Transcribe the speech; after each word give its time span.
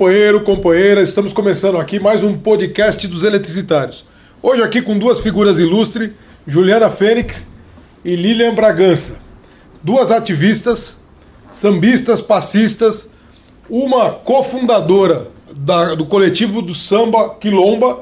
companheiro, 0.00 0.40
companheira, 0.40 1.02
estamos 1.02 1.30
começando 1.30 1.76
aqui 1.76 2.00
mais 2.00 2.22
um 2.22 2.32
podcast 2.34 3.06
dos 3.06 3.22
eletricitários. 3.22 4.02
Hoje 4.42 4.62
aqui 4.62 4.80
com 4.80 4.98
duas 4.98 5.20
figuras 5.20 5.58
ilustres, 5.58 6.12
Juliana 6.46 6.88
Fênix 6.88 7.46
e 8.02 8.16
Lilian 8.16 8.54
Bragança. 8.54 9.16
Duas 9.82 10.10
ativistas, 10.10 10.96
sambistas, 11.50 12.22
passistas, 12.22 13.10
uma 13.68 14.12
cofundadora 14.12 15.26
da- 15.54 15.94
do 15.94 16.06
coletivo 16.06 16.62
do 16.62 16.74
samba 16.74 17.34
Quilomba 17.34 18.00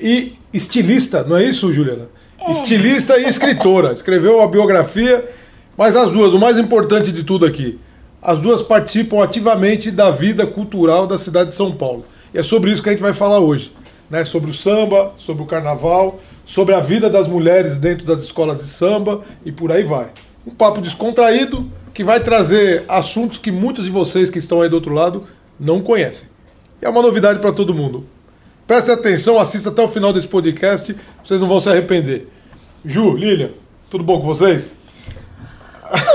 e 0.00 0.34
estilista, 0.54 1.24
não 1.24 1.36
é 1.36 1.42
isso, 1.42 1.72
Juliana? 1.72 2.06
Estilista 2.50 3.18
e 3.18 3.24
escritora. 3.28 3.92
Escreveu 3.92 4.40
a 4.40 4.46
biografia, 4.46 5.28
mas 5.76 5.96
as 5.96 6.08
duas, 6.12 6.32
o 6.32 6.38
mais 6.38 6.56
importante 6.56 7.10
de 7.10 7.24
tudo 7.24 7.44
aqui, 7.44 7.80
as 8.22 8.38
duas 8.38 8.62
participam 8.62 9.22
ativamente 9.22 9.90
da 9.90 10.10
vida 10.10 10.46
cultural 10.46 11.06
da 11.06 11.18
cidade 11.18 11.50
de 11.50 11.54
São 11.54 11.72
Paulo. 11.72 12.04
E 12.32 12.38
é 12.38 12.42
sobre 12.42 12.70
isso 12.70 12.82
que 12.82 12.88
a 12.88 12.92
gente 12.92 13.02
vai 13.02 13.12
falar 13.12 13.38
hoje. 13.38 13.72
Né? 14.10 14.24
Sobre 14.24 14.50
o 14.50 14.54
samba, 14.54 15.12
sobre 15.16 15.42
o 15.42 15.46
carnaval, 15.46 16.20
sobre 16.44 16.74
a 16.74 16.80
vida 16.80 17.10
das 17.10 17.26
mulheres 17.26 17.76
dentro 17.76 18.06
das 18.06 18.20
escolas 18.20 18.58
de 18.58 18.68
samba 18.68 19.22
e 19.44 19.50
por 19.50 19.72
aí 19.72 19.84
vai. 19.84 20.08
Um 20.46 20.54
papo 20.54 20.80
descontraído 20.80 21.68
que 21.92 22.04
vai 22.04 22.20
trazer 22.20 22.84
assuntos 22.88 23.38
que 23.38 23.50
muitos 23.50 23.84
de 23.84 23.90
vocês 23.90 24.30
que 24.30 24.38
estão 24.38 24.62
aí 24.62 24.68
do 24.68 24.76
outro 24.76 24.94
lado 24.94 25.26
não 25.58 25.80
conhecem. 25.82 26.28
E 26.80 26.84
é 26.84 26.88
uma 26.88 27.02
novidade 27.02 27.38
para 27.40 27.52
todo 27.52 27.74
mundo. 27.74 28.06
Preste 28.66 28.90
atenção, 28.90 29.38
assista 29.38 29.70
até 29.70 29.82
o 29.82 29.88
final 29.88 30.12
desse 30.12 30.28
podcast, 30.28 30.94
vocês 31.24 31.40
não 31.40 31.48
vão 31.48 31.58
se 31.58 31.68
arrepender. 31.68 32.28
Ju, 32.84 33.16
Lilian, 33.16 33.50
tudo 33.88 34.04
bom 34.04 34.20
com 34.20 34.26
vocês? 34.26 34.75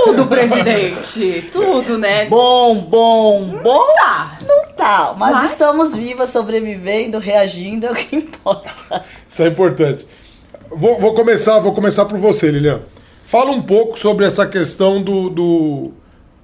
Tudo, 0.06 0.26
presidente. 0.26 1.50
Tudo, 1.52 1.98
né? 1.98 2.26
Bom, 2.26 2.82
bom, 2.82 3.46
bom. 3.62 3.86
Tá. 3.96 4.40
Não 4.48 4.66
tá, 4.74 5.14
mas, 5.18 5.34
Mas- 5.34 5.52
estamos 5.52 5.96
vivas, 5.96 6.30
sobrevivendo, 6.30 7.18
reagindo, 7.20 7.88
é 7.88 7.92
o 7.92 7.96
que 7.96 8.16
importa. 8.16 9.04
Isso 9.28 9.44
é 9.44 9.48
importante. 9.48 10.06
Vou, 10.70 11.00
vou 11.00 11.14
começar, 11.14 11.60
vou 11.60 11.74
começar 11.74 12.06
por 12.06 12.18
você, 12.18 12.50
Lilian. 12.50 12.82
Fala 13.26 13.52
um 13.52 13.62
pouco 13.62 13.98
sobre 13.98 14.26
essa 14.26 14.46
questão 14.46 15.02
do, 15.02 15.30
do- 15.30 15.92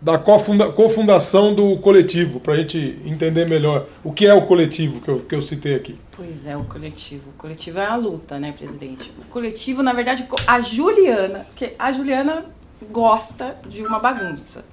da 0.02 0.18
cofunda- 0.18 0.70
cofundação 0.72 1.54
do 1.54 1.78
coletivo, 1.78 2.40
para 2.40 2.54
a 2.54 2.58
gente 2.58 3.00
entender 3.06 3.46
melhor 3.48 3.86
o 4.04 4.12
que 4.14 4.26
é 4.28 4.34
o 4.34 4.44
coletivo 4.44 5.02
que 5.02 5.10
eu, 5.10 5.20
que 5.20 5.36
eu 5.36 5.42
citei 5.42 5.76
aqui. 5.76 5.98
Pois 6.16 6.46
é, 6.46 6.56
o 6.56 6.64
coletivo. 6.64 7.30
O 7.30 7.34
coletivo 7.38 7.80
é 7.80 7.86
a 7.86 7.96
luta, 7.96 8.40
né, 8.40 8.54
presidente? 8.58 9.12
O 9.20 9.26
coletivo, 9.30 9.82
na 9.84 9.92
verdade, 9.94 10.26
a 10.46 10.62
Juliana, 10.62 11.46
porque 11.50 11.74
a 11.78 11.92
Juliana 11.92 12.46
gosta 12.92 13.58
de 13.68 13.86
uma 13.86 14.00
bagunça 14.00 14.64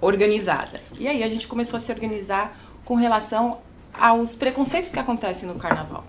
organizada. 0.00 0.80
E 0.98 1.06
aí 1.06 1.22
a 1.22 1.28
gente 1.28 1.46
começou 1.46 1.76
a 1.76 1.80
se 1.80 1.92
organizar 1.92 2.56
com 2.84 2.94
relação 2.94 3.58
aos 3.92 4.34
preconceitos 4.34 4.90
que 4.90 4.98
acontecem 4.98 5.48
no 5.48 5.56
carnaval. 5.56 6.04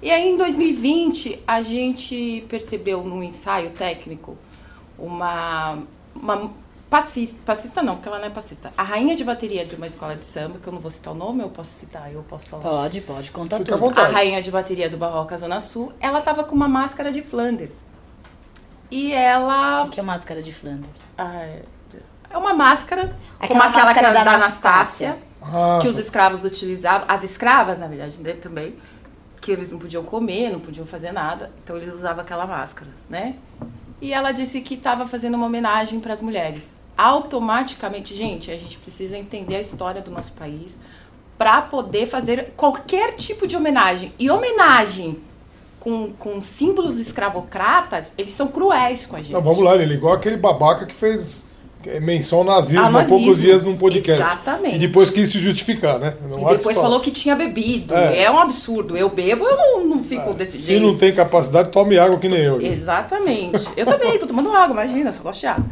E 0.00 0.10
aí 0.10 0.28
em 0.28 0.36
2020 0.36 1.42
a 1.46 1.62
gente 1.62 2.44
percebeu 2.48 3.02
num 3.02 3.22
ensaio 3.22 3.70
técnico 3.70 4.36
uma, 4.98 5.78
uma 6.14 6.50
passista, 6.88 7.36
passista 7.44 7.82
não, 7.82 7.96
porque 7.96 8.08
ela 8.08 8.18
não 8.18 8.26
é 8.26 8.30
passista, 8.30 8.72
a 8.76 8.82
rainha 8.82 9.16
de 9.16 9.24
bateria 9.24 9.64
de 9.64 9.74
uma 9.74 9.86
escola 9.86 10.14
de 10.14 10.24
samba, 10.24 10.58
que 10.60 10.68
eu 10.68 10.72
não 10.72 10.80
vou 10.80 10.90
citar 10.90 11.12
o 11.12 11.16
nome, 11.16 11.42
eu 11.42 11.48
posso 11.48 11.70
citar, 11.72 12.12
eu 12.12 12.22
posso 12.22 12.46
falar. 12.46 12.62
Pode, 12.62 13.00
pode, 13.00 13.30
conta 13.30 13.58
Fica 13.58 13.76
tudo. 13.76 13.98
A 13.98 14.06
rainha 14.06 14.40
de 14.40 14.50
bateria 14.50 14.88
do 14.88 14.96
Barroca 14.96 15.36
Zona 15.36 15.58
Sul, 15.58 15.92
ela 16.00 16.20
tava 16.20 16.44
com 16.44 16.54
uma 16.54 16.68
máscara 16.68 17.10
de 17.10 17.22
Flanders. 17.22 17.74
E 18.94 19.12
ela. 19.12 19.84
O 19.84 19.88
que 19.88 19.98
é 19.98 20.02
máscara 20.04 20.40
de 20.40 20.52
Flanders? 20.52 20.88
ah, 21.18 21.56
É 22.30 22.38
uma 22.38 22.54
máscara, 22.54 23.02
como 23.40 23.60
Aquela 23.60 23.64
aquela 23.64 23.70
que 23.70 23.78
máscara 23.86 24.06
era 24.08 24.18
da 24.18 24.24
da 24.24 24.30
Anastácia. 24.36 25.08
Anastácia, 25.08 25.18
Ah, 25.42 25.78
que 25.82 25.88
os 25.88 25.98
escravos 25.98 26.44
utilizavam, 26.44 27.04
as 27.08 27.24
escravas, 27.24 27.76
na 27.76 27.88
verdade, 27.88 28.20
né, 28.22 28.34
também, 28.34 28.76
que 29.40 29.50
eles 29.50 29.72
não 29.72 29.80
podiam 29.80 30.04
comer, 30.04 30.50
não 30.50 30.60
podiam 30.60 30.86
fazer 30.86 31.10
nada, 31.10 31.50
então 31.62 31.76
eles 31.76 31.92
usavam 31.92 32.22
aquela 32.22 32.46
máscara, 32.46 32.90
né? 33.10 33.34
E 34.00 34.12
ela 34.12 34.30
disse 34.30 34.60
que 34.60 34.74
estava 34.74 35.08
fazendo 35.08 35.34
uma 35.34 35.46
homenagem 35.46 35.98
para 35.98 36.12
as 36.12 36.22
mulheres. 36.22 36.74
Automaticamente, 36.96 38.14
gente, 38.14 38.48
a 38.50 38.56
gente 38.56 38.78
precisa 38.78 39.16
entender 39.18 39.56
a 39.56 39.60
história 39.60 40.00
do 40.00 40.10
nosso 40.12 40.32
país 40.32 40.78
para 41.36 41.60
poder 41.62 42.06
fazer 42.06 42.52
qualquer 42.56 43.14
tipo 43.14 43.44
de 43.46 43.56
homenagem. 43.56 44.12
E 44.20 44.30
homenagem 44.30 45.20
com, 45.84 46.10
com 46.18 46.40
símbolos 46.40 46.98
escravocratas, 46.98 48.14
eles 48.16 48.32
são 48.32 48.48
cruéis 48.48 49.04
com 49.04 49.16
a 49.16 49.18
gente. 49.18 49.32
não, 49.32 49.42
vamos 49.42 49.62
lá, 49.62 49.76
Lilian, 49.76 49.94
igual 49.94 50.14
aquele 50.14 50.38
babaca 50.38 50.86
que 50.86 50.94
fez 50.94 51.44
é, 51.86 52.00
menção 52.00 52.42
nazismo 52.42 52.86
Ao 52.86 52.96
há 52.96 53.04
poucos 53.04 53.26
nazismo. 53.26 53.42
dias 53.42 53.62
num 53.62 53.76
podcast. 53.76 54.22
Exatamente. 54.22 54.76
E 54.76 54.78
depois 54.78 55.10
quis 55.10 55.28
se 55.28 55.38
justificar, 55.38 55.98
né? 55.98 56.16
Não 56.22 56.50
E 56.50 56.56
depois 56.56 56.74
se 56.74 56.82
falou 56.82 57.00
que 57.00 57.10
tinha 57.10 57.36
bebido. 57.36 57.94
É. 57.94 58.22
É, 58.22 58.30
um 58.30 58.38
absurdo. 58.38 58.96
Eu 58.96 59.10
bebo, 59.10 59.44
eu 59.44 59.56
não, 59.58 59.84
não 59.84 60.02
fico 60.02 60.32
desse 60.32 60.56
Se 60.56 60.68
jeito. 60.68 60.82
não 60.82 60.96
tem 60.96 61.14
capacidade, 61.14 61.70
tome 61.70 61.98
água 61.98 62.18
que 62.18 62.30
nem 62.30 62.40
eu. 62.40 62.58
Exatamente. 62.62 63.68
Eu 63.76 63.84
também, 63.84 64.18
tô 64.18 64.26
tomando 64.26 64.50
água, 64.52 64.72
imagina, 64.72 65.12
só 65.12 65.22
gosto 65.22 65.40
de 65.40 65.46
água. 65.46 65.66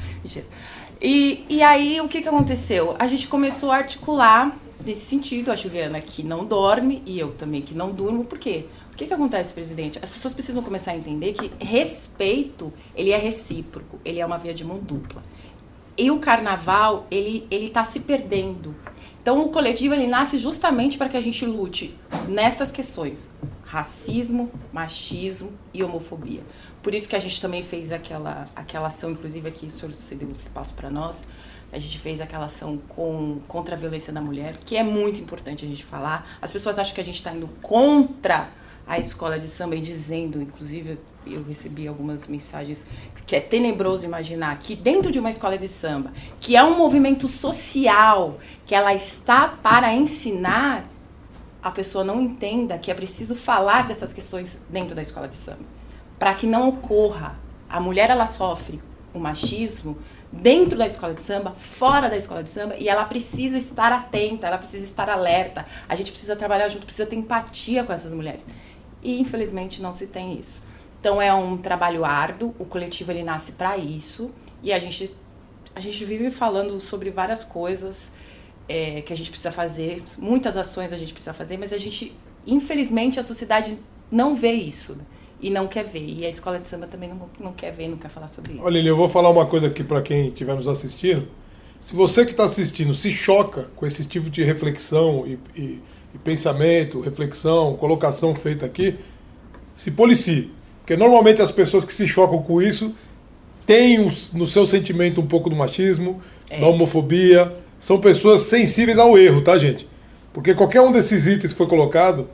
E, 1.01 1.47
e 1.49 1.63
aí, 1.63 2.03
o 2.03 2.07
que, 2.07 2.21
que 2.21 2.29
aconteceu? 2.29 2.95
A 2.99 3.07
gente 3.07 3.27
começou 3.27 3.73
a 3.73 3.77
articular 3.77 4.55
nesse 4.85 5.07
sentido, 5.07 5.51
a 5.51 5.57
Juliana 5.57 6.01
que 6.01 6.23
não 6.23 6.45
dorme 6.45 7.03
e 7.07 7.19
eu 7.19 7.29
também 7.29 7.63
que 7.63 7.75
não 7.75 7.91
durmo, 7.91 8.25
por 8.25 8.39
quê? 8.39 8.67
O 8.93 8.95
que, 8.95 9.07
que 9.07 9.15
acontece, 9.15 9.55
presidente? 9.55 9.99
As 10.03 10.11
pessoas 10.11 10.35
precisam 10.35 10.63
começar 10.63 10.93
a 10.93 10.97
entender 10.97 11.33
que 11.33 11.51
respeito, 11.65 12.73
ele 12.95 13.11
é 13.11 13.17
recíproco, 13.17 13.99
ele 14.05 14.21
é 14.21 14.27
uma 14.27 14.37
via 14.37 14.53
de 14.53 14.65
mão 14.65 14.79
dupla. 14.79 15.23
E 15.97 16.11
o 16.11 16.19
carnaval, 16.19 17.07
ele, 17.11 17.47
ele 17.51 17.71
tá 17.71 17.83
se 17.85 18.01
perdendo. 18.01 18.77
Então, 19.21 19.45
o 19.45 19.49
coletivo, 19.49 19.95
ele 19.95 20.07
nasce 20.07 20.39
justamente 20.39 20.99
para 20.99 21.09
que 21.09 21.17
a 21.17 21.21
gente 21.21 21.45
lute 21.47 21.97
nessas 22.29 22.71
questões. 22.71 23.31
Racismo, 23.65 24.51
machismo 24.71 25.53
e 25.73 25.83
homofobia. 25.83 26.43
Por 26.83 26.95
isso 26.95 27.09
que 27.09 27.17
a 27.17 27.21
gente 27.21 27.41
também 27.41 27.63
fez 27.63 27.93
aquela, 27.93 28.47
aquela 28.55 28.89
ação, 28.89 29.13
inclusive 29.13 29.49
aqui 29.49 29.67
o 29.67 29.71
senhor 29.71 29.95
cedeu 29.95 30.29
um 30.29 30.33
espaço 30.33 30.75
para 30.75 30.91
nós, 30.91 31.23
a 31.73 31.79
gente 31.79 31.99
fez 31.99 32.21
aquela 32.21 32.45
ação 32.45 32.77
com, 32.89 33.41
contra 33.49 33.75
a 33.75 33.79
violência 33.79 34.13
da 34.13 34.21
mulher, 34.21 34.59
que 34.67 34.77
é 34.77 34.83
muito 34.83 35.21
importante 35.21 35.65
a 35.65 35.69
gente 35.69 35.85
falar. 35.85 36.37
As 36.43 36.51
pessoas 36.51 36.79
acham 36.79 36.95
que 36.95 37.01
a 37.01 37.05
gente 37.05 37.17
está 37.17 37.33
indo 37.33 37.49
contra 37.63 38.51
a 38.93 38.99
escola 38.99 39.39
de 39.39 39.49
samba 39.49 39.75
e 39.75 39.81
dizendo, 39.81 40.43
inclusive 40.43 40.99
eu 41.27 41.43
recebi 41.45 41.89
algumas 41.89 42.27
mensagens 42.27 42.87
que 43.27 43.35
é 43.35 43.41
tenebroso 43.41 44.05
imaginar 44.05 44.59
que 44.59 44.77
dentro 44.77 45.11
de 45.11 45.19
uma 45.19 45.31
escola 45.31 45.57
de 45.57 45.67
samba, 45.67 46.13
que 46.39 46.57
é 46.57 46.63
um 46.63 46.77
movimento 46.77 47.27
social, 47.27 48.39
que 48.67 48.75
ela 48.75 48.93
está 48.93 49.49
para 49.49 49.95
ensinar, 49.95 50.91
a 51.63 51.71
pessoa 51.71 52.05
não 52.05 52.21
entenda 52.21 52.77
que 52.77 52.91
é 52.91 52.95
preciso 52.95 53.35
falar 53.35 53.89
dessas 53.89 54.13
questões 54.13 54.59
dentro 54.69 54.95
da 54.95 55.01
escola 55.01 55.27
de 55.27 55.37
samba, 55.37 55.65
para 56.19 56.35
que 56.35 56.47
não 56.47 56.69
ocorra. 56.69 57.39
A 57.71 57.81
mulher 57.81 58.11
ela 58.11 58.27
sofre 58.27 58.79
o 59.15 59.19
machismo 59.19 59.97
dentro 60.31 60.77
da 60.77 60.87
escola 60.87 61.15
de 61.15 61.23
samba, 61.23 61.53
fora 61.53 62.11
da 62.11 62.17
escola 62.19 62.43
de 62.43 62.51
samba, 62.51 62.77
e 62.77 62.91
ela 62.91 63.07
precisa 63.07 63.57
estar 63.57 63.91
atenta, 63.91 64.47
ela 64.47 64.59
precisa 64.59 64.85
estar 64.85 65.09
alerta. 65.09 65.65
A 65.89 65.97
gente 65.97 66.11
precisa 66.11 66.37
trabalhar 66.37 66.69
junto, 66.69 66.85
precisa 66.85 67.09
ter 67.09 67.17
empatia 67.17 67.85
com 67.85 67.93
essas 67.95 68.13
mulheres. 68.13 68.43
E 69.03 69.21
infelizmente 69.21 69.83
não 69.83 69.93
se 69.93 70.07
tem 70.07 70.39
isso. 70.39 70.63
Então 71.01 71.21
é 71.21 71.35
um 71.35 71.57
trabalho 71.57 72.05
árduo, 72.05 72.55
o 72.59 72.65
coletivo 72.65 73.11
ele 73.11 73.25
nasce 73.25 73.53
para 73.53 73.77
isso, 73.77 74.31
e 74.63 74.73
a 74.73 74.79
gente 74.79 75.13
a 75.75 75.81
gente 75.81 76.05
vive 76.05 76.31
falando 76.31 76.79
sobre 76.81 77.11
várias 77.11 77.43
coisas 77.43 78.11
é, 78.69 79.01
que 79.03 79.13
a 79.13 79.17
gente 79.17 79.31
precisa 79.31 79.51
fazer, 79.51 80.03
muitas 80.19 80.57
ações 80.57 80.93
a 80.93 80.97
gente 80.97 81.13
precisa 81.13 81.33
fazer, 81.33 81.57
mas 81.57 81.73
a 81.73 81.79
gente, 81.79 82.15
infelizmente, 82.47 83.19
a 83.19 83.25
sociedade 83.25 83.79
não 84.11 84.35
vê 84.35 84.53
isso 84.53 84.99
e 85.41 85.51
não 85.51 85.67
quer 85.67 85.85
ver. 85.85 86.07
E 86.07 86.25
a 86.25 86.29
escola 86.29 86.59
de 86.59 86.69
samba 86.69 86.87
também 86.87 87.09
não, 87.09 87.29
não 87.41 87.53
quer 87.53 87.73
ver, 87.73 87.89
não 87.89 87.97
quer 87.97 88.11
falar 88.11 88.29
sobre 88.29 88.55
isso. 88.55 88.63
Olha, 88.63 88.79
eu 88.79 88.97
vou 88.97 89.09
falar 89.09 89.31
uma 89.31 89.47
coisa 89.47 89.67
aqui 89.67 89.83
para 89.83 90.01
quem 90.03 90.29
estiver 90.29 90.55
nos 90.55 90.69
assistindo. 90.69 91.27
Se 91.81 91.97
você 91.97 92.25
que 92.25 92.31
está 92.31 92.45
assistindo 92.45 92.95
se 92.95 93.11
choca 93.11 93.65
com 93.75 93.85
esse 93.87 94.07
tipo 94.07 94.31
de 94.31 94.45
reflexão 94.45 95.27
e, 95.27 95.39
e- 95.61 95.81
e 96.15 96.19
pensamento, 96.19 97.01
reflexão, 97.01 97.75
colocação 97.75 98.35
feita 98.35 98.67
aqui, 98.67 98.97
se 99.75 99.91
policie. 99.93 100.51
Porque 100.81 100.97
normalmente 100.97 101.41
as 101.41 101.51
pessoas 101.51 101.85
que 101.85 101.93
se 101.95 102.07
chocam 102.07 102.43
com 102.43 102.61
isso 102.61 102.95
têm 103.67 104.11
no 104.35 104.47
seu 104.47 104.67
sentimento 104.67 105.21
um 105.21 105.27
pouco 105.27 105.49
do 105.49 105.57
machismo, 105.57 106.21
É. 106.51 106.61
da 106.61 106.67
homofobia. 106.67 107.53
São 107.79 107.99
pessoas 107.99 108.43
sensíveis 108.43 108.99
ao 108.99 109.17
erro, 109.17 109.41
tá, 109.43 109.57
gente? 109.59 109.89
Porque 110.33 110.55
qualquer 110.55 110.81
um 110.81 110.93
desses 110.93 111.27
itens 111.27 111.53
que 111.53 111.59
foi 111.59 111.67
colocado, 111.67 112.29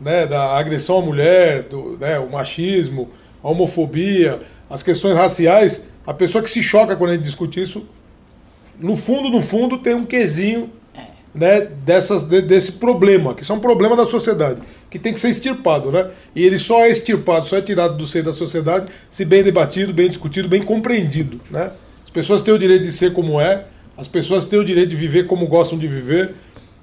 né, 0.00 0.26
da 0.26 0.56
agressão 0.56 0.98
à 0.98 1.02
mulher, 1.02 1.62
do, 1.64 1.96
né, 1.98 2.18
o 2.18 2.30
machismo, 2.30 3.10
a 3.42 3.48
homofobia, 3.48 4.38
as 4.68 4.82
questões 4.82 5.16
raciais, 5.16 5.86
a 6.06 6.12
pessoa 6.14 6.42
que 6.42 6.50
se 6.50 6.62
choca 6.62 6.96
quando 6.96 7.10
a 7.10 7.14
gente 7.14 7.24
discute 7.24 7.60
isso, 7.60 7.86
no 8.78 8.96
fundo, 8.96 9.30
no 9.30 9.40
fundo, 9.40 9.78
tem 9.78 9.94
um 9.94 10.04
quesinho 10.04 10.70
né, 11.34 11.60
dessas, 11.60 12.22
de- 12.24 12.42
desse 12.42 12.72
problema, 12.72 13.34
que 13.34 13.42
isso 13.42 13.52
é 13.52 13.54
um 13.54 13.60
problema 13.60 13.96
da 13.96 14.06
sociedade, 14.06 14.60
que 14.88 14.98
tem 14.98 15.12
que 15.12 15.18
ser 15.18 15.30
extirpado, 15.30 15.90
né? 15.90 16.10
E 16.34 16.44
ele 16.44 16.58
só 16.58 16.82
é 16.84 16.90
extirpado, 16.90 17.46
só 17.46 17.56
é 17.56 17.60
tirado 17.60 17.96
do 17.96 18.06
seio 18.06 18.24
da 18.24 18.32
sociedade 18.32 18.86
se 19.10 19.24
bem 19.24 19.42
debatido, 19.42 19.92
bem 19.92 20.08
discutido, 20.08 20.48
bem 20.48 20.62
compreendido, 20.62 21.40
né? 21.50 21.70
As 22.04 22.10
pessoas 22.10 22.40
têm 22.42 22.54
o 22.54 22.58
direito 22.58 22.82
de 22.82 22.92
ser 22.92 23.12
como 23.12 23.40
é, 23.40 23.64
as 23.96 24.06
pessoas 24.06 24.44
têm 24.44 24.58
o 24.58 24.64
direito 24.64 24.90
de 24.90 24.96
viver 24.96 25.26
como 25.26 25.46
gostam 25.48 25.76
de 25.78 25.88
viver, 25.88 26.34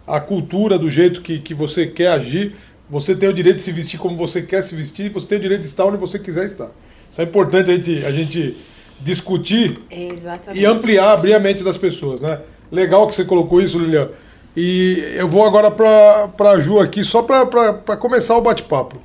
a 0.06 0.19
cultura 0.19 0.77
do 0.77 0.89
jeito 0.89 1.21
que, 1.21 1.39
que 1.39 1.53
você 1.53 1.86
quer 1.88 2.07
agir. 2.07 2.56
Você 2.89 3.15
tem 3.15 3.30
o 3.30 3.33
direito 3.33 3.57
de 3.57 3.63
se 3.63 3.71
vestir 3.71 3.98
como 3.98 4.18
você 4.18 4.42
quer 4.42 4.62
se 4.62 4.75
vestir, 4.75 5.09
você 5.09 5.25
tem 5.25 5.38
o 5.38 5.42
direito 5.42 5.62
de 5.62 5.68
estar 5.68 5.86
onde 5.86 5.95
você 5.95 6.19
quiser 6.19 6.45
estar. 6.45 6.71
Isso 7.09 7.21
é 7.21 7.24
importante 7.24 7.71
a 7.71 7.75
gente, 7.75 8.06
a 8.06 8.12
gente 8.12 8.57
discutir 9.00 9.77
Exatamente. 9.89 10.62
e 10.62 10.65
ampliar, 10.65 11.13
abrir 11.13 11.33
a 11.33 11.39
mente 11.39 11.63
das 11.63 11.77
pessoas, 11.77 12.19
né? 12.19 12.39
Legal 12.69 13.07
que 13.07 13.15
você 13.15 13.24
colocou 13.24 13.62
isso, 13.62 13.80
Lilian. 13.80 14.09
E 14.56 15.13
eu 15.15 15.27
vou 15.30 15.45
agora 15.45 15.71
para 15.71 16.51
a 16.51 16.59
Ju 16.59 16.80
aqui, 16.80 17.03
só 17.03 17.24
para 17.24 17.98
começar 17.98 18.38
o 18.38 18.42
bate-papo. 18.42 19.00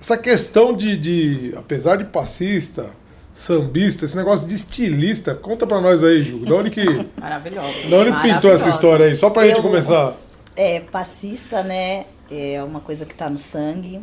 Essa 0.00 0.16
questão 0.16 0.72
de, 0.72 0.96
de, 0.96 1.54
apesar 1.56 1.96
de 1.96 2.04
passista, 2.04 2.90
sambista, 3.34 4.04
esse 4.04 4.16
negócio 4.16 4.46
de 4.46 4.54
estilista, 4.54 5.34
conta 5.34 5.66
para 5.66 5.80
nós 5.80 6.04
aí, 6.04 6.22
Ju. 6.22 6.44
Da 6.44 6.54
onde 6.54 6.70
que, 6.70 6.84
Maravilhosa. 7.20 7.88
da 7.90 7.96
onde 7.96 8.22
pintou 8.22 8.52
essa 8.52 8.68
história 8.68 9.06
aí? 9.06 9.16
Só 9.16 9.30
para 9.30 9.42
a 9.42 9.48
gente 9.48 9.60
começar. 9.60 10.14
É, 10.54 10.80
passista, 10.80 11.62
né? 11.62 12.06
É 12.30 12.62
uma 12.62 12.80
coisa 12.80 13.04
que 13.04 13.14
tá 13.14 13.28
no 13.28 13.38
sangue. 13.38 14.00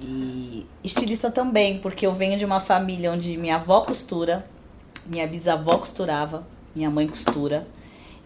E 0.00 0.66
estilista 0.82 1.30
também, 1.30 1.78
porque 1.78 2.06
eu 2.06 2.12
venho 2.12 2.38
de 2.38 2.44
uma 2.44 2.60
família 2.60 3.10
onde 3.10 3.36
minha 3.36 3.56
avó 3.56 3.80
costura, 3.80 4.44
minha 5.06 5.26
bisavó 5.26 5.78
costurava, 5.78 6.46
minha 6.74 6.90
mãe 6.90 7.06
costura. 7.08 7.66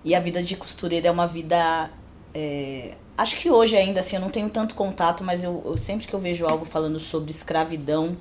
E 0.05 0.15
a 0.15 0.21
vida 0.21 0.43
de 0.43 0.57
costureira 0.57 1.09
é 1.09 1.11
uma 1.11 1.27
vida. 1.27 1.91
é, 2.35 2.95
acho 3.17 3.37
que 3.37 3.51
hoje 3.51 3.77
ainda 3.77 4.01
assim 4.01 4.17
eu 4.17 4.23
não 4.23 4.31
tenho 4.31 4.49
tanto 4.49 4.75
contato, 4.75 5.25
mas 5.25 5.43
eu, 5.43 5.63
eu 5.65 5.77
sempre 5.77 6.07
que 6.07 6.15
eu 6.15 6.21
vejo 6.21 6.47
algo 6.47 6.65
falando 6.65 7.01
sobre 7.01 7.31
escravidão, 7.33 8.17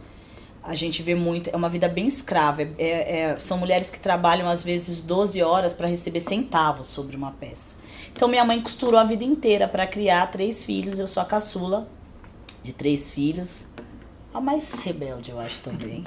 a 0.63 0.73
gente 0.73 1.01
vê 1.03 1.13
muito. 1.15 1.49
É 1.49 1.55
uma 1.55 1.69
vida 1.69 1.87
bem 1.87 2.07
escrava. 2.07 2.63
É- 2.63 2.67
é- 2.77 3.19
é- 3.19 3.39
são 3.39 3.57
mulheres 3.57 3.89
que 3.89 3.99
trabalham 3.99 4.49
às 4.49 4.63
vezes 4.63 5.01
12 5.01 5.41
horas 5.41 5.73
para 5.73 5.87
receber 5.87 6.19
centavos 6.19 6.87
sobre 6.87 7.15
uma 7.15 7.31
peça. 7.31 7.75
Então 8.11 8.27
minha 8.27 8.43
mãe 8.43 8.59
costurou 8.61 8.99
a 8.99 9.03
vida 9.03 9.23
inteira 9.23 9.67
para 9.67 9.85
criar 9.85 10.25
três 10.31 10.65
filhos. 10.65 10.97
Eu 10.97 11.07
sou 11.07 11.21
a 11.21 11.25
caçula 11.25 11.87
de 12.63 12.73
três 12.73 13.11
filhos. 13.11 13.66
A 14.37 14.41
mais 14.41 14.71
rebelde, 14.83 15.31
eu 15.31 15.39
acho 15.39 15.61
também. 15.61 16.03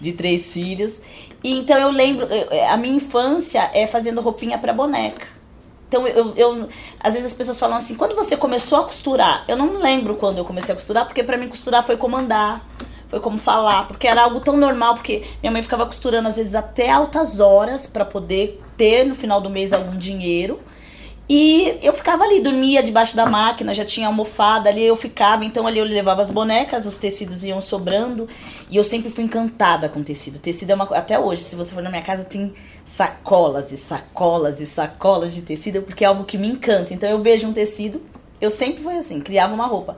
De 0.00 0.12
três 0.12 0.52
filhos. 0.52 0.94
E 1.42 1.52
então 1.56 1.78
eu 1.78 1.88
lembro, 1.90 2.26
eu- 2.26 2.68
a 2.68 2.76
minha 2.76 2.96
infância 2.96 3.70
é 3.72 3.86
fazendo 3.86 4.20
roupinha 4.20 4.58
para 4.58 4.72
boneca. 4.72 5.24
Então 5.86 6.04
eu, 6.08 6.34
eu 6.34 6.68
às 6.98 7.14
vezes 7.14 7.28
as 7.28 7.32
pessoas 7.32 7.60
falam 7.60 7.76
assim, 7.76 7.94
quando 7.94 8.16
você 8.16 8.36
começou 8.36 8.80
a 8.80 8.84
costurar? 8.84 9.44
Eu 9.46 9.56
não 9.56 9.78
lembro 9.80 10.16
quando 10.16 10.38
eu 10.38 10.44
comecei 10.44 10.72
a 10.72 10.76
costurar, 10.76 11.06
porque 11.06 11.22
para 11.22 11.36
mim 11.36 11.46
costurar 11.48 11.84
foi 11.86 11.96
como 11.96 12.16
andar, 12.16 12.68
foi 13.08 13.20
como 13.20 13.38
falar, 13.38 13.86
porque 13.86 14.08
era 14.08 14.24
algo 14.24 14.40
tão 14.40 14.56
normal, 14.56 14.94
porque 14.94 15.22
minha 15.40 15.52
mãe 15.52 15.62
ficava 15.62 15.86
costurando 15.86 16.26
às 16.28 16.34
vezes 16.34 16.56
até 16.56 16.90
altas 16.90 17.38
horas 17.38 17.86
para 17.86 18.04
poder 18.04 18.60
ter 18.76 19.04
no 19.04 19.14
final 19.14 19.40
do 19.40 19.48
mês 19.48 19.72
algum 19.72 19.96
dinheiro. 19.96 20.58
E 21.26 21.78
eu 21.82 21.94
ficava 21.94 22.22
ali, 22.24 22.40
dormia 22.40 22.82
debaixo 22.82 23.16
da 23.16 23.24
máquina, 23.24 23.72
já 23.72 23.84
tinha 23.84 24.08
almofada 24.08 24.68
ali, 24.68 24.84
eu 24.84 24.94
ficava, 24.94 25.42
então 25.42 25.66
ali 25.66 25.78
eu 25.78 25.84
levava 25.84 26.20
as 26.20 26.30
bonecas, 26.30 26.84
os 26.84 26.98
tecidos 26.98 27.42
iam 27.42 27.62
sobrando, 27.62 28.28
e 28.70 28.76
eu 28.76 28.84
sempre 28.84 29.10
fui 29.10 29.24
encantada 29.24 29.88
com 29.88 30.02
tecido. 30.02 30.38
Tecido 30.38 30.72
é 30.72 30.74
uma 30.74 30.84
até 30.94 31.18
hoje, 31.18 31.42
se 31.42 31.56
você 31.56 31.72
for 31.72 31.82
na 31.82 31.88
minha 31.88 32.02
casa, 32.02 32.24
tem 32.24 32.52
sacolas 32.84 33.72
e 33.72 33.78
sacolas 33.78 34.60
e 34.60 34.66
sacolas 34.66 35.32
de 35.32 35.40
tecido, 35.40 35.80
porque 35.80 36.04
é 36.04 36.08
algo 36.08 36.24
que 36.24 36.36
me 36.36 36.46
encanta. 36.46 36.92
Então 36.92 37.08
eu 37.08 37.18
vejo 37.18 37.48
um 37.48 37.54
tecido, 37.54 38.02
eu 38.38 38.50
sempre 38.50 38.82
fui 38.82 38.94
assim, 38.94 39.18
criava 39.18 39.54
uma 39.54 39.66
roupa. 39.66 39.96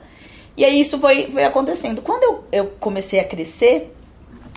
E 0.55 0.63
aí 0.63 0.79
isso 0.79 0.97
foi, 0.97 1.29
foi 1.29 1.43
acontecendo. 1.43 2.01
Quando 2.01 2.23
eu, 2.23 2.43
eu 2.53 2.65
comecei 2.79 3.19
a 3.19 3.23
crescer, 3.25 3.93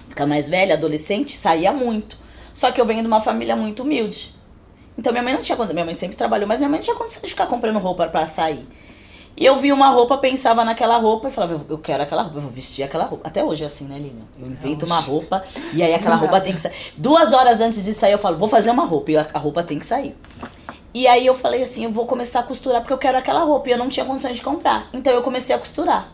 ficar 0.08 0.24
mais 0.24 0.48
velha, 0.48 0.74
adolescente, 0.76 1.36
saía 1.36 1.72
muito. 1.72 2.16
Só 2.54 2.70
que 2.70 2.80
eu 2.80 2.86
venho 2.86 3.00
de 3.00 3.08
uma 3.08 3.20
família 3.20 3.56
muito 3.56 3.82
humilde. 3.82 4.39
Então 5.00 5.12
minha 5.14 5.22
mãe 5.22 5.32
não 5.32 5.40
tinha 5.40 5.56
condição, 5.56 5.72
minha 5.74 5.84
mãe 5.86 5.94
sempre 5.94 6.14
trabalhou, 6.14 6.46
mas 6.46 6.58
minha 6.58 6.68
mãe 6.68 6.78
não 6.78 6.84
tinha 6.84 6.94
condição 6.94 7.22
de 7.22 7.28
ficar 7.30 7.46
comprando 7.46 7.78
roupa 7.78 8.06
pra 8.08 8.26
sair. 8.26 8.68
E 9.34 9.46
eu 9.46 9.56
vi 9.56 9.72
uma 9.72 9.88
roupa, 9.88 10.18
pensava 10.18 10.62
naquela 10.62 10.98
roupa 10.98 11.28
e 11.28 11.30
falava, 11.30 11.58
eu- 11.70 11.78
quero 11.78 12.02
aquela 12.02 12.20
roupa, 12.20 12.36
eu 12.36 12.42
vou 12.42 12.50
vestir 12.50 12.82
aquela 12.82 13.04
roupa. 13.04 13.26
Até 13.26 13.42
hoje 13.42 13.62
é 13.62 13.66
assim, 13.66 13.86
né, 13.86 13.96
Lilian? 13.96 14.26
Eu 14.38 14.46
invento 14.46 14.84
uma 14.84 15.00
roupa 15.00 15.42
e 15.72 15.82
aí 15.82 15.94
aquela 15.94 16.16
roupa 16.16 16.38
tem 16.38 16.52
que 16.52 16.60
sair. 16.60 16.74
Duas 16.98 17.32
horas 17.32 17.60
antes 17.62 17.82
de 17.82 17.94
sair, 17.94 18.12
eu 18.12 18.18
falo, 18.18 18.36
vou 18.36 18.48
fazer 18.48 18.70
uma 18.70 18.84
roupa 18.84 19.10
e 19.12 19.16
a, 19.16 19.26
a 19.32 19.38
roupa 19.38 19.62
tem 19.62 19.78
que 19.78 19.86
sair. 19.86 20.14
E 20.92 21.06
aí 21.06 21.24
eu 21.24 21.34
falei 21.34 21.62
assim, 21.62 21.84
eu 21.84 21.90
vou 21.92 22.04
começar 22.04 22.40
a 22.40 22.42
costurar 22.42 22.82
porque 22.82 22.92
eu 22.92 22.98
quero 22.98 23.16
aquela 23.16 23.40
roupa 23.42 23.70
e 23.70 23.72
eu 23.72 23.78
não 23.78 23.88
tinha 23.88 24.04
condições 24.04 24.36
de 24.36 24.42
comprar. 24.42 24.90
Então 24.92 25.12
eu 25.14 25.22
comecei 25.22 25.56
a 25.56 25.58
costurar. 25.58 26.08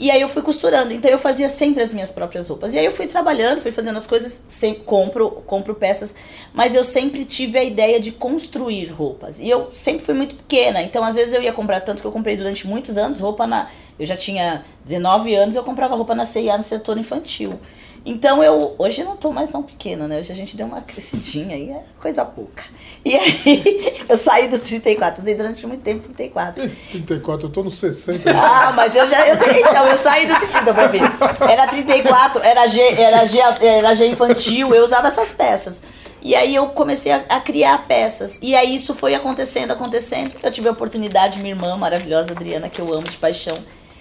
E 0.00 0.10
aí 0.10 0.22
eu 0.22 0.30
fui 0.30 0.40
costurando, 0.40 0.94
então 0.94 1.10
eu 1.10 1.18
fazia 1.18 1.46
sempre 1.46 1.82
as 1.82 1.92
minhas 1.92 2.10
próprias 2.10 2.48
roupas. 2.48 2.72
E 2.72 2.78
aí 2.78 2.86
eu 2.86 2.90
fui 2.90 3.06
trabalhando, 3.06 3.60
fui 3.60 3.70
fazendo 3.70 3.98
as 3.98 4.06
coisas, 4.06 4.42
sempre 4.48 4.82
compro, 4.84 5.30
compro 5.46 5.74
peças, 5.74 6.14
mas 6.54 6.74
eu 6.74 6.82
sempre 6.84 7.22
tive 7.22 7.58
a 7.58 7.62
ideia 7.62 8.00
de 8.00 8.10
construir 8.10 8.86
roupas. 8.86 9.38
E 9.38 9.46
eu 9.46 9.70
sempre 9.72 10.02
fui 10.02 10.14
muito 10.14 10.36
pequena, 10.36 10.82
então 10.82 11.04
às 11.04 11.16
vezes 11.16 11.34
eu 11.34 11.42
ia 11.42 11.52
comprar 11.52 11.80
tanto 11.80 12.00
que 12.00 12.06
eu 12.06 12.12
comprei 12.12 12.34
durante 12.34 12.66
muitos 12.66 12.96
anos 12.96 13.20
roupa 13.20 13.46
na, 13.46 13.68
eu 13.98 14.06
já 14.06 14.16
tinha 14.16 14.64
19 14.86 15.34
anos, 15.34 15.54
eu 15.54 15.62
comprava 15.62 15.94
roupa 15.94 16.14
na 16.14 16.24
C&A 16.24 16.56
no 16.56 16.64
setor 16.64 16.96
infantil. 16.96 17.60
Então 18.04 18.42
eu 18.42 18.74
hoje 18.78 19.02
eu 19.02 19.04
não 19.04 19.16
tô 19.16 19.30
mais 19.30 19.50
tão 19.50 19.62
pequena, 19.62 20.08
né? 20.08 20.18
Hoje 20.18 20.32
a 20.32 20.34
gente 20.34 20.56
deu 20.56 20.66
uma 20.66 20.80
crescidinha 20.80 21.54
aí, 21.54 21.70
é 21.70 21.82
coisa 22.00 22.24
pouca. 22.24 22.64
E 23.04 23.14
aí 23.14 24.04
eu 24.08 24.16
saí 24.16 24.48
dos 24.48 24.60
34, 24.60 25.20
usei 25.20 25.34
durante 25.34 25.66
muito 25.66 25.82
tempo 25.82 26.02
34. 26.04 26.70
34, 26.92 27.46
eu 27.46 27.50
tô 27.50 27.62
no 27.62 27.70
60. 27.70 28.30
Ah, 28.40 28.72
mas 28.72 28.94
eu 28.96 29.08
já. 29.08 29.28
Eu, 29.28 29.36
então, 29.36 29.86
eu 29.86 29.96
saí 29.96 30.26
do 30.26 30.34
30 30.34 30.74
pra 30.74 30.86
ver. 30.86 31.02
Era 31.48 31.66
34, 31.66 32.42
era 32.42 32.66
G, 32.66 32.80
era, 32.80 33.26
G, 33.26 33.38
era 33.38 33.94
G 33.94 34.06
infantil, 34.06 34.74
eu 34.74 34.82
usava 34.82 35.08
essas 35.08 35.30
peças. 35.30 35.82
E 36.22 36.34
aí 36.34 36.54
eu 36.54 36.68
comecei 36.68 37.12
a, 37.12 37.24
a 37.28 37.40
criar 37.40 37.86
peças. 37.86 38.38
E 38.40 38.54
aí 38.54 38.74
isso 38.74 38.94
foi 38.94 39.14
acontecendo, 39.14 39.72
acontecendo. 39.72 40.32
Eu 40.42 40.50
tive 40.50 40.68
a 40.68 40.72
oportunidade, 40.72 41.38
minha 41.38 41.54
irmã 41.54 41.76
maravilhosa, 41.76 42.32
Adriana, 42.32 42.68
que 42.68 42.80
eu 42.80 42.92
amo 42.92 43.04
de 43.04 43.16
paixão, 43.18 43.56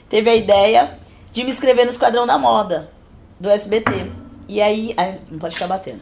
teve 0.09 0.29
a 0.29 0.35
ideia 0.35 0.99
de 1.31 1.43
me 1.43 1.51
inscrever 1.51 1.85
no 1.85 1.91
Esquadrão 1.91 2.25
da 2.25 2.37
Moda 2.37 2.98
do 3.39 3.49
SBT. 3.49 3.91
E 4.47 4.61
aí. 4.61 4.93
ai, 4.97 5.19
não 5.29 5.39
pode 5.39 5.53
ficar 5.55 5.67
batendo. 5.67 5.99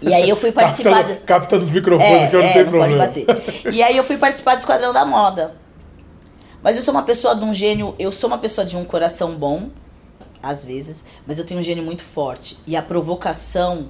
E 0.00 0.12
aí 0.12 0.28
eu 0.28 0.36
fui 0.36 0.50
participar. 0.52 0.90
Capta, 1.04 1.14
do- 1.14 1.20
capta 1.20 1.58
dos 1.58 1.70
microfones, 1.70 2.30
que 2.30 2.36
eu 2.36 2.40
não 2.40 2.48
é, 2.48 2.52
tenho 2.52 2.64
não 2.66 2.72
problema. 2.72 3.06
pode 3.06 3.24
bater. 3.26 3.74
E 3.74 3.82
aí 3.82 3.96
eu 3.96 4.04
fui 4.04 4.16
participar 4.16 4.54
do 4.54 4.58
Esquadrão 4.60 4.92
da 4.92 5.04
Moda. 5.04 5.54
Mas 6.62 6.76
eu 6.76 6.82
sou 6.82 6.94
uma 6.94 7.02
pessoa 7.02 7.34
de 7.34 7.44
um 7.44 7.52
gênio, 7.52 7.94
eu 7.98 8.12
sou 8.12 8.28
uma 8.28 8.38
pessoa 8.38 8.64
de 8.64 8.76
um 8.76 8.84
coração 8.84 9.32
bom, 9.34 9.68
às 10.40 10.64
vezes, 10.64 11.04
mas 11.26 11.38
eu 11.38 11.44
tenho 11.44 11.58
um 11.58 11.62
gênio 11.62 11.82
muito 11.82 12.02
forte. 12.04 12.56
E 12.66 12.76
a 12.76 12.82
provocação, 12.82 13.88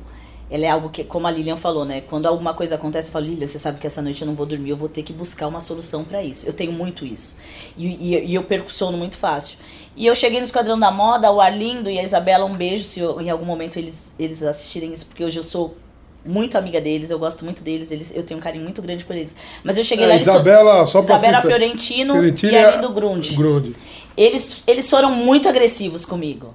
ela 0.53 0.65
é 0.67 0.69
algo 0.69 0.91
que, 0.91 1.03
como 1.03 1.27
a 1.27 1.31
Lilian 1.31 1.57
falou, 1.57 1.85
né? 1.85 2.03
Quando 2.03 2.27
alguma 2.27 2.53
coisa 2.55 2.75
acontece, 2.75 3.09
eu 3.09 3.13
falo, 3.13 3.25
Lilian, 3.27 3.47
você 3.47 3.59
sabe 3.59 3.79
que 3.81 3.87
essa 3.87 4.03
noite 4.03 4.21
eu 4.21 4.27
não 4.29 4.35
vou 4.35 4.45
dormir, 4.47 4.71
eu 4.71 4.77
vou 4.77 4.89
ter 4.89 5.03
que 5.03 5.13
buscar 5.13 5.47
uma 5.49 5.61
solução 5.61 6.05
pra 6.05 6.23
isso. 6.23 6.47
Eu 6.47 6.53
tenho 6.53 6.71
muito 6.73 7.05
isso. 7.07 7.35
E, 7.77 7.87
e- 8.15 8.25
e 8.27 8.35
eu 8.35 8.45
perco 8.45 8.71
sono 8.71 8.97
muito 8.99 9.17
fácil. 9.17 9.59
E 9.97 10.07
eu 10.07 10.15
cheguei 10.15 10.39
no 10.39 10.45
Esquadrão 10.45 10.79
da 10.79 10.91
Moda, 10.91 11.31
o 11.33 11.41
Arlindo 11.41 11.89
e 11.91 11.99
a 11.99 12.03
Isabela, 12.03 12.45
um 12.45 12.55
beijo, 12.55 12.85
se 12.85 13.01
eu- 13.01 13.21
em 13.21 13.31
algum 13.31 13.45
momento 13.45 13.79
eles, 13.79 14.13
eles 14.19 14.43
assistirem 14.43 14.93
isso, 14.93 15.07
porque 15.07 15.25
hoje 15.25 15.39
eu 15.39 15.43
sou 15.43 15.77
muito 16.25 16.57
amiga 16.57 16.81
deles, 16.81 17.11
eu 17.11 17.19
gosto 17.19 17.45
muito 17.45 17.65
deles, 17.65 17.91
eles, 17.91 18.15
eu 18.15 18.23
tenho 18.23 18.39
um 18.39 18.43
carinho 18.43 18.63
muito 18.63 18.81
grande 18.81 19.05
por 19.05 19.17
eles. 19.17 19.35
Mas 19.65 19.77
eu 19.77 19.83
cheguei 19.83 20.07
lá 20.07 20.15
É, 20.15 20.19
so- 20.21 20.31
Isabela, 20.31 20.87
só 20.87 21.03
pra 21.03 21.17
Isabela 21.17 21.37
citar- 21.39 21.43
Fiorentino, 21.43 22.13
Fiorentino 22.15 22.53
e 22.53 22.57
Arlindo 22.59 22.93
Grunde. 22.93 23.35
Grunde. 23.35 23.77
Eles, 24.17 24.63
eles 24.67 24.89
foram 24.89 25.11
muito 25.11 25.49
agressivos 25.49 26.05
comigo. 26.05 26.55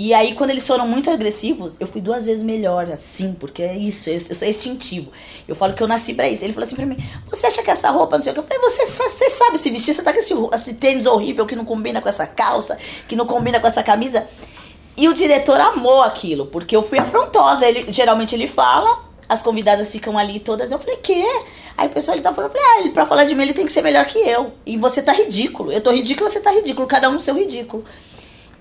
E 0.00 0.14
aí, 0.14 0.36
quando 0.36 0.50
eles 0.50 0.64
foram 0.64 0.86
muito 0.86 1.10
agressivos, 1.10 1.74
eu 1.80 1.86
fui 1.88 2.00
duas 2.00 2.24
vezes 2.24 2.40
melhor, 2.40 2.88
assim, 2.88 3.32
porque 3.32 3.64
é 3.64 3.76
isso, 3.76 4.08
eu, 4.08 4.14
eu 4.14 4.34
sou 4.36 4.46
instintivo. 4.46 5.10
Eu 5.48 5.56
falo 5.56 5.74
que 5.74 5.82
eu 5.82 5.88
nasci 5.88 6.14
pra 6.14 6.28
isso. 6.28 6.44
Ele 6.44 6.52
falou 6.52 6.68
assim 6.68 6.76
pra 6.76 6.86
mim: 6.86 6.96
Você 7.28 7.48
acha 7.48 7.64
que 7.64 7.70
essa 7.72 7.90
roupa, 7.90 8.16
não 8.16 8.22
sei 8.22 8.30
o 8.30 8.34
que? 8.34 8.38
Eu 8.38 8.44
falei: 8.44 8.60
Você, 8.60 8.86
você 8.86 9.30
sabe 9.30 9.58
se 9.58 9.68
vestir? 9.70 9.92
Você 9.92 10.02
tá 10.04 10.12
com 10.12 10.20
esse, 10.20 10.32
esse 10.54 10.74
tênis 10.74 11.04
horrível 11.04 11.44
que 11.46 11.56
não 11.56 11.64
combina 11.64 12.00
com 12.00 12.08
essa 12.08 12.28
calça, 12.28 12.78
que 13.08 13.16
não 13.16 13.26
combina 13.26 13.58
com 13.58 13.66
essa 13.66 13.82
camisa. 13.82 14.28
E 14.96 15.08
o 15.08 15.12
diretor 15.12 15.60
amou 15.60 16.02
aquilo, 16.02 16.46
porque 16.46 16.76
eu 16.76 16.82
fui 16.84 17.00
afrontosa. 17.00 17.66
Ele, 17.66 17.92
geralmente 17.92 18.36
ele 18.36 18.46
fala, 18.46 19.02
as 19.28 19.42
convidadas 19.42 19.90
ficam 19.90 20.16
ali 20.16 20.38
todas. 20.38 20.70
Eu 20.70 20.78
falei, 20.78 20.98
quê? 20.98 21.24
Aí 21.76 21.88
o 21.88 21.90
pessoal 21.90 22.14
ele 22.14 22.22
tá 22.22 22.32
falando, 22.32 22.52
ah, 22.56 22.80
ele, 22.82 22.90
pra 22.90 23.04
falar 23.04 23.24
de 23.24 23.34
mim 23.34 23.42
ele 23.42 23.52
tem 23.52 23.66
que 23.66 23.72
ser 23.72 23.82
melhor 23.82 24.06
que 24.06 24.18
eu. 24.18 24.52
E 24.64 24.76
você 24.76 25.02
tá 25.02 25.12
ridículo. 25.12 25.72
Eu 25.72 25.80
tô 25.80 25.90
ridículo, 25.90 26.30
você 26.30 26.38
tá 26.38 26.52
ridículo. 26.52 26.86
Cada 26.86 27.10
um 27.10 27.14
no 27.14 27.20
seu 27.20 27.34
ridículo. 27.34 27.84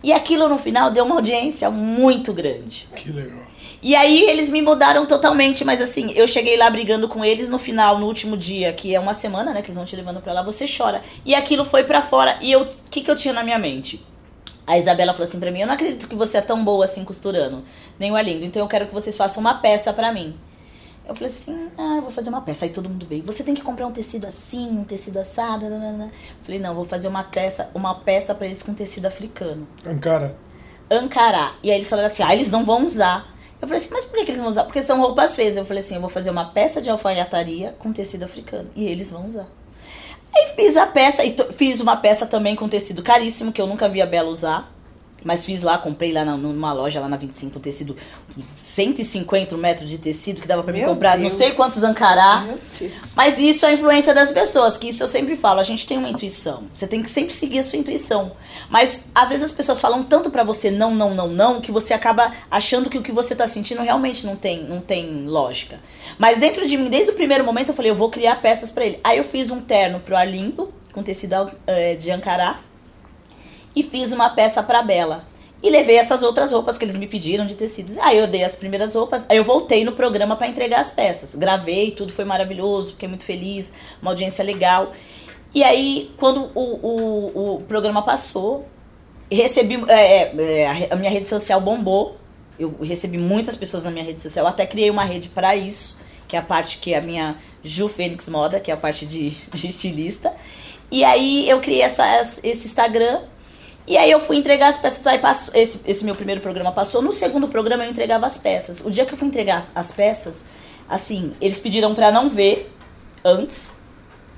E 0.07 0.13
aquilo 0.13 0.47
no 0.47 0.57
final 0.57 0.89
deu 0.89 1.03
uma 1.03 1.15
audiência 1.15 1.69
muito 1.69 2.31
grande. 2.31 2.87
Que 2.95 3.11
legal. 3.11 3.39
E 3.83 3.93
aí 3.93 4.23
eles 4.23 4.49
me 4.49 4.61
mudaram 4.61 5.05
totalmente, 5.05 5.65
mas 5.65 5.81
assim, 5.81 6.13
eu 6.13 6.25
cheguei 6.25 6.55
lá 6.55 6.69
brigando 6.69 7.09
com 7.09 7.25
eles 7.25 7.49
no 7.49 7.59
final, 7.59 7.99
no 7.99 8.05
último 8.05 8.37
dia, 8.37 8.71
que 8.71 8.95
é 8.95 8.99
uma 9.01 9.13
semana, 9.13 9.53
né, 9.53 9.61
que 9.61 9.67
eles 9.67 9.75
vão 9.75 9.83
te 9.83 9.97
levando 9.97 10.21
pra 10.21 10.31
lá, 10.31 10.41
você 10.41 10.65
chora. 10.65 11.01
E 11.25 11.35
aquilo 11.35 11.65
foi 11.65 11.83
pra 11.83 12.01
fora. 12.01 12.37
E 12.39 12.49
eu, 12.49 12.61
o 12.61 12.67
que 12.89 13.01
que 13.01 13.11
eu 13.11 13.17
tinha 13.17 13.33
na 13.33 13.43
minha 13.43 13.59
mente? 13.59 14.01
A 14.65 14.77
Isabela 14.77 15.11
falou 15.11 15.27
assim 15.27 15.41
pra 15.41 15.51
mim: 15.51 15.59
Eu 15.59 15.67
não 15.67 15.73
acredito 15.73 16.07
que 16.07 16.15
você 16.15 16.37
é 16.37 16.41
tão 16.41 16.63
boa 16.63 16.85
assim 16.85 17.03
costurando, 17.03 17.65
nem 17.99 18.09
o 18.09 18.15
Arlindo, 18.15 18.45
então 18.45 18.61
eu 18.61 18.67
quero 18.69 18.87
que 18.87 18.93
vocês 18.93 19.17
façam 19.17 19.41
uma 19.41 19.55
peça 19.55 19.91
pra 19.91 20.13
mim. 20.13 20.37
Eu 21.07 21.15
falei 21.15 21.31
assim: 21.31 21.69
Ah, 21.77 21.95
eu 21.95 22.01
vou 22.01 22.11
fazer 22.11 22.29
uma 22.29 22.41
peça. 22.41 22.65
Aí 22.65 22.71
todo 22.71 22.89
mundo 22.89 23.05
veio: 23.05 23.23
Você 23.23 23.43
tem 23.43 23.55
que 23.55 23.61
comprar 23.61 23.87
um 23.87 23.91
tecido 23.91 24.25
assim, 24.25 24.69
um 24.69 24.83
tecido 24.83 25.17
assado. 25.17 25.69
nananã." 25.69 26.05
Eu 26.05 26.43
falei: 26.43 26.59
Não, 26.59 26.75
vou 26.75 26.85
fazer 26.85 27.07
uma 27.07 27.23
peça, 27.23 27.69
uma 27.73 27.95
peça 27.95 28.35
pra 28.35 28.45
eles 28.45 28.61
com 28.61 28.73
tecido 28.73 29.05
africano. 29.05 29.67
Ankara. 29.85 30.35
Ancará. 30.89 31.55
E 31.63 31.71
aí 31.71 31.77
eles 31.77 31.89
falaram 31.89 32.07
assim: 32.07 32.23
Ah, 32.23 32.33
eles 32.33 32.51
não 32.51 32.65
vão 32.65 32.85
usar. 32.85 33.33
Eu 33.61 33.67
falei 33.67 33.81
assim: 33.81 33.93
Mas 33.93 34.05
por 34.05 34.15
que, 34.17 34.25
que 34.25 34.31
eles 34.31 34.41
vão 34.41 34.49
usar? 34.49 34.63
Porque 34.65 34.81
são 34.81 34.99
roupas 34.99 35.35
feias. 35.35 35.55
Eu 35.55 35.65
falei 35.65 35.81
assim: 35.81 35.95
Eu 35.95 36.01
vou 36.01 36.09
fazer 36.09 36.29
uma 36.29 36.45
peça 36.45 36.81
de 36.81 36.89
alfaiataria 36.89 37.75
com 37.79 37.93
tecido 37.93 38.23
africano. 38.23 38.69
E 38.75 38.85
eles 38.85 39.09
vão 39.09 39.25
usar. 39.25 39.47
Aí 40.35 40.53
fiz 40.55 40.77
a 40.77 40.85
peça, 40.85 41.23
e 41.23 41.35
fiz 41.53 41.79
uma 41.79 41.95
peça 41.95 42.25
também 42.25 42.55
com 42.55 42.67
tecido 42.67 43.01
caríssimo, 43.01 43.51
que 43.51 43.61
eu 43.61 43.65
nunca 43.65 43.89
vi 43.89 44.01
a 44.01 44.05
Bela 44.05 44.29
usar. 44.29 44.71
Mas 45.23 45.43
fiz 45.43 45.61
lá, 45.61 45.77
comprei 45.77 46.11
lá 46.13 46.23
na- 46.23 46.37
numa 46.37 46.71
loja 46.71 46.99
lá 46.99 47.09
na 47.09 47.17
25 47.17 47.57
um 47.57 47.61
tecido, 47.61 47.95
150 48.55 49.57
metros 49.57 49.89
de 49.89 49.97
tecido 49.97 50.39
que 50.41 50.47
dava 50.47 50.63
pra 50.63 50.71
mim 50.71 50.79
Meu 50.79 50.89
comprar, 50.89 51.17
Deus. 51.17 51.31
não 51.31 51.37
sei 51.37 51.51
quantos 51.51 51.83
ancará. 51.83 52.45
Mas 53.15 53.39
isso 53.39 53.65
é 53.65 53.69
a 53.69 53.73
influência 53.73 54.13
das 54.13 54.31
pessoas, 54.31 54.77
que 54.77 54.89
isso 54.89 55.03
eu 55.03 55.07
sempre 55.07 55.35
falo, 55.35 55.59
a 55.59 55.63
gente 55.63 55.87
tem 55.87 55.97
uma 55.97 56.09
intuição. 56.09 56.63
Você 56.73 56.87
tem 56.87 57.01
que 57.01 57.09
sempre 57.09 57.33
seguir 57.33 57.59
a 57.59 57.63
sua 57.63 57.79
intuição. 57.79 58.31
Mas 58.69 59.03
às 59.13 59.29
vezes 59.29 59.45
as 59.45 59.51
pessoas 59.51 59.81
falam 59.81 60.03
tanto 60.03 60.29
pra 60.29 60.43
você 60.43 60.69
não, 60.69 60.93
não, 60.93 61.13
não, 61.13 61.27
não, 61.27 61.61
que 61.61 61.71
você 61.71 61.93
acaba 61.93 62.31
achando 62.49 62.89
que 62.89 62.97
o 62.97 63.01
que 63.03 63.11
você 63.11 63.35
tá 63.35 63.47
sentindo 63.47 63.81
realmente 63.81 64.25
não 64.25 64.35
tem, 64.35 64.63
não 64.63 64.79
tem 64.81 65.25
lógica. 65.25 65.79
Mas 66.17 66.37
dentro 66.37 66.67
de 66.67 66.77
mim, 66.77 66.89
desde 66.89 67.11
o 67.11 67.15
primeiro 67.15 67.43
momento, 67.43 67.69
eu 67.69 67.75
falei, 67.75 67.91
eu 67.91 67.95
vou 67.95 68.09
criar 68.09 68.35
peças 68.41 68.69
pra 68.69 68.85
ele. 68.85 68.99
Aí 69.03 69.17
eu 69.17 69.23
fiz 69.23 69.49
um 69.49 69.59
terno 69.61 69.99
pro 69.99 70.15
Arlindo, 70.15 70.71
com 70.93 71.01
tecido 71.03 71.51
eh, 71.65 71.95
de 71.95 72.11
ancará, 72.11 72.59
e 73.79 73.83
fiz 73.83 74.11
uma 74.11 74.29
peça 74.29 74.63
pra 74.63 74.81
Bela. 74.81 75.25
E 75.61 75.69
levei 75.69 75.97
essas 75.97 76.21
outras 76.21 76.51
roupas 76.51 76.77
que 76.77 76.85
eles 76.85 76.95
me 76.95 77.07
pediram 77.07 77.45
de 77.45 77.55
tecidos. 77.55 77.97
Aí 77.99 78.17
eu 78.17 78.27
dei 78.27 78.43
as 78.43 78.55
primeiras 78.55 78.93
roupas, 78.93 79.25
aí 79.27 79.37
eu 79.37 79.43
voltei 79.43 79.83
no 79.83 79.91
programa 79.91 80.35
pra 80.35 80.47
entregar 80.47 80.79
as 80.79 80.91
peças. 80.91 81.33
Gravei, 81.35 81.91
tudo 81.91 82.13
foi 82.13 82.25
maravilhoso, 82.25 82.91
fiquei 82.91 83.09
muito 83.09 83.25
feliz, 83.25 83.71
uma 84.01 84.11
audiência 84.11 84.43
legal. 84.43 84.93
E 85.55 85.63
aí, 85.63 86.11
quando 86.17 86.51
o, 86.53 86.61
o, 86.61 87.55
o 87.55 87.61
programa 87.63 88.03
passou, 88.03 88.67
recebi. 89.31 89.83
é, 89.87 90.33
é, 90.61 90.67
a 90.67 90.73
re- 90.73 90.87
a 90.91 90.95
minha 90.95 91.09
rede 91.11 91.27
social 91.27 91.59
bombou. 91.61 92.17
Eu 92.59 92.75
recebi 92.81 93.17
muitas 93.19 93.55
pessoas 93.55 93.83
na 93.83 93.91
minha 93.91 94.03
rede 94.05 94.21
social. 94.21 94.45
Eu 94.45 94.49
até 94.49 94.65
criei 94.65 94.89
uma 94.89 95.03
rede 95.03 95.29
pra 95.29 95.55
isso, 95.55 95.97
que 96.27 96.35
é 96.35 96.39
a 96.39 96.41
parte 96.41 96.77
que 96.79 96.93
é 96.93 96.97
a 96.97 97.01
minha 97.01 97.35
Ju 97.63 97.87
Fênix 97.87 98.27
Moda, 98.29 98.59
que 98.59 98.69
é 98.71 98.73
a 98.73 98.77
parte 98.77 99.05
de, 99.05 99.29
de 99.53 99.67
estilista. 99.67 100.33
E 100.91 101.03
aí 101.03 101.49
eu 101.49 101.59
criei 101.59 101.81
essa, 101.81 102.05
esse 102.43 102.67
Instagram. 102.67 103.21
E 103.87 103.97
aí 103.97 104.11
eu 104.11 104.19
fui 104.19 104.35
entregar 104.35 104.67
as 104.67 104.77
peças, 104.77 105.07
aí 105.07 105.17
passou, 105.17 105.55
esse, 105.55 105.79
esse 105.85 106.03
meu 106.03 106.13
primeiro 106.13 106.41
programa 106.41 106.73
passou. 106.73 107.01
No 107.01 107.13
segundo 107.13 107.47
programa 107.47 107.85
eu 107.85 107.89
entregava 107.89 108.27
as 108.27 108.37
peças. 108.37 108.81
O 108.81 108.91
dia 108.91 109.05
que 109.05 109.13
eu 109.13 109.17
fui 109.17 109.29
entregar 109.29 109.69
as 109.73 109.93
peças, 109.93 110.43
assim, 110.89 111.33
eles 111.39 111.57
pediram 111.57 111.95
pra 111.95 112.11
não 112.11 112.27
ver 112.27 112.69
antes. 113.23 113.77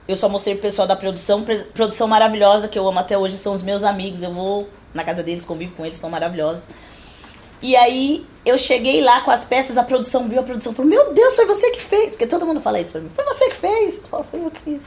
Eu 0.08 0.15
só 0.15 0.29
mostrei 0.29 0.53
pro 0.53 0.62
pessoal 0.62 0.88
da 0.88 0.96
produção, 0.96 1.44
produção 1.74 2.08
maravilhosa 2.08 2.68
que 2.68 2.77
eu 2.77 2.88
amo 2.88 3.00
até 3.00 3.18
hoje, 3.18 3.38
são 3.38 3.53
os 3.53 3.63
meus 3.63 3.84
amigos. 3.84 4.22
Eu 4.22 4.32
vou 4.32 4.70
na 4.94 5.03
casa 5.03 5.24
deles, 5.24 5.46
convivo 5.46 5.74
com 5.75 5.84
eles, 5.84 5.98
são 5.98 6.12
maravilhosos. 6.12 6.68
E 7.62 7.75
aí 7.75 8.25
eu 8.46 8.58
cheguei 8.58 9.01
lá 9.01 9.22
com 9.22 9.32
as 9.32 9.44
peças, 9.44 9.77
a 9.77 9.84
produção 9.84 10.27
viu, 10.27 10.39
a 10.39 10.44
produção 10.44 10.74
falou: 10.74 10.89
Meu 10.89 11.12
Deus, 11.13 11.36
foi 11.36 11.46
você 11.46 11.72
que 11.72 11.82
fez. 11.82 12.12
Porque 12.12 12.27
todo 12.27 12.46
mundo 12.46 12.62
fala 12.62 12.79
isso 12.79 12.91
pra 12.91 13.01
mim: 13.01 13.10
Foi 13.15 13.25
você 13.25 13.50
que 13.50 13.56
fez. 13.56 13.96
Eu 13.96 14.03
falo, 14.03 14.24
Foi 14.24 14.46
eu 14.46 14.51
que 14.51 14.62
fiz. 14.62 14.84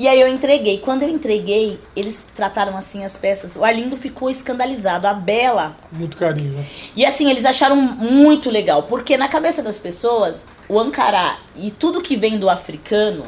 E 0.00 0.08
aí 0.08 0.18
eu 0.18 0.26
entreguei. 0.26 0.78
Quando 0.78 1.02
eu 1.02 1.10
entreguei, 1.10 1.78
eles 1.94 2.26
trataram 2.34 2.74
assim 2.74 3.04
as 3.04 3.18
peças. 3.18 3.54
O 3.54 3.62
Arlindo 3.62 3.98
ficou 3.98 4.30
escandalizado. 4.30 5.06
A 5.06 5.12
Bela 5.12 5.76
Muito 5.92 6.16
carinho, 6.16 6.52
né? 6.52 6.64
e 6.96 7.04
assim, 7.04 7.28
eles 7.28 7.44
acharam 7.44 7.76
muito 7.76 8.48
legal, 8.48 8.84
porque 8.84 9.18
na 9.18 9.28
cabeça 9.28 9.62
das 9.62 9.76
pessoas, 9.76 10.48
o 10.70 10.80
Ancará 10.80 11.40
e 11.54 11.70
tudo 11.70 12.00
que 12.00 12.16
vem 12.16 12.38
do 12.38 12.48
africano 12.48 13.26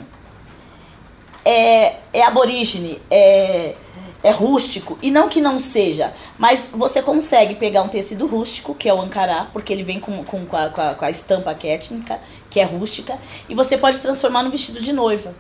é, 1.45 1.97
é 2.11 2.23
aborígene, 2.23 3.03
é, 3.11 3.75
é 4.23 4.31
rústico. 4.31 4.99
E 5.03 5.11
não 5.11 5.29
que 5.29 5.43
não 5.43 5.59
seja, 5.59 6.15
mas 6.39 6.71
você 6.73 7.03
consegue 7.03 7.55
pegar 7.57 7.83
um 7.83 7.89
tecido 7.89 8.27
rústico, 8.27 8.75
que 8.75 8.89
é 8.89 8.95
o 8.95 9.01
Ancará, 9.03 9.47
porque 9.53 9.75
ele 9.75 9.83
vem 9.83 10.01
com, 10.01 10.25
com, 10.25 10.47
com, 10.47 10.57
a, 10.57 10.71
com, 10.71 10.81
a, 10.81 10.95
com 10.95 11.05
a 11.05 11.11
estampa 11.11 11.55
étnica, 11.65 12.19
que 12.49 12.59
é 12.59 12.65
rústica, 12.65 13.19
e 13.47 13.55
você 13.55 13.77
pode 13.77 13.99
transformar 13.99 14.43
no 14.43 14.51
vestido 14.51 14.81
de 14.81 14.91
noiva. 14.91 15.35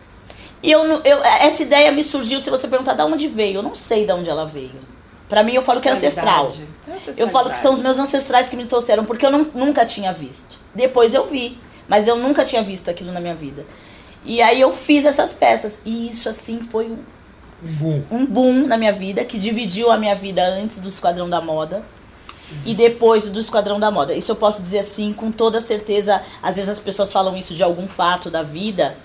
E 0.62 0.70
eu, 0.70 0.86
não- 0.86 1.00
eu, 1.04 1.22
essa 1.22 1.62
ideia 1.62 1.90
me 1.90 2.04
surgiu, 2.04 2.40
se 2.40 2.48
você 2.50 2.68
perguntar 2.68 2.94
de 2.94 3.02
onde 3.02 3.26
veio, 3.28 3.56
eu 3.56 3.62
não 3.62 3.74
sei 3.74 4.06
de 4.06 4.12
onde 4.12 4.30
ela 4.30 4.44
veio. 4.46 4.70
Pra 5.28 5.42
mim, 5.42 5.54
eu 5.54 5.62
falo 5.62 5.80
que 5.80 5.88
é 5.88 5.92
ancestral. 5.92 6.44
Eu 7.16 7.28
falo 7.28 7.50
que 7.50 7.58
são 7.58 7.72
os 7.74 7.80
meus 7.80 7.98
ancestrais 7.98 8.48
que 8.48 8.56
me 8.56 8.66
trouxeram, 8.66 9.04
porque 9.04 9.24
eu 9.26 9.30
não- 9.30 9.46
nunca 9.54 9.84
tinha 9.86 10.12
visto. 10.12 10.58
Depois 10.74 11.14
eu 11.14 11.26
vi, 11.26 11.58
mas 11.88 12.06
eu 12.06 12.16
nunca 12.16 12.44
tinha 12.44 12.62
visto 12.62 12.90
aquilo 12.90 13.10
na 13.12 13.18
minha 13.20 13.34
vida. 13.34 13.64
E 14.24 14.40
aí 14.40 14.60
eu 14.60 14.72
fiz 14.72 15.04
essas 15.04 15.32
peças. 15.32 15.80
E 15.84 16.08
isso, 16.08 16.28
assim, 16.28 16.60
foi 16.70 16.86
um, 16.90 16.98
Boom. 17.80 18.02
um 18.10 18.26
boom 18.26 18.66
na 18.66 18.76
minha 18.76 18.92
vida, 18.92 19.24
que 19.24 19.38
dividiu 19.38 19.90
a 19.90 19.96
minha 19.96 20.14
vida 20.14 20.44
antes 20.46 20.78
do 20.78 20.88
Esquadrão 20.88 21.28
da 21.28 21.40
Moda 21.40 21.82
e 22.66 22.74
depois 22.74 23.26
do 23.26 23.40
Esquadrão 23.40 23.80
da 23.80 23.90
Moda. 23.90 24.12
Isso 24.14 24.30
eu 24.32 24.36
posso 24.36 24.60
dizer 24.62 24.80
assim, 24.80 25.12
com 25.12 25.32
toda 25.32 25.60
certeza. 25.60 26.22
Às 26.42 26.56
vezes 26.56 26.70
as 26.70 26.78
pessoas 26.78 27.12
falam 27.12 27.36
isso 27.36 27.54
de 27.54 27.62
algum 27.62 27.86
fato 27.88 28.30
da 28.30 28.42
vida. 28.42 28.96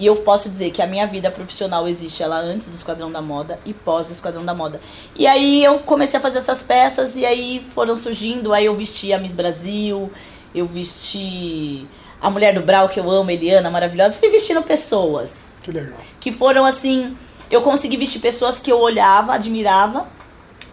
E 0.00 0.06
eu 0.06 0.16
posso 0.16 0.48
dizer 0.48 0.70
que 0.70 0.80
a 0.80 0.86
minha 0.86 1.06
vida 1.06 1.30
profissional 1.30 1.86
existe 1.86 2.22
ela 2.22 2.38
antes 2.38 2.68
do 2.68 2.74
Esquadrão 2.74 3.12
da 3.12 3.20
Moda 3.20 3.58
e 3.66 3.74
pós 3.74 4.08
o 4.08 4.12
Esquadrão 4.12 4.42
da 4.44 4.54
Moda. 4.54 4.80
E 5.14 5.26
aí 5.26 5.62
eu 5.62 5.78
comecei 5.80 6.18
a 6.18 6.22
fazer 6.22 6.38
essas 6.38 6.62
peças 6.62 7.16
e 7.16 7.26
aí 7.26 7.62
foram 7.74 7.94
surgindo. 7.96 8.54
Aí 8.54 8.64
eu 8.64 8.74
vesti 8.74 9.12
a 9.12 9.18
Miss 9.18 9.34
Brasil, 9.34 10.10
eu 10.54 10.64
vesti 10.64 11.86
a 12.20 12.30
Mulher 12.30 12.54
do 12.54 12.62
Brau, 12.62 12.88
que 12.88 12.98
eu 12.98 13.10
amo, 13.10 13.30
Eliana, 13.30 13.68
maravilhosa. 13.70 14.14
Fui 14.18 14.30
vestindo 14.30 14.62
pessoas 14.62 15.54
Que 15.62 15.70
legal. 15.70 15.98
que 16.18 16.32
foram 16.32 16.64
assim. 16.64 17.14
Eu 17.50 17.60
consegui 17.60 17.96
vestir 17.98 18.20
pessoas 18.20 18.58
que 18.58 18.72
eu 18.72 18.78
olhava, 18.80 19.34
admirava 19.34 20.06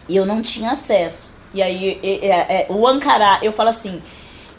e 0.08 0.16
eu 0.16 0.24
não 0.24 0.40
tinha 0.40 0.70
acesso. 0.70 1.30
E 1.52 1.60
aí 1.62 1.98
e- 2.02 2.20
e- 2.24 2.26
é, 2.30 2.66
o 2.70 2.86
Ancará, 2.88 3.40
eu 3.42 3.52
falo 3.52 3.68
assim, 3.68 4.02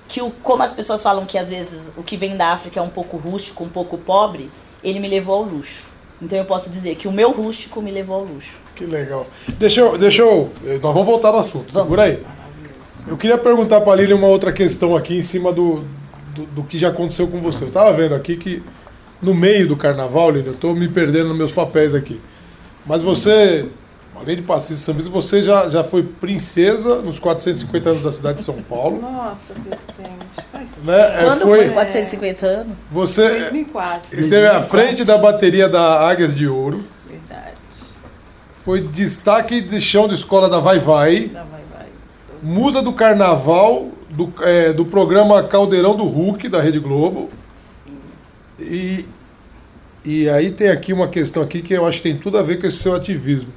que 0.09 0.21
o, 0.21 0.31
como 0.43 0.63
as 0.63 0.73
pessoas 0.73 1.01
falam 1.01 1.25
que 1.25 1.37
às 1.37 1.49
vezes 1.49 1.91
o 1.95 2.01
que 2.01 2.17
vem 2.17 2.35
da 2.35 2.47
África 2.47 2.79
é 2.79 2.83
um 2.83 2.89
pouco 2.89 3.15
rústico, 3.15 3.63
um 3.63 3.69
pouco 3.69 3.97
pobre, 3.97 4.49
ele 4.83 4.99
me 4.99 5.07
levou 5.07 5.35
ao 5.35 5.43
luxo. 5.43 5.87
Então 6.21 6.37
eu 6.37 6.43
posso 6.43 6.69
dizer 6.69 6.95
que 6.95 7.07
o 7.07 7.11
meu 7.11 7.31
rústico 7.31 7.81
me 7.81 7.91
levou 7.91 8.17
ao 8.17 8.23
luxo. 8.25 8.51
Que 8.75 8.85
legal. 8.85 9.27
Deixa 9.57 9.81
eu. 9.81 9.97
Deixa 9.97 10.23
eu 10.23 10.49
nós 10.81 10.93
vamos 10.93 11.05
voltar 11.05 11.31
no 11.31 11.37
assunto. 11.37 11.71
Segura 11.71 12.03
aí. 12.03 12.25
Eu 13.07 13.15
queria 13.15 13.37
perguntar 13.37 13.81
pra 13.81 13.95
Lili 13.95 14.13
uma 14.13 14.27
outra 14.27 14.51
questão 14.51 14.95
aqui 14.95 15.17
em 15.17 15.21
cima 15.21 15.53
do, 15.53 15.83
do, 16.33 16.45
do 16.47 16.63
que 16.63 16.77
já 16.77 16.89
aconteceu 16.89 17.27
com 17.27 17.39
você. 17.39 17.63
Eu 17.63 17.71
tava 17.71 17.93
vendo 17.93 18.15
aqui 18.15 18.35
que 18.35 18.61
no 19.21 19.33
meio 19.33 19.67
do 19.67 19.77
carnaval, 19.77 20.31
Lili, 20.31 20.47
eu 20.47 20.57
tô 20.57 20.73
me 20.73 20.89
perdendo 20.89 21.29
nos 21.29 21.37
meus 21.37 21.51
papéis 21.51 21.93
aqui. 21.93 22.19
Mas 22.85 23.01
você, 23.01 23.65
além 24.19 24.35
de 24.35 24.41
passista 24.41 24.83
sambista, 24.83 25.09
você 25.09 25.41
já, 25.41 25.69
já 25.69 25.83
foi 25.83 26.03
princesa 26.03 27.01
nos 27.01 27.19
450 27.19 27.89
anos 27.89 28.03
da 28.03 28.11
cidade 28.11 28.39
de 28.39 28.43
São 28.43 28.61
Paulo. 28.61 29.01
Nossa, 29.01 29.53
presidente. 29.53 30.19
Faz 30.51 30.79
Né? 30.83 31.21
É, 31.21 31.23
Quando 31.23 31.41
foi, 31.41 31.57
foi 31.65 31.69
450 31.69 32.45
anos? 32.45 32.77
Você 32.91 33.29
2004. 33.29 34.19
esteve 34.19 34.47
à 34.47 34.61
frente 34.61 35.03
da 35.03 35.17
bateria 35.17 35.69
da 35.69 36.07
Águias 36.07 36.35
de 36.35 36.47
Ouro. 36.47 36.83
Verdade. 37.07 37.53
Foi 38.59 38.81
destaque 38.81 39.61
de 39.61 39.79
chão 39.79 40.07
de 40.07 40.15
escola 40.15 40.49
da 40.49 40.59
Vai 40.59 40.79
Vai. 40.79 41.31
Não, 41.33 41.45
vai, 41.45 41.61
vai. 41.73 41.88
Musa 42.43 42.81
do 42.81 42.91
Carnaval, 42.91 43.89
do, 44.09 44.33
é, 44.41 44.73
do 44.73 44.85
programa 44.85 45.41
Caldeirão 45.43 45.95
do 45.95 46.03
Hulk, 46.03 46.49
da 46.49 46.61
Rede 46.61 46.79
Globo. 46.79 47.29
E, 48.59 49.07
e 50.03 50.29
aí 50.29 50.51
tem 50.51 50.67
aqui 50.67 50.91
uma 50.91 51.07
questão 51.07 51.41
aqui 51.41 51.61
que 51.61 51.73
eu 51.73 51.85
acho 51.85 51.97
que 51.97 52.03
tem 52.03 52.17
tudo 52.17 52.38
a 52.38 52.41
ver 52.41 52.59
com 52.59 52.67
esse 52.67 52.77
seu 52.77 52.93
ativismo. 52.93 53.53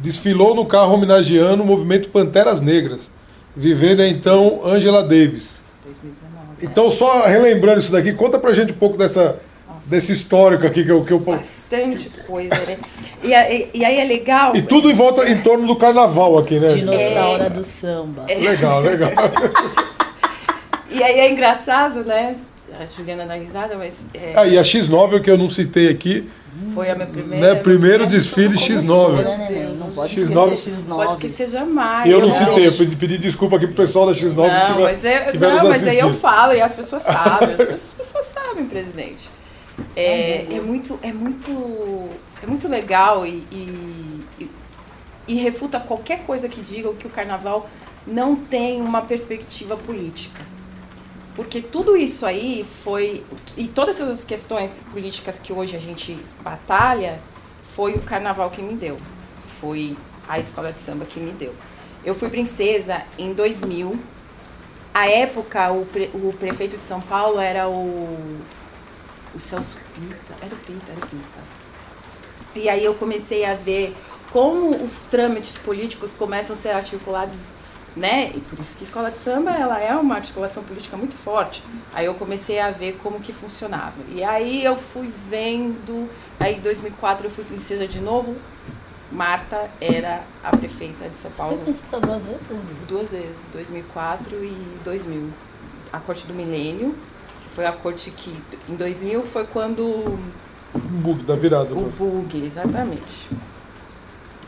Desfilou 0.00 0.54
no 0.54 0.64
carro 0.66 0.94
homenageando 0.94 1.62
o 1.62 1.66
movimento 1.66 2.08
Panteras 2.08 2.60
Negras, 2.60 3.10
vivendo 3.54 4.02
então 4.02 4.60
Angela 4.64 5.02
Davis. 5.02 5.60
2019. 5.84 6.46
Então, 6.62 6.90
só 6.90 7.26
relembrando 7.26 7.80
isso 7.80 7.92
daqui, 7.92 8.12
conta 8.14 8.38
pra 8.38 8.52
gente 8.54 8.72
um 8.72 8.76
pouco 8.76 8.96
dessa, 8.96 9.38
desse 9.86 10.12
histórico 10.12 10.66
aqui 10.66 10.84
que 10.84 10.90
eu... 10.90 11.02
Que 11.04 11.12
eu 11.12 11.18
Bastante 11.18 12.10
coisa, 12.26 12.54
né? 12.54 12.78
E, 13.22 13.28
e- 13.32 13.70
e 13.74 13.84
aí 13.84 13.98
é 14.00 14.04
legal. 14.04 14.56
e 14.56 14.62
tudo 14.62 14.90
em 14.90 14.94
volta, 14.94 15.28
em 15.28 15.40
torno 15.42 15.66
do 15.66 15.76
carnaval 15.76 16.38
aqui, 16.38 16.58
né? 16.58 16.72
Dinossauro 16.74 17.50
do 17.50 17.62
samba. 17.64 18.24
Legal, 18.26 18.80
legal. 18.80 19.10
E 20.92 21.02
aí 21.04 21.20
é 21.20 21.30
engraçado, 21.30 22.04
né? 22.04 22.34
A 22.78 22.84
Juliana 22.96 23.24
dá 23.24 23.34
risada, 23.34 23.76
mas 23.76 24.04
é, 24.12 24.32
Ah, 24.34 24.46
e 24.46 24.58
a 24.58 24.62
X9 24.62 25.22
que 25.22 25.30
eu 25.30 25.38
não 25.38 25.48
citei 25.48 25.88
aqui, 25.88 26.28
foi 26.74 26.90
a 26.90 26.94
minha 26.94 27.06
primeira. 27.06 27.54
né, 27.54 27.60
primeiro 27.60 28.06
desfile 28.06 28.54
como 28.58 28.66
X9. 28.66 28.86
sou, 28.86 29.12
Né, 29.12 29.22
né, 29.24 29.48
né? 29.50 29.74
Não 29.78 29.90
pode 29.90 30.14
X9. 30.16 30.52
esquecer 30.52 30.70
X9. 30.82 30.86
Pode 30.96 31.12
esquecer 31.12 31.50
jamais. 31.50 32.06
E 32.08 32.10
eu 32.12 32.20
não 32.20 32.28
Não, 32.28 32.34
citei, 32.34 32.66
eu 32.66 32.72
pedi, 32.72 32.96
pedi 32.96 33.18
desculpa 33.18 33.56
aqui 33.56 33.66
pro 33.66 33.76
pessoal 33.76 34.06
da 34.06 34.12
X9 34.12 34.34
que 34.34 34.34
Não, 34.36 34.66
tiver- 34.66 34.82
mas, 34.82 35.04
é, 35.04 35.30
tiver 35.30 35.54
não, 35.56 35.68
mas 35.68 35.86
aí 35.86 35.98
eu 35.98 36.14
falo 36.14 36.52
e 36.54 36.60
as 36.62 36.72
pessoas 36.72 37.02
sabem. 37.04 37.52
As 37.52 37.80
pessoas 37.96 38.26
sabem, 38.26 38.64
presidente. 38.66 39.28
É, 39.96 40.46
é 40.54 40.60
muito, 40.60 40.98
é 41.02 41.12
muito, 41.12 42.08
é 42.42 42.46
muito 42.46 42.68
legal 42.68 43.26
e, 43.26 43.42
e, 43.50 44.24
e- 44.40 44.50
e 45.28 45.34
refuta 45.36 45.78
qualquer 45.80 46.20
coisa 46.26 46.48
que 46.48 46.60
diga 46.60 46.92
que 46.94 47.06
o 47.06 47.10
carnaval 47.10 47.68
não 48.06 48.34
tem 48.36 48.80
uma 48.80 49.02
perspectiva 49.02 49.76
política. 49.76 50.40
Porque 51.34 51.60
tudo 51.60 51.96
isso 51.96 52.26
aí 52.26 52.64
foi. 52.82 53.24
E 53.56 53.68
todas 53.68 54.00
essas 54.00 54.22
questões 54.24 54.82
políticas 54.92 55.38
que 55.38 55.52
hoje 55.52 55.76
a 55.76 55.80
gente 55.80 56.18
batalha, 56.42 57.20
foi 57.74 57.94
o 57.94 58.00
carnaval 58.02 58.50
que 58.50 58.60
me 58.60 58.74
deu. 58.74 58.98
Foi 59.60 59.96
a 60.28 60.38
escola 60.38 60.72
de 60.72 60.80
samba 60.80 61.04
que 61.04 61.20
me 61.20 61.32
deu. 61.32 61.54
Eu 62.04 62.14
fui 62.14 62.28
princesa 62.28 63.02
em 63.18 63.32
2000. 63.32 63.98
A 64.92 65.08
época, 65.08 65.70
o, 65.70 65.86
pre- 65.86 66.10
o 66.12 66.32
prefeito 66.32 66.76
de 66.76 66.82
São 66.82 67.00
Paulo 67.00 67.38
era 67.38 67.68
o. 67.68 68.40
O 69.32 69.38
Celso 69.38 69.76
Pita. 69.94 70.34
Era 70.44 70.54
o 70.54 70.58
Pita, 70.58 70.90
era 70.90 70.98
o 70.98 71.08
Pita. 71.08 71.40
E 72.56 72.68
aí 72.68 72.84
eu 72.84 72.94
comecei 72.94 73.44
a 73.44 73.54
ver 73.54 73.94
como 74.32 74.70
os 74.84 75.00
trâmites 75.10 75.56
políticos 75.56 76.12
começam 76.14 76.54
a 76.54 76.58
ser 76.58 76.70
articulados, 76.70 77.36
né? 77.96 78.30
E 78.34 78.40
por 78.40 78.58
isso 78.58 78.76
que 78.76 78.84
a 78.84 78.86
escola 78.86 79.10
de 79.10 79.16
samba 79.16 79.50
ela 79.50 79.80
é 79.80 79.94
uma 79.94 80.16
articulação 80.16 80.62
política 80.62 80.96
muito 80.96 81.16
forte. 81.16 81.62
Aí 81.92 82.06
eu 82.06 82.14
comecei 82.14 82.58
a 82.60 82.70
ver 82.70 82.98
como 83.02 83.20
que 83.20 83.32
funcionava. 83.32 83.94
E 84.12 84.22
aí 84.22 84.64
eu 84.64 84.76
fui 84.76 85.12
vendo, 85.28 86.08
aí 86.38 86.56
em 86.56 86.60
2004 86.60 87.26
eu 87.26 87.30
fui 87.30 87.44
princesa 87.44 87.86
de 87.86 88.00
novo. 88.00 88.36
Marta 89.10 89.68
era 89.80 90.22
a 90.42 90.56
prefeita 90.56 91.08
de 91.08 91.16
São 91.16 91.32
Paulo. 91.32 91.56
Foi 91.56 91.64
princesa 91.64 92.00
duas 92.00 92.22
vezes? 92.22 92.40
Duas 92.86 93.10
vezes, 93.10 93.38
2004 93.52 94.36
e 94.44 94.78
2000. 94.84 95.30
A 95.92 95.98
corte 95.98 96.26
do 96.28 96.32
milênio, 96.32 96.94
que 97.42 97.48
foi 97.50 97.66
a 97.66 97.72
corte 97.72 98.12
que 98.12 98.40
em 98.68 98.76
2000 98.76 99.26
foi 99.26 99.44
quando 99.44 100.16
Um 100.72 101.00
bug 101.00 101.24
da 101.24 101.34
virada. 101.34 101.74
o 101.74 101.86
né? 101.86 101.92
bug, 101.98 102.46
exatamente. 102.46 103.28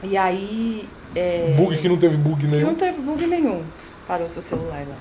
E 0.03 0.17
aí. 0.17 0.89
É, 1.15 1.55
Bug 1.57 1.77
que 1.79 1.89
não 1.89 1.99
teve 1.99 2.17
bug 2.17 2.41
que 2.41 2.47
nenhum. 2.47 2.67
não 2.69 2.75
teve 2.75 3.01
bug 3.01 3.27
nenhum. 3.27 3.63
Parou 4.07 4.29
seu 4.29 4.43
celular 4.43 4.85
lá. 4.87 4.97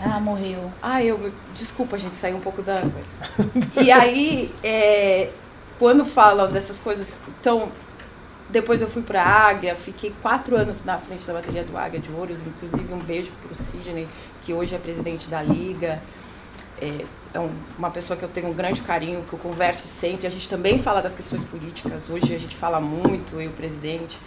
Ah, 0.00 0.20
morreu. 0.20 0.70
Ah, 0.82 1.02
eu. 1.02 1.32
Desculpa, 1.54 1.98
gente, 1.98 2.14
saiu 2.16 2.36
um 2.36 2.40
pouco 2.40 2.62
da 2.62 2.80
coisa. 2.82 3.50
E 3.82 3.90
aí, 3.90 4.52
é, 4.62 5.30
quando 5.78 6.04
falam 6.06 6.50
dessas 6.50 6.78
coisas. 6.78 7.18
Então, 7.40 7.68
depois 8.48 8.80
eu 8.80 8.88
fui 8.88 9.02
pra 9.02 9.22
Águia, 9.22 9.74
fiquei 9.74 10.14
quatro 10.22 10.56
anos 10.56 10.84
na 10.84 10.96
frente 10.98 11.26
da 11.26 11.34
bateria 11.34 11.64
do 11.64 11.76
Águia 11.76 11.98
de 12.00 12.10
Ouros, 12.12 12.40
inclusive 12.40 12.94
um 12.94 12.98
beijo 13.00 13.30
pro 13.42 13.54
Sidney, 13.54 14.06
que 14.42 14.52
hoje 14.54 14.74
é 14.74 14.78
presidente 14.78 15.28
da 15.28 15.42
Liga. 15.42 16.00
É, 16.80 17.04
é 17.34 17.40
um- 17.40 17.50
uma 17.76 17.90
pessoa 17.90 18.16
que 18.16 18.22
eu 18.22 18.28
tenho 18.28 18.48
um 18.48 18.54
grande 18.54 18.80
carinho, 18.82 19.24
que 19.28 19.32
eu 19.32 19.38
converso 19.40 19.86
sempre. 19.88 20.26
A 20.28 20.30
gente 20.30 20.48
também 20.48 20.78
fala 20.78 21.02
das 21.02 21.14
questões 21.14 21.42
políticas. 21.44 22.08
Hoje 22.08 22.32
a 22.34 22.38
gente 22.38 22.54
fala 22.56 22.80
muito, 22.80 23.34
eu 23.34 23.42
e 23.42 23.46
o 23.48 23.52
presidente. 23.52 24.18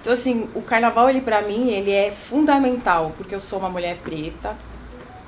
Então, 0.00 0.12
assim, 0.14 0.48
o 0.54 0.62
carnaval, 0.62 1.10
ele 1.10 1.20
para 1.20 1.42
mim, 1.42 1.70
ele 1.70 1.92
é 1.92 2.10
fundamental, 2.10 3.12
porque 3.16 3.34
eu 3.34 3.40
sou 3.40 3.58
uma 3.58 3.68
mulher 3.68 3.98
preta. 3.98 4.56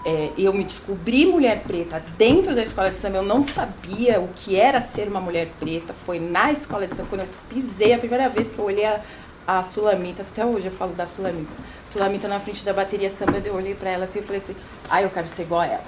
É, 0.05 0.31
eu 0.37 0.53
me 0.53 0.65
descobri 0.65 1.27
mulher 1.27 1.63
preta 1.63 2.03
dentro 2.17 2.55
da 2.55 2.63
escola 2.63 2.91
de 2.91 2.97
samba. 2.99 3.19
Eu 3.19 3.23
não 3.23 3.43
sabia 3.43 4.19
o 4.19 4.29
que 4.35 4.57
era 4.57 4.81
ser 4.81 5.09
uma 5.09 5.21
mulher 5.21 5.49
preta. 5.61 5.95
Foi 6.07 6.19
na 6.19 6.51
escola 6.51 6.87
de 6.87 6.97
samba, 6.97 7.09
quando 7.11 7.21
eu 7.21 7.29
pisei, 7.49 7.93
a 7.93 7.99
primeira 7.99 8.29
vez 8.29 8.49
que 8.49 8.59
eu 8.59 8.65
olhei 8.65 8.87
a, 8.87 9.01
a 9.47 9.63
Sulamita, 9.63 10.23
até 10.23 10.45
hoje 10.45 10.67
eu 10.67 10.73
falo 10.73 10.95
da 10.95 11.07
Sulamita. 11.07 11.53
Sulamita 11.87 12.27
na 12.27 12.41
frente 12.41 12.65
da 12.65 12.73
bateria 12.73 13.11
samba, 13.11 13.43
eu 13.45 13.55
olhei 13.55 13.75
pra 13.75 13.91
ela 13.91 14.05
assim 14.05 14.21
e 14.21 14.23
falei 14.23 14.41
assim: 14.41 14.57
ah, 14.89 15.03
eu 15.03 15.11
quero 15.11 15.27
ser 15.27 15.43
igual 15.43 15.61
a 15.61 15.67
ela. 15.67 15.85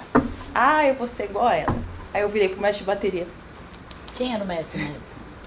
Ah, 0.53 0.85
eu 0.85 0.93
vou 0.93 1.07
ser 1.07 1.25
igual 1.25 1.47
a 1.47 1.55
ela. 1.55 1.75
Aí 2.13 2.21
eu 2.21 2.29
virei 2.29 2.49
pro 2.49 2.61
mestre 2.61 2.83
de 2.83 2.87
bateria. 2.87 3.27
Quem 4.15 4.33
era 4.33 4.43
o 4.43 4.47
mestre? 4.47 4.95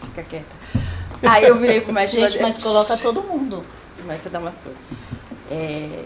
Fica 0.03 0.23
quieta. 0.25 0.88
Aí 1.23 1.45
eu 1.45 1.57
virei 1.57 1.81
pro 1.81 1.93
mestre 1.93 2.21
Gente, 2.21 2.41
mas 2.43 2.59
coloca 2.59 2.97
todo 2.97 3.23
mundo. 3.23 3.65
Começa 4.01 4.29
a 4.29 4.33
dar 4.33 4.39
umas 4.39 4.57
todas. 4.57 4.79
É... 5.51 6.05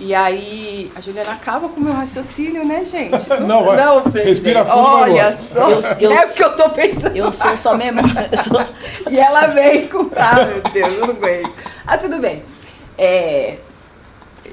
E 0.00 0.14
aí, 0.14 0.92
a 0.94 1.00
Juliana 1.00 1.32
acaba 1.32 1.68
com 1.68 1.80
o 1.80 1.82
meu 1.82 1.92
raciocínio, 1.92 2.64
né, 2.64 2.84
gente? 2.84 3.28
Não, 3.44 3.64
vai. 3.64 4.00
presidente. 4.02 4.28
Respira 4.28 4.64
fundo, 4.64 4.80
Olha 4.80 5.32
só, 5.32 5.68
Eu- 5.68 5.80
eu- 6.00 6.12
é 6.12 6.26
o 6.26 6.32
que 6.32 6.44
eu 6.44 6.54
tô 6.56 6.70
pensando. 6.70 7.16
Eu 7.16 7.32
sou 7.32 7.56
só 7.56 7.76
memória. 7.76 8.30
sou- 8.44 8.64
E 9.10 9.18
ela 9.18 9.48
vem 9.48 9.88
com. 9.88 10.08
Ah, 10.14 10.44
meu 10.44 10.60
Deus, 10.72 10.92
eu 10.92 11.00
não 11.00 11.14
aguento. 11.14 11.52
Ah, 11.84 11.98
tudo 11.98 12.18
bem. 12.18 12.44
É... 12.96 13.56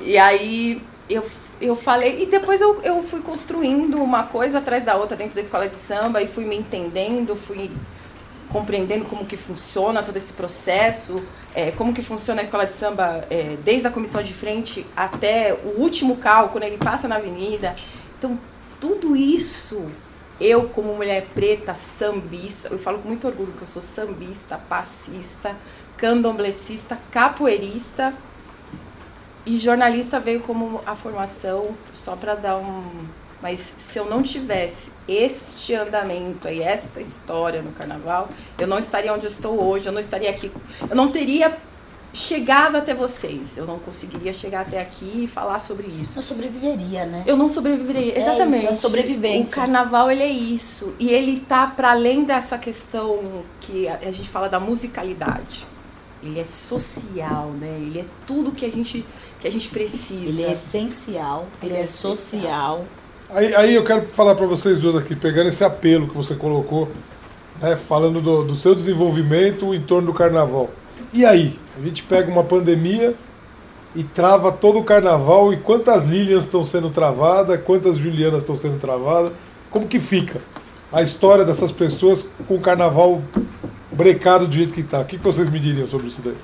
E 0.02 0.18
aí, 0.18 0.82
eu, 1.08 1.24
eu 1.62 1.76
falei. 1.76 2.24
E 2.24 2.26
depois 2.26 2.60
eu, 2.60 2.82
eu 2.82 3.04
fui 3.04 3.22
construindo 3.22 4.02
uma 4.02 4.24
coisa 4.24 4.58
atrás 4.58 4.84
da 4.84 4.96
outra 4.96 5.16
dentro 5.16 5.36
da 5.36 5.42
escola 5.42 5.68
de 5.68 5.76
samba 5.76 6.24
e 6.24 6.28
fui 6.28 6.44
me 6.46 6.56
entendendo, 6.56 7.36
fui 7.36 7.70
compreendendo 8.50 9.06
como 9.06 9.26
que 9.26 9.38
funciona 9.38 10.04
todo 10.04 10.18
esse 10.18 10.34
processo, 10.34 11.24
é, 11.54 11.72
como 11.72 11.94
que 11.94 12.02
funciona 12.02 12.42
a 12.42 12.44
escola 12.44 12.66
de 12.66 12.74
samba 12.74 13.26
é, 13.30 13.58
desde 13.64 13.88
a 13.88 13.92
comissão 13.92 14.22
de 14.22 14.34
frente 14.34 14.86
até 14.96 15.54
o 15.54 15.80
último 15.82 16.18
carro, 16.18 16.50
quando 16.50 16.64
ele 16.64 16.78
passa 16.78 17.08
na 17.08 17.16
avenida. 17.16 17.76
Então, 18.18 18.38
tudo 18.80 19.16
isso, 19.16 19.90
eu 20.40 20.70
como 20.70 20.94
mulher 20.94 21.28
preta, 21.34 21.74
sambista, 21.74 22.68
eu 22.70 22.78
falo 22.78 23.00
com 23.00 23.08
muito 23.08 23.28
orgulho 23.28 23.54
que 23.54 23.62
eu 23.62 23.68
sou 23.68 23.82
sambista, 23.82 24.58
passista, 24.58 25.56
candomblessista, 25.98 26.98
capoeirista 27.12 28.14
e 29.46 29.60
jornalista 29.60 30.20
veio 30.20 30.42
como 30.42 30.82
a 30.86 30.96
formação 30.96 31.78
só 31.94 32.16
para 32.16 32.34
dar 32.36 32.58
um. 32.58 33.06
Mas 33.42 33.74
se 33.78 33.98
eu 33.98 34.06
não 34.06 34.24
tivesse 34.24 34.92
este 35.08 35.76
andamento 35.76 36.48
e 36.48 36.62
esta 36.62 37.00
história 37.00 37.62
no 37.62 37.72
carnaval, 37.72 38.30
eu 38.58 38.68
não 38.68 38.80
estaria 38.80 39.14
onde 39.14 39.26
eu 39.26 39.32
estou 39.32 39.62
hoje, 39.62 39.86
eu 39.88 39.92
não 39.92 40.00
estaria 40.00 40.30
aqui, 40.30 40.52
eu 40.90 40.96
não 40.96 41.12
teria 41.12 41.56
chegado 42.16 42.78
até 42.78 42.94
vocês, 42.94 43.58
eu 43.58 43.68
não 43.68 43.78
conseguiria 43.78 44.32
chegar 44.32 44.62
até 44.62 44.82
aqui 44.82 45.26
e 45.26 45.28
falar 45.28 45.60
sobre 45.60 45.88
isso. 45.88 46.18
Eu 46.18 46.24
sobreviveria, 46.24 47.06
né? 47.06 47.24
Eu 47.28 47.36
não 47.36 47.50
sobreviveria, 47.50 48.14
É 48.14 48.20
exatamente. 48.20 48.64
isso, 48.64 48.72
é 48.72 48.74
sobrevivência. 48.74 49.52
O 49.52 49.56
carnaval 49.56 50.10
ele 50.10 50.24
é 50.24 50.30
isso 50.30 50.96
e 50.98 51.10
ele 51.10 51.42
tá 51.42 51.68
para 51.68 51.92
além 51.92 52.24
dessa 52.24 52.58
questão 52.58 53.44
que 53.60 53.88
a, 53.88 53.98
a 53.98 54.12
gente 54.12 54.30
fala 54.30 54.48
da 54.48 54.60
musicalidade. 54.60 55.66
Ele 56.24 56.40
é 56.40 56.44
social, 56.44 57.52
né? 57.52 57.78
Ele 57.80 58.00
é 58.00 58.06
tudo 58.26 58.52
que 58.52 58.66
a 58.66 58.72
gente 58.72 59.06
que 59.40 59.48
a 59.48 59.52
gente 59.52 59.70
precisa. 59.70 60.26
Ele 60.26 60.44
é 60.44 60.54
essencial, 60.54 61.48
ele 61.62 61.74
Ele 61.74 61.82
é 61.82 61.84
é 61.84 61.86
social. 61.86 62.86
Aí, 63.30 63.56
aí 63.56 63.76
eu 63.76 63.84
quero 63.84 64.08
falar 64.14 64.36
para 64.36 64.46
vocês 64.46 64.80
dois 64.80 64.96
aqui, 64.96 65.16
pegando 65.16 65.50
esse 65.50 65.64
apelo 65.64 66.08
que 66.08 66.16
você 66.16 66.36
colocou, 66.36 66.90
né, 67.60 67.76
falando 67.76 68.22
do, 68.22 68.44
do 68.44 68.56
seu 68.56 68.76
desenvolvimento 68.76 69.74
em 69.74 69.82
torno 69.82 70.08
do 70.08 70.14
carnaval. 70.14 70.70
E 71.12 71.26
aí? 71.26 71.58
A 71.78 71.84
gente 71.84 72.04
pega 72.04 72.32
uma 72.32 72.44
pandemia 72.44 73.16
e 73.96 74.04
trava 74.04 74.52
todo 74.52 74.80
o 74.80 74.84
carnaval 74.84 75.52
e 75.52 75.58
quantas 75.58 76.04
Lilians 76.04 76.46
estão 76.46 76.64
sendo 76.64 76.90
travadas, 76.90 77.60
quantas 77.64 77.98
Julianas 77.98 78.44
estão 78.44 78.56
sendo 78.56 78.78
travadas, 78.78 79.32
como 79.72 79.88
que 79.88 80.00
fica 80.00 80.40
a 80.92 81.02
história 81.02 81.44
dessas 81.44 81.72
pessoas 81.72 82.30
com 82.48 82.56
o 82.56 82.62
carnaval 82.62 83.22
brecado 83.92 84.48
do 84.48 84.54
jeito 84.54 84.74
que 84.74 84.82
está? 84.82 85.02
O 85.02 85.06
que 85.06 85.18
que 85.18 85.24
vocês 85.24 85.50
me 85.50 85.60
diriam 85.60 85.88
sobre 85.88 86.08
isso 86.08 86.22
daí? 86.22 86.36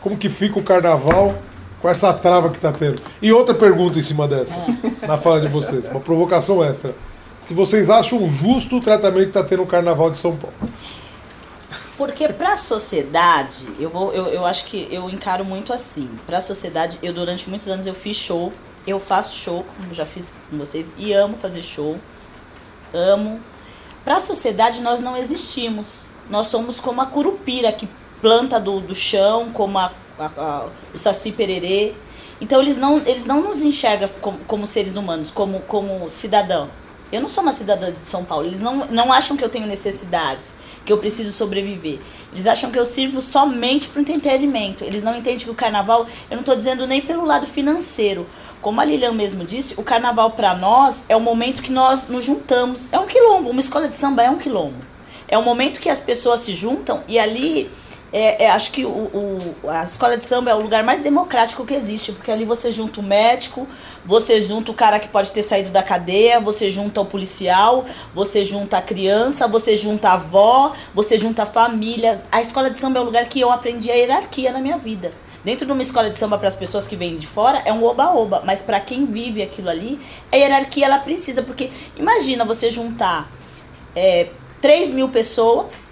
Como 0.00 0.16
que 0.16 0.28
fica 0.28 0.58
o 0.58 0.62
carnaval 0.62 1.34
com 1.80 1.88
essa 1.88 2.12
trava 2.12 2.50
que 2.50 2.56
está 2.56 2.72
tendo? 2.72 3.02
E 3.20 3.32
outra 3.32 3.54
pergunta 3.54 3.98
em 3.98 4.02
cima 4.02 4.28
dessa, 4.28 4.54
na 5.06 5.18
fala 5.18 5.40
de 5.40 5.48
vocês, 5.48 5.86
uma 5.88 6.00
provocação 6.00 6.62
extra. 6.64 6.94
Se 7.40 7.54
vocês 7.54 7.88
acham 7.88 8.30
justo 8.30 8.76
o 8.76 8.80
tratamento 8.80 9.22
que 9.22 9.38
está 9.38 9.42
tendo 9.42 9.62
o 9.62 9.66
carnaval 9.66 10.10
de 10.10 10.18
São 10.18 10.36
Paulo. 10.36 10.54
Porque 11.96 12.28
pra 12.28 12.56
sociedade, 12.56 13.68
eu 13.78 13.90
vou, 13.90 14.12
eu, 14.12 14.26
eu 14.28 14.46
acho 14.46 14.66
que 14.66 14.88
eu 14.90 15.08
encaro 15.10 15.44
muito 15.44 15.72
assim. 15.72 16.08
Pra 16.26 16.40
sociedade, 16.40 16.98
eu 17.02 17.12
durante 17.12 17.48
muitos 17.48 17.68
anos 17.68 17.86
eu 17.86 17.94
fiz 17.94 18.16
show, 18.16 18.52
eu 18.86 18.98
faço 18.98 19.36
show, 19.36 19.64
como 19.76 19.94
já 19.94 20.06
fiz 20.06 20.32
com 20.50 20.58
vocês, 20.58 20.92
e 20.96 21.12
amo 21.12 21.36
fazer 21.36 21.62
show. 21.62 21.98
Amo. 22.92 23.40
Pra 24.04 24.20
sociedade 24.20 24.80
nós 24.80 25.00
não 25.00 25.16
existimos. 25.16 26.06
Nós 26.28 26.46
somos 26.46 26.80
como 26.80 27.00
a 27.00 27.06
curupira 27.06 27.70
que 27.72 27.88
planta 28.20 28.58
do, 28.58 28.80
do 28.80 28.94
chão, 28.94 29.50
como 29.52 29.78
a, 29.78 29.92
a- 30.20 30.30
a- 30.40 30.66
o 30.94 30.98
saci 30.98 31.32
pererê. 31.32 31.92
Então 32.40 32.60
eles 32.60 32.76
não, 32.76 32.98
eles 33.06 33.24
não 33.26 33.42
nos 33.42 33.62
enxergam 33.62 34.08
como, 34.20 34.38
como 34.46 34.66
seres 34.66 34.96
humanos, 34.96 35.30
como, 35.30 35.60
como 35.60 36.08
cidadão. 36.10 36.68
Eu 37.12 37.20
não 37.20 37.28
sou 37.28 37.42
uma 37.42 37.52
cidadã 37.52 37.90
de 37.90 38.06
São 38.06 38.24
Paulo. 38.24 38.46
Eles 38.46 38.60
não, 38.60 38.86
não 38.86 39.12
acham 39.12 39.36
que 39.36 39.44
eu 39.44 39.48
tenho 39.48 39.66
necessidades, 39.66 40.54
que 40.86 40.92
eu 40.92 40.98
preciso 40.98 41.32
sobreviver. 41.32 41.98
Eles 42.32 42.46
acham 42.46 42.70
que 42.70 42.78
eu 42.78 42.86
sirvo 42.86 43.20
somente 43.20 43.88
para 43.88 43.98
o 43.98 44.02
entretenimento. 44.02 44.84
Eles 44.84 45.02
não 45.02 45.16
entendem 45.16 45.40
que 45.44 45.50
o 45.50 45.54
carnaval, 45.54 46.06
eu 46.30 46.36
não 46.36 46.40
estou 46.40 46.54
dizendo 46.54 46.86
nem 46.86 47.00
pelo 47.00 47.24
lado 47.26 47.46
financeiro. 47.48 48.26
Como 48.62 48.80
a 48.80 48.84
Lilian 48.84 49.12
mesmo 49.12 49.44
disse, 49.44 49.74
o 49.76 49.82
carnaval 49.82 50.30
para 50.30 50.54
nós 50.54 51.02
é 51.08 51.16
o 51.16 51.20
momento 51.20 51.62
que 51.62 51.72
nós 51.72 52.08
nos 52.08 52.24
juntamos. 52.24 52.92
É 52.92 52.98
um 52.98 53.06
quilombo, 53.06 53.50
uma 53.50 53.60
escola 53.60 53.88
de 53.88 53.96
samba 53.96 54.22
é 54.22 54.30
um 54.30 54.38
quilombo. 54.38 54.76
É 55.26 55.36
o 55.36 55.42
momento 55.42 55.80
que 55.80 55.88
as 55.88 56.00
pessoas 56.00 56.40
se 56.40 56.54
juntam 56.54 57.02
e 57.08 57.18
ali 57.18 57.70
é, 58.12 58.44
é, 58.44 58.50
acho 58.50 58.72
que 58.72 58.84
o, 58.84 58.88
o- 58.88 59.68
a 59.68 59.84
escola 59.84 60.16
de 60.16 60.24
samba 60.24 60.50
é 60.50 60.54
o 60.54 60.60
lugar 60.60 60.82
mais 60.82 61.00
democrático 61.00 61.64
que 61.64 61.74
existe, 61.74 62.10
porque 62.12 62.30
ali 62.30 62.44
você 62.44 62.72
junta 62.72 62.98
o 63.00 63.02
médico, 63.02 63.68
você 64.04 64.40
junta 64.40 64.70
o 64.72 64.74
cara 64.74 64.98
que 64.98 65.08
pode 65.08 65.30
ter 65.30 65.42
saído 65.44 65.70
da 65.70 65.82
cadeia, 65.82 66.40
você 66.40 66.68
junta 66.70 67.00
o 67.00 67.04
policial, 67.04 67.84
você 68.14 68.44
junta 68.44 68.78
a 68.78 68.82
criança, 68.82 69.46
você 69.46 69.76
junta 69.76 70.08
a 70.08 70.12
avó, 70.14 70.72
você 70.92 71.16
junta 71.16 71.44
a 71.44 71.46
família. 71.46 72.20
A 72.32 72.40
escola 72.40 72.68
de 72.68 72.78
samba 72.78 72.98
é 72.98 73.02
o 73.02 73.04
lugar 73.04 73.26
que 73.28 73.40
eu 73.40 73.50
aprendi 73.52 73.90
a 73.90 73.94
hierarquia 73.94 74.50
na 74.52 74.60
minha 74.60 74.76
vida. 74.76 75.12
Dentro 75.44 75.64
de 75.64 75.72
uma 75.72 75.80
escola 75.82 76.10
de 76.10 76.18
samba 76.18 76.36
para 76.36 76.48
as 76.48 76.56
pessoas 76.56 76.86
que 76.88 76.96
vêm 76.96 77.16
de 77.16 77.26
fora 77.26 77.62
é 77.64 77.72
um 77.72 77.82
oba-oba, 77.84 78.42
mas 78.44 78.60
para 78.60 78.78
quem 78.80 79.06
vive 79.06 79.40
aquilo 79.42 79.70
ali, 79.70 79.98
a 80.30 80.36
hierarquia 80.36 80.84
ela 80.86 80.98
precisa, 80.98 81.42
porque 81.42 81.70
imagina 81.96 82.44
você 82.44 82.68
juntar 82.68 83.30
é, 83.96 84.28
3 84.60 84.90
mil 84.90 85.08
pessoas 85.08 85.89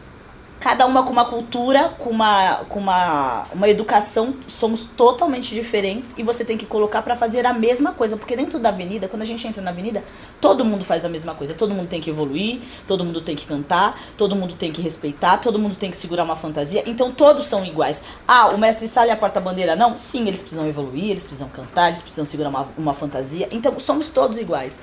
cada 0.61 0.87
uma 0.87 1.05
com 1.05 1.11
uma 1.11 1.25
cultura, 1.25 1.90
com 1.99 2.11
uma, 2.11 2.64
com 2.68 2.81
uma, 2.81 3.44
uma 3.53 3.68
educação, 3.68 4.35
somos 4.47 4.85
totalmente 4.85 5.55
diferentes 5.55 6.14
e 6.18 6.23
você 6.23 6.44
tem 6.44 6.57
que 6.57 6.66
colocar 6.66 7.03
para 7.03 7.14
fazer 7.14 7.47
a 7.47 7.53
mesma 7.53 7.92
coisa, 7.92 8.16
porque 8.16 8.35
dentro 8.37 8.59
da 8.59 8.71
avenida, 8.71 9.09
quando 9.09 9.23
a 9.23 9.25
gente 9.25 9.47
entra 9.47 9.62
na 9.62 9.71
avenida, 9.71 10.03
todo 10.40 10.64
mundo 10.64 10.85
faz 10.85 11.05
a 11.05 11.09
mesma 11.09 11.35
coisa, 11.35 11.55
todo 11.55 11.73
mundo 11.73 11.88
tem 11.88 12.01
que 12.01 12.11
evoluir, 12.11 12.61
todo 12.87 13.05
mundo 13.05 13.21
tem 13.21 13.37
que 13.37 13.47
cantar, 13.47 14.01
todo 14.16 14.35
mundo 14.35 14.55
tem 14.55 14.73
que 14.73 14.83
respeitar, 14.83 15.38
todo 15.38 15.59
mundo 15.59 15.77
tem 15.77 15.90
que 15.90 15.97
segurar 15.97 16.25
uma 16.25 16.37
fantasia, 16.37 16.83
então 16.87 17.12
todos 17.12 17.47
são 17.47 17.64
iguais. 17.64 18.03
Ah, 18.27 18.49
o 18.49 18.59
mestre 18.59 18.88
sala 18.88 19.09
e 19.09 19.11
a 19.11 19.16
porta-bandeira 19.16 19.77
não? 19.77 19.97
Sim, 19.97 20.27
eles 20.27 20.40
precisam 20.40 20.66
evoluir, 20.66 21.11
eles 21.11 21.23
precisam 21.23 21.49
cantar, 21.49 21.88
eles 21.88 22.03
precisam 22.03 22.27
segurar 22.27 22.51
uma, 22.51 22.68
uma 22.77 22.94
fantasia, 22.94 23.49
então 23.53 23.79
somos 23.79 24.09
todos 24.09 24.38
iguais. 24.38 24.79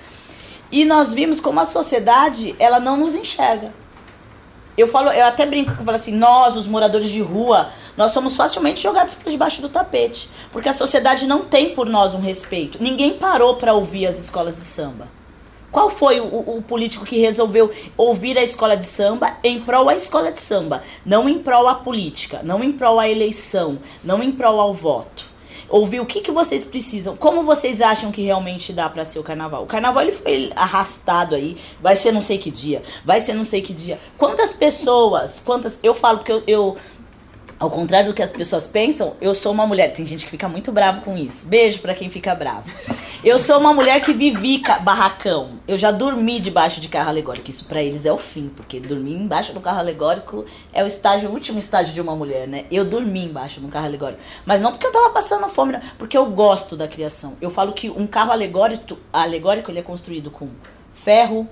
E 0.72 0.84
nós 0.84 1.14
vimos 1.14 1.40
como 1.40 1.60
a 1.60 1.66
sociedade, 1.66 2.56
ela 2.58 2.80
não 2.80 2.98
nos 2.98 3.16
enxerga. 3.16 3.85
Eu 4.78 4.88
falo, 4.88 5.10
eu 5.10 5.26
até 5.26 5.46
brinco 5.46 5.74
que 5.74 5.82
eu 5.82 5.86
falo 5.86 5.96
assim, 5.96 6.14
nós, 6.14 6.58
os 6.58 6.68
moradores 6.68 7.10
de 7.10 7.22
rua, 7.22 7.70
nós 7.96 8.12
somos 8.12 8.36
facilmente 8.36 8.84
jogados 8.84 9.16
por 9.16 9.32
debaixo 9.32 9.62
do 9.62 9.70
tapete, 9.70 10.30
porque 10.52 10.68
a 10.68 10.74
sociedade 10.74 11.26
não 11.26 11.46
tem 11.46 11.74
por 11.74 11.88
nós 11.88 12.14
um 12.14 12.20
respeito. 12.20 12.82
Ninguém 12.82 13.14
parou 13.14 13.56
para 13.56 13.74
ouvir 13.74 14.08
as 14.08 14.20
escolas 14.20 14.58
de 14.58 14.66
samba. 14.66 15.08
Qual 15.72 15.90
foi 15.90 16.22
o, 16.22 16.26
o, 16.26 16.62
político 16.62 17.06
que 17.06 17.20
resolveu 17.20 17.70
ouvir 17.98 18.38
a 18.38 18.44
escola 18.44 18.78
de 18.78 18.86
samba 18.86 19.38
em 19.44 19.60
prol 19.60 19.90
à 19.90 19.96
escola 19.96 20.32
de 20.32 20.40
samba, 20.40 20.82
não 21.06 21.28
em 21.28 21.40
prol 21.40 21.68
à 21.68 21.76
política, 21.76 22.40
não 22.44 22.64
em 22.64 22.72
prol 22.72 22.98
à 22.98 23.10
eleição, 23.10 23.80
não 24.02 24.24
em 24.24 24.32
prol 24.32 24.60
ao 24.62 24.74
voto? 24.74 25.35
Ouvir 25.70 26.00
o 26.00 26.06
que, 26.06 26.22
que 26.22 26.32
vocês 26.32 26.64
precisam, 26.64 27.16
como 27.16 27.44
vocês 27.44 27.82
acham 27.82 28.12
que 28.12 28.22
realmente 28.22 28.74
dá 28.74 28.90
para 28.90 29.06
ser 29.06 29.20
o 29.20 29.24
carnaval. 29.24 29.64
O 29.64 29.68
carnaval 29.68 30.04
ele 30.04 30.12
foi 30.12 30.52
arrastado 30.56 31.36
aí, 31.36 31.58
vai 31.82 31.96
ser 31.96 32.12
não 32.12 32.22
sei 32.22 32.38
que 32.38 32.52
dia, 32.52 32.84
vai 33.04 33.20
ser 33.20 33.34
não 33.34 33.46
sei 33.46 33.62
que 33.62 33.74
dia. 33.74 34.00
Quantas 34.18 34.54
pessoas, 34.54 35.42
quantas. 35.44 35.80
Eu 35.84 35.94
falo 35.94 36.20
porque 36.20 36.32
eu, 36.32 36.44
eu 36.48 36.78
ao 37.60 37.70
contrário 37.70 38.10
do 38.10 38.14
que 38.14 38.22
as 38.22 38.32
pessoas 38.32 38.68
pensam, 38.68 39.16
eu 39.22 39.34
sou 39.34 39.52
uma 39.52 39.66
mulher. 39.66 39.94
Tem 39.94 40.06
gente 40.06 40.26
que 40.26 40.32
fica 40.32 40.48
muito 40.48 40.72
bravo 40.72 41.02
com 41.02 41.18
isso. 41.18 41.46
Beijo 41.46 41.80
para 41.80 41.96
quem 41.96 42.10
fica 42.10 42.36
bravo. 42.36 42.70
Eu 43.24 43.40
sou 43.40 43.60
uma 43.60 43.74
mulher 43.74 44.02
que 44.02 44.14
vivi 44.14 44.62
barracão. 44.82 45.52
Eu 45.68 45.78
já 45.78 45.90
dormi 45.90 46.40
debaixo 46.40 46.82
de 46.82 46.88
carro 46.88 47.10
alegórico. 47.10 47.50
Isso 47.50 47.66
para 47.66 47.82
eles 47.82 48.06
é 48.06 48.12
o 48.12 48.18
fim, 48.18 48.50
porque 48.56 48.80
dormir 48.80 49.16
embaixo 49.16 49.54
do 49.54 49.62
carro 49.62 49.80
alegórico 49.80 50.46
é 50.74 50.84
o 50.84 50.88
estágio, 50.88 51.30
o 51.30 51.34
último 51.34 51.58
estágio 51.58 51.94
de 51.94 52.02
uma 52.02 52.16
mulher, 52.16 52.48
né? 52.48 52.66
Eu 52.70 52.86
dormi 52.86 53.26
embaixo 53.26 53.60
do 53.60 53.68
carro 53.68 53.86
alegórico. 53.86 54.22
Mas 54.46 54.62
não 54.62 54.72
porque 54.72 54.86
eu 54.86 54.92
tava 54.92 55.10
passando 55.12 55.48
fome, 55.50 55.74
não, 55.74 55.82
porque 55.98 56.18
eu 56.18 56.26
gosto 56.26 56.76
da 56.76 56.88
criação. 56.88 57.38
Eu 57.42 57.50
falo 57.50 57.74
que 57.74 57.90
um 57.90 58.06
carro 58.06 58.32
alegórico, 58.32 58.98
alegórico 59.12 59.72
ele 59.72 59.80
é 59.80 59.84
construído 59.84 60.30
com 60.30 60.50
ferro, 60.94 61.48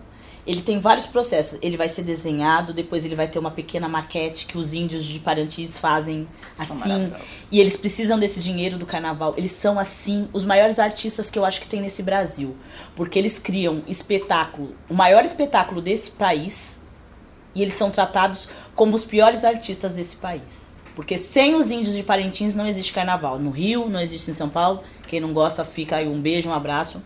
ele 0.45 0.61
tem 0.61 0.77
vários 0.79 1.05
processos. 1.05 1.57
Ele 1.61 1.77
vai 1.77 1.87
ser 1.87 2.03
desenhado, 2.03 2.73
depois 2.73 3.05
ele 3.05 3.15
vai 3.15 3.27
ter 3.27 3.39
uma 3.39 3.51
pequena 3.51 3.87
maquete 3.87 4.45
que 4.45 4.57
os 4.57 4.73
índios 4.73 5.05
de 5.05 5.19
Parantis 5.19 5.79
fazem 5.79 6.27
assim. 6.57 7.11
E 7.51 7.59
eles 7.59 7.77
precisam 7.77 8.19
desse 8.19 8.39
dinheiro 8.41 8.77
do 8.77 8.85
carnaval. 8.85 9.33
Eles 9.37 9.51
são, 9.51 9.79
assim, 9.79 10.27
os 10.33 10.43
maiores 10.43 10.79
artistas 10.79 11.29
que 11.29 11.39
eu 11.39 11.45
acho 11.45 11.61
que 11.61 11.67
tem 11.67 11.81
nesse 11.81 12.03
Brasil. 12.03 12.55
Porque 12.95 13.17
eles 13.17 13.39
criam 13.39 13.83
espetáculo, 13.87 14.75
o 14.89 14.93
maior 14.93 15.23
espetáculo 15.23 15.81
desse 15.81 16.11
país. 16.11 16.81
E 17.55 17.61
eles 17.61 17.75
são 17.75 17.91
tratados 17.91 18.49
como 18.75 18.95
os 18.95 19.05
piores 19.05 19.45
artistas 19.45 19.93
desse 19.93 20.15
país. 20.15 20.73
Porque 20.95 21.17
sem 21.17 21.55
os 21.55 21.71
índios 21.71 21.95
de 21.95 22.03
Parintins 22.03 22.53
não 22.53 22.67
existe 22.67 22.91
carnaval. 22.91 23.39
No 23.39 23.49
Rio, 23.49 23.87
não 23.89 23.99
existe 23.99 24.29
em 24.29 24.33
São 24.33 24.49
Paulo. 24.49 24.83
Quem 25.07 25.19
não 25.19 25.33
gosta, 25.33 25.63
fica 25.63 25.97
aí 25.97 26.07
um 26.07 26.19
beijo, 26.19 26.49
um 26.49 26.53
abraço. 26.53 27.01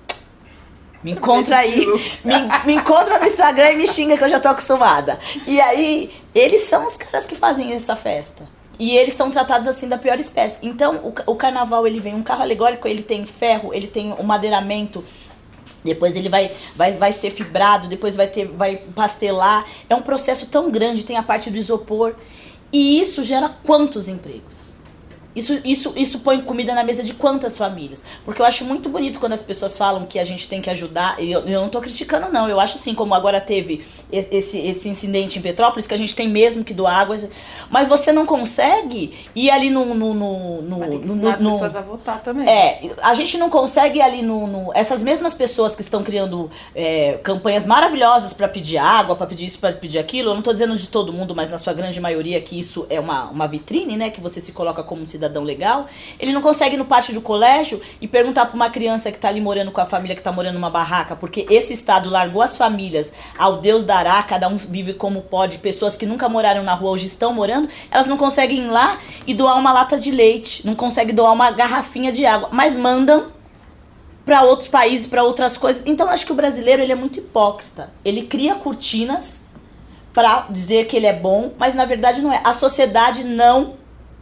Me 1.04 1.12
encontra 1.12 1.58
aí, 1.58 1.86
me, 2.26 2.36
me 2.66 2.74
encontra 2.76 3.20
no 3.20 3.26
Instagram 3.26 3.72
e 3.72 3.78
me 3.78 3.88
xinga 3.88 4.18
que 4.18 4.24
eu 4.24 4.30
já 4.30 4.40
tô 4.40 4.48
acostumada. 4.48 5.20
E 5.46 5.62
aí, 5.62 6.12
eles 6.34 6.64
são 6.64 6.86
os 6.86 6.96
caras 6.98 7.26
que 7.26 7.36
fazem 7.36 7.72
essa 7.74 7.96
festa. 7.96 8.48
E 8.80 8.96
eles 8.96 9.14
são 9.14 9.32
tratados 9.32 9.68
assim 9.68 9.88
da 9.88 9.98
pior 9.98 10.20
espécie. 10.20 10.60
Então, 10.66 10.98
o, 10.98 11.32
o 11.32 11.36
carnaval, 11.36 11.88
ele 11.88 12.00
vem 12.00 12.14
um 12.14 12.24
carro 12.24 12.44
alegórico, 12.44 12.88
ele 12.88 13.02
tem 13.02 13.26
ferro, 13.26 13.74
ele 13.74 13.88
tem 13.88 14.12
o 14.12 14.22
um 14.22 14.24
madeiramento, 14.24 15.04
depois 15.84 16.16
ele 16.16 16.30
vai, 16.30 16.52
vai, 16.76 16.94
vai 16.94 17.12
ser 17.12 17.32
fibrado, 17.32 17.88
depois 17.88 18.16
vai 18.16 18.28
ter 18.28 18.46
vai 18.46 18.78
pastelar. 18.96 19.66
É 19.90 19.96
um 19.96 20.02
processo 20.02 20.48
tão 20.48 20.70
grande, 20.70 21.04
tem 21.04 21.18
a 21.18 21.24
parte 21.24 21.50
do 21.50 21.58
isopor. 21.58 22.16
E 22.72 23.00
isso 23.00 23.24
gera 23.24 23.50
quantos 23.64 24.08
empregos? 24.08 24.67
Isso, 25.38 25.62
isso, 25.64 25.94
isso 25.96 26.20
põe 26.22 26.42
comida 26.42 26.74
na 26.74 26.84
mesa 26.84 27.04
de 27.04 27.14
quantas 27.14 27.56
famílias? 27.58 28.04
Porque 28.26 28.42
eu 28.42 28.46
acho 28.46 28.66
muito 28.66 28.90
bonito 28.90 29.20
quando 29.20 29.34
as 29.34 29.44
pessoas 29.44 29.78
falam 29.78 30.06
que 30.08 30.18
a 30.18 30.26
gente 30.26 30.50
tem 30.50 30.62
que 30.62 30.70
ajudar. 30.72 31.22
Eu, 31.24 31.42
eu 31.42 31.60
não 31.60 31.68
estou 31.68 31.80
criticando, 31.80 32.32
não. 32.32 32.50
Eu 32.50 32.60
acho 32.60 32.78
assim, 32.78 32.96
como 32.96 33.14
agora 33.14 33.40
teve 33.40 33.86
esse, 34.12 34.58
esse 34.60 34.88
incidente 34.90 35.38
em 35.40 35.42
Petrópolis, 35.42 35.86
que 35.88 35.94
a 35.94 35.98
gente 35.98 36.16
tem 36.16 36.28
mesmo 36.28 36.64
que 36.64 36.74
doar 36.74 37.00
água. 37.00 37.18
Mas 37.70 37.88
você 37.88 38.12
não 38.12 38.26
consegue 38.26 39.14
ir 39.36 39.50
ali 39.50 39.70
no. 39.70 39.94
no, 39.94 40.14
no, 40.14 40.62
no, 40.62 40.80
Vai 40.80 40.90
ter 40.90 41.00
que 41.00 41.08
no, 41.08 41.14
ensinar 41.14 41.34
as 41.34 41.40
no- 41.42 41.52
pessoas 41.52 41.76
a 41.76 41.82
votar 41.82 42.22
também. 42.24 42.48
é, 42.50 42.92
a 43.02 43.14
gente 43.14 43.38
não 43.38 43.50
consegue 43.50 44.00
ir 44.00 44.02
ali 44.02 44.22
no, 44.22 44.48
no- 44.48 44.72
Essas 44.74 45.02
mesmas 45.02 45.34
pessoas 45.34 45.76
que 45.76 45.82
estão 45.82 46.04
criando 46.04 46.50
é, 46.76 47.20
campanhas 47.24 47.66
maravilhosas 47.66 48.34
para 48.34 48.48
pedir 48.48 48.78
água, 48.78 49.16
para 49.16 49.28
pedir 49.28 49.46
isso, 49.46 49.60
para 49.60 49.74
pedir 49.74 50.00
aquilo. 50.00 50.32
Eu 50.32 50.36
não 50.36 50.42
tô 50.42 50.54
dizendo 50.54 50.76
de 50.76 50.88
todo 50.88 51.12
mundo, 51.12 51.36
mas 51.36 51.50
na 51.50 51.58
sua 51.58 51.74
grande 51.74 52.00
maioria 52.00 52.40
que 52.42 52.58
isso 52.60 52.86
é 52.90 53.00
uma, 53.00 53.26
uma 53.30 53.48
vitrine, 53.48 53.98
né? 53.98 54.10
Que 54.10 54.22
você 54.22 54.40
se 54.42 54.52
coloca 54.52 54.84
como 54.84 55.02
um 55.02 55.06
cidadão 55.06 55.44
legal. 55.44 55.88
Ele 56.20 56.32
não 56.32 56.42
consegue 56.42 56.76
ir 56.76 56.78
no 56.78 56.86
pátio 56.86 57.14
do 57.14 57.22
colégio 57.22 57.82
e 58.02 58.08
perguntar 58.08 58.46
para 58.46 58.56
uma 58.56 58.70
criança 58.70 59.12
que 59.12 59.18
tá 59.20 59.28
ali 59.28 59.42
morando 59.42 59.72
com 59.72 59.82
a 59.82 59.86
família, 59.86 60.16
que 60.16 60.22
tá 60.22 60.32
morando 60.32 60.54
numa 60.56 60.70
barraca, 60.70 61.16
porque 61.16 61.46
esse 61.50 61.74
estado 61.74 62.10
largou 62.10 62.42
as 62.42 62.58
famílias 62.58 63.14
ao 63.38 63.58
Deus 63.58 63.84
dará, 64.04 64.22
cada 64.24 64.48
um 64.48 64.58
vive 64.58 64.94
como 64.94 65.22
pode. 65.22 65.58
Pessoas 65.58 65.96
que 65.96 66.06
nunca 66.06 66.30
moraram 66.30 66.64
na 66.64 66.74
rua 66.74 66.92
hoje 66.92 67.08
estão 67.08 67.34
morando, 67.34 67.68
elas 67.90 68.08
não 68.08 68.18
conseguem 68.18 68.66
ir 68.66 68.70
lá 68.70 68.98
e 69.26 69.34
doar 69.34 69.58
uma 69.58 69.74
lata 69.74 69.98
de 70.00 70.12
leite, 70.12 70.66
não 70.66 70.76
conseguem 70.76 71.16
doar 71.16 71.34
uma 71.34 71.52
garrafinha 71.52 72.12
de 72.12 72.26
água, 72.26 72.50
mas 72.52 72.76
mandam 72.76 73.28
para 74.26 74.44
outros 74.44 74.68
países, 74.70 75.08
para 75.08 75.24
outras 75.24 75.58
coisas. 75.58 75.82
Então 75.86 76.10
acho 76.10 76.26
que 76.26 76.32
o 76.32 76.36
brasileiro 76.36 76.82
ele 76.82 76.92
é 76.92 76.96
muito 76.96 77.20
hipócrita. 77.20 77.90
Ele 78.04 78.24
cria 78.24 78.56
cortinas 78.56 79.44
para 80.14 80.46
dizer 80.50 80.86
que 80.86 80.96
ele 80.98 81.06
é 81.06 81.14
bom, 81.14 81.52
mas 81.58 81.74
na 81.74 81.86
verdade 81.86 82.22
não 82.22 82.32
é. 82.32 82.42
A 82.44 82.54
sociedade 82.54 83.24
não 83.24 83.76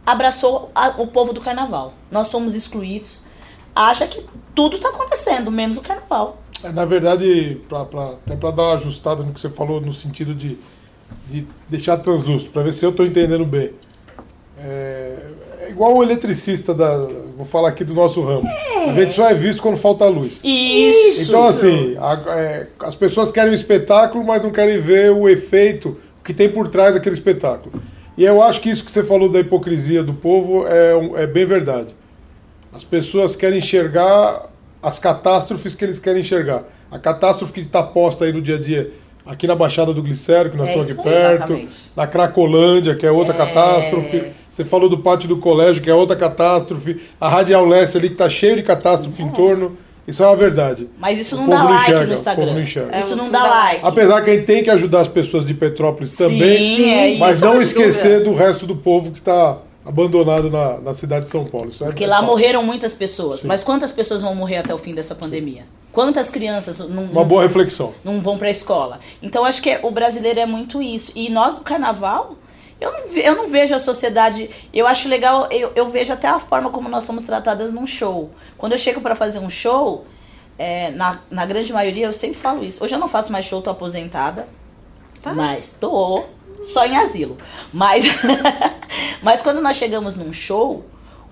abraçou 0.04 0.70
a- 0.74 0.94
o 0.98 1.06
povo 1.08 1.32
do 1.32 1.40
carnaval. 1.40 1.94
Nós 2.10 2.28
somos 2.28 2.54
excluídos. 2.54 3.22
Acha 3.74 4.06
que 4.06 4.24
tudo 4.54 4.76
está 4.76 4.88
acontecendo, 4.88 5.50
menos 5.50 5.76
o 5.76 5.82
carnaval. 5.82 6.38
É, 6.68 6.72
na 6.72 6.84
verdade, 6.84 7.58
pra, 7.68 7.84
pra- 7.84 8.14
até 8.26 8.36
para 8.36 8.50
dar 8.50 8.62
uma 8.64 8.74
ajustada 8.74 9.22
no 9.22 9.32
que 9.32 9.40
você 9.40 9.48
falou, 9.48 9.80
no 9.80 9.92
sentido 9.92 10.34
de, 10.34 10.58
de 11.28 11.46
deixar 11.68 11.96
translúcido, 11.98 12.50
para 12.50 12.62
ver 12.62 12.72
se 12.72 12.84
eu 12.84 12.90
estou 12.90 13.06
entendendo 13.06 13.44
bem. 13.44 13.70
É, 14.58 15.16
é 15.62 15.70
igual 15.70 15.94
o 15.96 16.02
eletricista 16.02 16.72
da. 16.74 16.96
Vou 17.36 17.44
falar 17.46 17.68
aqui 17.68 17.84
do 17.84 17.92
nosso 17.94 18.22
ramo. 18.22 18.48
A 18.88 18.92
gente 18.94 19.14
só 19.14 19.28
é 19.28 19.34
visto 19.34 19.60
quando 19.60 19.76
falta 19.76 20.06
luz. 20.06 20.40
Isso. 20.42 21.28
Então, 21.28 21.46
assim, 21.48 21.94
a- 21.98 22.24
é, 22.38 22.66
as 22.80 22.94
pessoas 22.94 23.30
querem 23.30 23.50
um 23.50 23.54
espetáculo, 23.54 24.24
mas 24.24 24.42
não 24.42 24.50
querem 24.50 24.80
ver 24.80 25.12
o 25.12 25.28
efeito 25.28 25.96
que 26.24 26.32
tem 26.32 26.48
por 26.48 26.68
trás 26.68 26.94
daquele 26.94 27.14
espetáculo. 27.14 27.80
E 28.16 28.24
eu 28.24 28.42
acho 28.42 28.60
que 28.62 28.70
isso 28.70 28.82
que 28.84 28.90
você 28.90 29.04
falou 29.04 29.28
da 29.28 29.38
hipocrisia 29.40 30.02
do 30.02 30.14
povo 30.14 30.66
é, 30.66 31.22
é 31.22 31.26
bem 31.26 31.44
verdade. 31.44 31.94
As 32.72 32.82
pessoas 32.82 33.36
querem 33.36 33.58
enxergar 33.58 34.46
as 34.82 34.98
catástrofes 34.98 35.74
que 35.74 35.84
eles 35.84 35.98
querem 35.98 36.20
enxergar. 36.20 36.64
A 36.90 36.98
catástrofe 36.98 37.52
que 37.52 37.60
está 37.60 37.82
posta 37.82 38.24
aí 38.24 38.32
no 38.32 38.40
dia 38.40 38.56
a 38.56 38.60
dia, 38.60 38.90
aqui 39.24 39.46
na 39.46 39.54
Baixada 39.56 39.92
do 39.92 40.02
Glicério, 40.02 40.50
que 40.50 40.56
nós 40.56 40.68
É 40.68 40.78
estamos 40.78 40.90
aqui 40.90 41.02
perto, 41.02 41.52
exatamente. 41.52 41.76
na 41.96 42.06
Cracolândia, 42.06 42.94
que 42.94 43.04
é 43.06 43.10
outra 43.10 43.34
É. 43.34 43.36
catástrofe. 43.36 44.22
Você 44.50 44.64
falou 44.64 44.88
do 44.88 44.98
pátio 44.98 45.28
do 45.28 45.36
colégio, 45.38 45.82
que 45.82 45.90
é 45.90 45.94
outra 45.94 46.16
catástrofe. 46.16 47.00
A 47.20 47.28
Radial 47.28 47.66
Leste 47.66 47.98
ali, 47.98 48.08
que 48.08 48.14
está 48.14 48.28
cheio 48.30 48.56
de 48.56 48.62
catástrofe 48.62 49.22
em 49.22 49.28
torno. 49.30 49.76
Isso 50.08 50.22
é 50.22 50.26
uma 50.26 50.36
verdade. 50.36 50.88
Mas 50.98 51.18
isso 51.18 51.34
O 51.34 51.40
não 51.40 51.48
dá 51.48 51.58
não 51.58 51.64
like 51.70 51.82
enxerga, 51.82 52.06
no 52.06 52.12
Instagram. 52.12 52.46
não 52.52 52.60
enxerga. 52.62 52.94
É, 52.94 52.98
Isso 53.00 53.08
isso 53.08 53.16
não 53.16 53.24
não 53.24 53.32
dá 53.32 53.42
dá 53.42 53.48
like. 53.48 53.80
Apesar 53.82 54.22
que 54.22 54.30
a 54.30 54.34
gente 54.34 54.46
tem 54.46 54.62
que 54.62 54.70
ajudar 54.70 55.00
as 55.00 55.08
pessoas 55.08 55.44
de 55.44 55.52
Petrópolis 55.52 56.14
também, 56.16 56.76
Sim, 56.76 56.90
é 56.90 57.08
isso. 57.10 57.18
mas 57.20 57.40
não 57.40 57.60
esquecer 57.60 58.22
do 58.22 58.32
resto 58.32 58.66
do 58.66 58.76
povo 58.76 59.10
que 59.10 59.18
está 59.18 59.58
abandonado 59.86 60.50
na, 60.50 60.78
na 60.78 60.94
cidade 60.94 61.24
de 61.26 61.30
São 61.30 61.44
Paulo. 61.44 61.68
Isso 61.68 61.84
é- 61.84 61.86
Porque 61.86 62.04
é 62.04 62.06
lá 62.06 62.16
fato. 62.16 62.26
morreram 62.26 62.62
muitas 62.62 62.92
pessoas. 62.94 63.40
Sim. 63.40 63.48
Mas 63.48 63.62
quantas 63.62 63.92
pessoas 63.92 64.20
vão 64.22 64.34
morrer 64.34 64.58
até 64.58 64.74
o 64.74 64.78
fim 64.78 64.94
dessa 64.94 65.14
pandemia? 65.14 65.64
Quantas 65.92 66.28
crianças 66.28 66.78
não, 66.80 67.04
Uma 67.04 67.20
não- 67.22 67.24
boa 67.24 67.42
reflexão. 67.42 67.94
não 68.04 68.20
vão 68.20 68.36
pra 68.36 68.50
escola? 68.50 69.00
Então 69.22 69.44
acho 69.44 69.62
que 69.62 69.78
o 69.82 69.90
brasileiro 69.90 70.40
é 70.40 70.46
muito 70.46 70.82
isso. 70.82 71.10
E 71.14 71.30
nós 71.30 71.54
do 71.54 71.62
carnaval, 71.62 72.34
eu 72.78 72.92
não, 72.92 73.00
eu 73.16 73.34
não 73.36 73.48
vejo 73.48 73.74
a 73.74 73.78
sociedade. 73.78 74.50
Eu 74.74 74.86
acho 74.86 75.08
legal, 75.08 75.48
eu, 75.50 75.72
eu 75.74 75.88
vejo 75.88 76.12
até 76.12 76.28
a 76.28 76.38
forma 76.38 76.68
como 76.70 76.88
nós 76.88 77.04
somos 77.04 77.24
tratadas 77.24 77.72
num 77.72 77.86
show. 77.86 78.30
Quando 78.58 78.72
eu 78.72 78.78
chego 78.78 79.00
pra 79.00 79.14
fazer 79.14 79.38
um 79.38 79.48
show, 79.48 80.04
é, 80.58 80.90
na, 80.90 81.20
na 81.30 81.46
grande 81.46 81.72
maioria 81.72 82.06
eu 82.06 82.12
sempre 82.12 82.36
falo 82.38 82.62
isso. 82.62 82.84
Hoje 82.84 82.94
eu 82.94 82.98
não 82.98 83.08
faço 83.08 83.32
mais 83.32 83.44
show, 83.46 83.62
tô 83.62 83.70
aposentada. 83.70 84.46
Tá. 85.22 85.32
Mas 85.32 85.74
tô 85.80 86.24
só 86.66 86.84
em 86.84 86.96
asilo. 86.96 87.36
Mas, 87.72 88.04
mas 89.22 89.42
quando 89.42 89.60
nós 89.60 89.76
chegamos 89.76 90.16
num 90.16 90.32
show, 90.32 90.84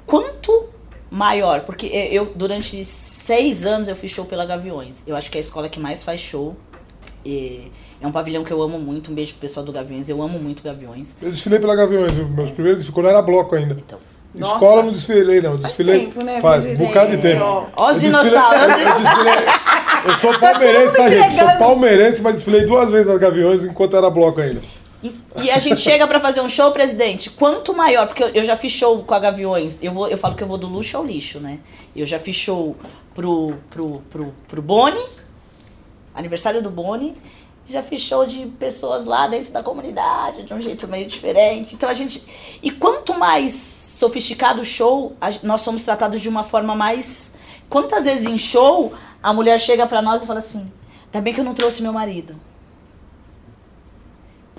quanto 0.06 0.66
maior? 1.10 1.60
Porque 1.60 1.86
eu, 1.86 2.32
durante 2.34 2.84
seis 2.84 3.64
anos, 3.64 3.88
eu 3.88 3.96
fiz 3.96 4.10
show 4.10 4.24
pela 4.24 4.44
Gaviões. 4.44 5.02
Eu 5.06 5.16
acho 5.16 5.30
que 5.30 5.38
é 5.38 5.40
a 5.40 5.42
escola 5.42 5.68
que 5.68 5.80
mais 5.80 6.02
faz 6.04 6.20
show. 6.20 6.56
É, 7.26 7.60
é 8.00 8.06
um 8.06 8.12
pavilhão 8.12 8.44
que 8.44 8.52
eu 8.52 8.60
amo 8.62 8.78
muito. 8.78 9.10
Um 9.10 9.14
beijo 9.14 9.32
pro 9.32 9.40
pessoal 9.40 9.64
do 9.64 9.72
Gaviões. 9.72 10.08
Eu 10.08 10.22
amo 10.22 10.38
muito 10.38 10.62
Gaviões. 10.62 11.16
Eu 11.22 11.30
desfilei 11.30 11.58
pela 11.58 11.74
Gaviões, 11.74 12.12
viu? 12.12 12.28
meus 12.28 12.50
primeiros 12.50 12.88
quando 12.90 13.08
era 13.08 13.22
bloco 13.22 13.54
ainda. 13.54 13.74
Então. 13.74 13.98
Nossa. 14.34 14.54
Escola 14.54 14.82
não 14.82 14.92
desfilei, 14.92 15.40
não. 15.40 15.56
Desfilei. 15.56 16.06
tempo, 16.06 16.24
né, 16.24 16.40
Faz, 16.40 16.64
um 16.66 16.74
bocado 16.74 17.12
de 17.12 17.18
tempo. 17.18 17.42
Ó. 17.44 17.66
Ó 17.76 17.90
os 17.92 18.00
dinossauros. 18.00 18.62
Eu, 18.62 18.94
desfilei- 18.94 19.44
eu 20.06 20.14
sou 20.16 20.38
palmeirense, 20.40 20.86
mundo 20.86 20.96
tá, 20.96 21.10
gente? 21.10 21.38
Sou 21.38 21.58
palmeirense, 21.58 22.20
mas 22.20 22.34
desfilei 22.34 22.66
duas 22.66 22.90
vezes 22.90 23.06
nas 23.06 23.18
Gaviões 23.18 23.64
enquanto 23.64 23.96
era 23.96 24.10
bloco 24.10 24.40
ainda. 24.40 24.60
E, 25.04 25.14
e 25.42 25.50
a 25.50 25.58
gente 25.58 25.82
chega 25.82 26.06
pra 26.06 26.18
fazer 26.18 26.40
um 26.40 26.48
show, 26.48 26.72
presidente. 26.72 27.28
Quanto 27.28 27.76
maior, 27.76 28.06
porque 28.06 28.24
eu, 28.24 28.28
eu 28.28 28.44
já 28.44 28.56
fiz 28.56 28.72
show 28.72 29.04
com 29.04 29.12
a 29.12 29.18
Gaviões. 29.18 29.78
Eu, 29.82 29.92
vou, 29.92 30.08
eu 30.08 30.16
falo 30.16 30.34
que 30.34 30.42
eu 30.42 30.48
vou 30.48 30.56
do 30.56 30.66
luxo 30.66 30.96
ao 30.96 31.04
lixo, 31.04 31.38
né? 31.38 31.60
Eu 31.94 32.06
já 32.06 32.18
fiz 32.18 32.34
show 32.34 32.74
pro, 33.14 33.54
pro, 33.68 34.02
pro, 34.08 34.34
pro 34.48 34.62
Boni, 34.62 35.04
aniversário 36.14 36.62
do 36.62 36.70
Boni. 36.70 37.14
Já 37.66 37.82
fiz 37.82 38.00
show 38.00 38.24
de 38.24 38.46
pessoas 38.58 39.04
lá 39.04 39.26
dentro 39.26 39.52
da 39.52 39.62
comunidade, 39.62 40.42
de 40.42 40.54
um 40.54 40.60
jeito 40.60 40.88
meio 40.88 41.06
diferente. 41.06 41.74
Então 41.74 41.88
a 41.88 41.94
gente. 41.94 42.24
E 42.62 42.70
quanto 42.70 43.18
mais 43.18 43.52
sofisticado 43.98 44.62
o 44.62 44.64
show, 44.64 45.14
a 45.20 45.30
nós 45.42 45.60
somos 45.60 45.82
tratados 45.82 46.18
de 46.18 46.30
uma 46.30 46.44
forma 46.44 46.74
mais. 46.74 47.32
Quantas 47.68 48.04
vezes 48.04 48.24
em 48.24 48.38
show 48.38 48.94
a 49.22 49.32
mulher 49.34 49.60
chega 49.60 49.86
pra 49.86 50.00
nós 50.00 50.22
e 50.22 50.26
fala 50.26 50.38
assim: 50.38 50.66
ainda 51.06 51.20
bem 51.20 51.34
que 51.34 51.40
eu 51.40 51.44
não 51.44 51.54
trouxe 51.54 51.82
meu 51.82 51.92
marido. 51.92 52.34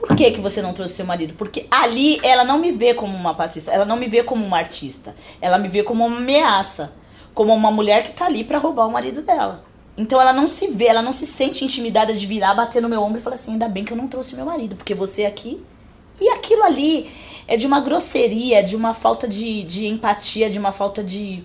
Por 0.05 0.15
que, 0.15 0.31
que 0.31 0.39
você 0.39 0.61
não 0.61 0.71
trouxe 0.71 0.93
seu 0.93 1.05
marido? 1.05 1.33
Porque 1.33 1.65
ali 1.71 2.19
ela 2.21 2.43
não 2.43 2.59
me 2.59 2.71
vê 2.71 2.93
como 2.93 3.17
uma 3.17 3.33
passista, 3.33 3.71
ela 3.71 3.85
não 3.85 3.97
me 3.97 4.07
vê 4.07 4.21
como 4.21 4.45
uma 4.45 4.57
artista. 4.57 5.15
Ela 5.41 5.57
me 5.57 5.67
vê 5.67 5.81
como 5.81 6.05
uma 6.05 6.17
ameaça, 6.17 6.93
como 7.33 7.53
uma 7.53 7.71
mulher 7.71 8.03
que 8.03 8.11
tá 8.11 8.27
ali 8.27 8.43
pra 8.43 8.59
roubar 8.59 8.87
o 8.87 8.91
marido 8.91 9.23
dela. 9.23 9.65
Então 9.97 10.21
ela 10.21 10.31
não 10.31 10.47
se 10.47 10.67
vê, 10.67 10.85
ela 10.85 11.01
não 11.01 11.11
se 11.11 11.25
sente 11.25 11.65
intimidada 11.65 12.13
de 12.13 12.25
virar, 12.27 12.53
bater 12.53 12.81
no 12.81 12.89
meu 12.89 13.01
ombro 13.01 13.19
e 13.19 13.23
falar 13.23 13.35
assim: 13.35 13.53
ainda 13.53 13.67
bem 13.67 13.83
que 13.83 13.93
eu 13.93 13.97
não 13.97 14.07
trouxe 14.07 14.35
meu 14.35 14.45
marido, 14.45 14.75
porque 14.75 14.93
você 14.93 15.25
aqui. 15.25 15.63
E 16.21 16.29
aquilo 16.29 16.63
ali 16.63 17.11
é 17.47 17.57
de 17.57 17.65
uma 17.65 17.81
grosseria, 17.81 18.63
de 18.63 18.75
uma 18.75 18.93
falta 18.93 19.27
de, 19.27 19.63
de 19.63 19.87
empatia, 19.87 20.49
de 20.49 20.59
uma 20.59 20.71
falta 20.71 21.03
de 21.03 21.43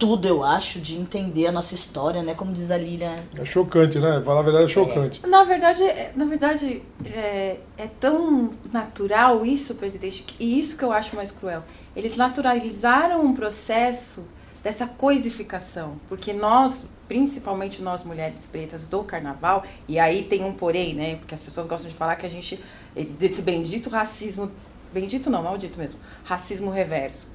tudo, 0.00 0.26
eu 0.26 0.42
acho, 0.42 0.80
de 0.80 0.96
entender 0.96 1.46
a 1.46 1.52
nossa 1.52 1.74
história, 1.74 2.22
né? 2.22 2.34
Como 2.34 2.52
diz 2.54 2.70
a 2.70 2.78
Lilian. 2.78 3.16
É 3.38 3.44
chocante, 3.44 3.98
né? 3.98 4.20
Falar 4.24 4.40
a 4.40 4.42
verdade 4.42 4.64
é 4.64 4.68
chocante. 4.68 5.20
Na 5.26 5.44
verdade, 5.44 5.82
é- 5.82 6.10
na 6.16 6.24
verdade 6.24 6.82
é, 7.04 7.58
é 7.76 7.86
tão 8.00 8.50
natural 8.72 9.44
isso, 9.44 9.74
presidente, 9.74 10.24
e 10.40 10.58
isso 10.58 10.76
que 10.78 10.82
eu 10.82 10.90
acho 10.90 11.14
mais 11.14 11.30
cruel. 11.30 11.62
Eles 11.94 12.16
naturalizaram 12.16 13.22
um 13.22 13.34
processo 13.34 14.24
dessa 14.64 14.86
coisificação, 14.86 15.96
porque 16.08 16.32
nós, 16.32 16.84
principalmente 17.06 17.82
nós 17.82 18.02
mulheres 18.02 18.40
pretas 18.50 18.86
do 18.86 19.02
carnaval, 19.04 19.64
e 19.86 19.98
aí 19.98 20.22
tem 20.22 20.42
um 20.44 20.52
porém, 20.54 20.94
né? 20.94 21.16
Porque 21.16 21.34
as 21.34 21.40
pessoas 21.40 21.66
gostam 21.66 21.90
de 21.90 21.96
falar 21.96 22.16
que 22.16 22.24
a 22.24 22.30
gente 22.30 22.58
desse 23.18 23.42
bendito 23.42 23.90
racismo, 23.90 24.50
bendito 24.94 25.28
não, 25.28 25.42
maldito 25.42 25.78
mesmo, 25.78 25.98
racismo 26.24 26.70
reverso. 26.70 27.26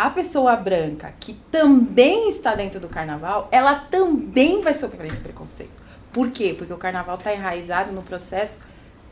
A 0.00 0.08
pessoa 0.08 0.56
branca 0.56 1.12
que 1.20 1.34
também 1.52 2.30
está 2.30 2.54
dentro 2.54 2.80
do 2.80 2.88
carnaval, 2.88 3.48
ela 3.52 3.74
também 3.74 4.62
vai 4.62 4.72
sofrer 4.72 5.08
esse 5.08 5.20
preconceito. 5.20 5.74
Por 6.10 6.30
quê? 6.30 6.54
Porque 6.56 6.72
o 6.72 6.78
carnaval 6.78 7.16
está 7.16 7.34
enraizado 7.34 7.92
no 7.92 8.00
processo 8.00 8.60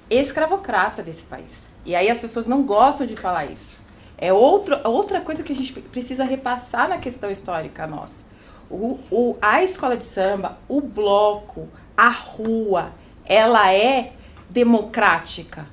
escravocrata 0.09 1.03
desse 1.03 1.25
país. 1.25 1.61
E 1.85 1.95
aí 1.95 2.09
as 2.09 2.19
pessoas 2.19 2.47
não 2.47 2.63
gostam 2.63 3.07
de 3.07 3.17
falar 3.17 3.45
isso. 3.45 3.85
É 4.17 4.33
outro, 4.33 4.81
outra 4.83 5.21
coisa 5.21 5.43
que 5.43 5.53
a 5.53 5.55
gente 5.55 5.75
precisa 5.75 6.25
repassar 6.25 6.89
na 6.89 6.97
questão 6.97 7.31
histórica 7.31 7.87
nossa. 7.87 8.25
O, 8.71 8.99
o, 9.11 9.37
a 9.43 9.63
escola 9.63 9.95
de 9.95 10.05
samba, 10.05 10.57
o 10.67 10.81
bloco, 10.81 11.69
a 11.95 12.09
rua, 12.09 12.93
ela 13.27 13.71
é 13.71 14.15
democrática, 14.49 15.67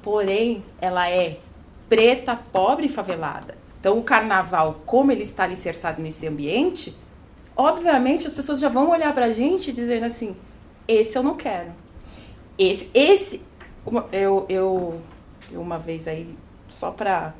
porém 0.00 0.64
ela 0.80 1.06
é 1.06 1.36
preta, 1.86 2.34
pobre 2.50 2.86
e 2.86 2.88
favelada. 2.88 3.62
Então 3.84 3.98
o 3.98 4.02
carnaval, 4.02 4.80
como 4.86 5.12
ele 5.12 5.24
está 5.24 5.44
alicerçado 5.44 6.00
nesse 6.00 6.26
ambiente, 6.26 6.96
obviamente 7.54 8.26
as 8.26 8.32
pessoas 8.32 8.58
já 8.58 8.70
vão 8.70 8.88
olhar 8.88 9.12
pra 9.12 9.34
gente 9.34 9.70
dizendo 9.74 10.06
assim, 10.06 10.34
esse 10.88 11.14
eu 11.14 11.22
não 11.22 11.36
quero. 11.36 11.70
Esse, 12.58 12.88
esse 12.94 13.42
eu, 14.10 14.46
eu, 14.48 15.02
eu 15.52 15.60
uma 15.60 15.78
vez 15.78 16.08
aí, 16.08 16.34
só 16.66 16.92
pra, 16.92 17.34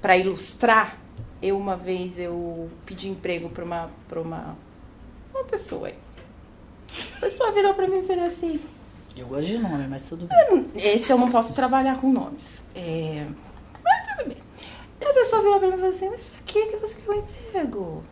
pra 0.00 0.16
ilustrar, 0.16 0.96
eu 1.42 1.58
uma 1.58 1.74
vez 1.74 2.16
eu 2.16 2.70
pedi 2.86 3.08
emprego 3.08 3.48
pra 3.48 3.64
uma, 3.64 3.90
pra 4.08 4.20
uma, 4.20 4.56
uma 5.34 5.42
pessoa 5.42 5.88
aí. 5.88 5.98
A 7.16 7.20
pessoa 7.22 7.50
virou 7.50 7.74
pra 7.74 7.88
mim 7.88 7.98
e 7.98 8.06
falou 8.06 8.24
assim, 8.24 8.60
Eu 9.16 9.26
gosto 9.26 9.48
de 9.48 9.58
nome, 9.58 9.88
mas 9.88 10.08
tudo 10.08 10.28
bem. 10.28 10.70
esse 10.76 11.10
eu 11.10 11.18
não 11.18 11.28
posso 11.28 11.54
trabalhar 11.54 12.00
com 12.00 12.12
nomes. 12.12 12.62
É... 12.72 13.26
Aí 15.00 15.06
a 15.06 15.14
pessoa 15.14 15.42
virou 15.42 15.58
pra 15.58 15.68
mim 15.68 15.74
e 15.74 15.78
falou 15.78 15.94
assim, 15.94 16.08
mas 16.08 16.22
pra 16.22 16.40
que 16.44 16.66
que 16.66 16.76
você 16.76 16.94
quer 16.94 17.10
um 17.10 17.18
emprego? 17.18 18.04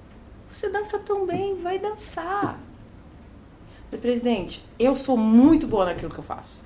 Você 0.51 0.69
dança 0.69 0.99
tão 0.99 1.27
bem, 1.27 1.57
vai 1.57 1.79
dançar. 1.79 2.59
Eu 3.93 3.99
falei, 3.99 4.01
presidente, 4.01 4.65
eu 4.79 4.95
sou 4.95 5.17
muito 5.17 5.67
boa 5.67 5.87
naquilo 5.87 6.11
que 6.11 6.19
eu 6.19 6.25
faço. 6.25 6.63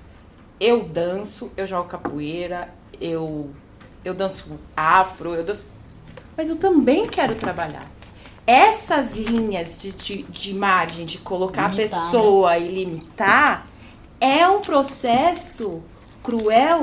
Eu 0.59 0.83
danço, 0.83 1.51
eu 1.57 1.65
jogo 1.65 1.89
capoeira, 1.89 2.73
eu, 2.99 3.49
eu 4.05 4.13
danço 4.13 4.59
afro, 4.75 5.33
eu 5.33 5.43
danço... 5.43 5.63
Mas 6.37 6.49
eu 6.49 6.55
também 6.55 7.07
quero 7.07 7.35
trabalhar. 7.35 7.85
Essas 8.45 9.13
linhas 9.13 9.79
de, 9.79 9.91
de, 9.91 10.23
de 10.23 10.53
margem, 10.53 11.05
de 11.05 11.17
colocar 11.19 11.69
Limitar, 11.69 11.99
a 11.99 12.05
pessoa 12.05 12.57
e 12.57 12.67
limitar, 12.67 13.67
é 14.19 14.47
um 14.47 14.61
processo 14.61 15.81
cruel 16.21 16.81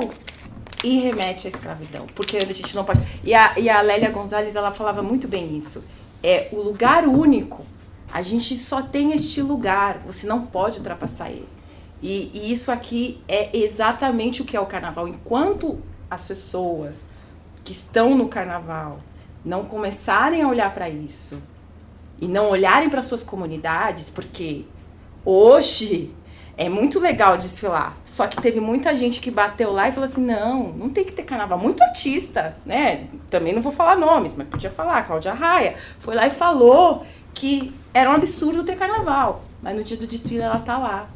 e 0.83 0.99
remete 0.99 1.47
à 1.47 1.49
escravidão. 1.49 2.05
Porque 2.15 2.37
a 2.37 2.45
gente 2.45 2.75
não 2.75 2.83
pode. 2.83 3.01
E 3.23 3.33
a, 3.33 3.57
e 3.57 3.69
a 3.69 3.81
Lélia 3.81 4.09
Gonzalez, 4.09 4.55
ela 4.55 4.71
falava 4.71 5.01
muito 5.01 5.27
bem 5.27 5.57
isso. 5.57 5.83
É 6.23 6.49
o 6.51 6.61
lugar 6.61 7.07
único. 7.07 7.65
A 8.11 8.21
gente 8.21 8.57
só 8.57 8.81
tem 8.81 9.13
este 9.13 9.41
lugar. 9.41 9.99
Você 9.99 10.25
não 10.25 10.45
pode 10.45 10.77
ultrapassar 10.77 11.29
ele. 11.29 11.47
E, 12.01 12.31
e 12.33 12.51
isso 12.51 12.71
aqui 12.71 13.21
é 13.27 13.55
exatamente 13.55 14.41
o 14.41 14.45
que 14.45 14.55
é 14.55 14.59
o 14.59 14.65
carnaval. 14.65 15.07
Enquanto 15.07 15.79
as 16.09 16.25
pessoas 16.25 17.07
que 17.63 17.71
estão 17.71 18.17
no 18.17 18.27
carnaval 18.27 18.99
não 19.43 19.65
começarem 19.65 20.41
a 20.41 20.47
olhar 20.47 20.73
para 20.73 20.89
isso 20.89 21.41
e 22.19 22.27
não 22.27 22.49
olharem 22.49 22.89
para 22.89 23.01
suas 23.01 23.23
comunidades, 23.23 24.09
porque 24.09 24.65
hoje 25.23 26.13
é 26.59 26.67
muito 26.67 26.99
legal 26.99 27.37
desfilar. 27.37 27.95
Só 28.03 28.27
que 28.27 28.35
teve 28.35 28.59
muita 28.59 28.93
gente 28.93 29.21
que 29.21 29.31
bateu 29.31 29.71
lá 29.71 29.87
e 29.87 29.93
falou 29.93 30.09
assim: 30.09 30.21
não, 30.21 30.73
não 30.73 30.89
tem 30.89 31.05
que 31.05 31.13
ter 31.13 31.23
carnaval. 31.23 31.57
Muito 31.57 31.81
artista, 31.81 32.53
né? 32.65 33.05
Também 33.29 33.53
não 33.53 33.61
vou 33.61 33.71
falar 33.71 33.95
nomes, 33.95 34.33
mas 34.35 34.45
podia 34.45 34.69
falar. 34.69 35.03
Cláudia 35.03 35.33
Raia 35.33 35.75
foi 35.99 36.15
lá 36.15 36.27
e 36.27 36.29
falou 36.29 37.05
que 37.33 37.73
era 37.93 38.09
um 38.09 38.13
absurdo 38.13 38.65
ter 38.65 38.75
carnaval. 38.75 39.41
Mas 39.61 39.73
no 39.73 39.85
dia 39.85 39.95
do 39.95 40.05
desfile 40.05 40.41
ela 40.41 40.59
tá 40.59 40.77
lá. 40.77 41.07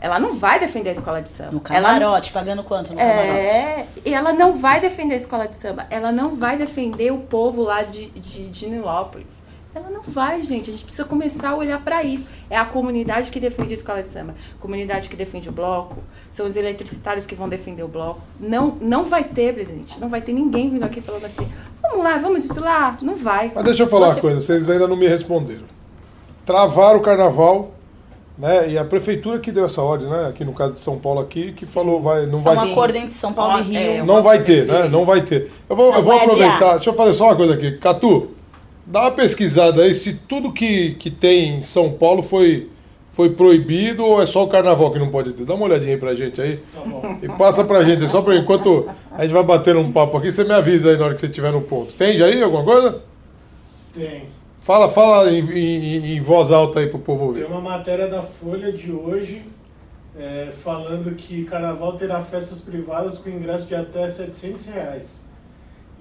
Ela 0.00 0.20
não 0.20 0.34
vai 0.34 0.60
defender 0.60 0.90
a 0.90 0.92
escola 0.92 1.20
de 1.20 1.30
samba. 1.30 1.50
No 1.50 1.62
ela 1.68 1.88
camarote, 1.88 2.32
pagando 2.32 2.62
quanto 2.62 2.92
no 2.92 2.98
camarote? 2.98 3.28
é, 3.28 3.86
e 4.04 4.14
ela 4.14 4.32
não 4.32 4.52
vai 4.56 4.80
defender 4.80 5.14
a 5.14 5.18
escola 5.18 5.48
de 5.48 5.56
samba. 5.56 5.86
Ela 5.90 6.12
não 6.12 6.36
vai 6.36 6.56
defender 6.56 7.12
o 7.12 7.18
povo 7.18 7.62
lá 7.62 7.82
de, 7.82 8.06
de, 8.10 8.48
de 8.50 8.66
Nilópolis. 8.68 9.41
Ela 9.74 9.88
não 9.88 10.02
vai, 10.02 10.42
gente. 10.42 10.68
A 10.68 10.72
gente 10.72 10.84
precisa 10.84 11.06
começar 11.08 11.50
a 11.50 11.56
olhar 11.56 11.82
para 11.82 12.02
isso. 12.02 12.26
É 12.50 12.56
a 12.58 12.64
comunidade 12.64 13.30
que 13.30 13.40
defende 13.40 13.70
a 13.70 13.74
escola 13.74 14.02
de 14.02 14.08
samba. 14.08 14.34
Comunidade 14.60 15.08
que 15.08 15.16
defende 15.16 15.48
o 15.48 15.52
bloco. 15.52 15.96
São 16.30 16.46
os 16.46 16.56
eletricitários 16.56 17.24
que 17.24 17.34
vão 17.34 17.48
defender 17.48 17.82
o 17.82 17.88
bloco. 17.88 18.20
Não, 18.38 18.76
não 18.80 19.04
vai 19.04 19.24
ter, 19.24 19.54
presidente. 19.54 19.98
Não 19.98 20.08
vai 20.10 20.20
ter 20.20 20.32
ninguém 20.32 20.68
vindo 20.68 20.84
aqui 20.84 21.00
falando 21.00 21.24
assim: 21.24 21.48
vamos 21.80 22.04
lá, 22.04 22.18
vamos 22.18 22.42
desfilar. 22.42 22.98
Não 23.02 23.16
vai. 23.16 23.50
Mas 23.54 23.64
deixa 23.64 23.84
eu 23.84 23.88
falar 23.88 24.08
Você- 24.08 24.12
uma 24.14 24.20
coisa, 24.20 24.40
vocês 24.42 24.68
ainda 24.68 24.86
não 24.86 24.96
me 24.96 25.08
responderam. 25.08 25.64
Travaram 26.44 26.98
o 26.98 27.02
carnaval, 27.02 27.70
né? 28.36 28.68
E 28.70 28.76
a 28.76 28.84
prefeitura 28.84 29.38
que 29.38 29.50
deu 29.52 29.64
essa 29.64 29.80
ordem, 29.80 30.08
né? 30.08 30.26
Aqui 30.28 30.44
no 30.44 30.52
caso 30.52 30.74
de 30.74 30.80
São 30.80 30.98
Paulo 30.98 31.20
aqui, 31.20 31.52
que 31.52 31.64
falou 31.64 32.02
vai, 32.02 32.26
não 32.26 32.40
É 32.40 32.42
vai 32.42 32.56
um 32.56 32.60
Sim. 32.60 32.72
acordo 32.72 32.96
entre 32.96 33.14
São 33.14 33.32
Paulo 33.32 33.58
e 33.60 33.62
Rio. 33.62 33.78
é, 33.78 34.02
Não 34.02 34.22
vai 34.22 34.42
ter, 34.42 34.66
né? 34.66 34.88
Não 34.88 35.04
vai 35.04 35.22
ter. 35.22 35.50
Eu 35.68 35.76
vou, 35.76 35.94
eu 35.94 36.02
vou 36.02 36.12
aproveitar. 36.14 36.56
adiar. 36.56 36.74
Deixa 36.74 36.90
eu 36.90 36.94
fazer 36.94 37.14
só 37.14 37.24
uma 37.26 37.36
coisa 37.36 37.54
aqui. 37.54 37.72
Catu, 37.78 38.30
dá 38.86 39.02
uma 39.02 39.10
pesquisada 39.12 39.82
aí 39.82 39.94
se 39.94 40.14
tudo 40.14 40.52
que, 40.52 40.94
que 40.94 41.10
tem 41.10 41.56
em 41.56 41.60
São 41.60 41.92
Paulo 41.92 42.22
foi, 42.22 42.68
foi 43.10 43.30
proibido 43.30 44.04
ou 44.04 44.22
é 44.22 44.26
só 44.26 44.44
o 44.44 44.48
carnaval 44.48 44.90
que 44.90 44.98
não 44.98 45.10
pode 45.10 45.32
ter. 45.32 45.44
Dá 45.44 45.54
uma 45.54 45.64
olhadinha 45.66 45.92
aí 45.92 45.98
pra 45.98 46.14
gente 46.14 46.40
aí. 46.40 46.58
E 47.22 47.28
passa 47.36 47.64
pra 47.64 47.84
gente 47.84 48.02
aí, 48.02 48.08
só 48.08 48.22
pra 48.22 48.34
enquanto 48.36 48.88
a 49.10 49.22
gente 49.22 49.32
vai 49.34 49.42
bater 49.42 49.76
um 49.76 49.90
papo 49.92 50.16
aqui, 50.16 50.30
você 50.32 50.44
me 50.44 50.52
avisa 50.52 50.90
aí 50.90 50.96
na 50.96 51.04
hora 51.04 51.14
que 51.14 51.20
você 51.20 51.26
estiver 51.26 51.52
no 51.52 51.60
ponto. 51.62 51.94
Tem 51.94 52.16
já 52.16 52.26
aí 52.26 52.42
alguma 52.42 52.64
coisa? 52.64 53.00
Tem. 53.94 54.24
Fala, 54.60 54.88
fala 54.88 55.30
em, 55.32 55.40
em- 55.40 56.16
em 56.16 56.20
voz 56.20 56.50
alta 56.52 56.78
aí 56.80 56.86
pro 56.86 56.98
povo 57.00 57.32
Tem 57.32 57.42
ver. 57.42 57.48
uma 57.48 57.60
matéria 57.60 58.08
da 58.08 58.22
Folha 58.22 58.72
de 58.72 58.92
hoje 58.92 59.42
é, 60.16 60.52
falando 60.62 61.14
que 61.16 61.44
Carnaval 61.44 61.94
terá 61.94 62.22
festas 62.22 62.60
privadas 62.60 63.18
com 63.18 63.28
ingresso 63.28 63.66
de 63.66 63.74
até 63.74 64.06
700 64.06 64.66
reais. 64.66 65.21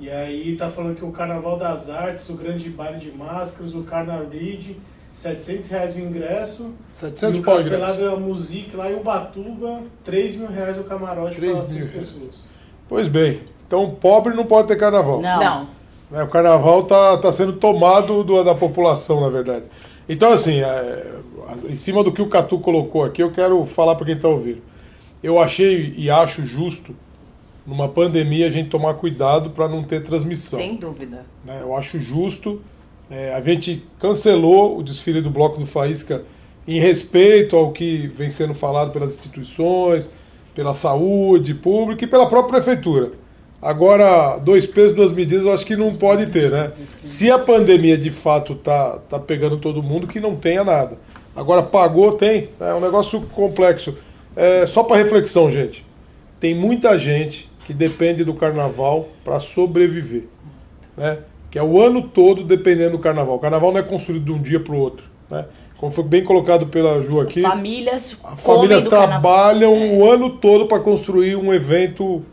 E 0.02 0.10
aí 0.10 0.56
tá 0.58 0.68
falando 0.68 0.96
que 0.96 1.06
o 1.06 1.12
Carnaval 1.12 1.60
das 1.60 1.88
Artes, 1.88 2.28
o 2.28 2.34
Grande 2.36 2.68
Baile 2.72 3.00
de 3.00 3.12
Máscaras, 3.16 3.76
o 3.76 3.84
Carnaval 3.84 4.26
700 5.14 5.70
reais 5.70 5.96
o 5.96 6.00
ingresso. 6.00 6.74
700 6.90 7.38
e 7.38 7.40
o 7.40 7.44
pau 7.44 7.62
ingresso. 7.62 8.02
da 8.02 8.16
Music, 8.16 8.76
lá 8.76 8.90
em 8.92 8.96
Ubatuba, 8.96 9.82
3 10.04 10.38
mil 10.38 10.48
reais 10.50 10.80
o 10.80 10.84
camarote 10.86 11.36
3 11.36 11.52
para 11.52 11.68
mil 11.68 11.78
essas 11.78 11.92
reais. 11.94 12.10
pessoas. 12.10 12.44
Pois 12.90 13.08
bem, 13.08 13.42
então 13.68 13.92
pobre 13.92 14.34
não 14.34 14.46
pode 14.46 14.68
ter 14.70 14.76
carnaval. 14.76 15.22
Não. 15.22 15.40
Não. 15.40 15.68
né? 16.10 16.24
O 16.24 16.28
carnaval 16.28 16.82
tá, 16.84 17.18
tá 17.20 17.32
sendo 17.32 17.54
tomado 17.54 18.24
do- 18.24 18.44
da 18.44 18.56
população, 18.56 19.22
na 19.22 19.30
verdade. 19.30 19.66
Então, 20.10 20.34
assim, 20.34 20.62
é, 20.62 21.12
em 21.70 21.76
cima 21.76 22.04
do 22.04 22.12
que 22.12 22.24
o 22.24 22.28
Catu 22.28 22.58
colocou 22.60 23.04
aqui, 23.04 23.22
eu 23.22 23.32
quero 23.32 23.64
falar 23.66 23.94
para 23.96 24.08
quem 24.08 24.16
está 24.16 24.28
ouvindo. 24.28 24.64
Eu 25.22 25.40
achei 25.40 25.94
e 25.96 26.10
acho 26.10 26.44
justo, 26.46 26.96
numa 27.65 27.88
pandemia, 27.88 28.47
a 28.47 28.52
gente 28.52 28.69
tomar 28.69 28.95
cuidado 28.95 29.52
para 29.52 29.67
não 29.67 29.84
ter 29.84 30.02
transmissão. 30.02 30.60
Sem 30.60 30.76
dúvida. 30.76 31.26
né? 31.45 31.60
Eu 31.62 31.76
acho 31.76 32.00
justo. 32.00 32.62
É, 33.10 33.34
a 33.34 33.41
gente 33.41 33.86
cancelou 34.00 34.78
o 34.78 34.84
desfile 34.84 35.21
do 35.21 35.30
Bloco 35.30 35.60
do 35.60 35.65
Faísca 35.65 36.24
em 36.67 36.80
respeito 36.80 37.56
ao 37.56 37.71
que 37.71 38.08
vem 38.08 38.30
sendo 38.30 38.54
falado 38.54 38.91
pelas 38.91 39.12
instituições, 39.12 40.10
pela 40.56 40.74
saúde 40.74 41.54
pública 41.54 42.06
e 42.06 42.08
pela 42.08 42.28
própria 42.30 42.62
prefeitura. 42.62 43.12
Agora, 43.62 44.38
dois 44.38 44.65
pesos, 44.65 44.95
duas 44.95 45.12
medidas, 45.12 45.45
eu 45.45 45.52
acho 45.52 45.65
que 45.65 45.76
não 45.76 45.93
pode 45.93 46.28
ter, 46.32 46.50
né? 46.50 46.71
Se 47.04 47.30
a 47.30 47.38
pandemia 47.38 47.95
de 47.95 48.10
fato 48.10 48.56
tá, 48.56 48.97
tá 49.08 49.19
pegando 49.19 49.58
todo 49.58 49.84
mundo, 49.84 50.08
que 50.08 50.19
não 50.19 50.36
tenha 50.36 50.63
nada. 50.63 50.97
Agora, 51.36 51.62
pagou, 51.62 52.13
tem. 52.13 52.50
É 52.60 52.74
um 52.74 52.80
negócio 52.80 53.21
complexo. 53.34 53.95
É, 54.36 54.65
só 54.65 54.84
para 54.84 54.97
reflexão, 54.97 55.52
gente. 55.52 55.86
Tem 56.39 56.56
muita 56.56 56.97
gente 56.97 57.51
que 57.65 57.74
depende 57.74 58.24
do 58.24 58.34
carnaval 58.34 59.08
para 59.24 59.39
sobreviver. 59.39 60.24
Né? 60.95 61.19
Que 61.50 61.60
é 61.60 61.63
o 61.63 61.82
ano 61.82 62.04
todo 62.04 62.43
dependendo 62.43 62.91
do 62.91 63.00
carnaval. 63.00 63.36
O 63.36 63.39
carnaval 63.39 63.71
não 63.71 63.80
é 63.80 63.84
construído 63.84 64.26
de 64.26 64.32
um 64.32 64.41
dia 64.41 64.60
para 64.60 64.74
o 64.74 64.78
outro. 64.78 65.06
Né? 65.30 65.45
Como 65.78 65.91
foi 65.91 66.04
bem 66.04 66.24
colocado 66.24 66.67
pela 66.67 67.02
Ju 67.02 67.19
aqui. 67.19 67.41
Famílias 67.41 68.12
famílias 68.38 68.84
trabalham 68.84 69.97
o 69.97 70.10
ano 70.10 70.38
todo 70.38 70.67
para 70.67 70.80
construir 70.80 71.36
um 71.36 71.54
evento 71.54 72.24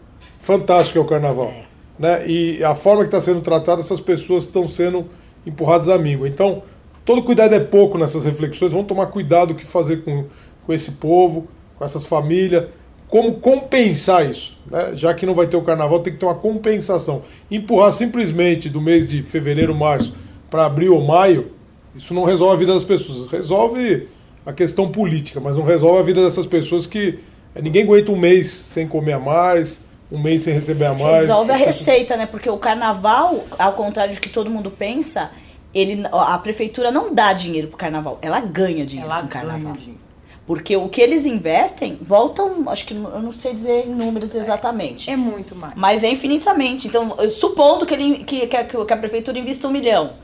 fantástico 0.41 0.93
que 0.93 0.99
é 0.99 1.01
o 1.01 1.05
carnaval. 1.05 1.49
É. 1.49 1.65
Né? 1.99 2.29
E 2.29 2.65
a 2.65 2.75
forma 2.75 3.03
que 3.03 3.09
está 3.09 3.21
sendo 3.21 3.41
tratada, 3.41 3.81
essas 3.81 4.01
pessoas 4.01 4.45
estão 4.45 4.69
sendo 4.69 5.07
empurradas 5.47 5.89
a 5.89 5.99
míngua. 5.99 6.29
Então, 6.29 6.63
todo 7.05 7.23
cuidado 7.23 7.55
é 7.55 7.61
pouco 7.61 7.99
nessas 7.99 8.23
reflexões. 8.23 8.73
Vamos 8.73 8.87
tomar 8.87 9.07
cuidado 9.07 9.53
o 9.53 9.55
que 9.55 9.65
fazer 9.65 10.05
com, 10.05 10.27
com 10.65 10.73
esse 10.73 10.93
povo, 10.93 11.49
com 11.77 11.85
essas 11.85 12.05
famílias. 12.05 12.67
Como 13.09 13.35
compensar 13.35 14.29
isso? 14.31 14.57
Né? 14.71 14.93
Já 14.95 15.15
que 15.15 15.25
não 15.25 15.35
vai 15.35 15.47
ter 15.47 15.57
o 15.57 15.63
carnaval, 15.63 16.01
tem 16.01 16.13
que 16.13 16.19
ter 16.19 16.27
uma 16.27 16.35
compensação. 16.35 17.23
Empurrar 17.51 17.93
simplesmente 17.93 18.69
do 18.69 18.81
mês 18.81 19.09
de 19.09 19.23
fevereiro, 19.23 19.75
março 19.75 20.15
para 20.51 20.67
abril 20.67 20.95
ou 20.95 21.05
maio, 21.05 21.53
isso 21.97 22.13
não 22.15 22.25
resolve 22.25 22.55
a 22.55 22.59
vida 22.59 22.75
das 22.75 22.85
pessoas. 22.85 23.27
Resolve 23.31 24.09
a 24.45 24.53
questão 24.53 24.91
política, 24.91 25.41
mas 25.41 25.57
não 25.57 25.65
resolve 25.65 26.01
a 26.01 26.03
vida 26.03 26.23
dessas 26.25 26.47
pessoas 26.47 26.87
que 26.87 27.19
eh, 27.55 27.63
ninguém 27.63 27.83
aguenta 27.83 28.13
um 28.13 28.17
mês 28.17 28.49
sem 28.49 28.87
comer 28.87 29.15
a 29.15 29.19
mais, 29.19 29.81
um 30.11 30.19
mês 30.19 30.43
sem 30.43 30.55
receber 30.55 30.87
a 30.87 30.95
mais. 30.95 31.27
Resolve 31.29 31.53
a 31.53 31.57
receita, 31.57 32.17
né? 32.17 32.27
Porque 32.27 32.49
o 32.49 32.57
carnaval, 32.57 33.45
ao 33.59 33.73
contrário 33.73 34.15
do 34.15 34.21
que 34.21 34.29
todo 34.29 34.49
mundo 34.49 34.71
pensa, 34.71 35.31
ele, 35.75 36.03
a 36.11 36.39
prefeitura 36.39 36.91
não 36.91 37.15
dá 37.15 37.33
dinheiro 37.33 37.69
pro 37.69 37.77
carnaval, 37.77 38.19
ela 38.23 38.41
ganha 38.41 38.87
dinheiro 38.87 39.11
Ela 39.11 39.21
com 39.21 39.27
o 39.27 39.31
carnaval. 39.31 39.61
ganha 39.73 39.75
dinheiro. 39.75 40.08
Porque 40.49 40.75
o 40.75 40.89
que 40.89 41.03
eles 41.03 41.27
investem, 41.27 41.99
voltam, 42.01 42.65
acho 42.71 42.87
que 42.87 42.95
eu 42.95 43.21
não 43.21 43.33
sei 43.33 43.53
dizer 43.53 43.87
em 43.87 43.91
números 43.91 44.35
exatamente. 44.35 45.11
É 45.11 45.15
muito 45.15 45.55
mais. 45.55 45.75
Mas 45.77 46.03
é 46.03 46.09
infinitamente. 46.11 46.89
Então, 46.89 47.15
supondo 47.31 47.85
que, 47.85 47.93
ele, 47.93 48.25
que, 48.25 48.47
que, 48.47 48.57
a, 48.57 48.65
que 48.65 48.93
a 48.95 48.97
prefeitura 48.97 49.39
invista 49.39 49.69
um 49.69 49.71
milhão. 49.71 50.15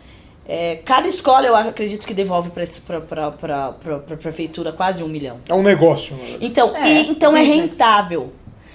é, 0.49 0.77
cada 0.77 1.07
escola, 1.07 1.47
eu 1.47 1.55
acredito 1.55 2.07
que 2.07 2.15
devolve 2.15 2.51
para 2.51 3.27
a 3.27 4.17
prefeitura 4.17 4.73
quase 4.73 5.03
um 5.03 5.09
milhão. 5.09 5.41
É 5.47 5.53
um 5.55 5.63
negócio. 5.63 6.17
verdade. 6.17 6.47
Então 6.47 6.75
É, 6.75 6.89
e- 7.03 7.11
então 7.11 7.37
é 7.37 7.43
rentável. 7.43 8.33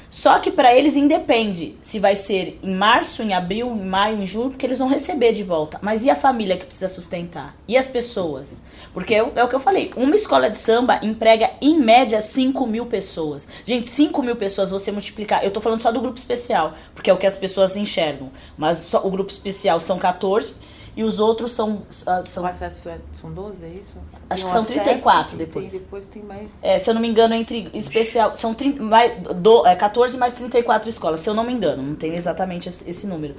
Só 0.10 0.39
que 0.39 0.50
para 0.50 0.76
eles 0.76 0.95
independe 0.95 1.78
se 1.82 2.00
vai 2.00 2.15
ser 2.15 2.60
em 2.63 2.74
março, 2.74 3.22
em 3.22 3.34
abril, 3.34 3.67
em 3.67 3.86
maio, 3.86 4.22
em 4.22 4.26
julho, 4.26 4.50
porque 4.50 4.65
eles 4.65 4.80
vão 4.80 4.88
receber 4.88 5.32
de 5.34 5.43
volta. 5.43 5.78
Mas 5.82 6.04
e 6.04 6.10
a 6.10 6.15
família 6.15 6.58
que 6.58 6.65
precisa 6.65 6.88
sustentar? 6.88 7.56
E 7.67 7.78
as 7.78 7.88
pessoas? 7.88 8.63
Porque 8.91 9.13
é 9.13 9.24
o, 9.24 9.32
é 9.36 9.43
o 9.43 9.48
que 9.48 9.56
eu 9.56 9.60
falei. 9.60 9.91
Uma 9.95 10.15
escola 10.15 10.50
de 10.50 10.58
samba 10.58 11.00
emprega, 11.04 11.52
em 11.62 11.80
média, 11.80 12.22
5 12.22 12.65
mil 12.65 12.88
pessoas. 12.88 13.48
Gente, 13.65 13.88
5 13.88 14.24
mil 14.24 14.36
pessoas 14.36 14.72
você 14.72 14.91
multiplicar. 14.91 15.43
Eu 15.43 15.52
tô 15.52 15.62
falando 15.62 15.82
só 15.82 15.91
do 15.91 16.02
grupo 16.02 16.17
especial, 16.17 16.74
porque 16.95 17.10
é 17.10 17.13
o 17.13 17.17
que 17.17 17.28
as 17.28 17.36
pessoas 17.36 17.76
enxergam. 17.76 18.32
Mas 18.58 18.80
só, 18.80 19.06
o 19.06 19.12
grupo 19.12 19.32
especial 19.32 19.80
são 19.80 20.00
14 20.00 20.56
e 20.95 21.04
os 21.04 21.19
outros 21.19 21.52
são. 21.52 21.84
ah, 22.06 22.21
O 22.21 22.25
são 22.25 22.45
acesso 22.45 22.89
é, 22.89 22.99
são 23.13 23.32
12, 23.32 23.63
é 23.63 23.69
isso? 23.69 23.97
Acho 23.97 24.17
Tem 24.28 24.28
que 24.30 24.39
são 24.39 24.62
acesso, 24.62 24.73
34 24.73 25.36
e 25.36 25.38
depois. 25.38 25.71
Tem, 25.71 25.80
depois 25.80 26.08
tem 26.08 26.23
mais. 26.23 26.60
É, 26.62 26.78
se 26.80 26.89
eu 26.89 26.93
não 26.93 27.02
me 27.02 27.08
engano, 27.08 27.34
entre 27.34 27.69
especial. 27.73 28.36
São 28.36 28.54
30, 28.54 28.82
mais, 28.84 29.21
do, 29.36 29.65
é, 29.65 29.75
14 29.75 30.17
mais 30.17 30.34
34 30.34 30.89
escolas, 30.89 31.19
se 31.19 31.30
eu 31.30 31.34
não 31.34 31.43
me 31.43 31.54
engano. 31.54 31.82
Não 31.82 31.95
tenho 31.95 32.15
exatamente 32.15 32.69
esse, 32.69 32.89
esse 32.89 33.08
número. 33.08 33.36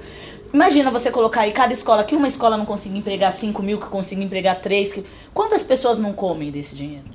Imagina 0.53 0.91
você 0.91 1.11
colocar 1.11 1.41
aí 1.41 1.51
cada 1.51 1.73
escola, 1.73 2.03
que 2.03 2.15
uma 2.15 2.27
escola 2.27 2.57
não 2.57 2.65
consiga 2.65 2.97
empregar 2.97 3.31
5 3.31 3.61
mil, 3.61 3.79
que 3.79 3.87
consiga 3.87 4.23
empregar 4.23 4.61
3. 4.61 4.93
Que, 4.93 5.05
quantas 5.33 5.63
pessoas 5.63 5.99
não 5.99 6.13
comem 6.13 6.51
desse 6.51 6.75
dinheiro? 6.75 7.05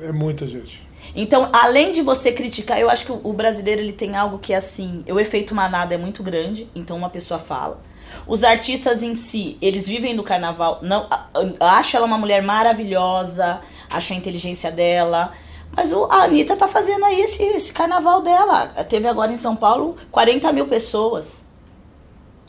É 0.00 0.10
muita 0.10 0.46
gente. 0.46 0.86
Então, 1.14 1.50
além 1.52 1.92
de 1.92 2.02
você 2.02 2.32
criticar, 2.32 2.78
eu 2.80 2.88
acho 2.88 3.04
que 3.04 3.12
o, 3.12 3.20
o 3.22 3.32
brasileiro 3.32 3.80
ele 3.80 3.92
tem 3.92 4.16
algo 4.16 4.38
que 4.38 4.52
é 4.52 4.56
assim, 4.56 5.04
o 5.08 5.20
efeito 5.20 5.54
manada 5.54 5.94
é 5.94 5.98
muito 5.98 6.22
grande, 6.22 6.68
então 6.74 6.96
uma 6.96 7.10
pessoa 7.10 7.38
fala. 7.38 7.80
Os 8.26 8.42
artistas 8.44 9.02
em 9.02 9.14
si, 9.14 9.56
eles 9.60 9.86
vivem 9.86 10.14
do 10.16 10.22
carnaval, 10.22 10.78
não 10.82 11.06
a- 11.10 11.26
a- 11.60 11.78
acha 11.78 11.96
ela 11.96 12.06
uma 12.06 12.18
mulher 12.18 12.42
maravilhosa, 12.42 13.60
acha 13.90 14.14
a 14.14 14.16
inteligência 14.16 14.70
dela, 14.70 15.32
mas 15.76 15.92
o, 15.92 16.04
a 16.04 16.24
Anitta 16.24 16.56
tá 16.56 16.68
fazendo 16.68 17.04
aí 17.04 17.20
esse, 17.20 17.42
esse 17.42 17.72
carnaval 17.72 18.22
dela. 18.22 18.68
Teve 18.88 19.08
agora 19.08 19.32
em 19.32 19.36
São 19.36 19.56
Paulo 19.56 19.96
40 20.10 20.52
mil 20.52 20.66
pessoas. 20.66 21.44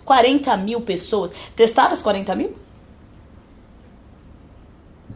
40 0.06 0.56
mil 0.58 0.82
pessoas. 0.82 1.32
Testaram 1.56 1.92
as 1.94 2.02
40 2.02 2.36
mil? 2.36 2.56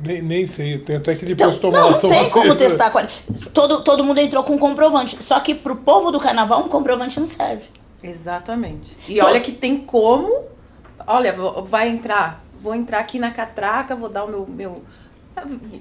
Nem, 0.02 0.22
nem 0.22 0.48
sei, 0.48 0.78
tem 0.80 0.96
até 0.96 1.14
que 1.14 1.26
Então, 1.26 1.52
depois 1.52 1.58
tomar 1.58 1.80
não, 1.82 1.92
não 1.92 2.00
tem 2.00 2.30
como 2.30 2.56
testar. 2.56 2.90
40. 2.92 3.12
Todo, 3.54 3.84
todo 3.84 4.04
mundo 4.04 4.20
entrou 4.20 4.44
com 4.44 4.58
comprovante. 4.58 5.22
Só 5.22 5.40
que 5.42 5.54
pro 5.54 5.76
povo 5.76 6.10
do 6.12 6.20
carnaval, 6.20 6.62
um 6.64 6.70
comprovante 6.70 7.20
não 7.20 7.28
serve. 7.28 7.64
Exatamente. 8.02 8.96
E 9.08 9.16
Então- 9.16 9.28
olha 9.28 9.40
que 9.42 9.52
tem 9.52 9.78
como. 9.80 10.44
Olha, 11.08 11.34
vai 11.66 11.90
entrar. 11.90 12.44
Vou 12.62 12.76
entrar 12.76 13.00
aqui 13.00 13.18
na 13.20 13.32
catraca, 13.32 13.96
vou 13.96 14.10
dar 14.10 14.26
o 14.26 14.30
meu. 14.30 14.46
meu 14.48 14.84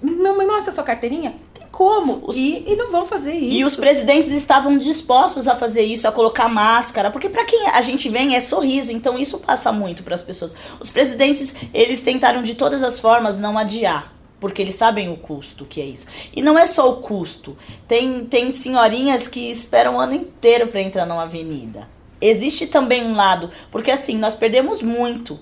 meu, 0.03 0.39
me 0.39 0.47
mostra 0.47 0.71
a 0.71 0.75
sua 0.75 0.85
carteirinha? 0.85 1.35
Tem 1.53 1.67
como. 1.73 2.21
Os- 2.25 2.37
E, 2.37 2.65
e 2.67 2.77
não 2.77 2.91
vão 2.91 3.05
fazer 3.05 3.33
isso. 3.35 3.53
E 3.57 3.65
os 3.65 3.75
presidentes 3.77 4.31
estavam 4.31 4.79
dispostos 4.79 5.49
a 5.49 5.57
fazer 5.57 5.83
isso, 5.83 6.07
a 6.07 6.13
colocar 6.13 6.49
máscara, 6.49 7.11
porque 7.11 7.29
para 7.29 7.45
quem 7.45 7.67
a 7.69 7.81
gente 7.83 8.09
vem 8.09 8.37
é 8.37 8.41
sorriso, 8.41 8.93
então 8.93 9.19
isso 9.19 9.39
passa 9.41 9.73
muito 9.73 10.03
para 10.05 10.15
as 10.15 10.23
pessoas. 10.23 10.55
Os 10.79 10.91
presidentes, 10.91 11.55
eles 11.75 12.01
tentaram 12.03 12.43
de 12.43 12.55
todas 12.55 12.83
as 12.85 13.01
formas 13.01 13.39
não 13.39 13.59
adiar, 13.59 14.13
porque 14.39 14.63
eles 14.63 14.77
sabem 14.77 15.11
o 15.13 15.17
custo 15.17 15.65
que 15.65 15.81
é 15.81 15.85
isso. 15.85 16.07
E 16.35 16.41
não 16.41 16.57
é 16.57 16.67
só 16.67 16.89
o 16.89 16.97
custo. 16.99 17.57
Tem 17.89 18.25
tem 18.27 18.53
senhorinhas 18.53 19.27
que 19.27 19.51
esperam 19.51 19.97
o 19.97 20.01
ano 20.01 20.15
inteiro 20.15 20.69
para 20.69 20.81
entrar 20.81 21.05
numa 21.07 21.25
avenida. 21.25 21.89
Existe 22.21 22.67
também 22.67 23.05
um 23.05 23.15
lado, 23.15 23.51
porque 23.71 23.91
assim, 23.91 24.17
nós 24.19 24.35
perdemos 24.35 24.83
muito. 24.83 25.39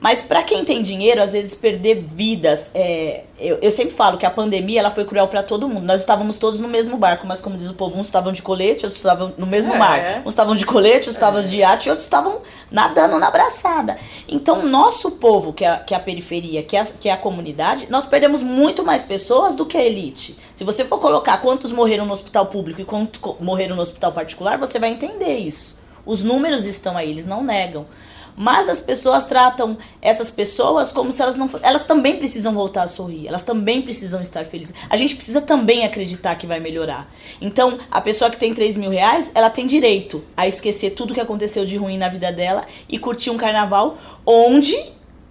Mas 0.00 0.22
para 0.22 0.44
quem 0.44 0.64
tem 0.64 0.80
dinheiro, 0.80 1.20
às 1.20 1.32
vezes 1.32 1.56
perder 1.56 2.04
vidas, 2.06 2.70
é, 2.72 3.22
eu, 3.36 3.58
eu 3.60 3.68
sempre 3.68 3.94
falo 3.96 4.16
que 4.16 4.24
a 4.24 4.30
pandemia 4.30 4.78
ela 4.78 4.92
foi 4.92 5.04
cruel 5.04 5.26
para 5.26 5.42
todo 5.42 5.68
mundo. 5.68 5.84
Nós 5.84 5.98
estávamos 6.00 6.36
todos 6.38 6.60
no 6.60 6.68
mesmo 6.68 6.96
barco, 6.96 7.26
mas 7.26 7.40
como 7.40 7.56
diz 7.56 7.68
o 7.68 7.74
povo, 7.74 7.98
uns 7.98 8.06
estavam 8.06 8.30
de 8.30 8.40
colete, 8.40 8.84
outros 8.86 8.98
estavam 9.02 9.32
no 9.36 9.44
mesmo 9.44 9.74
É. 9.74 9.78
mar. 9.78 10.22
Uns 10.24 10.28
estavam 10.34 10.54
de 10.54 10.64
colete, 10.64 10.96
outros 11.08 11.16
estavam 11.16 11.42
de 11.42 11.56
iate, 11.56 11.88
outros 11.88 12.06
estavam 12.06 12.38
nadando 12.70 13.18
na 13.18 13.28
braçada. 13.28 13.96
Então, 14.28 14.62
nosso 14.64 15.12
povo, 15.12 15.52
que 15.52 15.64
é, 15.64 15.68
a- 15.68 15.78
que 15.78 15.92
é 15.92 15.96
a 15.96 16.00
periferia, 16.00 16.62
que 16.62 16.76
é 16.76 16.80
a, 16.80 16.84
que 16.84 17.08
é 17.08 17.12
a 17.12 17.16
comunidade, 17.16 17.88
nós 17.90 18.06
perdemos 18.06 18.40
muito 18.40 18.84
mais 18.84 19.02
pessoas 19.02 19.56
do 19.56 19.66
que 19.66 19.76
a 19.76 19.82
elite. 19.84 20.38
Se 20.54 20.62
você 20.62 20.84
for 20.84 21.00
colocar 21.00 21.38
quantos 21.38 21.72
morreram 21.72 22.06
no 22.06 22.12
hospital 22.12 22.46
público 22.46 22.80
e 22.80 22.84
quantos 22.84 23.20
morreram 23.40 23.74
no 23.74 23.82
hospital 23.82 24.12
particular, 24.12 24.58
você 24.58 24.78
vai 24.78 24.90
entender 24.90 25.38
isso. 25.38 25.76
Os 26.08 26.22
números 26.22 26.64
estão 26.64 26.96
aí, 26.96 27.10
eles 27.10 27.26
não 27.26 27.44
negam. 27.44 27.86
Mas 28.34 28.66
as 28.66 28.80
pessoas 28.80 29.26
tratam 29.26 29.76
essas 30.00 30.30
pessoas 30.30 30.90
como 30.90 31.12
se 31.12 31.20
elas 31.20 31.36
não 31.36 31.50
Elas 31.60 31.84
também 31.84 32.16
precisam 32.16 32.54
voltar 32.54 32.84
a 32.84 32.86
sorrir, 32.86 33.28
elas 33.28 33.42
também 33.42 33.82
precisam 33.82 34.22
estar 34.22 34.42
felizes. 34.46 34.74
A 34.88 34.96
gente 34.96 35.14
precisa 35.14 35.42
também 35.42 35.84
acreditar 35.84 36.34
que 36.36 36.46
vai 36.46 36.60
melhorar. 36.60 37.12
Então, 37.42 37.78
a 37.90 38.00
pessoa 38.00 38.30
que 38.30 38.38
tem 38.38 38.54
3 38.54 38.78
mil 38.78 38.88
reais, 38.90 39.30
ela 39.34 39.50
tem 39.50 39.66
direito 39.66 40.24
a 40.34 40.48
esquecer 40.48 40.92
tudo 40.92 41.12
que 41.12 41.20
aconteceu 41.20 41.66
de 41.66 41.76
ruim 41.76 41.98
na 41.98 42.08
vida 42.08 42.32
dela 42.32 42.64
e 42.88 42.98
curtir 42.98 43.28
um 43.28 43.36
carnaval 43.36 43.98
onde 44.24 44.74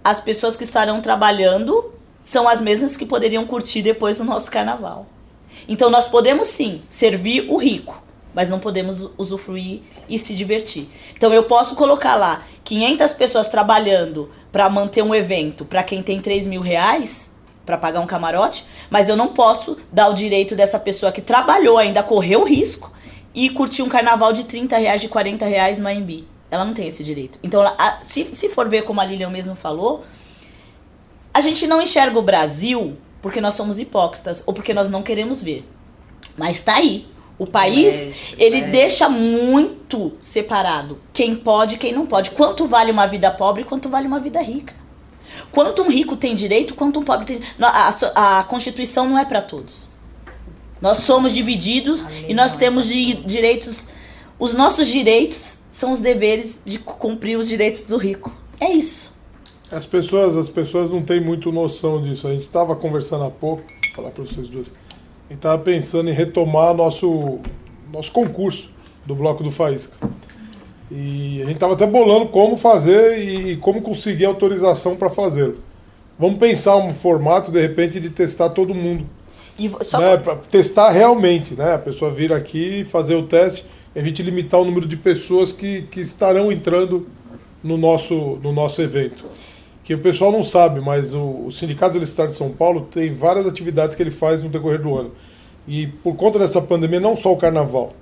as 0.04 0.20
pessoas 0.20 0.54
que 0.54 0.62
estarão 0.62 1.00
trabalhando 1.00 1.92
são 2.22 2.46
as 2.46 2.62
mesmas 2.62 2.96
que 2.96 3.04
poderiam 3.04 3.44
curtir 3.46 3.82
depois 3.82 4.18
do 4.18 4.24
nosso 4.24 4.48
carnaval. 4.48 5.06
Então, 5.66 5.90
nós 5.90 6.06
podemos 6.06 6.46
sim 6.46 6.82
servir 6.88 7.50
o 7.50 7.56
rico 7.56 8.06
mas 8.34 8.50
não 8.50 8.60
podemos 8.60 9.10
usufruir 9.16 9.80
e 10.08 10.18
se 10.18 10.34
divertir. 10.34 10.88
Então 11.14 11.32
eu 11.32 11.44
posso 11.44 11.74
colocar 11.74 12.14
lá 12.14 12.44
500 12.64 13.12
pessoas 13.12 13.48
trabalhando 13.48 14.30
para 14.52 14.68
manter 14.68 15.02
um 15.02 15.14
evento 15.14 15.64
para 15.64 15.82
quem 15.82 16.02
tem 16.02 16.20
3 16.20 16.46
mil 16.46 16.60
reais, 16.60 17.28
para 17.64 17.76
pagar 17.76 18.00
um 18.00 18.06
camarote, 18.06 18.64
mas 18.88 19.08
eu 19.08 19.16
não 19.16 19.28
posso 19.28 19.76
dar 19.92 20.08
o 20.08 20.14
direito 20.14 20.56
dessa 20.56 20.78
pessoa 20.78 21.12
que 21.12 21.20
trabalhou, 21.20 21.76
ainda 21.76 22.02
correu 22.02 22.44
risco 22.44 22.90
e 23.34 23.50
curtir 23.50 23.82
um 23.82 23.88
carnaval 23.88 24.32
de 24.32 24.44
30 24.44 24.76
reais, 24.78 25.00
de 25.00 25.08
40 25.08 25.44
reais 25.44 25.78
no 25.78 25.86
AMB. 25.86 26.24
Ela 26.50 26.64
não 26.64 26.72
tem 26.72 26.86
esse 26.86 27.04
direito. 27.04 27.38
Então, 27.42 27.62
a, 27.62 27.98
se, 28.02 28.24
se 28.32 28.48
for 28.48 28.68
ver 28.68 28.82
como 28.82 29.00
a 29.00 29.04
Lilian 29.04 29.28
mesmo 29.28 29.54
falou, 29.54 30.04
a 31.32 31.40
gente 31.40 31.66
não 31.66 31.82
enxerga 31.82 32.18
o 32.18 32.22
Brasil 32.22 32.96
porque 33.20 33.40
nós 33.40 33.54
somos 33.54 33.78
hipócritas 33.78 34.42
ou 34.46 34.54
porque 34.54 34.72
nós 34.72 34.88
não 34.88 35.02
queremos 35.02 35.42
ver. 35.42 35.68
Mas 36.36 36.62
tá 36.62 36.76
aí. 36.76 37.06
O 37.38 37.46
país, 37.46 37.94
Mexe, 38.06 38.34
ele 38.36 38.56
mexe. 38.56 38.72
deixa 38.72 39.08
muito 39.08 40.12
separado 40.22 40.98
quem 41.12 41.36
pode 41.36 41.76
e 41.76 41.78
quem 41.78 41.92
não 41.92 42.04
pode. 42.04 42.32
Quanto 42.32 42.66
vale 42.66 42.90
uma 42.90 43.06
vida 43.06 43.30
pobre 43.30 43.62
e 43.62 43.64
quanto 43.64 43.88
vale 43.88 44.06
uma 44.06 44.18
vida 44.18 44.42
rica. 44.42 44.74
Quanto 45.52 45.82
um 45.82 45.90
rico 45.90 46.16
tem 46.16 46.34
direito, 46.34 46.74
quanto 46.74 46.98
um 46.98 47.04
pobre 47.04 47.26
tem. 47.26 47.40
A, 47.60 47.88
a, 48.14 48.38
a 48.40 48.44
Constituição 48.44 49.08
não 49.08 49.18
é 49.18 49.24
para 49.24 49.40
todos. 49.40 49.88
Nós 50.80 50.98
somos 50.98 51.32
divididos 51.32 52.06
e 52.28 52.34
nós 52.34 52.54
é 52.54 52.56
temos 52.56 52.86
de 52.86 53.14
direitos. 53.14 53.88
Os 54.38 54.54
nossos 54.54 54.86
direitos 54.86 55.60
são 55.72 55.92
os 55.92 56.00
deveres 56.00 56.60
de 56.64 56.78
cumprir 56.78 57.38
os 57.38 57.46
direitos 57.46 57.84
do 57.84 57.96
rico. 57.96 58.32
É 58.60 58.70
isso. 58.72 59.16
As 59.70 59.86
pessoas, 59.86 60.34
as 60.34 60.48
pessoas 60.48 60.88
não 60.88 61.02
têm 61.02 61.20
muito 61.20 61.52
noção 61.52 62.00
disso. 62.02 62.26
A 62.26 62.30
gente 62.32 62.44
estava 62.46 62.74
conversando 62.74 63.24
há 63.24 63.30
pouco, 63.30 63.62
vou 63.62 63.94
falar 63.94 64.10
para 64.10 64.24
vocês 64.24 64.48
duas. 64.48 64.72
A 65.28 65.32
gente 65.32 65.40
estava 65.40 65.62
pensando 65.62 66.08
em 66.08 66.12
retomar 66.12 66.72
nosso, 66.72 67.38
nosso 67.92 68.10
concurso 68.10 68.70
do 69.04 69.14
Bloco 69.14 69.44
do 69.44 69.50
Faísca. 69.50 69.92
E 70.90 71.42
a 71.42 71.44
gente 71.44 71.56
estava 71.56 71.74
até 71.74 71.86
bolando 71.86 72.28
como 72.28 72.56
fazer 72.56 73.18
e, 73.18 73.56
como 73.58 73.82
conseguir 73.82 74.24
autorização 74.24 74.96
para 74.96 75.10
fazê-lo. 75.10 75.58
Vamos 76.18 76.38
pensar 76.38 76.76
um 76.76 76.94
formato, 76.94 77.52
de 77.52 77.60
repente, 77.60 78.00
de 78.00 78.08
testar 78.08 78.48
todo 78.50 78.74
mundo. 78.74 79.04
E 79.58 79.70
só 79.82 80.00
né, 80.00 80.16
para 80.16 80.36
testar 80.36 80.90
realmente, 80.90 81.54
né? 81.54 81.74
A 81.74 81.78
pessoa 81.78 82.10
vir 82.10 82.32
aqui 82.32 82.84
fazer 82.86 83.14
o 83.14 83.24
teste, 83.24 83.66
e 83.94 83.98
a 83.98 84.02
gente 84.02 84.22
limitar 84.22 84.60
o 84.60 84.64
número 84.64 84.88
de 84.88 84.96
pessoas 84.96 85.52
que, 85.52 85.82
que 85.82 86.00
estarão 86.00 86.50
entrando 86.50 87.06
no 87.62 87.76
nosso, 87.76 88.38
no 88.42 88.50
nosso 88.50 88.80
evento. 88.80 89.26
Que 89.88 89.94
o 89.94 89.98
pessoal 89.98 90.30
não 90.30 90.42
sabe, 90.42 90.80
mas 90.80 91.14
o, 91.14 91.46
o 91.46 91.50
Sindicato 91.50 91.92
Universitário 91.92 92.30
de 92.30 92.36
São 92.36 92.50
Paulo 92.50 92.82
tem 92.90 93.14
várias 93.14 93.46
atividades 93.46 93.96
que 93.96 94.02
ele 94.02 94.10
faz 94.10 94.42
no 94.42 94.50
decorrer 94.50 94.82
do 94.82 94.94
ano. 94.94 95.12
E 95.66 95.86
por 95.86 96.14
conta 96.14 96.38
dessa 96.38 96.60
pandemia, 96.60 97.00
não 97.00 97.16
só 97.16 97.32
o 97.32 97.38
carnaval. 97.38 97.94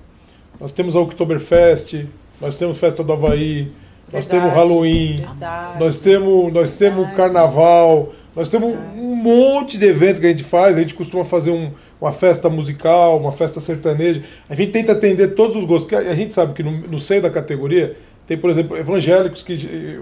Nós 0.60 0.72
temos 0.72 0.96
a 0.96 1.00
Oktoberfest, 1.00 2.04
nós 2.40 2.58
temos 2.58 2.76
Festa 2.78 3.04
do 3.04 3.12
Havaí, 3.12 3.68
nós 4.12 4.26
Verdade, 4.26 4.28
temos 4.30 4.52
Halloween, 4.52 5.16
verdade. 5.18 5.78
nós 5.78 5.98
temos, 6.00 6.52
nós 6.52 6.72
temos 6.74 7.06
Verdade. 7.06 7.16
carnaval, 7.16 8.12
nós 8.34 8.48
temos 8.48 8.74
um 8.96 9.14
monte 9.14 9.78
de 9.78 9.86
evento 9.86 10.20
que 10.20 10.26
a 10.26 10.30
gente 10.30 10.42
faz. 10.42 10.76
A 10.76 10.80
gente 10.80 10.92
costuma 10.92 11.24
fazer 11.24 11.52
um- 11.52 11.70
uma 12.00 12.10
festa 12.10 12.50
musical, 12.50 13.16
uma 13.16 13.30
festa 13.30 13.60
sertaneja. 13.60 14.24
A 14.48 14.56
gente 14.56 14.72
tenta 14.72 14.90
atender 14.90 15.36
todos 15.36 15.54
os 15.54 15.62
gostos. 15.64 15.96
a 15.96 16.14
gente 16.16 16.34
sabe 16.34 16.52
que 16.52 16.64
no, 16.64 16.72
no 16.72 16.98
seio 16.98 17.22
da 17.22 17.30
categoria 17.30 17.96
tem, 18.26 18.36
por 18.36 18.50
exemplo, 18.50 18.76
evangélicos 18.76 19.40
que, 19.44 20.00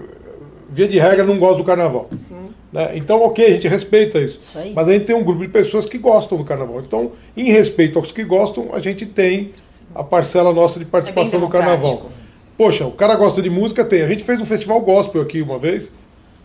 via 0.75 0.87
de 0.87 0.99
regra, 0.99 1.23
não 1.23 1.39
gostam 1.39 1.59
do 1.59 1.63
carnaval. 1.63 2.09
Sim. 2.13 2.49
né? 2.71 2.91
Então, 2.95 3.21
ok, 3.21 3.45
a 3.45 3.51
gente 3.51 3.67
respeita 3.67 4.19
isso. 4.19 4.39
Isso. 4.41 4.73
Mas 4.75 4.87
a 4.89 4.91
gente 4.93 5.05
tem 5.05 5.15
um 5.15 5.23
grupo 5.23 5.41
de 5.41 5.47
pessoas 5.47 5.85
que 5.85 5.97
gostam 5.97 6.37
do 6.37 6.43
carnaval. 6.43 6.81
Então, 6.81 7.13
em 7.35 7.49
respeito 7.49 7.97
aos 7.97 8.11
que 8.11 8.23
gostam, 8.25 8.69
a 8.73 8.79
gente 8.81 9.05
tem 9.05 9.51
a 9.95 10.03
parcela 10.03 10.51
nossa 10.53 10.77
de 10.77 10.83
participação 10.85 11.39
no 11.39 11.47
carnaval. 11.49 12.11
Poxa, 12.57 12.85
o 12.85 12.91
cara 12.91 13.15
gosta 13.15 13.41
de 13.41 13.49
música, 13.49 13.85
tem. 13.85 14.01
A 14.01 14.07
gente 14.09 14.23
fez 14.25 14.41
um 14.41 14.45
festival 14.45 14.81
gospel 14.81 15.21
aqui 15.21 15.41
uma 15.41 15.57
vez, 15.57 15.91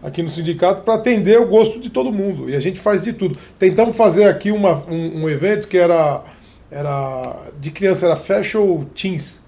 aqui 0.03 0.23
no 0.23 0.29
sindicato, 0.29 0.83
para 0.83 0.95
atender 0.95 1.41
o 1.41 1.47
gosto 1.47 1.81
de 1.81 1.91
todo 1.91 2.13
mundo. 2.13 2.49
E 2.49 2.55
a 2.55 2.61
gente 2.61 2.79
faz 2.81 3.03
de 3.03 3.13
tudo. 3.13 3.37
Tentamos 3.59 3.97
fazer 3.97 4.25
aqui 4.25 4.53
uma- 4.53 4.85
um, 4.89 5.25
um 5.25 5.29
evento 5.29 5.67
que 5.67 5.77
era, 5.77 6.23
era 6.71 7.37
de 7.61 7.71
criança, 7.73 8.07
era 8.07 8.15
Fashion 8.17 8.85
Teens. 8.95 9.41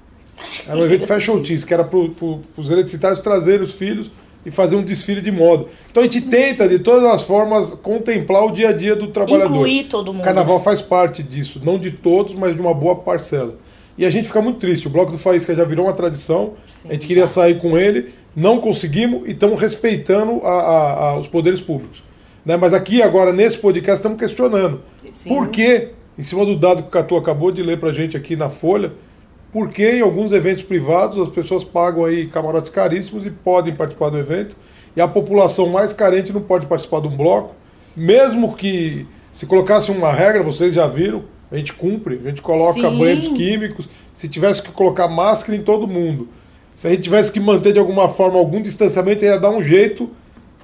Era 0.67 0.77
um 0.77 0.85
evento 0.85 1.07
Fashion 1.07 1.41
Teens, 1.41 1.63
que 1.63 1.73
era 1.73 1.85
para 1.85 1.99
os 2.57 2.71
eletricitários 2.71 3.21
trazerem 3.21 3.63
os 3.63 3.73
filhos 3.73 4.11
e 4.45 4.51
fazer 4.51 4.77
um 4.77 4.83
desfile 4.83 5.21
de 5.21 5.31
moda. 5.31 5.67
Então 5.91 6.03
a 6.03 6.07
gente 6.07 6.23
tenta, 6.23 6.69
de 6.69 6.79
todas 6.81 7.05
as 7.09 7.23
formas, 7.23 7.75
contemplar 7.75 8.45
o 8.45 8.51
dia 8.51 8.71
a 8.71 8.73
dia 8.73 8.97
do 8.97 9.09
trabalhador. 9.09 9.55
Incluir 9.55 9.85
todo 9.85 10.13
mundo. 10.13 10.25
Carnaval 10.25 10.61
faz 10.63 10.81
parte 10.83 11.23
disso, 11.23 11.61
não 11.65 11.79
de 11.79 11.91
todos, 11.93 12.35
mas 12.35 12.55
de 12.55 12.61
uma 12.61 12.75
boa 12.75 12.97
parcela. 12.97 13.55
E 13.97 14.05
a 14.07 14.11
gente 14.11 14.27
fica 14.27 14.41
muito 14.41 14.59
triste. 14.59 14.87
O 14.87 14.91
Bloco 14.91 15.13
do 15.13 15.19
Faísca 15.19 15.55
já 15.55 15.65
virou 15.65 15.87
uma 15.87 15.93
tradição. 15.93 16.55
a 16.89 16.93
gente 16.95 17.07
queria 17.07 17.29
sair 17.29 17.59
com 17.61 17.79
ele, 17.79 18.13
não 18.35 18.59
conseguimos 18.61 19.29
e 19.29 19.31
estamos 19.33 19.61
respeitando 19.61 20.41
a- 20.45 20.51
a- 20.51 20.93
a- 21.11 21.19
os 21.19 21.29
poderes 21.29 21.61
públicos. 21.61 22.03
Né? 22.45 22.57
Mas 22.57 22.75
aqui, 22.75 23.01
agora, 23.01 23.33
nesse 23.33 23.57
podcast, 23.59 23.99
estamos 24.01 24.19
questionando. 24.19 24.81
Sim. 25.13 25.29
Por 25.29 25.49
que, 25.51 25.91
em 26.19 26.23
cima 26.23 26.45
do 26.45 26.57
dado 26.57 26.83
que 26.83 26.89
o 26.89 26.91
Catu 26.91 27.17
acabou 27.17 27.53
de 27.53 27.63
ler 27.63 27.79
pra 27.79 27.93
gente 27.93 28.17
aqui 28.17 28.35
na 28.35 28.49
Folha, 28.49 28.91
por 29.53 29.69
que 29.69 29.99
em 29.99 30.01
alguns 30.01 30.33
eventos 30.33 30.63
privados 30.63 31.19
as 31.19 31.29
pessoas 31.29 31.63
pagam 31.63 32.05
aí 32.05 32.27
camarotes 32.27 32.71
caríssimos 32.71 33.27
e 33.27 33.31
podem 33.31 33.75
participar 33.75 34.09
do 34.09 34.19
evento, 34.19 34.57
e 34.97 35.01
a 35.01 35.07
população 35.07 35.69
mais 35.69 35.93
carente 35.93 36.33
não 36.33 36.41
pode 36.41 36.67
participar 36.67 37.01
de 37.01 37.09
um 37.09 37.17
bloco, 37.17 37.55
mesmo 37.95 38.57
que 38.57 39.07
se 39.33 39.47
colocasse 39.47 39.91
uma 39.91 40.13
regra, 40.13 40.43
vocês 40.43 40.75
já 40.75 40.87
viram, 40.87 41.25
a 41.51 41.57
gente 41.57 41.75
cumpre, 41.75 42.21
a 42.25 42.29
gente 42.29 42.41
coloca 42.41 42.81
Sim. 42.81 42.99
banheiros 42.99 43.29
químicos, 43.29 43.89
se 44.15 44.29
tivesse 44.29 44.63
que 44.63 44.71
colocar 44.71 45.07
máscara 45.09 45.57
em 45.57 45.63
todo 45.63 45.87
mundo, 45.87 46.29
se 46.75 46.87
a 46.87 46.91
gente 46.91 47.03
tivesse 47.03 47.31
que 47.31 47.39
manter 47.39 47.75
de 47.75 47.79
alguma 47.79 48.09
forma 48.09 48.39
algum 48.39 48.61
distanciamento, 48.61 49.25
ia 49.25 49.39
dar 49.39 49.51
um 49.51 49.63
jeito, 49.63 50.09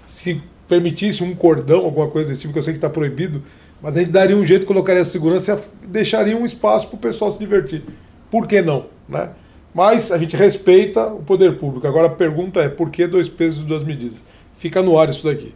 se 0.06 0.40
permitisse 0.66 1.22
um 1.22 1.34
cordão, 1.34 1.84
alguma 1.84 2.08
coisa 2.08 2.28
desse 2.28 2.42
tipo, 2.42 2.52
que 2.54 2.58
eu 2.58 2.62
sei 2.62 2.72
que 2.72 2.78
está 2.78 2.88
proibido, 2.88 3.42
mas 3.82 3.96
a 3.96 4.00
gente 4.00 4.10
daria 4.10 4.36
um 4.36 4.44
jeito, 4.44 4.66
colocaria 4.66 5.04
segurança 5.04 5.62
e 5.82 5.86
deixaria 5.86 6.36
um 6.36 6.44
espaço 6.44 6.88
para 6.88 6.96
o 6.96 6.98
pessoal 6.98 7.30
se 7.30 7.38
divertir. 7.38 7.82
Por 8.30 8.46
que 8.46 8.60
não? 8.62 8.86
Né? 9.08 9.30
Mas 9.74 10.10
a 10.12 10.18
gente 10.18 10.36
respeita 10.36 11.06
o 11.12 11.22
poder 11.22 11.58
público. 11.58 11.86
Agora 11.86 12.06
a 12.08 12.10
pergunta 12.10 12.60
é, 12.60 12.68
por 12.68 12.90
que 12.90 13.06
dois 13.06 13.28
pesos 13.28 13.62
e 13.62 13.64
duas 13.66 13.82
medidas? 13.82 14.18
Fica 14.56 14.82
no 14.82 14.98
ar 14.98 15.08
isso 15.08 15.24
daqui. 15.24 15.54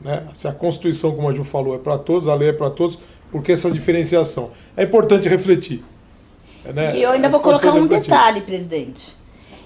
Né? 0.00 0.24
Se 0.34 0.46
a 0.48 0.52
Constituição, 0.52 1.14
como 1.14 1.28
a 1.28 1.32
Ju 1.32 1.44
falou, 1.44 1.74
é 1.74 1.78
para 1.78 1.96
todos, 1.98 2.28
a 2.28 2.34
lei 2.34 2.50
é 2.50 2.52
para 2.52 2.70
todos, 2.70 2.98
por 3.30 3.42
que 3.42 3.52
essa 3.52 3.70
diferenciação? 3.70 4.50
É 4.76 4.82
importante 4.82 5.28
refletir. 5.28 5.82
né? 6.64 6.96
E 6.96 7.02
eu 7.02 7.10
ainda 7.10 7.28
É 7.28 7.30
vou 7.30 7.40
colocar 7.40 7.70
um 7.72 7.82
refletir. 7.82 8.10
detalhe, 8.10 8.40
presidente. 8.42 9.16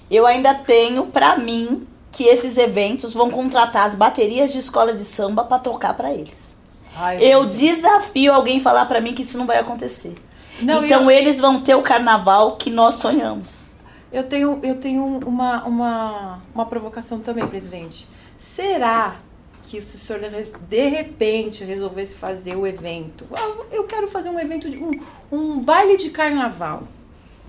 Eu 0.09 0.25
ainda 0.25 0.53
tenho 0.53 1.07
pra 1.07 1.37
mim 1.37 1.85
que 2.11 2.23
esses 2.23 2.57
eventos 2.57 3.13
vão 3.13 3.29
contratar 3.29 3.85
as 3.85 3.93
baterias 3.93 4.51
de 4.53 4.59
escola 4.59 4.93
de 4.93 5.03
samba 5.03 5.43
pra 5.43 5.59
tocar 5.59 5.93
pra 5.95 6.13
eles. 6.13 6.55
Ai, 6.95 7.21
Eu 7.21 7.45
desafio 7.47 8.31
alguém 8.33 8.59
falar 8.61 8.85
pra 8.85 9.01
mim 9.01 9.13
que 9.13 9.21
isso 9.21 9.37
não 9.37 9.45
vai 9.45 9.57
acontecer. 9.59 10.15
Não, 10.61 10.83
então 10.85 11.03
eu- 11.03 11.11
eles 11.11 11.39
vão 11.39 11.61
ter 11.61 11.75
o 11.75 11.81
carnaval 11.81 12.55
que 12.57 12.69
nós 12.69 12.95
sonhamos. 12.95 13.63
Eu 14.11 14.23
tenho, 14.23 14.59
eu 14.63 14.75
tenho 14.79 15.03
uma, 15.25 15.63
uma, 15.65 16.39
uma 16.55 16.65
provocação 16.65 17.19
também, 17.19 17.45
presidente. 17.45 18.07
Será 18.55 19.15
que 19.63 19.81
se 19.81 19.97
o 19.97 19.99
senhor 19.99 20.21
de 20.69 20.87
repente 20.87 21.63
resolvesse 21.63 22.15
fazer 22.15 22.55
o 22.55 22.65
evento? 22.65 23.25
Eu 23.71 23.83
quero 23.83 24.07
fazer 24.07 24.29
um 24.29 24.39
evento 24.39 24.69
de 24.69 24.77
um, 24.77 24.91
um 25.31 25.59
baile 25.59 25.97
de 25.97 26.09
carnaval 26.09 26.83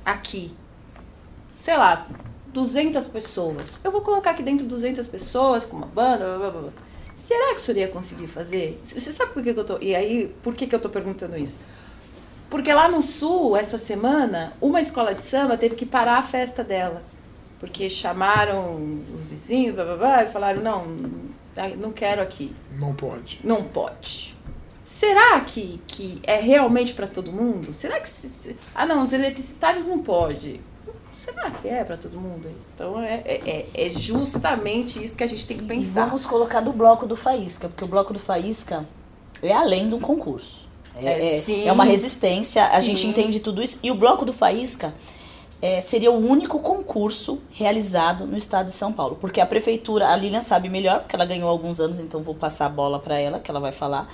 aqui. 0.05 0.53
Sei 1.61 1.77
lá, 1.77 2.07
200 2.49 3.07
pessoas. 3.09 3.79
Eu 3.85 3.93
vou 3.93 4.01
colocar 4.01 4.31
aqui 4.31 4.43
dentro 4.43 4.67
200 4.67 5.07
pessoas 5.07 5.65
com 5.65 5.77
uma 5.77 5.87
banda, 5.87 6.37
blá, 6.39 6.51
blá, 6.51 6.61
blá. 6.61 6.71
Será 7.17 7.55
que 7.55 7.61
o 7.61 7.65
senhor 7.65 7.79
ia 7.79 7.89
conseguir 7.89 8.27
fazer? 8.27 8.81
Você 8.85 9.13
sabe 9.13 9.33
por 9.33 9.43
que, 9.43 9.53
que 9.55 9.61
eu 9.61 9.65
tô. 9.65 9.79
E 9.81 9.95
aí, 9.95 10.35
por 10.43 10.55
que, 10.55 10.67
que 10.67 10.75
eu 10.75 10.81
tô 10.81 10.89
perguntando 10.89 11.37
isso? 11.39 11.59
Porque 12.51 12.73
lá 12.73 12.89
no 12.89 13.03
sul, 13.03 13.57
essa 13.57 13.77
semana, 13.79 14.53
uma 14.61 14.81
escola 14.81 15.15
de 15.15 15.21
samba 15.21 15.57
teve 15.59 15.75
que 15.75 15.85
parar 15.85 16.19
a 16.19 16.23
festa 16.23 16.65
dela. 16.65 17.03
Porque 17.61 17.91
chamaram 17.91 18.77
os 19.15 19.25
vizinhos, 19.25 19.75
blá, 19.75 19.85
blá, 19.85 19.97
blá, 19.97 20.25
e 20.25 20.29
falaram, 20.29 20.63
não, 20.63 20.87
não 21.77 21.93
quero 21.93 22.23
aqui. 22.23 22.55
Não 22.73 22.95
pode. 22.95 23.41
Não 23.45 23.63
pode. 23.65 24.35
Será 24.87 25.41
que, 25.41 25.81
que 25.87 26.21
é 26.25 26.37
realmente 26.41 26.93
para 26.95 27.07
todo 27.07 27.31
mundo? 27.33 27.73
Será 27.75 28.01
que... 28.01 28.09
se- 28.09 28.29
se- 28.29 28.57
ah, 28.75 28.87
não, 28.87 29.03
os 29.03 29.13
eletricitários 29.13 29.87
não 29.87 29.99
pode. 29.99 30.61
Será 31.15 31.51
que 31.51 31.69
é 31.69 31.85
para 31.85 31.97
todo 31.97 32.19
mundo? 32.19 32.49
Então, 32.75 32.99
é, 33.01 33.23
é, 33.27 33.67
é 33.75 33.91
justamente 33.91 35.03
isso 35.05 35.17
que 35.17 35.23
a 35.23 35.27
gente 35.27 35.47
tem 35.47 35.59
que 35.59 35.65
E 35.65 35.67
pensar. 35.69 36.07
vamos 36.07 36.25
colocar 36.25 36.61
do 36.61 36.73
bloco 36.73 37.07
do 37.07 37.15
Faísca, 37.17 37.69
porque 37.69 37.85
o 37.85 37.89
bloco 37.89 38.13
do 38.13 38.19
Faísca 38.19 38.87
é 39.43 39.53
além 39.53 39.89
de 39.89 39.95
um 39.95 40.01
concurso. 40.01 40.67
É, 41.03 41.07
É, 41.07 41.37
é- 41.37 41.41
sim. 41.41 41.67
é 41.67 41.73
uma 41.73 41.85
resistência, 41.85 42.65
a 42.67 42.81
gente 42.81 43.07
entende 43.07 43.41
tudo 43.41 43.63
isso. 43.63 43.79
E 43.83 43.91
o 43.91 43.95
bloco 43.95 44.25
do 44.25 44.33
Faísca 44.33 44.95
é, 45.61 45.81
seria 45.81 46.11
o 46.11 46.19
único 46.19 46.59
concurso 46.61 47.41
realizado 47.51 48.27
no 48.27 48.37
estado 48.37 48.67
de 48.67 48.75
São 48.75 48.93
Paulo. 48.93 49.17
Porque 49.21 49.41
a 49.41 49.47
prefeitura, 49.47 50.09
a 50.09 50.17
Lilian 50.17 50.43
sabe 50.43 50.69
melhor, 50.69 51.01
porque 51.01 51.17
ela 51.17 51.25
ganhou 51.27 51.49
alguns 51.49 51.81
anos, 51.81 51.99
então 52.01 52.23
vou 52.23 52.35
passar 52.35 52.67
a 52.67 52.69
bola 52.69 52.99
para 52.99 53.19
ela, 53.19 53.39
que 53.41 53.51
ela 53.51 53.61
vai 53.61 53.73
falar. 53.73 54.09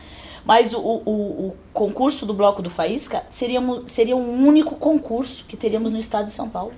Mas 0.45 0.74
o, 0.74 0.78
o, 0.78 1.11
o 1.49 1.57
concurso 1.72 2.26
do 2.26 2.35
bloco 2.35 2.61
do 2.61 2.68
Faísca 2.68 3.22
seria, 3.30 3.61
seria 3.87 4.16
o 4.16 4.20
único 4.20 4.74
concurso 4.76 5.45
que 5.47 5.57
teríamos 5.57 5.93
no 5.93 5.99
estado 5.99 6.26
de 6.26 6.32
São 6.32 6.49
Paulo. 6.51 6.72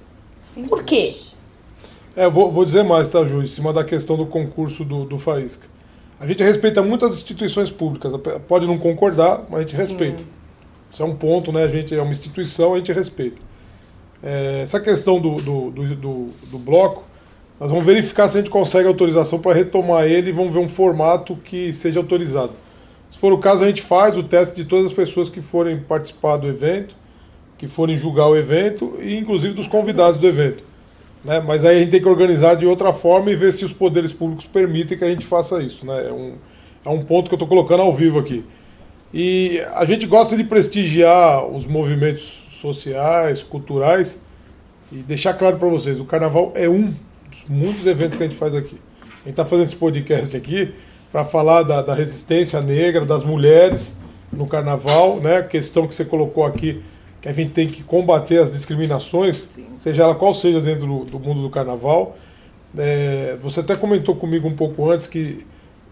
Sim. 0.54 0.66
Por 0.68 0.84
quê? 0.84 1.16
É, 2.14 2.28
vou, 2.28 2.50
vou 2.50 2.64
dizer 2.64 2.82
mais, 2.84 3.08
tá, 3.08 3.24
Ju, 3.24 3.42
em 3.42 3.46
cima 3.46 3.72
da 3.72 3.84
questão 3.84 4.16
do 4.16 4.24
concurso 4.26 4.84
do, 4.84 5.04
do 5.04 5.18
Faísca. 5.18 5.66
A 6.18 6.26
gente 6.26 6.42
respeita 6.42 6.82
muitas 6.82 7.12
instituições 7.12 7.70
públicas, 7.70 8.12
pode 8.48 8.66
não 8.66 8.78
concordar, 8.78 9.44
mas 9.50 9.58
a 9.58 9.62
gente 9.62 9.76
Sim. 9.76 9.82
respeita. 9.82 10.24
Isso 10.90 11.02
é 11.02 11.06
um 11.06 11.14
ponto, 11.14 11.52
né? 11.52 11.64
A 11.64 11.68
gente 11.68 11.94
é 11.94 12.00
uma 12.00 12.10
instituição, 12.10 12.74
a 12.74 12.78
gente 12.78 12.92
respeita. 12.92 13.40
É, 14.22 14.62
essa 14.62 14.80
questão 14.80 15.20
do, 15.20 15.36
do, 15.36 15.70
do, 15.70 15.94
do, 15.94 16.28
do 16.50 16.58
bloco, 16.58 17.04
nós 17.60 17.70
vamos 17.70 17.84
verificar 17.84 18.28
se 18.28 18.38
a 18.38 18.40
gente 18.40 18.50
consegue 18.50 18.88
autorização 18.88 19.38
para 19.38 19.54
retomar 19.54 20.06
ele 20.06 20.30
e 20.30 20.32
vamos 20.32 20.54
ver 20.54 20.60
um 20.60 20.68
formato 20.68 21.36
que 21.36 21.72
seja 21.72 22.00
autorizado. 22.00 22.52
Se 23.10 23.18
for 23.18 23.32
o 23.32 23.38
caso, 23.38 23.64
a 23.64 23.66
gente 23.66 23.82
faz 23.82 24.16
o 24.16 24.22
teste 24.22 24.56
de 24.56 24.64
todas 24.64 24.86
as 24.86 24.92
pessoas 24.92 25.28
que 25.28 25.40
forem 25.40 25.78
participar 25.78 26.38
do 26.38 26.48
evento, 26.48 26.94
que 27.56 27.68
forem 27.68 27.96
julgar 27.96 28.28
o 28.28 28.36
evento 28.36 28.98
e 29.00 29.16
inclusive 29.16 29.54
dos 29.54 29.66
convidados 29.66 30.20
do 30.20 30.26
evento. 30.26 30.62
Né? 31.26 31.42
Mas 31.44 31.64
aí 31.64 31.76
a 31.76 31.78
gente 31.80 31.90
tem 31.90 32.00
que 32.00 32.08
organizar 32.08 32.54
de 32.54 32.64
outra 32.64 32.92
forma 32.92 33.30
e 33.30 33.34
ver 33.34 33.52
se 33.52 33.64
os 33.64 33.72
poderes 33.72 34.12
públicos 34.12 34.46
permitem 34.46 34.96
que 34.96 35.04
a 35.04 35.10
gente 35.10 35.26
faça 35.26 35.60
isso. 35.60 35.84
Né? 35.84 36.08
É, 36.08 36.12
um, 36.12 36.34
é 36.84 36.88
um 36.88 37.02
ponto 37.02 37.28
que 37.28 37.34
eu 37.34 37.36
estou 37.36 37.48
colocando 37.48 37.82
ao 37.82 37.92
vivo 37.92 38.20
aqui. 38.20 38.44
E 39.12 39.60
a 39.74 39.84
gente 39.84 40.06
gosta 40.06 40.36
de 40.36 40.44
prestigiar 40.44 41.44
os 41.44 41.66
movimentos 41.66 42.44
sociais, 42.60 43.42
culturais 43.42 44.18
e 44.92 44.96
deixar 44.96 45.34
claro 45.34 45.56
para 45.56 45.68
vocês, 45.68 45.98
o 45.98 46.04
carnaval 46.04 46.52
é 46.54 46.68
um 46.68 46.94
dos 47.28 47.44
muitos 47.48 47.86
eventos 47.86 48.16
que 48.16 48.22
a 48.22 48.26
gente 48.26 48.38
faz 48.38 48.54
aqui. 48.54 48.76
A 49.02 49.28
gente 49.28 49.30
está 49.30 49.44
fazendo 49.44 49.66
esse 49.66 49.76
podcast 49.76 50.36
aqui 50.36 50.72
para 51.10 51.24
falar 51.24 51.64
da, 51.64 51.82
da, 51.82 51.94
resistência 51.94 52.60
negra, 52.60 53.04
das 53.04 53.24
mulheres 53.24 53.96
no 54.32 54.46
carnaval, 54.46 55.16
né? 55.16 55.38
A 55.38 55.42
questão 55.42 55.86
que 55.88 55.94
você 55.94 56.04
colocou 56.04 56.44
aqui, 56.44 56.82
que 57.32 57.40
a 57.40 57.44
gente 57.44 57.54
tem 57.54 57.68
que 57.68 57.82
combater 57.82 58.38
as 58.38 58.52
discriminações, 58.52 59.46
Sim. 59.50 59.66
seja 59.76 60.02
ela 60.02 60.14
qual 60.14 60.34
seja 60.34 60.60
dentro 60.60 60.86
do, 60.86 61.04
do 61.04 61.20
mundo 61.20 61.42
do 61.42 61.50
carnaval. 61.50 62.16
É, 62.76 63.36
você 63.40 63.60
até 63.60 63.74
comentou 63.74 64.14
comigo 64.16 64.46
um 64.46 64.54
pouco 64.54 64.90
antes 64.90 65.06
que 65.06 65.46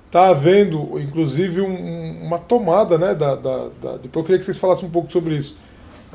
está 0.07 0.29
havendo, 0.29 1.01
inclusive, 1.01 1.61
um, 1.61 2.23
uma 2.25 2.39
tomada, 2.39 2.99
né? 2.99 3.15
Da, 3.15 3.35
da, 3.35 3.69
da, 3.83 3.97
depois 3.97 4.23
eu 4.23 4.25
queria 4.25 4.39
que 4.39 4.45
vocês 4.45 4.59
falassem 4.59 4.87
um 4.87 4.91
pouco 4.91 5.11
sobre 5.11 5.37
isso 5.37 5.57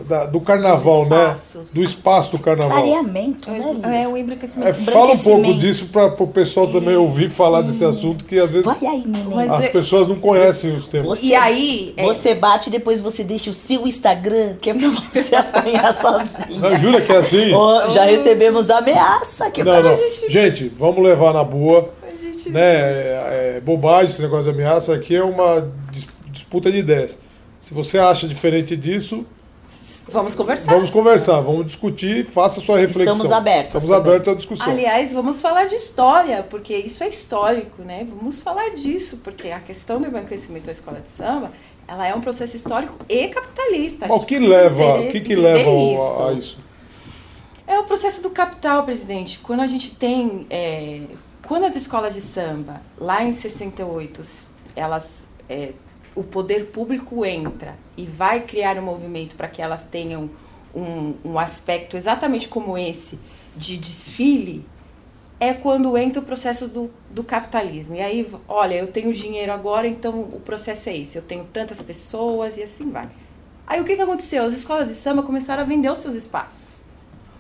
da, 0.08 0.26
do 0.26 0.40
carnaval, 0.42 1.08
né? 1.08 1.36
Do 1.74 1.84
espaço 1.84 2.32
do 2.32 2.40
carnaval. 2.40 2.82
Clareamento, 2.82 3.50
né? 3.50 4.02
É, 4.04 4.08
o 4.08 4.18
embranquecimento. 4.18 4.70
É, 4.70 4.74
fala 4.74 5.14
um 5.14 5.18
pouco 5.18 5.54
disso 5.56 5.88
para 5.88 6.06
o 6.22 6.28
pessoal 6.28 6.68
também 6.68 6.96
ouvir 6.96 7.30
falar 7.30 7.62
desse 7.62 7.84
assunto, 7.86 8.26
que 8.26 8.38
às 8.40 8.50
vezes 8.52 8.68
aí, 8.68 9.04
as 9.50 9.68
pessoas 9.68 10.08
não 10.08 10.16
conhecem 10.16 10.76
os 10.76 10.88
temas. 10.88 11.08
Você, 11.20 11.26
E 11.28 11.36
aí, 11.36 11.94
é- 11.98 12.06
Você 12.06 12.34
bate 12.36 12.70
e 12.70 12.72
depois 12.72 13.00
você 13.02 13.24
deixa 13.24 13.50
o 13.50 13.54
seu 13.54 13.88
Instagram, 13.88 14.56
que 14.62 14.70
é 14.70 14.74
pra 14.74 14.90
você 14.90 15.36
apanhar 15.36 15.94
sozinho. 15.98 16.60
Não, 16.60 16.76
jura 16.76 17.02
que 17.02 17.12
é 17.12 17.18
assim? 17.18 17.50
Já 17.94 18.04
recebemos 18.06 18.70
ameaça 18.70 19.50
que 19.52 19.64
Não, 19.64 19.82
não. 19.82 19.96
gente- 19.98 20.30
Gente, 20.32 20.68
vamos 20.70 21.04
levar 21.04 21.34
na 21.34 21.44
boa. 21.44 21.90
A 22.04 22.16
gente- 22.26 22.50
Né? 22.50 22.62
É, 22.64 23.54
é 23.58 23.62
bobagem 23.62 24.06
esse 24.06 24.22
negócio 24.22 24.46
de 24.46 24.50
ameaça. 24.58 24.94
Aqui 24.94 25.16
é 25.16 25.24
uma 25.24 25.72
dis- 25.92 26.08
disputa 26.32 26.72
de 26.72 26.78
ideias. 26.78 27.18
Se 27.60 27.74
você 27.74 27.98
acha 27.98 28.28
diferente 28.28 28.76
disso, 28.78 29.26
Vamos 30.12 30.36
conversar. 30.36 30.74
vamos 30.74 30.90
conversar, 30.90 31.40
vamos 31.42 31.66
discutir, 31.68 32.26
faça 32.26 32.60
sua 32.62 32.78
reflexão. 32.78 33.14
Estamos 33.14 33.32
abertas 33.32 33.84
Estamos 33.84 33.98
também. 33.98 34.12
abertos 34.12 34.34
à 34.34 34.36
discussão. 34.36 34.72
Aliás, 34.72 35.14
vamos 35.14 35.42
falar 35.42 35.66
de 35.66 35.76
história, 35.76 36.44
porque 36.50 36.76
isso 36.76 37.04
é 37.04 37.08
histórico, 37.10 37.82
né? 37.82 38.08
Vamos 38.10 38.40
falar 38.40 38.70
disso, 38.72 39.18
porque 39.24 39.50
a 39.50 39.60
questão 39.60 40.02
do 40.02 40.08
embranquecimento 40.08 40.66
da 40.66 40.72
escola 40.72 41.00
de 41.00 41.10
samba, 41.10 41.52
ela 41.88 42.08
é 42.08 42.14
um 42.14 42.22
processo 42.22 42.56
histórico 42.56 42.96
e 43.08 43.28
capitalista. 43.28 44.12
O 44.12 44.20
que 44.22 44.40
leva, 44.40 45.00
o 45.02 45.12
que, 45.12 45.22
que 45.22 45.36
leva 45.36 45.70
a, 45.70 46.30
a 46.30 46.34
isso? 46.34 46.58
É 47.68 47.78
o 47.78 47.84
processo 47.84 48.22
do 48.22 48.32
capital, 48.32 48.84
presidente. 48.84 49.40
Quando 49.40 49.62
a 49.62 49.68
gente 49.68 49.96
tem. 49.96 50.48
é, 50.50 51.02
quando 51.48 51.66
as 51.66 51.76
escolas 51.76 52.14
de 52.14 52.22
samba, 52.22 52.82
lá 52.98 53.24
em 53.24 53.34
68, 53.34 54.22
elas. 54.76 55.28
é, 55.50 55.74
o 56.16 56.24
poder 56.24 56.68
público 56.68 57.26
entra 57.26 57.76
e 57.96 58.06
vai 58.06 58.42
criar 58.42 58.78
um 58.78 58.82
movimento 58.82 59.36
para 59.36 59.48
que 59.48 59.62
elas 59.62 59.86
tenham 59.86 60.30
um, 60.74 61.14
um 61.24 61.40
aspecto 61.40 61.98
exatamente 61.98 62.48
como 62.48 62.78
esse 62.78 63.20
de 63.56 63.78
desfile, 63.78 64.66
é 65.40 65.54
quando 65.54 65.98
entra 65.98 66.22
o 66.22 66.26
processo 66.26 66.68
do, 66.68 66.92
do 67.10 67.24
capitalismo. 67.24 67.96
E 67.96 68.02
aí, 68.02 68.30
olha, 68.48 68.76
eu 68.76 68.88
tenho 68.88 69.14
dinheiro 69.14 69.52
agora, 69.52 69.88
então 69.88 70.20
o 70.20 70.40
processo 70.40 70.90
é 70.90 70.98
esse. 70.98 71.18
Eu 71.18 71.22
tenho 71.22 71.46
tantas 71.46 71.82
pessoas 71.82 72.58
e 72.58 72.64
assim 72.64 72.92
vai. 72.92 73.10
Aí 73.66 73.80
o 73.80 73.86
que, 73.86 73.96
que 73.96 74.02
aconteceu? 74.02 74.44
As 74.44 74.54
escolas 74.54 74.90
de 74.90 74.96
samba 74.96 75.24
começaram 75.24 75.64
a 75.64 75.66
vender 75.66 75.90
os 75.90 76.00
seus 76.00 76.14
espaços. 76.14 76.82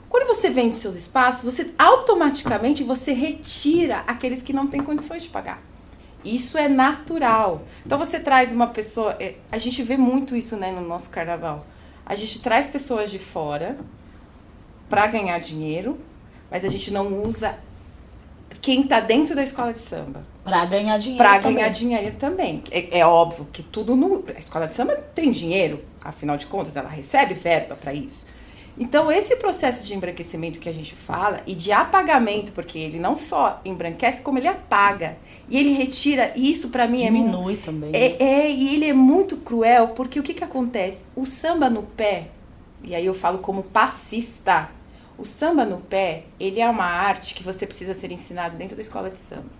Quando 0.07 0.27
você 0.27 0.49
vende 0.49 0.75
seus 0.75 0.95
espaços, 0.95 1.43
você 1.43 1.71
automaticamente 1.77 2.83
você 2.83 3.13
retira 3.13 4.03
aqueles 4.07 4.41
que 4.41 4.53
não 4.53 4.67
têm 4.67 4.81
condições 4.81 5.23
de 5.23 5.29
pagar. 5.29 5.61
Isso 6.23 6.57
é 6.57 6.67
natural. 6.67 7.63
Então 7.85 7.97
você 7.97 8.19
traz 8.19 8.51
uma 8.51 8.67
pessoa, 8.67 9.15
é, 9.19 9.35
a 9.51 9.57
gente 9.57 9.81
vê 9.83 9.95
muito 9.97 10.35
isso, 10.35 10.57
né, 10.57 10.71
no 10.71 10.81
nosso 10.81 11.09
carnaval. 11.09 11.65
A 12.05 12.15
gente 12.15 12.39
traz 12.41 12.67
pessoas 12.69 13.09
de 13.11 13.19
fora 13.19 13.77
para 14.89 15.07
ganhar 15.07 15.39
dinheiro, 15.39 15.97
mas 16.49 16.65
a 16.65 16.67
gente 16.69 16.91
não 16.91 17.21
usa 17.23 17.55
quem 18.61 18.81
está 18.81 18.99
dentro 18.99 19.35
da 19.35 19.43
escola 19.43 19.71
de 19.71 19.79
samba 19.79 20.23
Pra 20.43 20.65
ganhar 20.65 20.97
dinheiro. 20.97 21.23
para 21.23 21.39
também. 21.39 21.55
ganhar 21.57 21.69
dinheiro 21.69 22.17
também. 22.17 22.63
É, 22.71 22.99
é 22.99 23.05
óbvio 23.05 23.47
que 23.53 23.61
tudo 23.61 23.95
no 23.95 24.23
a 24.35 24.39
escola 24.39 24.67
de 24.67 24.73
samba 24.73 24.95
tem 25.13 25.31
dinheiro, 25.31 25.83
afinal 26.03 26.35
de 26.35 26.47
contas 26.47 26.75
ela 26.75 26.89
recebe 26.89 27.35
verba 27.35 27.75
para 27.75 27.93
isso. 27.93 28.25
Então 28.81 29.11
esse 29.11 29.35
processo 29.35 29.83
de 29.83 29.93
embranquecimento 29.93 30.57
que 30.57 30.69
a 30.69 30.73
gente 30.73 30.95
fala 30.95 31.41
e 31.45 31.53
de 31.53 31.69
apagamento, 31.71 32.53
porque 32.53 32.79
ele 32.79 32.97
não 32.97 33.13
só 33.15 33.59
embranquece 33.65 34.21
como 34.21 34.37
ele 34.39 34.47
apaga 34.47 35.17
e 35.49 35.57
ele 35.57 35.73
retira 35.73 36.31
e 36.33 36.49
isso 36.49 36.69
para 36.69 36.87
mim 36.87 37.03
é 37.03 37.11
mu- 37.11 37.25
Diminui 37.25 37.57
também. 37.57 37.91
né? 37.91 37.97
é, 37.99 38.23
é, 38.23 38.51
e 38.51 38.75
ele 38.75 38.85
é 38.85 38.93
muito 38.93 39.35
cruel, 39.37 39.89
porque 39.89 40.17
o 40.19 40.23
que, 40.23 40.33
que 40.33 40.43
acontece? 40.45 40.99
O 41.13 41.25
samba 41.25 41.69
no 41.69 41.83
pé, 41.83 42.27
e 42.81 42.95
aí 42.95 43.05
eu 43.05 43.13
falo 43.13 43.39
como 43.39 43.63
passista, 43.63 44.69
o 45.17 45.25
samba 45.25 45.65
no 45.65 45.79
pé, 45.79 46.23
ele 46.39 46.61
é 46.61 46.69
uma 46.69 46.85
arte 46.85 47.35
que 47.35 47.43
você 47.43 47.67
precisa 47.67 47.93
ser 47.93 48.09
ensinado 48.13 48.55
dentro 48.55 48.77
da 48.77 48.81
escola 48.81 49.09
de 49.09 49.19
samba. 49.19 49.59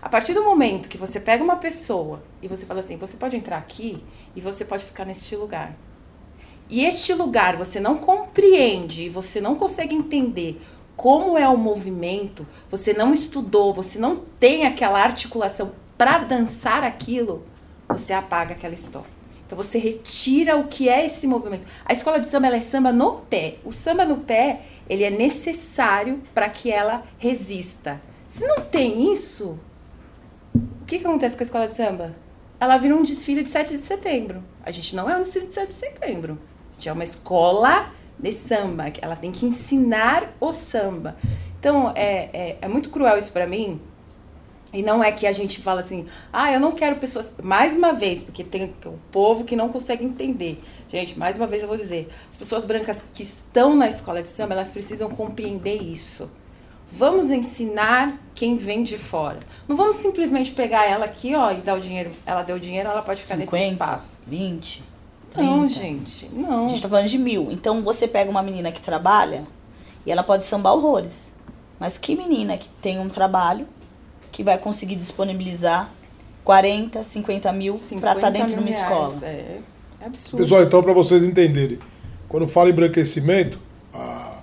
A 0.00 0.08
partir 0.08 0.32
do 0.32 0.42
momento 0.42 0.88
que 0.88 0.96
você 0.96 1.20
pega 1.20 1.44
uma 1.44 1.56
pessoa 1.56 2.22
e 2.40 2.48
você 2.48 2.64
fala 2.64 2.80
assim, 2.80 2.96
você 2.96 3.16
pode 3.18 3.36
entrar 3.36 3.58
aqui 3.58 4.02
e 4.34 4.40
você 4.40 4.64
pode 4.64 4.84
ficar 4.84 5.04
neste 5.04 5.34
lugar. 5.36 5.74
E 6.68 6.84
este 6.84 7.12
lugar 7.14 7.56
você 7.56 7.78
não 7.78 7.98
compreende 7.98 9.02
e 9.02 9.08
você 9.08 9.40
não 9.40 9.54
consegue 9.54 9.94
entender 9.94 10.60
como 10.96 11.36
é 11.36 11.46
o 11.48 11.56
movimento, 11.56 12.46
você 12.70 12.92
não 12.92 13.12
estudou, 13.12 13.72
você 13.72 13.98
não 13.98 14.22
tem 14.40 14.66
aquela 14.66 15.00
articulação 15.00 15.72
para 15.96 16.18
dançar 16.18 16.82
aquilo, 16.82 17.44
você 17.88 18.12
apaga 18.12 18.54
aquela 18.54 18.74
história. 18.74 19.16
Então 19.46 19.56
você 19.56 19.78
retira 19.78 20.56
o 20.56 20.66
que 20.66 20.88
é 20.88 21.06
esse 21.06 21.26
movimento. 21.26 21.66
A 21.84 21.92
escola 21.92 22.18
de 22.18 22.26
samba 22.26 22.48
é 22.48 22.60
samba 22.60 22.90
no 22.90 23.20
pé. 23.20 23.58
O 23.64 23.70
samba 23.70 24.04
no 24.04 24.16
pé 24.16 24.62
ele 24.88 25.04
é 25.04 25.10
necessário 25.10 26.20
para 26.34 26.48
que 26.48 26.70
ela 26.70 27.04
resista. 27.16 28.00
Se 28.26 28.44
não 28.44 28.56
tem 28.56 29.12
isso, 29.12 29.58
o 30.52 30.84
que, 30.84 30.98
que 30.98 31.06
acontece 31.06 31.36
com 31.36 31.42
a 31.42 31.46
escola 31.46 31.66
de 31.68 31.74
samba? 31.74 32.14
Ela 32.58 32.76
vira 32.76 32.96
um 32.96 33.02
desfile 33.02 33.44
de 33.44 33.50
7 33.50 33.70
de 33.70 33.78
setembro. 33.78 34.42
A 34.64 34.70
gente 34.72 34.96
não 34.96 35.08
é 35.08 35.16
um 35.16 35.22
desfile 35.22 35.46
de 35.46 35.54
7 35.54 35.68
de 35.68 35.74
setembro. 35.74 36.38
É 36.84 36.92
uma 36.92 37.04
escola 37.04 37.90
de 38.18 38.32
samba. 38.32 38.90
que 38.90 39.04
Ela 39.04 39.16
tem 39.16 39.32
que 39.32 39.46
ensinar 39.46 40.34
o 40.40 40.52
samba. 40.52 41.16
Então, 41.58 41.92
é, 41.94 42.30
é, 42.32 42.58
é 42.62 42.68
muito 42.68 42.90
cruel 42.90 43.18
isso 43.18 43.32
pra 43.32 43.46
mim. 43.46 43.80
E 44.72 44.82
não 44.82 45.02
é 45.02 45.10
que 45.10 45.26
a 45.26 45.32
gente 45.32 45.60
fala 45.60 45.80
assim, 45.80 46.06
ah, 46.32 46.52
eu 46.52 46.60
não 46.60 46.72
quero 46.72 46.96
pessoas. 46.96 47.30
Mais 47.42 47.76
uma 47.76 47.92
vez, 47.92 48.22
porque 48.22 48.44
tem 48.44 48.74
o 48.84 48.98
povo 49.10 49.44
que 49.44 49.56
não 49.56 49.68
consegue 49.68 50.04
entender. 50.04 50.62
Gente, 50.90 51.18
mais 51.18 51.36
uma 51.36 51.46
vez 51.46 51.62
eu 51.62 51.68
vou 51.68 51.76
dizer: 51.76 52.08
as 52.28 52.36
pessoas 52.36 52.64
brancas 52.64 53.00
que 53.12 53.22
estão 53.22 53.74
na 53.74 53.88
escola 53.88 54.22
de 54.22 54.28
samba, 54.28 54.54
elas 54.54 54.70
precisam 54.70 55.08
compreender 55.08 55.82
isso. 55.82 56.30
Vamos 56.92 57.30
ensinar 57.30 58.20
quem 58.34 58.56
vem 58.56 58.84
de 58.84 58.96
fora. 58.96 59.40
Não 59.66 59.76
vamos 59.76 59.96
simplesmente 59.96 60.52
pegar 60.52 60.86
ela 60.86 61.04
aqui, 61.04 61.34
ó, 61.34 61.50
e 61.50 61.56
dar 61.56 61.74
o 61.74 61.80
dinheiro. 61.80 62.10
Ela 62.24 62.42
deu 62.42 62.56
o 62.56 62.60
dinheiro, 62.60 62.88
ela 62.88 63.02
pode 63.02 63.22
ficar 63.22 63.36
nesse 63.36 63.50
50, 63.50 63.72
espaço. 63.72 64.20
20, 64.26 64.84
30. 65.32 65.50
Não, 65.50 65.68
gente, 65.68 66.28
não. 66.32 66.66
A 66.66 66.68
gente 66.68 66.82
tá 66.82 66.88
falando 66.88 67.08
de 67.08 67.18
mil. 67.18 67.50
Então 67.50 67.82
você 67.82 68.06
pega 68.08 68.30
uma 68.30 68.42
menina 68.42 68.70
que 68.72 68.80
trabalha 68.80 69.44
e 70.04 70.10
ela 70.10 70.22
pode 70.22 70.44
sambar 70.44 70.74
horrores. 70.74 71.32
Mas 71.78 71.98
que 71.98 72.16
menina 72.16 72.56
que 72.56 72.68
tem 72.80 72.98
um 72.98 73.08
trabalho 73.08 73.66
que 74.32 74.42
vai 74.42 74.56
conseguir 74.58 74.96
disponibilizar 74.96 75.90
40, 76.44 77.02
50 77.04 77.52
mil 77.52 77.74
pra 77.74 77.82
50 77.88 78.14
estar 78.16 78.30
dentro 78.30 78.48
de 78.48 78.54
uma 78.54 78.62
reais, 78.70 78.80
escola? 78.82 79.14
É, 79.22 79.58
é 80.00 80.06
absurdo. 80.06 80.42
Pessoal, 80.42 80.62
então, 80.62 80.82
para 80.82 80.92
vocês 80.92 81.22
entenderem, 81.22 81.78
quando 82.28 82.46
fala 82.46 82.70
embranquecimento, 82.70 83.58
a- 83.92 84.40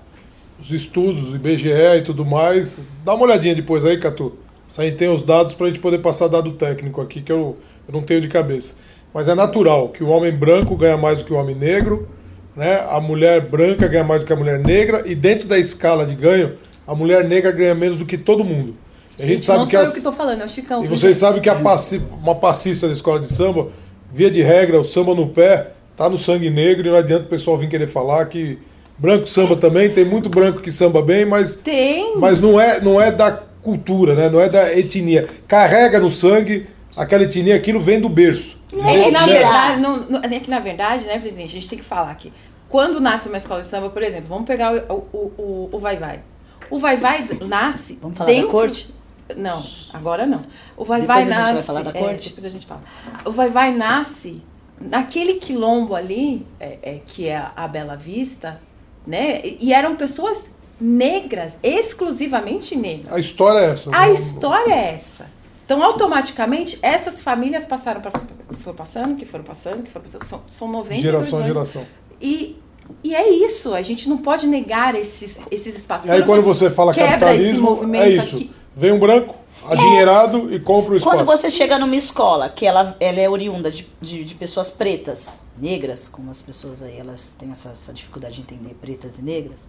os 0.59 0.71
estudos, 0.71 1.31
o 1.31 1.35
IBGE 1.35 1.69
e 1.97 2.01
tudo 2.03 2.25
mais, 2.25 2.85
dá 3.03 3.13
uma 3.13 3.23
olhadinha 3.25 3.55
depois 3.55 3.83
aí, 3.83 3.97
Catu. 3.99 4.33
Isso 4.67 4.81
aí 4.81 4.91
tem 4.91 5.09
os 5.09 5.23
dados 5.23 5.53
para 5.53 5.67
a 5.67 5.69
gente 5.69 5.79
poder 5.79 5.99
passar 5.99 6.27
dado 6.27 6.51
técnico 6.53 7.01
aqui, 7.01 7.21
que 7.21 7.31
eu, 7.31 7.57
eu 7.87 7.93
não 7.93 8.01
tenho 8.01 8.21
de 8.21 8.27
cabeça. 8.27 8.73
Mas 9.13 9.27
é 9.27 9.35
natural 9.35 9.89
que 9.89 10.03
o 10.03 10.07
homem 10.09 10.31
branco 10.31 10.75
ganha 10.75 10.97
mais 10.97 11.19
do 11.19 11.23
que 11.25 11.33
o 11.33 11.35
homem 11.35 11.55
negro, 11.55 12.07
né? 12.55 12.83
a 12.89 12.99
mulher 12.99 13.41
branca 13.41 13.87
ganha 13.87 14.03
mais 14.03 14.21
do 14.21 14.27
que 14.27 14.33
a 14.33 14.35
mulher 14.35 14.59
negra, 14.59 15.03
e 15.05 15.13
dentro 15.15 15.47
da 15.47 15.57
escala 15.57 16.05
de 16.05 16.15
ganho, 16.15 16.53
a 16.87 16.95
mulher 16.95 17.23
negra 17.23 17.51
ganha 17.51 17.75
menos 17.75 17.97
do 17.97 18.05
que 18.05 18.17
todo 18.17 18.43
mundo. 18.43 18.75
A 19.19 19.25
gente 19.25 19.45
sabe 19.45 19.59
não 19.59 19.65
que 19.65 19.71
sou 19.71 19.79
as- 19.81 19.89
eu 19.89 19.95
que 19.95 20.01
tô 20.01 20.11
falando, 20.11 20.41
é 20.41 20.45
o 20.45 20.49
Chicão. 20.49 20.83
E 20.83 20.87
vocês 20.87 21.17
sabem 21.17 21.41
que 21.41 21.49
a 21.49 21.55
passi- 21.55 22.01
uma 22.21 22.33
passista 22.35 22.87
da 22.87 22.93
escola 22.93 23.19
de 23.19 23.27
samba, 23.27 23.67
via 24.11 24.29
de 24.31 24.41
regra, 24.41 24.79
o 24.79 24.83
samba 24.83 25.13
no 25.13 25.27
pé, 25.27 25.67
tá 25.95 26.09
no 26.09 26.17
sangue 26.17 26.49
negro 26.49 26.87
e 26.87 26.89
não 26.89 26.97
adianta 26.97 27.25
o 27.25 27.29
pessoal 27.29 27.55
vir 27.57 27.69
querer 27.69 27.87
falar 27.87 28.25
que 28.25 28.57
branco 28.97 29.27
samba 29.27 29.55
também, 29.55 29.89
tem 29.89 30.03
muito 30.03 30.29
branco 30.29 30.61
que 30.61 30.71
samba 30.71 31.01
bem, 31.03 31.25
mas, 31.25 31.53
Tem. 31.55 32.17
mas 32.17 32.39
não, 32.41 32.59
é, 32.59 32.81
não 32.81 32.99
é 32.99 33.11
da 33.11 33.31
cultura, 33.61 34.15
né? 34.15 34.29
não 34.29 34.39
é 34.41 34.49
da 34.49 34.75
etnia. 34.77 35.27
Carrega 35.47 35.99
no 35.99 36.09
sangue 36.09 36.65
aquela 36.97 37.23
etnia, 37.23 37.55
aquilo 37.55 37.79
vem 37.79 37.99
do 37.99 38.09
berço. 38.09 38.57
É 38.81 39.03
que, 39.03 39.11
na 39.11 39.25
verdade, 39.25 39.81
não, 39.81 39.97
não- 39.97 40.19
é 40.23 40.39
que 40.39 40.49
na 40.49 40.59
verdade, 40.59 41.05
né, 41.05 41.19
presidente, 41.19 41.51
a 41.51 41.59
gente 41.59 41.69
tem 41.69 41.79
que 41.79 41.85
falar 41.85 42.11
aqui. 42.11 42.31
Quando 42.69 42.99
nasce 42.99 43.27
uma 43.27 43.37
escola 43.37 43.61
de 43.61 43.67
samba, 43.67 43.89
por 43.89 44.01
exemplo, 44.01 44.25
vamos 44.29 44.45
pegar 44.45 44.73
o, 44.73 44.93
o, 45.13 45.17
o, 45.37 45.69
o 45.73 45.79
Vai 45.79 45.97
Vai. 45.97 46.21
O 46.69 46.79
Vai 46.79 46.97
Vai 46.97 47.27
nasce 47.47 47.97
Vamos 48.01 48.17
falar 48.17 48.27
da 48.29 48.33
dentro... 48.33 48.49
corte? 48.51 48.93
Não, 49.37 49.63
agora 49.93 50.25
não. 50.25 50.43
O 50.75 50.83
Vai 50.83 51.01
Depois 51.01 51.07
Vai 51.07 51.21
a 51.21 51.25
gente 51.25 51.37
nasce... 51.37 51.53
vai 51.53 51.63
falar 51.63 51.81
da 51.83 51.89
é, 51.91 51.93
corte? 52.01 52.29
depois 52.29 52.45
a 52.45 52.49
gente 52.49 52.65
fala. 52.65 52.81
O 53.25 53.31
Vai 53.31 53.49
Vai 53.49 53.73
nasce 53.73 54.41
naquele 54.81 55.35
quilombo 55.35 55.95
ali, 55.95 56.45
é, 56.59 56.77
é, 56.81 56.99
que 57.05 57.27
é 57.29 57.45
a 57.55 57.67
Bela 57.67 57.95
Vista, 57.95 58.59
né? 59.05 59.39
E 59.45 59.57
e 59.67 59.73
eram 59.73 59.95
pessoas 59.95 60.49
negras, 60.81 61.57
exclusivamente 61.63 62.75
negras. 62.75 63.13
A 63.13 63.19
história 63.19 63.59
é 63.59 63.69
essa. 63.71 63.89
A 63.95 64.05
Não- 64.07 64.13
história 64.13 64.73
é 64.73 64.93
essa. 64.95 65.31
Então, 65.65 65.81
automaticamente, 65.81 66.77
essas 66.81 67.21
famílias 67.21 67.65
passaram 67.65 68.01
para. 68.01 68.11
que 68.11 68.61
foram 68.61 68.75
passando, 68.75 69.15
que 69.15 69.25
foram 69.25 69.43
passando, 69.43 69.83
que 69.83 69.91
foram 69.91 70.05
passando. 70.05 70.25
São, 70.25 70.41
são 70.47 70.67
90 70.67 71.01
Geração 71.01 71.39
a 71.39 71.41
anos. 71.41 71.53
geração. 71.53 71.85
E, 72.21 72.57
e 73.03 73.15
é 73.15 73.29
isso. 73.29 73.73
A 73.73 73.81
gente 73.81 74.09
não 74.09 74.17
pode 74.17 74.45
negar 74.45 74.95
esses, 74.95 75.37
esses 75.49 75.77
espaços. 75.77 76.07
E 76.07 76.11
aí 76.11 76.23
quando 76.23 76.41
você 76.41 76.69
fala 76.69 76.93
quebra 76.93 77.33
esse 77.35 77.53
capitalismo, 77.57 77.95
é 77.95 78.09
isso. 78.09 78.35
aqui. 78.35 78.51
Vem 78.75 78.91
um 78.91 78.99
branco, 78.99 79.35
adinheirado 79.65 80.53
e 80.53 80.59
compra 80.59 80.93
o 80.93 80.97
espaço. 80.97 81.15
Quando 81.15 81.25
você 81.25 81.49
chega 81.49 81.77
numa 81.77 81.95
escola 81.95 82.49
que 82.49 82.65
ela, 82.65 82.95
ela 82.99 83.19
é 83.19 83.29
oriunda 83.29 83.71
de, 83.71 83.87
de, 84.01 84.23
de 84.23 84.35
pessoas 84.35 84.69
pretas, 84.69 85.29
negras, 85.57 86.07
como 86.07 86.31
as 86.31 86.41
pessoas 86.41 86.81
aí, 86.81 86.97
elas 86.97 87.33
têm 87.37 87.51
essa, 87.51 87.69
essa 87.69 87.93
dificuldade 87.93 88.35
de 88.35 88.41
entender 88.41 88.73
pretas 88.81 89.19
e 89.19 89.21
negras, 89.21 89.61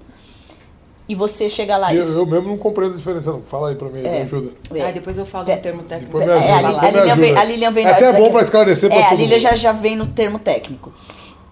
e 1.09 1.15
você 1.15 1.49
chega 1.49 1.77
lá 1.77 1.93
e... 1.93 1.99
Eu, 1.99 2.07
eu 2.19 2.27
mesmo 2.27 2.49
não 2.49 2.57
compreendo 2.59 2.95
a 2.95 2.97
diferença, 2.97 3.31
não. 3.33 3.43
Fala 3.43 3.69
aí 3.71 3.75
pra 3.75 3.89
mim, 3.89 4.01
É. 4.01 4.11
me 4.11 4.23
ajuda. 4.23 4.53
Ah, 4.87 4.91
depois 4.91 5.19
eu 5.19 5.27
falo 5.27 5.51
É. 5.51 5.55
um 5.55 5.59
termo 5.61 5.83
técnico. 5.83 6.19
Depois 6.19 6.27
me 6.27 6.47
É, 6.47 6.53
ajuda. 6.53 6.69
a, 6.69 6.71
Li- 6.71 6.75
depois 6.75 6.85
a 6.85 6.93
me 6.93 7.01
Lilian 7.01 7.17
vem, 7.17 7.37
a 7.37 7.45
Lilian 7.45 7.71
vem 7.71 7.87
É 7.87 7.91
até 7.91 8.13
bom 8.13 8.31
pra 8.31 8.43
esclarecer 8.43 8.89
pra 8.91 8.99
É, 8.99 9.05
a 9.05 9.11
Lilian 9.15 9.29
mundo. 9.37 9.39
já, 9.39 9.55
já 9.57 9.73
vem 9.73 9.97
no 9.97 10.07
termo 10.07 10.39
técnico. 10.39 10.93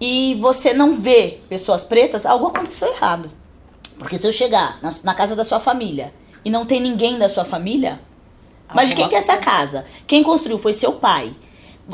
E 0.00 0.34
você 0.40 0.72
não 0.72 0.94
vê 0.94 1.38
pessoas 1.48 1.84
pretas, 1.84 2.24
algo 2.26 2.46
aconteceu 2.46 2.88
errado. 2.88 3.30
Porque 3.98 4.18
se 4.18 4.26
eu 4.26 4.32
chegar 4.32 4.78
na, 4.82 4.90
na 5.05 5.14
casa 5.14 5.36
da 5.36 5.44
sua 5.44 5.61
família 5.61 6.12
e 6.44 6.50
não 6.50 6.66
tem 6.66 6.80
ninguém 6.80 7.18
da 7.18 7.28
sua 7.28 7.44
família, 7.44 8.00
mas 8.74 8.88
de 8.88 8.96
quem 8.96 9.09
que 9.09 9.14
é 9.14 9.18
essa 9.18 9.36
casa? 9.36 9.84
Quem 10.07 10.22
construiu 10.22 10.59
foi 10.59 10.72
seu 10.72 10.92
pai. 10.92 11.32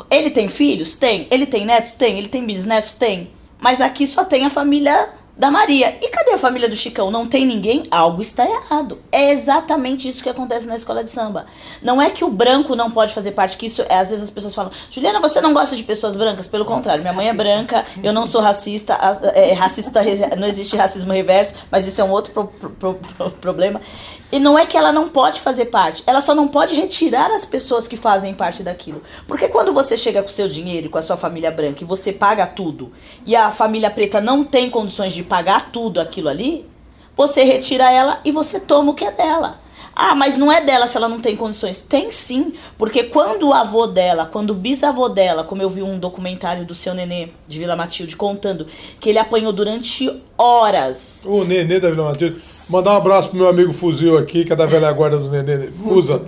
Ele 0.09 0.29
tem 0.31 0.47
filhos? 0.49 0.95
Tem. 0.95 1.27
Ele 1.29 1.45
tem 1.45 1.65
netos? 1.65 1.91
Tem. 1.91 2.17
Ele 2.17 2.29
tem 2.29 2.43
bisnetos? 2.45 2.93
Tem. 2.93 3.29
Mas 3.59 3.81
aqui 3.81 4.07
só 4.07 4.23
tem 4.23 4.45
a 4.45 4.49
família 4.49 5.09
da 5.39 5.49
Maria. 5.49 5.97
E 6.01 6.09
cadê 6.09 6.33
a 6.33 6.37
família 6.37 6.67
do 6.67 6.75
Chicão? 6.75 7.09
Não 7.09 7.25
tem 7.25 7.45
ninguém? 7.45 7.83
Algo 7.89 8.21
está 8.21 8.43
errado. 8.45 8.99
É 9.09 9.31
exatamente 9.31 10.05
isso 10.07 10.21
que 10.21 10.27
acontece 10.29 10.67
na 10.67 10.75
escola 10.75 11.01
de 11.01 11.09
samba. 11.11 11.45
Não 11.81 12.01
é 12.01 12.09
que 12.09 12.25
o 12.25 12.29
branco 12.29 12.75
não 12.75 12.91
pode 12.91 13.13
fazer 13.13 13.31
parte, 13.31 13.55
que 13.55 13.65
isso, 13.65 13.81
é, 13.87 13.97
às 13.99 14.09
vezes 14.09 14.25
as 14.25 14.29
pessoas 14.29 14.53
falam, 14.53 14.69
Juliana, 14.91 15.21
você 15.21 15.39
não 15.39 15.53
gosta 15.53 15.77
de 15.77 15.83
pessoas 15.83 16.13
brancas? 16.15 16.45
Pelo 16.45 16.65
contrário, 16.65 17.01
minha 17.01 17.13
mãe 17.13 17.29
é 17.29 17.33
branca, 17.33 17.85
eu 18.03 18.11
não 18.11 18.25
sou 18.25 18.41
racista, 18.41 18.95
a- 18.95 19.17
é, 19.33 19.53
racista 19.53 20.01
não 20.37 20.45
existe 20.47 20.75
racismo 20.75 21.13
reverso, 21.13 21.53
mas 21.71 21.87
isso 21.87 22.01
é 22.01 22.03
um 22.03 22.11
outro 22.11 22.33
pro- 22.33 22.47
pro- 22.47 22.95
pro- 22.95 23.31
problema. 23.31 23.79
E 24.31 24.39
não 24.39 24.59
é 24.59 24.65
que 24.65 24.77
ela 24.77 24.91
não 24.91 25.09
pode 25.09 25.39
fazer 25.41 25.65
parte, 25.65 26.03
ela 26.05 26.21
só 26.21 26.35
não 26.35 26.47
pode 26.47 26.75
retirar 26.75 27.31
as 27.31 27.45
pessoas 27.45 27.87
que 27.87 27.97
fazem 27.97 28.33
parte 28.33 28.61
daquilo. 28.61 29.01
Porque 29.27 29.47
quando 29.47 29.73
você 29.73 29.95
chega 29.97 30.21
com 30.21 30.29
o 30.29 30.31
seu 30.31 30.47
dinheiro 30.47 30.85
e 30.85 30.89
com 30.89 30.97
a 30.99 31.01
sua 31.01 31.17
família 31.17 31.49
branca 31.49 31.81
e 31.81 31.87
você 31.87 32.11
paga 32.13 32.45
tudo, 32.45 32.91
e 33.25 33.35
a 33.35 33.49
família 33.51 33.89
preta 33.89 34.19
não 34.21 34.43
tem 34.43 34.69
condições 34.69 35.13
de 35.13 35.23
pagar 35.29 35.71
tudo 35.71 36.01
aquilo 36.01 36.27
ali, 36.27 36.65
você 37.15 37.43
retira 37.43 37.91
ela 37.91 38.19
e 38.25 38.31
você 38.31 38.59
toma 38.59 38.91
o 38.91 38.95
que 38.95 39.05
é 39.05 39.11
dela. 39.11 39.59
Ah, 39.95 40.15
mas 40.15 40.37
não 40.37 40.49
é 40.49 40.61
dela 40.61 40.87
se 40.87 40.95
ela 40.95 41.09
não 41.09 41.19
tem 41.19 41.35
condições. 41.35 41.81
Tem 41.81 42.09
sim, 42.09 42.53
porque 42.77 43.03
quando 43.03 43.49
o 43.49 43.53
avô 43.53 43.85
dela, 43.85 44.25
quando 44.25 44.51
o 44.51 44.53
bisavô 44.53 45.09
dela, 45.09 45.43
como 45.43 45.61
eu 45.61 45.69
vi 45.69 45.83
um 45.83 45.99
documentário 45.99 46.65
do 46.65 46.73
seu 46.73 46.93
nenê 46.93 47.29
de 47.47 47.59
Vila 47.59 47.75
Matilde 47.75 48.15
contando 48.15 48.65
que 48.97 49.09
ele 49.09 49.19
apanhou 49.19 49.51
durante 49.51 50.09
horas 50.37 51.21
O 51.25 51.43
Nenê 51.43 51.81
da 51.81 51.89
Vila 51.89 52.05
Matilde. 52.11 52.37
Mandar 52.69 52.93
um 52.93 52.97
abraço 52.97 53.27
pro 53.29 53.39
meu 53.39 53.49
amigo 53.49 53.73
Fuzil 53.73 54.17
aqui, 54.17 54.45
que 54.45 54.53
é 54.53 54.55
da 54.55 54.65
velha 54.65 54.89
guarda 54.93 55.17
do 55.17 55.29
Nenê. 55.29 55.69
Fusa. 55.83 56.21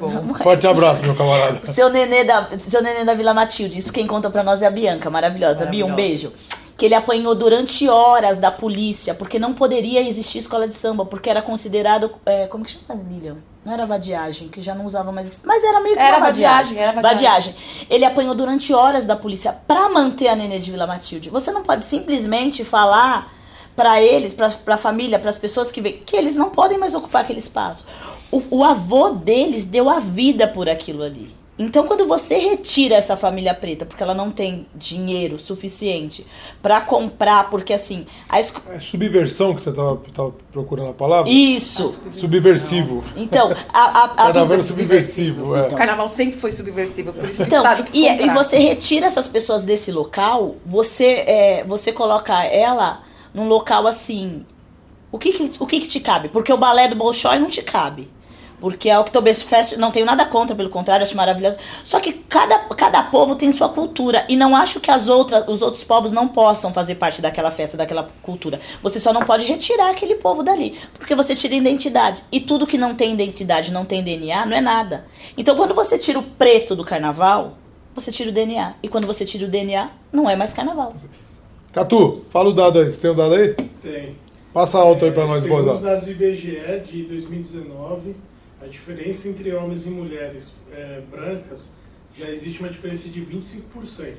Forte 0.43 0.68
abraço, 0.68 1.04
meu 1.04 1.16
camarada. 1.16 1.66
Seu 1.66 1.89
nenê 1.89 2.26
da, 2.26 2.49
seu 2.60 2.82
nenê 2.84 3.06
da 3.06 3.14
Vila 3.14 3.34
Matilde, 3.34 3.78
isso 3.80 3.93
quem 3.93 4.06
conta 4.06 4.30
pra 4.30 4.43
nós 4.43 4.62
é 4.62 4.68
a 4.68 4.72
Bianca, 4.72 5.10
maravilhosa. 5.10 5.66
Bia, 5.66 5.86
um 5.86 5.89
Maravilhosa. 5.89 5.95
beijo. 5.95 6.61
Que 6.82 6.88
ele 6.88 6.95
apanhou 6.95 7.36
durante 7.36 7.88
horas 7.88 8.39
da 8.39 8.49
polícia, 8.49 9.13
porque 9.13 9.38
não 9.38 9.53
poderia 9.53 10.01
existir 10.01 10.39
escola 10.39 10.67
de 10.67 10.73
samba, 10.73 11.05
porque 11.05 11.29
era 11.29 11.39
considerado. 11.39 12.09
é, 12.25 12.47
como 12.47 12.65
que 12.65 12.71
chama, 12.71 12.99
Lilian? 13.07 13.38
Não 13.63 13.71
era 13.71 13.86
vadiagem, 13.86 14.47
que 14.47 14.63
já 14.63 14.73
não 14.73 14.88
usava 14.88 15.11
mais. 15.11 15.39
Mas 15.43 15.63
era 15.63 15.79
meio 15.79 15.95
que 15.95 16.01
Era 16.01 16.17
uma 16.17 16.25
vadiagem, 16.25 16.79
era 16.79 16.99
vadiagem. 16.99 17.53
Ele 17.88 18.03
apanhou 18.03 18.34
durante 18.34 18.73
horas 18.73 19.05
da 19.05 19.15
polícia 19.15 19.55
pra 19.67 19.89
manter 19.89 20.29
a 20.29 20.36
nenê 20.36 20.57
de 20.57 20.71
Vila 20.71 20.88
Matilde. 20.88 21.29
Você 21.29 21.51
não 21.51 21.61
pode 21.61 21.84
simplesmente 21.84 22.65
falar 22.65 23.32
pra 23.75 24.01
eles, 24.01 24.34
pra, 24.34 24.49
pra 24.49 24.75
família, 24.75 25.19
pras 25.19 25.38
pessoas 25.38 25.71
que 25.71 25.82
vêm, 25.82 25.99
que 26.03 26.17
eles 26.17 26.36
não 26.36 26.49
podem 26.49 26.79
mais 26.79 26.95
ocupar 26.95 27.21
aquele 27.21 27.38
espaço. 27.38 27.86
O, 28.32 28.41
o 28.49 28.63
avô 28.63 29.11
deles 29.11 29.65
deu 29.65 29.88
a 29.88 29.99
vida 29.99 30.47
por 30.47 30.67
aquilo 30.67 31.03
ali. 31.03 31.29
Então, 31.60 31.86
quando 31.86 32.08
você 32.08 32.38
retira 32.38 32.95
essa 32.95 33.16
família 33.16 33.54
preta, 33.54 33.86
porque 33.86 34.02
ela 34.02 34.16
não 34.16 34.32
tem 34.32 34.66
dinheiro 34.74 35.38
suficiente 35.38 36.26
pra 36.62 36.82
comprar, 36.82 37.49
porque 37.49 37.74
assim, 37.74 38.08
a 38.28 38.39
esco... 38.39 38.62
É 38.72 38.80
subversão 38.80 39.54
que 39.54 39.62
você 39.62 39.72
tava, 39.72 40.02
tava 40.14 40.34
procurando 40.52 40.89
a 40.89 40.93
palavra? 40.93 41.30
Isso. 41.30 41.99
Subversivo. 42.14 43.04
Então, 43.16 43.56
a, 43.72 43.80
a, 43.80 44.04
a 44.06 44.10
Carnaval 44.10 44.58
é 44.58 44.64
subversivo, 44.64 45.56
é. 45.56 45.68
O 45.68 45.76
carnaval 45.76 46.08
sempre 46.10 46.39
foi 46.39 46.52
subversivo, 46.52 47.14
por 47.14 47.30
isso 47.30 47.43
que 47.43 47.47
Então, 47.47 47.64
quis 47.84 47.93
e, 47.93 48.08
e 48.08 48.18
comprar. 48.18 48.34
você 48.34 48.58
retira 48.58 49.06
essas 49.06 49.28
pessoas 49.28 49.64
desse 49.64 49.91
local, 49.91 50.56
você 50.66 51.24
é, 51.28 51.64
você 51.68 51.91
coloca 51.91 52.43
ela 52.45 53.02
num 53.34 53.47
local 53.47 53.86
assim. 53.88 54.45
O 55.12 55.20
que 55.20 55.34
que, 55.34 55.52
o 55.62 55.68
que 55.68 55.82
que 55.82 55.88
te 55.88 55.99
cabe? 55.99 56.30
Porque 56.30 56.52
o 56.52 56.58
balé 56.58 56.88
do 56.88 56.95
Bolshoi 56.95 57.38
não 57.38 57.49
te 57.49 57.62
cabe. 57.62 58.10
Porque 58.62 58.91
a 58.91 58.99
Oktoberfest, 58.99 59.76
não 59.76 59.89
tenho 59.89 60.05
nada 60.05 60.24
contra, 60.24 60.55
pelo 60.55 60.70
contrário, 60.70 61.03
acho 61.03 61.18
maravilhosa. 61.18 61.57
Só 61.84 61.99
que 61.99 62.14
cada, 62.14 62.59
cada 62.76 63.01
povo 63.01 63.36
tem 63.36 63.51
sua 63.51 63.68
cultura. 63.68 64.24
E 64.30 64.38
não 64.38 64.55
acho 64.55 64.80
que 64.80 64.91
as 64.91 65.09
outras, 65.09 65.43
os 65.47 65.64
outros 65.64 65.84
povos 65.84 66.12
não 66.12 66.28
possam 66.28 66.72
fazer 66.72 66.95
parte 66.95 67.24
daquela 67.24 67.49
festa, 67.49 67.76
daquela 67.76 68.12
cultura. 68.22 68.62
Você 68.84 68.99
só 68.99 69.12
não 69.12 69.24
pode 69.24 69.47
retirar 69.47 69.89
aquele 69.89 70.14
povo 70.14 70.43
dali. 70.43 70.80
Porque 70.93 71.16
você 71.16 71.36
tira 71.36 71.55
identidade. 71.55 72.22
E 72.32 72.39
tudo 72.39 72.68
que 72.68 72.78
não 72.78 72.93
tem 72.93 73.14
identidade, 73.14 73.74
não 73.74 73.84
tem 73.84 74.03
DNA, 74.03 74.45
não 74.45 74.55
é 74.55 74.62
nada. 74.62 75.05
Então 75.36 75.55
quando 75.55 75.74
você 75.74 75.97
tira 75.97 76.20
o 76.20 76.24
preto 76.24 76.76
do 76.76 76.86
carnaval, 76.86 77.57
você 77.95 78.12
tira 78.12 78.30
o 78.30 78.34
DNA. 78.34 78.76
E 78.84 78.88
quando 78.88 79.07
você 79.07 79.26
tira 79.26 79.45
o 79.45 79.49
DNA, 79.49 79.89
não 80.14 80.30
é 80.30 80.36
mais 80.36 80.53
carnaval. 80.53 80.93
Catu, 81.74 82.22
fala 82.30 82.49
o 82.49 82.53
dado 82.53 82.78
aí. 82.78 82.91
Você 82.91 83.01
tem 83.01 83.09
o 83.09 83.16
dado 83.16 83.34
aí? 83.34 83.55
Tem. 83.82 84.16
Passa 84.53 84.78
alto 84.78 85.05
aí 85.05 85.12
pra 85.12 85.24
É, 85.24 85.28
nós 85.28 85.43
Segundo 85.43 85.72
os 85.72 85.82
dados 85.82 86.03
do 86.03 86.12
IBGE 86.12 86.84
de 86.86 87.03
2019, 87.03 88.16
a 88.62 88.68
diferença 88.68 89.28
entre 89.28 89.51
homens 89.53 89.86
e 89.86 89.89
mulheres 89.89 90.53
é, 90.72 91.01
brancas 91.09 91.74
já 92.18 92.30
existe 92.30 92.59
uma 92.59 92.70
diferença 92.70 93.09
de 93.09 93.22
25%. 93.22 94.16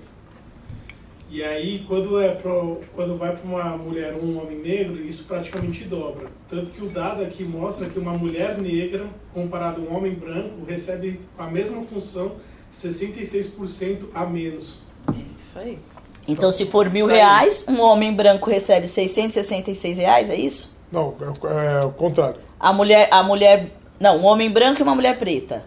E 1.31 1.43
aí, 1.43 1.85
quando, 1.89 2.21
é 2.21 2.35
pro, 2.35 2.81
quando 2.95 3.17
vai 3.17 3.35
para 3.35 3.49
uma 3.49 3.77
mulher 3.79 4.15
ou 4.15 4.23
um 4.23 4.43
homem 4.43 4.59
negro, 4.59 5.03
isso 5.03 5.25
praticamente 5.25 5.85
dobra. 5.85 6.27
Tanto 6.51 6.71
que 6.73 6.83
o 6.83 6.89
dado 6.89 7.23
aqui 7.23 7.43
mostra 7.43 7.89
que 7.89 7.99
uma 7.99 8.13
mulher 8.13 8.61
negra, 8.61 9.07
comparado 9.33 9.81
a 9.81 9.85
um 9.85 9.97
homem 9.97 10.13
branco, 10.13 10.63
recebe 10.67 11.21
com 11.35 11.43
a 11.43 11.51
mesma 11.51 11.83
função 11.85 12.37
66% 12.71 14.09
a 14.13 14.27
menos. 14.27 14.81
Isso 15.39 15.59
aí. 15.59 15.79
Então 16.29 16.53
se 16.53 16.67
for 16.67 16.91
mil 16.91 17.07
reais, 17.07 17.65
um 17.67 17.81
homem 17.81 18.15
branco 18.15 18.49
recebe 18.49 18.87
666 18.87 19.99
reais, 19.99 20.31
é 20.31 20.37
isso? 20.37 20.77
Não, 20.91 21.15
é, 21.45 21.81
é 21.81 21.85
o 21.85 21.93
contrário. 21.93 22.37
A 22.61 22.73
mulher, 22.73 23.09
a 23.11 23.23
mulher, 23.23 23.71
não, 24.03 24.19
um 24.19 24.25
homem 24.25 24.51
branco 24.51 24.81
e 24.81 24.83
uma 24.83 24.97
mulher 24.97 25.17
preta. 25.17 25.63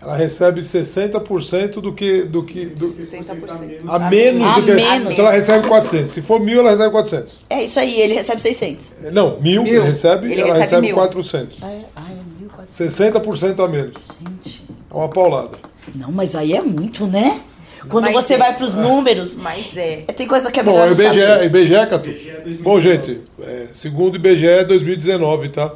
Ela 0.00 0.14
recebe 0.14 0.60
60% 0.60 1.80
do 1.80 1.92
que. 1.92 2.22
Do 2.22 2.44
que 2.44 2.66
do, 2.66 2.86
66% 2.86 3.82
a 3.88 3.98
menos. 3.98 4.46
a 4.46 4.60
do 4.60 4.66
que. 4.66 4.74
menos. 4.74 5.12
Então 5.14 5.24
ela 5.24 5.34
recebe 5.34 5.66
400. 5.66 6.12
Se 6.12 6.20
for 6.20 6.38
mil, 6.38 6.60
ela 6.60 6.70
recebe 6.70 6.90
400. 6.90 7.38
É 7.48 7.64
isso 7.64 7.80
aí, 7.80 7.98
ele 7.98 8.12
recebe 8.12 8.42
600. 8.42 8.92
Não, 9.10 9.40
mil, 9.40 9.62
Mil. 9.62 9.76
ele 9.76 9.86
recebe, 9.86 10.30
Ele 10.30 10.42
ela 10.42 10.50
recebe 10.58 10.62
recebe 10.64 10.86
mil. 10.88 10.94
400. 10.96 11.62
Ai, 11.62 11.84
ai, 11.96 12.12
é 12.12 12.62
1.400. 12.62 13.54
60% 13.56 13.64
a 13.64 13.68
menos. 13.68 13.96
Gente. 14.20 14.62
É 14.90 14.94
uma 14.94 15.08
paulada. 15.08 15.56
Não, 15.94 16.12
mas 16.12 16.36
aí 16.36 16.52
é 16.52 16.60
muito, 16.60 17.06
né? 17.06 17.40
Quando 17.88 18.04
Mas 18.04 18.12
você 18.12 18.34
é. 18.34 18.38
vai 18.38 18.54
pros 18.54 18.74
números, 18.74 19.34
Mas 19.34 19.74
é. 19.76 20.02
tem 20.14 20.26
coisa 20.26 20.50
que 20.50 20.60
é 20.60 20.62
Bom, 20.62 20.72
melhor 20.72 20.86
não 20.88 20.92
IBGE, 20.92 21.20
saber. 21.20 21.44
IBGE, 21.46 21.86
Catu. 21.88 22.10
IBGE 22.10 22.30
2019. 22.44 22.62
Bom, 22.62 22.80
gente, 22.80 23.20
é, 23.40 23.68
segundo 23.72 24.16
IBGE 24.16 24.64
2019, 24.64 25.48
tá? 25.48 25.72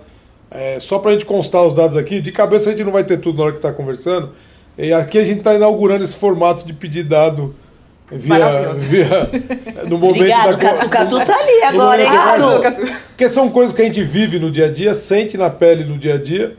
É, 0.55 0.79
só 0.81 0.99
para 0.99 1.11
a 1.11 1.15
gente 1.15 1.25
constar 1.25 1.65
os 1.65 1.75
dados 1.75 1.97
aqui, 1.97 2.21
de 2.21 2.31
cabeça 2.31 2.69
a 2.69 2.73
gente 2.73 2.85
não 2.85 2.93
vai 2.93 3.05
ter 3.05 3.19
tudo 3.19 3.39
na 3.39 3.45
hora 3.45 3.53
que 3.53 3.59
está 3.59 3.73
conversando. 3.73 4.33
E 4.77 4.93
aqui 4.93 5.19
a 5.19 5.25
gente 5.25 5.39
está 5.39 5.55
inaugurando 5.55 6.05
esse 6.05 6.17
formato 6.17 6.67
de 6.67 6.73
pedir 6.75 7.05
dado 7.05 7.55
via, 8.11 8.75
via 8.75 9.31
no 9.89 9.99
momento 9.99 10.17
Obrigado, 10.17 10.51
da 10.51 10.59
Catu, 10.59 10.89
Catu 10.89 11.25
tá 11.25 11.35
ali 11.35 11.63
agora, 11.63 12.03
hein, 12.03 12.11
Catu? 12.11 12.93
Porque 13.09 13.29
são 13.29 13.49
coisas 13.49 13.75
que 13.75 13.81
a 13.81 13.85
gente 13.85 14.03
vive 14.03 14.39
no 14.39 14.51
dia 14.51 14.67
a 14.67 14.73
dia, 14.73 14.95
sente 14.95 15.39
na 15.39 15.49
pele 15.49 15.85
no 15.85 15.97
dia 15.97 16.15
a 16.15 16.19
dia, 16.19 16.57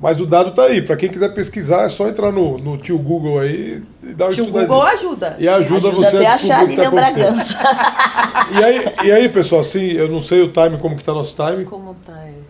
mas 0.00 0.20
o 0.20 0.26
dado 0.26 0.52
tá 0.52 0.64
aí. 0.64 0.80
Para 0.80 0.96
quem 0.96 1.08
quiser 1.08 1.34
pesquisar, 1.34 1.84
é 1.84 1.88
só 1.88 2.08
entrar 2.08 2.32
no, 2.32 2.58
no 2.58 2.78
tio 2.78 2.98
Google 2.98 3.40
aí 3.40 3.82
e 4.02 4.14
dar 4.14 4.26
uma 4.26 4.32
Tio. 4.32 4.46
Google 4.46 4.82
ajuda. 4.82 5.36
E 5.38 5.48
ajuda, 5.48 5.88
Ajuda 5.88 5.90
você 5.90 6.16
até 6.16 6.26
a 6.26 6.34
achar 6.34 6.60
a 6.60 6.64
o 6.64 6.66
Lilian 6.66 6.84
tá. 6.84 6.90
Bragança. 6.90 7.58
E 8.58 8.62
aí, 8.62 8.84
e 9.04 9.12
aí, 9.12 9.28
pessoal, 9.28 9.62
assim, 9.62 9.92
eu 9.92 10.08
não 10.08 10.20
sei 10.20 10.42
o 10.42 10.48
time, 10.48 10.76
como 10.78 10.96
que 10.96 11.02
tá 11.02 11.14
nosso 11.14 11.34
time. 11.34 11.64
Como 11.64 11.94
tá 12.06 12.12
aí? 12.14 12.43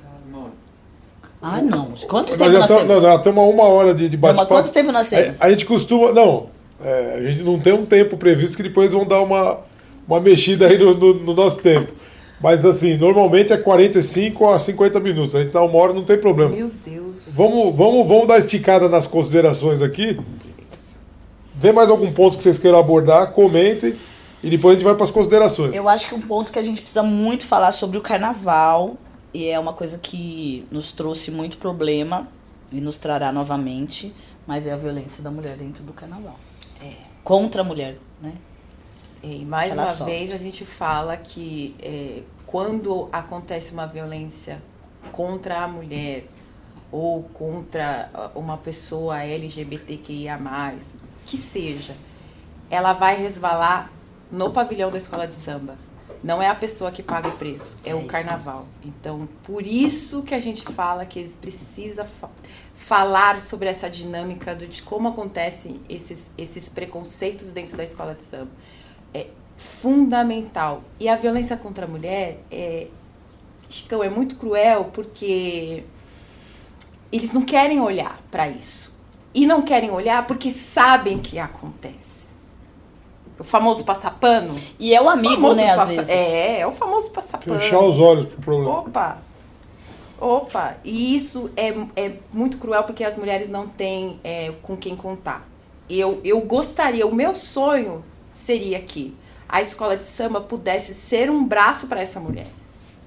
Ah, 1.47 1.61
não. 1.61 1.92
Quanto 2.09 2.30
Nós 2.30 2.38
tempo 2.38 2.53
nós 2.53 2.61
estamos 2.62 2.82
temos? 2.84 2.88
nós 2.88 3.03
já 3.03 3.18
temos 3.18 3.45
uma 3.55 3.64
hora 3.64 3.92
de, 3.95 4.09
de 4.09 4.16
bate-papo. 4.16 4.49
quanto 4.49 4.70
tempo 4.72 4.90
nós 4.90 5.09
temos? 5.11 5.38
A, 5.40 5.45
a 5.45 5.51
gente 5.51 5.66
costuma. 5.66 6.11
Não, 6.12 6.47
é, 6.82 7.16
a 7.18 7.22
gente 7.30 7.42
não 7.42 7.59
tem 7.59 7.74
um 7.74 7.84
tempo 7.84 8.16
previsto 8.16 8.57
que 8.57 8.62
depois 8.62 8.92
vão 8.92 9.05
dar 9.05 9.20
uma, 9.20 9.59
uma 10.09 10.20
mexida 10.20 10.66
aí 10.66 10.78
no, 10.78 10.95
no- 10.95 11.14
no 11.14 11.34
nosso 11.34 11.61
tempo. 11.61 11.92
Mas 12.40 12.64
assim, 12.64 12.97
normalmente 12.97 13.53
é 13.53 13.57
45 13.59 14.51
a 14.51 14.59
50 14.59 14.99
minutos. 15.01 15.34
A 15.34 15.40
gente 15.40 15.51
tá 15.53 15.62
uma 15.62 15.76
hora, 15.78 15.92
não 15.92 16.03
tem 16.03 16.16
problema. 16.18 16.55
Meu 16.57 16.70
Deus. 16.84 17.16
Vamos, 17.28 17.74
vamos, 17.76 18.09
vamos 18.09 18.26
dar 18.26 18.38
esticada 18.38 18.88
nas 18.88 19.07
considerações 19.07 19.82
aqui. 19.82 20.18
Vê 21.55 21.72
mais 21.72 21.90
algum 21.90 22.11
ponto 22.12 22.36
que 22.36 22.42
vocês 22.42 22.59
queiram 22.59 22.78
abordar, 22.78 23.32
comentem. 23.32 23.95
E 24.42 24.51
depois 24.51 24.72
a 24.72 24.74
gente 24.76 24.84
vai 24.84 24.95
para 24.95 25.05
as 25.05 25.11
considerações. 25.11 25.74
Eu 25.74 25.88
acho 25.88 26.07
que 26.09 26.14
um 26.14 26.20
ponto 26.20 26.53
que 26.53 26.59
a 26.59 26.62
gente 26.62 26.80
precisa 26.82 27.03
muito 27.03 27.47
falar 27.47 27.72
sobre 27.72 27.97
o 27.97 28.01
carnaval, 28.03 28.97
e 29.35 29.49
é 29.49 29.59
uma 29.59 29.72
coisa 29.72 29.99
que 29.99 30.64
nos 30.70 30.93
trouxe 30.93 31.32
muito 31.32 31.59
problema 31.59 32.28
e 32.70 32.80
nos 32.80 32.97
trará 32.97 33.32
novamente, 33.32 34.14
mas 34.47 34.64
é 34.64 34.72
a 34.72 34.76
violência 34.76 35.24
da 35.24 35.30
mulher 35.30 35.57
dentro 35.57 35.82
do 35.82 35.93
carnaval. 35.93 36.39
É. 36.80 36.95
Contra 37.24 37.62
a 37.62 37.64
mulher, 37.64 37.99
né? 38.22 38.32
E 39.20 39.45
mais 39.45 39.72
Ela 39.72 39.82
uma 39.82 39.89
sofre. 39.89 40.12
vez 40.12 40.30
a 40.30 40.37
gente 40.37 40.64
fala 40.64 41.16
que 41.16 41.74
é, 41.82 42.22
quando 42.47 43.09
acontece 43.11 43.72
uma 43.72 43.87
violência 43.87 44.62
contra 45.11 45.64
a 45.64 45.68
mulher 45.68 46.26
ou 46.93 47.24
contra 47.24 48.11
ah, 48.14 48.30
uma 48.37 48.57
pessoa 48.57 49.20
LGBTQIA, 49.22 50.39
que 51.26 51.37
seja, 51.37 51.97
ela 52.70 52.93
vai 52.93 53.20
resvalar 53.20 53.91
no 54.30 54.53
pavilhão 54.53 54.91
da 54.91 54.99
escola 54.99 55.26
de 55.26 55.35
samba. 55.35 55.76
Não 56.25 56.41
é 56.43 56.49
a 56.49 56.55
pessoa 56.55 56.91
que 56.91 57.03
paga 57.03 57.29
o 57.29 57.33
preço, 57.33 57.77
é, 57.85 57.91
É 57.91 57.95
o 57.95 57.99
isso. 57.99 58.07
carnaval. 58.09 58.66
Então, 58.83 59.29
por 59.43 59.64
isso 59.66 60.22
que 60.22 60.35
a 60.35 60.41
gente 60.41 60.62
fala 60.64 61.05
que 61.05 61.22
precisa 61.29 62.07
fa- 62.07 62.31
falar 62.75 63.43
sobre 63.43 63.68
essa 63.68 63.91
dinâmica 63.91 64.55
do- 64.55 64.66
de 64.66 64.81
como 64.83 65.09
acontecem 65.09 65.83
esses, 65.87 66.31
esses 66.39 66.66
preconceitos 66.66 67.53
dentro 67.53 67.77
da 67.77 67.85
escola 67.85 68.14
de 68.14 68.22
samba. 68.22 68.51
É 69.12 69.27
fundamental. 69.59 70.83
E 70.99 71.11
a 71.11 71.14
violência 71.16 71.59
contra 71.59 71.85
a 71.85 71.89
mulher 71.89 72.41
é, 72.51 72.87
Chicão, 73.68 74.03
é 74.03 74.09
muito 74.09 74.37
cruel 74.37 74.87
porque 74.95 75.85
eles 77.12 77.33
não 77.35 77.43
querem 77.43 77.81
olhar 77.81 78.18
para 78.31 78.49
isso. 78.49 78.95
E 79.35 79.47
não 79.47 79.61
querem 79.62 79.91
olhar 79.91 80.27
porque 80.27 80.51
sabem 80.51 81.18
que 81.18 81.39
acontece. 81.39 82.24
O 83.39 83.45
famoso 83.45 83.85
passapano. 83.85 84.57
E 84.78 84.95
é 84.95 85.03
o 85.03 85.09
amigo, 85.09 85.35
famoso 85.35 85.57
né, 85.57 85.70
às 85.70 85.89
vezes. 85.89 86.09
É, 86.09 86.61
é 86.61 86.66
o 86.66 86.72
famoso 86.72 87.11
passapano. 87.11 87.61
Fechar 87.61 87.80
os 87.80 87.99
olhos 87.99 88.26
pro 88.26 88.41
problema. 88.41 88.78
Opa! 88.78 89.18
Opa! 90.20 90.76
E 90.85 91.16
isso 91.16 91.51
é, 91.57 91.74
é 91.97 92.12
muito 92.32 92.59
cruel 92.59 92.85
porque 92.85 93.03
as 93.03 93.16
mulheres 93.16 93.49
não 93.49 93.66
têm 93.66 94.20
é, 94.22 94.53
com 94.62 94.76
quem 94.76 94.95
contar. 94.95 95.47
Eu, 95.91 96.20
eu 96.24 96.41
gostaria, 96.41 97.07
o 97.07 97.14
meu 97.14 97.35
sonho 97.35 98.05
seria 98.35 98.80
que 98.80 99.14
a 99.49 99.61
escola 99.61 99.97
de 99.97 100.05
samba 100.05 100.41
pudesse 100.41 100.95
ser 100.95 101.30
um 101.30 101.45
braço 101.45 101.87
para 101.87 102.01
essa 102.01 102.20
mulher. 102.20 102.47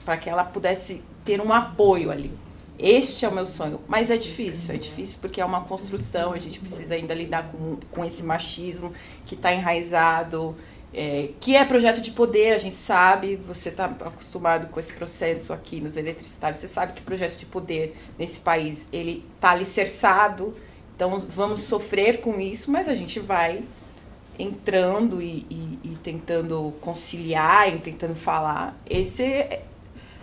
Para 0.06 0.18
que 0.18 0.30
ela 0.30 0.44
pudesse 0.44 1.02
ter 1.24 1.42
um 1.42 1.52
apoio 1.52 2.12
ali. 2.12 2.32
Este 2.80 3.26
é 3.26 3.28
o 3.30 3.34
meu 3.34 3.46
sonho. 3.46 3.80
Mas 3.88 4.12
é 4.12 4.18
difícil, 4.18 4.74
é 4.76 4.78
difícil 4.78 5.18
porque 5.20 5.42
é 5.42 5.46
uma 5.46 5.62
construção, 5.62 6.32
a 6.34 6.38
gente 6.38 6.60
precisa 6.60 6.94
ainda 6.96 7.14
lidar 7.14 7.50
com, 7.52 7.78
com 7.92 8.06
esse 8.06 8.22
machismo 8.24 8.94
que 9.26 9.34
está 9.36 9.52
enraizado, 9.54 10.56
é, 10.94 11.30
que 11.40 11.56
é 11.56 11.66
projeto 11.66 12.00
de 12.02 12.12
poder, 12.12 12.54
a 12.54 12.58
gente 12.58 12.76
sabe, 12.76 13.36
você 13.36 13.70
está 13.70 13.86
acostumado 13.86 14.68
com 14.68 14.80
esse 14.80 14.94
processo 14.94 15.52
aqui 15.54 15.82
nos 15.82 15.98
eletricitários, 15.98 16.60
você 16.60 16.68
sabe 16.68 16.94
que 16.94 17.02
projeto 17.02 17.36
de 17.38 17.46
poder 17.46 17.96
nesse 18.18 18.40
país, 18.40 18.86
ele 18.94 19.24
está 19.36 19.52
alicerçado, 19.52 20.56
então 20.96 21.20
vamos 21.20 21.62
sofrer 21.64 22.22
com 22.22 22.40
isso, 22.40 22.72
mas 22.72 22.88
a 22.88 22.96
gente 22.96 23.20
vai 23.20 23.64
entrando 24.40 25.22
e, 25.22 25.46
e- 25.50 25.80
e 25.84 25.98
tentando 26.04 26.74
conciliar, 26.80 27.74
e 27.74 27.80
tentando 27.80 28.16
falar. 28.16 28.78
Esse 28.88 29.24
é, 29.24 29.64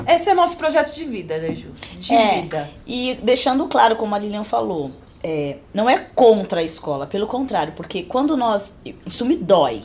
esse 0.07 0.31
é 0.31 0.35
nosso 0.35 0.57
projeto 0.57 0.95
de 0.95 1.05
vida, 1.05 1.39
né, 1.39 1.55
Ju? 1.55 1.69
De 1.99 2.15
É. 2.15 2.41
vida. 2.43 2.71
E 2.87 3.19
deixando 3.23 3.67
claro, 3.67 3.97
como 3.97 4.15
a 4.15 4.19
Lilian 4.19 4.45
falou, 4.45 4.91
é, 5.23 5.57
não 5.73 5.89
é 5.89 5.99
contra 6.15 6.61
a 6.61 6.63
escola, 6.63 7.07
pelo 7.07 7.27
contrário, 7.27 7.73
porque 7.75 8.03
quando 8.03 8.37
nós. 8.37 8.79
Isso 9.07 9.25
me 9.25 9.37
dói. 9.37 9.83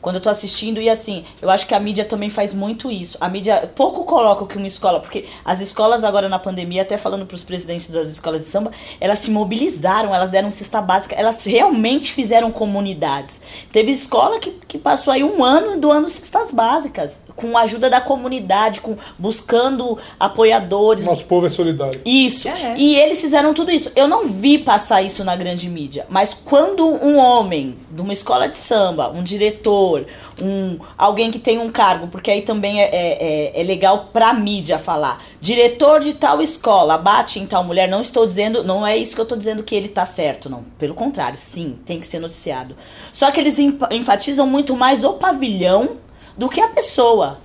Quando 0.00 0.16
eu 0.16 0.20
tô 0.22 0.28
assistindo, 0.28 0.80
e 0.80 0.88
assim, 0.88 1.24
eu 1.40 1.50
acho 1.50 1.66
que 1.66 1.74
a 1.74 1.80
mídia 1.80 2.04
também 2.04 2.30
faz 2.30 2.54
muito 2.54 2.90
isso. 2.90 3.16
A 3.20 3.28
mídia 3.28 3.70
pouco 3.74 4.04
coloca 4.04 4.44
o 4.44 4.46
que 4.46 4.56
uma 4.56 4.66
escola, 4.66 5.00
porque 5.00 5.24
as 5.44 5.60
escolas 5.60 6.04
agora 6.04 6.28
na 6.28 6.38
pandemia, 6.38 6.82
até 6.82 6.96
falando 6.96 7.26
pros 7.26 7.42
presidentes 7.42 7.90
das 7.90 8.08
escolas 8.08 8.42
de 8.42 8.48
samba, 8.48 8.70
elas 9.00 9.18
se 9.20 9.30
mobilizaram, 9.30 10.14
elas 10.14 10.30
deram 10.30 10.50
cesta 10.50 10.80
básica, 10.80 11.14
elas 11.14 11.44
realmente 11.44 12.12
fizeram 12.12 12.50
comunidades. 12.50 13.40
Teve 13.72 13.90
escola 13.92 14.38
que, 14.38 14.50
que 14.66 14.78
passou 14.78 15.12
aí 15.12 15.24
um 15.24 15.44
ano 15.44 15.80
doando 15.80 16.08
cestas 16.08 16.50
básicas, 16.50 17.20
com 17.34 17.56
a 17.56 17.62
ajuda 17.62 17.90
da 17.90 18.00
comunidade, 18.00 18.80
com 18.80 18.96
buscando 19.18 19.98
apoiadores, 20.18 21.04
Nosso 21.04 21.24
povo 21.24 21.46
é 21.46 21.50
solidário. 21.50 22.00
isso. 22.04 22.48
É. 22.48 22.74
E 22.76 22.96
eles 22.96 23.20
fizeram 23.20 23.52
tudo 23.54 23.70
isso. 23.70 23.90
Eu 23.94 24.08
não 24.08 24.26
vi 24.26 24.58
passar 24.58 25.02
isso 25.02 25.24
na 25.24 25.34
grande 25.36 25.68
mídia. 25.68 26.06
Mas 26.08 26.32
quando 26.34 26.86
um 26.86 27.16
homem 27.18 27.76
de 27.90 28.00
uma 28.00 28.12
escola 28.12 28.48
de 28.48 28.56
samba, 28.56 29.08
um 29.10 29.22
diretor, 29.22 29.95
um 30.42 30.78
alguém 30.98 31.30
que 31.30 31.38
tem 31.38 31.58
um 31.58 31.70
cargo, 31.70 32.08
porque 32.08 32.30
aí 32.30 32.42
também 32.42 32.80
é, 32.82 32.84
é, 32.84 33.52
é- 33.56 33.60
é 33.60 33.62
legal 33.62 34.08
pra 34.12 34.32
mídia 34.34 34.78
falar. 34.78 35.22
Diretor 35.40 36.00
de 36.00 36.14
tal 36.14 36.42
escola, 36.42 36.98
bate 36.98 37.38
em 37.38 37.46
tal 37.46 37.62
mulher. 37.62 37.88
Não 37.88 38.00
estou 38.00 38.26
dizendo, 38.26 38.64
não 38.64 38.86
é 38.86 38.96
isso 38.96 39.14
que 39.14 39.20
eu 39.20 39.24
estou 39.24 39.38
dizendo 39.38 39.62
que 39.62 39.74
ele 39.74 39.88
tá 39.88 40.04
certo, 40.04 40.50
não. 40.50 40.64
Pelo 40.78 40.94
contrário, 40.94 41.38
sim, 41.38 41.78
tem 41.86 42.00
que 42.00 42.06
ser 42.06 42.18
noticiado. 42.18 42.76
Só 43.12 43.30
que 43.30 43.38
eles 43.40 43.58
enfatizam 43.58 44.46
muito 44.46 44.74
mais 44.76 45.04
o 45.04 45.14
pavilhão 45.14 45.96
do 46.36 46.48
que 46.48 46.60
a 46.60 46.68
pessoa. 46.68 47.38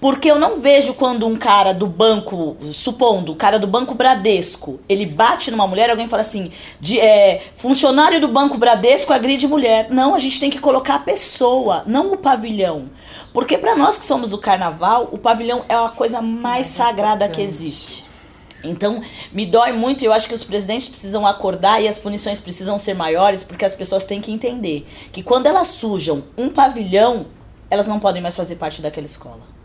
Porque 0.00 0.30
eu 0.30 0.38
não 0.38 0.60
vejo 0.60 0.94
quando 0.94 1.26
um 1.26 1.36
cara 1.36 1.74
do 1.74 1.86
banco, 1.86 2.56
supondo, 2.72 3.32
o 3.32 3.36
cara 3.36 3.58
do 3.58 3.66
banco 3.66 3.94
Bradesco, 3.94 4.78
ele 4.88 5.04
bate 5.04 5.50
numa 5.50 5.66
mulher, 5.66 5.90
alguém 5.90 6.06
fala 6.06 6.22
assim, 6.22 6.52
de, 6.78 7.00
é, 7.00 7.42
funcionário 7.56 8.20
do 8.20 8.28
banco 8.28 8.56
Bradesco 8.56 9.12
agride 9.12 9.48
mulher. 9.48 9.88
Não, 9.90 10.14
a 10.14 10.18
gente 10.20 10.38
tem 10.38 10.50
que 10.50 10.60
colocar 10.60 10.96
a 10.96 11.00
pessoa, 11.00 11.82
não 11.84 12.12
o 12.12 12.16
pavilhão. 12.16 12.90
Porque 13.32 13.58
pra 13.58 13.74
nós 13.74 13.98
que 13.98 14.04
somos 14.04 14.30
do 14.30 14.38
carnaval, 14.38 15.08
o 15.10 15.18
pavilhão 15.18 15.64
é 15.68 15.74
a 15.74 15.88
coisa 15.88 16.22
mais 16.22 16.68
sagrada 16.68 17.28
que 17.28 17.42
existe. 17.42 18.06
Então, 18.62 19.02
me 19.32 19.46
dói 19.46 19.72
muito 19.72 20.02
e 20.02 20.06
eu 20.06 20.12
acho 20.12 20.28
que 20.28 20.34
os 20.34 20.44
presidentes 20.44 20.88
precisam 20.88 21.26
acordar 21.26 21.82
e 21.82 21.88
as 21.88 21.98
punições 21.98 22.40
precisam 22.40 22.78
ser 22.78 22.94
maiores, 22.94 23.42
porque 23.42 23.64
as 23.64 23.74
pessoas 23.74 24.04
têm 24.04 24.20
que 24.20 24.32
entender 24.32 24.86
que 25.12 25.22
quando 25.22 25.46
elas 25.46 25.68
sujam 25.68 26.24
um 26.36 26.48
pavilhão, 26.48 27.26
elas 27.70 27.86
não 27.86 28.00
podem 28.00 28.22
mais 28.22 28.36
fazer 28.36 28.56
parte 28.56 28.80
daquela 28.80 29.06
escola. 29.06 29.57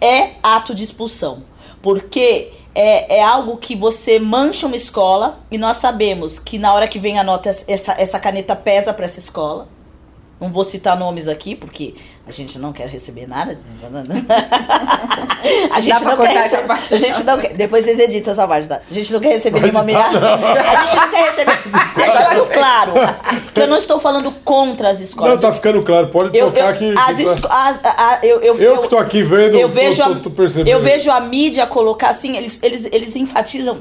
É 0.00 0.32
ato 0.42 0.74
de 0.74 0.84
expulsão. 0.84 1.42
Porque 1.82 2.52
é, 2.74 3.18
é 3.18 3.22
algo 3.22 3.56
que 3.56 3.74
você 3.74 4.18
mancha 4.18 4.66
uma 4.66 4.76
escola 4.76 5.40
e 5.50 5.58
nós 5.58 5.78
sabemos 5.78 6.38
que 6.38 6.58
na 6.58 6.72
hora 6.72 6.86
que 6.86 6.98
vem 6.98 7.18
a 7.18 7.24
nota, 7.24 7.48
essa, 7.48 7.92
essa 7.92 8.20
caneta 8.20 8.54
pesa 8.54 8.92
para 8.92 9.04
essa 9.04 9.18
escola. 9.18 9.68
Não 10.40 10.50
vou 10.50 10.62
citar 10.62 10.96
nomes 10.96 11.26
aqui, 11.26 11.56
porque 11.56 11.96
a 12.28 12.32
gente 12.32 12.58
não 12.58 12.72
quer 12.72 12.86
receber 12.88 13.26
nada. 13.26 13.58
a 15.72 15.80
gente 15.80 16.04
não 16.04 16.16
quer 16.16 16.42
receber. 16.42 16.66
parte? 16.66 16.94
A 16.94 16.98
gente 16.98 17.24
não 17.24 17.38
quer, 17.38 17.52
depois 17.54 17.84
vocês 17.84 17.98
editam 17.98 18.32
essa 18.32 18.46
parte, 18.46 18.68
tá? 18.68 18.80
A 18.90 18.94
gente 18.94 19.12
não 19.12 19.20
quer 19.20 19.30
receber 19.30 19.60
nenhuma 19.60 19.80
ameaça. 19.80 20.18
A 20.34 20.84
gente 20.84 20.96
não 20.96 21.10
quer 21.10 21.30
receber. 21.30 21.58
Deixando 21.96 22.46
claro 22.52 22.92
que 23.54 23.60
eu 23.60 23.66
não 23.68 23.76
estou 23.76 23.98
falando 23.98 24.30
contra 24.44 24.90
as 24.90 24.98
Não, 24.98 25.04
escolas. 25.04 25.40
tá 25.40 25.52
ficando 25.52 25.82
claro. 25.82 26.08
Pode 26.08 26.36
eu, 26.36 26.46
tocar 26.50 26.60
eu, 26.64 26.68
aqui. 26.68 26.94
as 26.96 27.16
que- 27.16 27.22
esco- 27.22 27.48
as- 27.50 27.84
a- 27.84 28.10
a- 28.14 28.18
eu, 28.22 28.40
eu, 28.42 28.54
Eu 28.56 28.82
que 28.82 28.88
tô 28.88 28.98
aqui 28.98 29.22
vendo, 29.22 29.56
eu 29.56 29.68
tô- 29.68 29.74
vejo, 29.74 30.02
tô- 30.04 30.12
a, 30.12 30.14
tô 30.16 30.30
percebendo. 30.30 30.68
eu 30.74 30.80
vejo 30.80 31.10
a 31.10 31.20
mídia 31.20 31.66
colocar 31.66 32.10
assim, 32.10 32.36
eles, 32.36 32.62
eles, 32.62 32.86
eles 32.92 33.16
enfatizam 33.16 33.78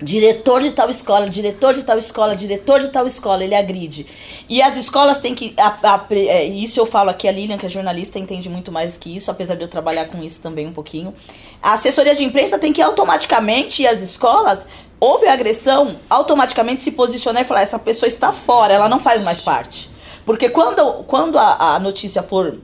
Diretor 0.00 0.60
de 0.60 0.72
tal 0.72 0.90
escola, 0.90 1.26
diretor 1.26 1.72
de 1.72 1.82
tal 1.82 1.96
escola, 1.96 2.36
diretor 2.36 2.80
de 2.80 2.88
tal 2.88 3.06
escola, 3.06 3.42
ele 3.42 3.54
agride. 3.54 4.06
E 4.46 4.60
as 4.60 4.76
escolas 4.76 5.20
têm 5.20 5.34
que. 5.34 5.54
A, 5.56 5.94
a, 5.94 6.06
é, 6.10 6.44
isso 6.44 6.78
eu 6.78 6.84
falo 6.84 7.08
aqui, 7.08 7.26
a 7.26 7.32
Lilian, 7.32 7.56
que 7.56 7.64
é 7.64 7.68
jornalista, 7.68 8.18
entende 8.18 8.50
muito 8.50 8.70
mais 8.70 8.98
que 8.98 9.16
isso, 9.16 9.30
apesar 9.30 9.54
de 9.54 9.62
eu 9.62 9.68
trabalhar 9.68 10.08
com 10.08 10.22
isso 10.22 10.42
também 10.42 10.66
um 10.66 10.72
pouquinho. 10.72 11.14
A 11.62 11.72
assessoria 11.72 12.14
de 12.14 12.22
imprensa 12.24 12.58
tem 12.58 12.74
que 12.74 12.82
automaticamente, 12.82 13.82
e 13.82 13.86
as 13.86 14.02
escolas, 14.02 14.66
houve 15.00 15.28
agressão, 15.28 15.96
automaticamente 16.10 16.82
se 16.82 16.92
posicionar 16.92 17.40
e 17.40 17.46
falar: 17.46 17.62
essa 17.62 17.78
pessoa 17.78 18.06
está 18.06 18.34
fora, 18.34 18.74
ela 18.74 18.90
não 18.90 19.00
faz 19.00 19.22
mais 19.22 19.40
parte. 19.40 19.88
Porque 20.26 20.50
quando, 20.50 21.04
quando 21.04 21.38
a, 21.38 21.76
a 21.76 21.78
notícia 21.78 22.22
for 22.22 22.58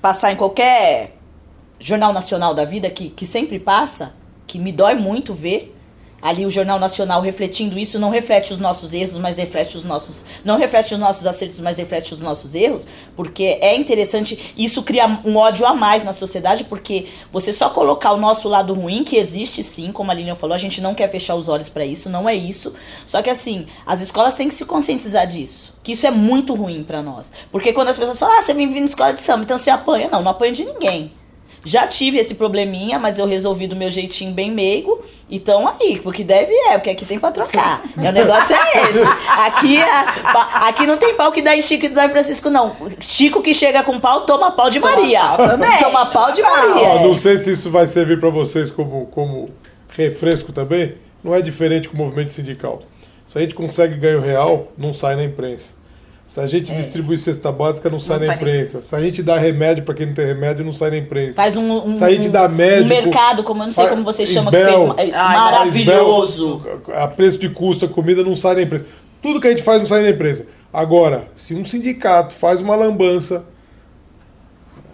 passar 0.00 0.30
em 0.30 0.36
qualquer 0.36 1.16
jornal 1.80 2.12
nacional 2.12 2.54
da 2.54 2.64
vida, 2.64 2.88
que, 2.90 3.08
que 3.08 3.26
sempre 3.26 3.58
passa, 3.58 4.14
que 4.46 4.56
me 4.56 4.70
dói 4.70 4.94
muito 4.94 5.34
ver 5.34 5.73
ali 6.24 6.46
o 6.46 6.50
Jornal 6.50 6.80
Nacional 6.80 7.20
refletindo 7.20 7.78
isso, 7.78 7.98
não 7.98 8.08
reflete 8.08 8.50
os 8.50 8.58
nossos 8.58 8.94
erros, 8.94 9.12
mas 9.16 9.36
reflete 9.36 9.76
os 9.76 9.84
nossos. 9.84 10.24
Não 10.42 10.56
reflete 10.56 10.94
os 10.94 10.98
nossos 10.98 11.26
acertos, 11.26 11.60
mas 11.60 11.76
reflete 11.76 12.14
os 12.14 12.20
nossos 12.20 12.54
erros, 12.54 12.86
porque 13.14 13.58
é 13.60 13.76
interessante, 13.76 14.54
isso 14.56 14.82
cria 14.82 15.20
um 15.22 15.36
ódio 15.36 15.66
a 15.66 15.74
mais 15.74 16.02
na 16.02 16.14
sociedade, 16.14 16.64
porque 16.64 17.08
você 17.30 17.52
só 17.52 17.68
colocar 17.68 18.12
o 18.12 18.16
nosso 18.16 18.48
lado 18.48 18.72
ruim, 18.72 19.04
que 19.04 19.16
existe 19.16 19.62
sim, 19.62 19.92
como 19.92 20.10
a 20.10 20.14
Lilian 20.14 20.34
falou, 20.34 20.54
a 20.54 20.58
gente 20.58 20.80
não 20.80 20.94
quer 20.94 21.10
fechar 21.10 21.34
os 21.34 21.50
olhos 21.50 21.68
para 21.68 21.84
isso, 21.84 22.08
não 22.08 22.26
é 22.26 22.34
isso. 22.34 22.74
Só 23.04 23.20
que 23.20 23.28
assim, 23.28 23.66
as 23.84 24.00
escolas 24.00 24.34
têm 24.34 24.48
que 24.48 24.54
se 24.54 24.64
conscientizar 24.64 25.26
disso. 25.26 25.74
Que 25.82 25.92
isso 25.92 26.06
é 26.06 26.10
muito 26.10 26.54
ruim 26.54 26.82
para 26.82 27.02
nós. 27.02 27.30
Porque 27.52 27.70
quando 27.74 27.88
as 27.88 27.98
pessoas 27.98 28.18
falam, 28.18 28.38
ah, 28.38 28.42
você 28.42 28.54
vem 28.54 28.72
vindo 28.72 28.86
escola 28.86 29.12
de 29.12 29.20
samba, 29.20 29.44
então 29.44 29.58
você 29.58 29.68
apanha. 29.68 30.08
Não, 30.08 30.22
não 30.22 30.30
apanha 30.30 30.52
de 30.52 30.64
ninguém. 30.64 31.12
Já 31.64 31.86
tive 31.86 32.18
esse 32.18 32.34
probleminha, 32.34 32.98
mas 32.98 33.18
eu 33.18 33.26
resolvi 33.26 33.66
do 33.66 33.74
meu 33.74 33.90
jeitinho 33.90 34.32
bem 34.32 34.50
meigo. 34.50 35.02
Então 35.30 35.66
aí, 35.66 35.98
porque 36.02 36.22
deve 36.22 36.52
é, 36.52 36.72
porque 36.76 36.90
aqui 36.90 37.04
tem 37.04 37.18
pra 37.18 37.32
trocar. 37.32 37.82
o 37.96 38.12
negócio 38.12 38.54
é 38.54 38.90
esse. 38.90 39.02
Aqui, 39.46 39.78
aqui 40.66 40.86
não 40.86 40.98
tem 40.98 41.14
pau 41.14 41.32
que 41.32 41.40
dá 41.40 41.56
em 41.56 41.62
Chico 41.62 41.86
e 41.86 41.88
dá 41.88 42.06
em 42.06 42.10
Francisco, 42.10 42.50
não. 42.50 42.76
Chico 43.00 43.42
que 43.42 43.54
chega 43.54 43.82
com 43.82 43.98
pau, 43.98 44.22
toma 44.22 44.52
pau 44.52 44.68
de 44.68 44.78
Maria. 44.78 45.20
Toma 45.20 45.36
pau, 45.36 45.48
também. 45.48 45.78
Toma 45.78 46.06
pau 46.06 46.32
de 46.32 46.42
Maria. 46.42 47.00
não 47.00 47.14
sei 47.14 47.38
se 47.38 47.52
isso 47.52 47.70
vai 47.70 47.86
servir 47.86 48.20
para 48.20 48.30
vocês 48.30 48.70
como, 48.70 49.06
como 49.06 49.50
refresco 49.96 50.52
também. 50.52 50.96
Não 51.22 51.34
é 51.34 51.40
diferente 51.40 51.88
com 51.88 51.94
o 51.94 51.98
movimento 51.98 52.32
sindical. 52.32 52.82
Se 53.26 53.38
a 53.38 53.40
gente 53.40 53.54
consegue 53.54 53.96
ganho 53.96 54.20
real, 54.20 54.68
não 54.76 54.92
sai 54.92 55.16
na 55.16 55.24
imprensa. 55.24 55.72
Se 56.26 56.40
a 56.40 56.46
gente 56.46 56.72
é. 56.72 56.74
distribui 56.74 57.18
cesta 57.18 57.52
básica, 57.52 57.90
não 57.90 58.00
sai 58.00 58.18
não 58.18 58.26
na 58.26 58.32
sai 58.32 58.36
imprensa. 58.36 58.78
Nem. 58.78 58.82
Se 58.82 58.96
a 58.96 59.00
gente 59.00 59.22
dá 59.22 59.36
remédio 59.36 59.84
para 59.84 59.94
quem 59.94 60.06
não 60.06 60.14
tem 60.14 60.26
remédio, 60.26 60.64
não 60.64 60.72
sai 60.72 60.90
na 60.90 60.96
imprensa. 60.96 61.34
Faz 61.34 61.56
um, 61.56 61.88
um, 61.88 61.92
Se 61.92 62.02
a 62.02 62.10
gente 62.10 62.28
dá 62.28 62.48
médico, 62.48 62.84
um 62.84 63.02
mercado, 63.02 63.44
como 63.44 63.62
eu 63.62 63.66
não 63.66 63.72
sei 63.72 63.86
como 63.88 64.02
você 64.02 64.24
chama, 64.24 64.50
Isbel, 64.50 64.94
que 64.94 65.02
fez, 65.02 65.12
maravilhoso. 65.12 66.62
Isbel, 66.66 66.96
a 66.96 67.08
preço 67.08 67.38
de 67.38 67.48
custo, 67.50 67.84
a 67.84 67.88
comida 67.88 68.22
não 68.22 68.34
sai 68.34 68.54
na 68.54 68.62
imprensa. 68.62 68.86
Tudo 69.22 69.40
que 69.40 69.46
a 69.46 69.50
gente 69.50 69.62
faz 69.62 69.78
não 69.80 69.86
sai 69.86 70.02
na 70.02 70.10
imprensa. 70.10 70.46
Agora, 70.72 71.28
se 71.36 71.54
um 71.54 71.64
sindicato 71.64 72.34
faz 72.34 72.60
uma 72.60 72.74
lambança, 72.74 73.44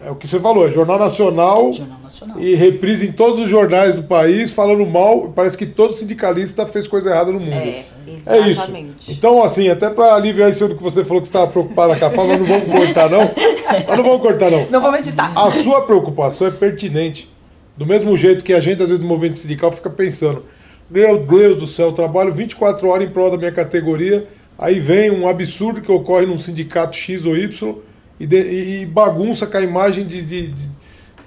é 0.05 0.11
o 0.11 0.15
que 0.15 0.27
você 0.27 0.41
falou, 0.41 0.67
é 0.67 0.71
Jornal 0.71 0.99
Nacional, 0.99 1.73
Jornal 1.73 1.99
Nacional. 2.03 2.41
e 2.41 2.55
reprisa 2.55 3.05
em 3.05 3.13
todos 3.13 3.39
os 3.39 3.49
jornais 3.49 3.95
do 3.95 4.03
país, 4.03 4.51
falando 4.51 4.85
mal, 4.87 5.33
parece 5.35 5.57
que 5.59 5.67
todo 5.67 5.93
sindicalista 5.93 6.67
fez 6.67 6.89
coisa 6.89 7.11
errada 7.11 7.31
no 7.31 7.39
mundo. 7.39 7.53
É, 7.53 7.85
exatamente. 8.07 8.29
É 8.31 8.51
isso. 8.51 9.13
Então, 9.13 9.43
assim, 9.43 9.69
até 9.69 9.91
para 9.91 10.15
aliviar 10.15 10.51
isso 10.51 10.67
do 10.69 10.77
que 10.77 10.83
você 10.83 11.05
falou 11.05 11.21
que 11.21 11.29
você 11.29 11.37
estava 11.37 11.51
preocupada 11.51 11.97
com 11.97 12.05
a 12.05 12.11
fala, 12.11 12.37
não 12.39 12.45
vamos 12.45 12.65
cortar, 12.65 13.11
não. 13.11 13.21
Nós 13.21 13.97
não 13.97 14.05
vamos 14.05 14.21
cortar, 14.23 14.51
não. 14.51 14.67
Não 14.71 14.81
vamos 14.81 15.01
editar. 15.01 15.33
A 15.37 15.51
sua 15.63 15.83
preocupação 15.83 16.47
é 16.47 16.51
pertinente. 16.51 17.31
Do 17.77 17.87
mesmo 17.87 18.17
jeito 18.17 18.43
que 18.43 18.53
a 18.53 18.61
gente, 18.61 18.83
às 18.83 18.89
vezes, 18.89 19.03
no 19.03 19.09
movimento 19.09 19.39
sindical, 19.39 19.71
fica 19.71 19.91
pensando: 19.91 20.45
meu 20.91 21.19
Deus 21.19 21.59
do 21.59 21.67
céu, 21.67 21.93
trabalho 21.93 22.33
24 22.33 22.89
horas 22.89 23.07
em 23.07 23.11
prol 23.11 23.31
da 23.31 23.37
minha 23.37 23.53
categoria, 23.53 24.27
aí 24.59 24.81
vem 24.81 25.11
um 25.11 25.29
absurdo 25.29 25.81
que 25.81 25.93
ocorre 25.93 26.27
num 26.27 26.37
sindicato 26.39 26.97
X 26.97 27.25
ou 27.25 27.37
Y 27.37 27.77
e, 28.21 28.27
de, 28.27 28.83
e 28.83 28.87
bagunça 28.87 29.47
com 29.47 29.57
a 29.57 29.63
imagem 29.63 30.07
de, 30.07 30.21
de, 30.21 30.49
de, 30.49 30.69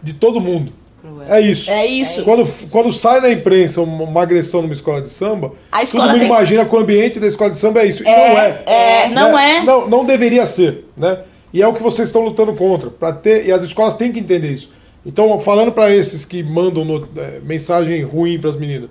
de 0.02 0.14
todo 0.14 0.40
mundo. 0.40 0.72
É 1.28 1.42
isso. 1.42 1.70
É 1.70 1.86
isso. 1.86 2.24
Quando, 2.24 2.48
quando 2.70 2.94
sai 2.94 3.20
na 3.20 3.30
imprensa 3.30 3.82
uma 3.82 4.22
agressão 4.22 4.62
numa 4.62 4.74
escola 4.74 5.02
de 5.02 5.10
samba, 5.10 5.52
a 5.72 5.86
todo 5.86 6.04
mundo 6.04 6.20
tem... 6.20 6.28
imagina 6.28 6.66
que 6.66 6.74
o 6.74 6.80
ambiente 6.80 7.20
da 7.20 7.28
escola 7.28 7.52
de 7.52 7.58
samba 7.58 7.82
é 7.82 7.88
isso. 7.88 8.04
E 8.04 8.08
é, 8.08 8.16
não 8.16 8.40
é. 8.40 8.64
É, 8.66 9.10
não 9.10 9.36
né? 9.36 9.58
é. 9.58 9.64
Não, 9.64 9.90
não 9.90 10.06
deveria 10.06 10.46
ser. 10.46 10.86
Né? 10.96 11.20
E 11.52 11.62
é 11.62 11.68
o 11.68 11.74
que 11.74 11.84
vocês 11.84 12.08
estão 12.08 12.22
lutando 12.22 12.54
contra. 12.54 12.90
Pra 12.90 13.12
ter, 13.12 13.46
e 13.46 13.52
as 13.52 13.64
escolas 13.64 13.98
têm 13.98 14.12
que 14.12 14.20
entender 14.20 14.52
isso. 14.52 14.72
Então, 15.06 15.38
falando 15.40 15.72
para 15.72 15.94
esses 15.94 16.24
que 16.24 16.42
mandam 16.42 16.86
no, 16.86 17.10
é, 17.18 17.40
mensagem 17.44 18.02
ruim 18.04 18.40
para 18.40 18.52
as 18.52 18.56
meninas, 18.56 18.90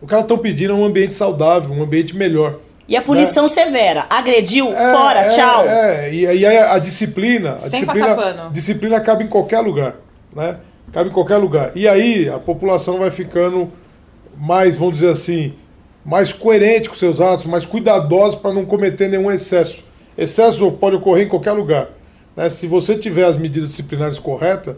o 0.00 0.06
que 0.06 0.14
elas 0.14 0.24
estão 0.24 0.38
pedindo 0.38 0.72
é 0.72 0.76
um 0.76 0.84
ambiente 0.84 1.14
saudável, 1.14 1.72
um 1.72 1.82
ambiente 1.82 2.16
melhor. 2.16 2.58
E 2.90 2.96
a 2.96 3.00
punição 3.00 3.44
né? 3.44 3.48
severa. 3.48 4.06
Agrediu, 4.10 4.66
é, 4.72 4.92
fora, 4.92 5.20
é, 5.20 5.28
tchau. 5.28 5.64
É, 5.64 6.12
e, 6.12 6.26
aí 6.26 6.44
a, 6.44 6.74
a, 6.74 6.78
disciplina. 6.80 7.52
A 7.52 7.60
Sem 7.60 7.70
disciplina, 7.70 8.50
disciplina 8.52 9.00
cabe 9.00 9.22
em 9.22 9.28
qualquer 9.28 9.60
lugar. 9.60 9.94
Né? 10.34 10.56
Cabe 10.92 11.08
em 11.08 11.12
qualquer 11.12 11.36
lugar. 11.36 11.70
E 11.76 11.86
aí 11.86 12.28
a 12.28 12.40
população 12.40 12.98
vai 12.98 13.12
ficando 13.12 13.70
mais, 14.36 14.74
vamos 14.74 14.94
dizer 14.94 15.10
assim, 15.10 15.54
mais 16.04 16.32
coerente 16.32 16.88
com 16.88 16.96
seus 16.96 17.20
atos, 17.20 17.44
mais 17.44 17.64
cuidadosa 17.64 18.36
para 18.36 18.52
não 18.52 18.66
cometer 18.66 19.08
nenhum 19.08 19.30
excesso. 19.30 19.84
Excesso 20.18 20.72
pode 20.72 20.96
ocorrer 20.96 21.26
em 21.26 21.28
qualquer 21.28 21.52
lugar. 21.52 21.90
Né? 22.36 22.50
Se 22.50 22.66
você 22.66 22.96
tiver 22.96 23.24
as 23.24 23.36
medidas 23.36 23.70
disciplinares 23.70 24.18
corretas, 24.18 24.74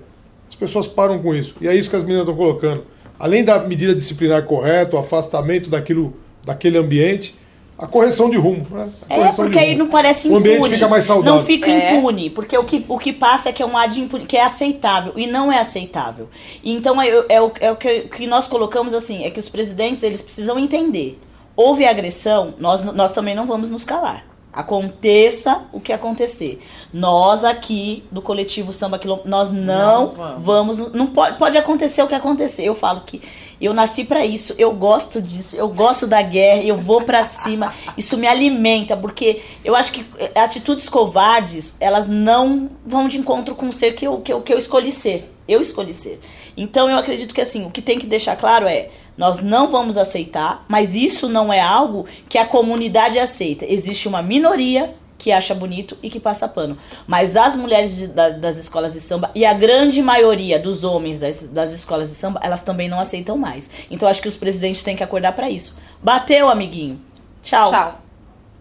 as 0.46 0.54
pessoas 0.54 0.86
param 0.86 1.18
com 1.22 1.34
isso. 1.34 1.54
E 1.62 1.66
é 1.66 1.74
isso 1.74 1.88
que 1.88 1.96
as 1.96 2.02
meninas 2.02 2.24
estão 2.24 2.36
colocando. 2.36 2.84
Além 3.18 3.42
da 3.42 3.58
medida 3.60 3.94
disciplinar 3.94 4.42
correta, 4.42 4.96
o 4.96 4.98
afastamento 4.98 5.70
daquilo, 5.70 6.14
daquele 6.44 6.76
ambiente, 6.76 7.40
a 7.82 7.86
correção 7.88 8.30
de 8.30 8.36
rumo. 8.36 8.64
Né? 8.70 8.88
é, 9.08 9.32
porque 9.32 9.58
aí 9.58 9.74
não 9.74 9.88
parece 9.88 10.28
impune. 10.28 10.50
O 10.50 10.54
ambiente 10.54 10.74
fica 10.74 10.88
mais 10.88 11.04
saudável. 11.04 11.34
Não 11.34 11.44
fica 11.44 11.68
é. 11.68 11.96
impune, 11.96 12.30
porque 12.30 12.56
o 12.56 12.62
que, 12.62 12.84
o 12.88 12.96
que 12.96 13.12
passa 13.12 13.48
é 13.48 13.52
que 13.52 13.60
é 13.60 13.66
um 13.66 13.76
ar 13.76 13.88
de 13.88 14.00
impune, 14.00 14.24
que 14.24 14.36
é 14.36 14.44
aceitável, 14.44 15.14
e 15.16 15.26
não 15.26 15.50
é 15.50 15.58
aceitável. 15.58 16.28
Então 16.62 17.02
é, 17.02 17.08
é, 17.28 17.42
o, 17.42 17.50
é 17.60 17.72
o 17.72 17.76
que, 17.76 18.02
que 18.02 18.26
nós 18.28 18.46
colocamos 18.46 18.94
assim, 18.94 19.24
é 19.24 19.30
que 19.30 19.40
os 19.40 19.48
presidentes 19.48 20.04
eles 20.04 20.22
precisam 20.22 20.60
entender. 20.60 21.18
Houve 21.56 21.84
agressão, 21.84 22.54
nós, 22.56 22.84
nós 22.84 23.10
também 23.10 23.34
não 23.34 23.46
vamos 23.46 23.68
nos 23.68 23.84
calar. 23.84 24.26
Aconteça 24.52 25.62
o 25.72 25.80
que 25.80 25.92
acontecer. 25.92 26.62
Nós 26.92 27.42
aqui 27.42 28.04
do 28.12 28.22
coletivo 28.22 28.72
Samba 28.72 28.98
Quilombo, 28.98 29.22
nós 29.24 29.50
não, 29.50 29.64
não 29.64 30.38
vamos. 30.38 30.76
vamos. 30.76 30.92
Não 30.92 31.06
pode, 31.08 31.38
pode 31.38 31.58
acontecer 31.58 32.02
o 32.02 32.06
que 32.06 32.14
acontecer. 32.14 32.62
Eu 32.62 32.74
falo 32.74 33.00
que 33.00 33.22
eu 33.60 33.72
nasci 33.72 34.04
para 34.04 34.24
isso, 34.24 34.54
eu 34.58 34.72
gosto 34.72 35.20
disso, 35.20 35.56
eu 35.56 35.68
gosto 35.68 36.06
da 36.06 36.20
guerra, 36.22 36.62
eu 36.62 36.76
vou 36.76 37.02
para 37.02 37.24
cima. 37.24 37.72
Isso 37.96 38.16
me 38.16 38.26
alimenta, 38.26 38.96
porque 38.96 39.42
eu 39.64 39.74
acho 39.74 39.92
que 39.92 40.04
atitudes 40.34 40.88
covardes, 40.88 41.76
elas 41.78 42.08
não 42.08 42.70
vão 42.84 43.08
de 43.08 43.18
encontro 43.18 43.54
com 43.54 43.68
o 43.68 43.72
ser 43.72 43.94
que 43.94 44.06
eu, 44.06 44.20
que 44.20 44.32
eu, 44.32 44.40
que 44.42 44.52
eu 44.52 44.58
escolhi 44.58 44.92
ser. 44.92 45.30
Eu 45.46 45.60
escolhi 45.60 45.92
ser. 45.92 46.20
Então 46.56 46.88
eu 46.88 46.96
acredito 46.96 47.34
que 47.34 47.40
assim, 47.40 47.66
o 47.66 47.70
que 47.70 47.82
tem 47.82 47.98
que 47.98 48.06
deixar 48.06 48.36
claro 48.36 48.66
é 48.66 48.90
nós 49.16 49.40
não 49.40 49.70
vamos 49.70 49.98
aceitar, 49.98 50.64
mas 50.68 50.94
isso 50.94 51.28
não 51.28 51.52
é 51.52 51.60
algo 51.60 52.06
que 52.28 52.38
a 52.38 52.46
comunidade 52.46 53.18
aceita. 53.18 53.66
Existe 53.66 54.08
uma 54.08 54.22
minoria 54.22 54.94
que 55.22 55.30
acha 55.30 55.54
bonito 55.54 55.96
e 56.02 56.10
que 56.10 56.18
passa 56.18 56.48
pano. 56.48 56.76
Mas 57.06 57.36
as 57.36 57.54
mulheres 57.54 57.94
de, 57.94 58.08
das, 58.08 58.40
das, 58.40 58.56
escolas 58.56 58.92
de 58.92 59.00
samba 59.00 59.30
e 59.36 59.44
a 59.44 59.54
grande 59.54 60.02
maioria 60.02 60.58
dos 60.58 60.82
homens 60.82 61.20
das, 61.20 61.44
das 61.44 61.70
escolas 61.70 62.08
de 62.08 62.16
samba, 62.16 62.40
elas 62.42 62.62
também 62.62 62.88
não 62.88 62.98
aceitam 62.98 63.38
mais. 63.38 63.70
Então 63.88 64.08
acho 64.08 64.20
que 64.20 64.26
os 64.26 64.36
presidentes 64.36 64.82
têm 64.82 64.96
que 64.96 65.02
acordar 65.04 65.32
para 65.34 65.48
isso. 65.48 65.78
Bateu, 66.02 66.48
amiguinho. 66.48 67.00
Tchau. 67.40 67.70
Tchau. 67.70 68.00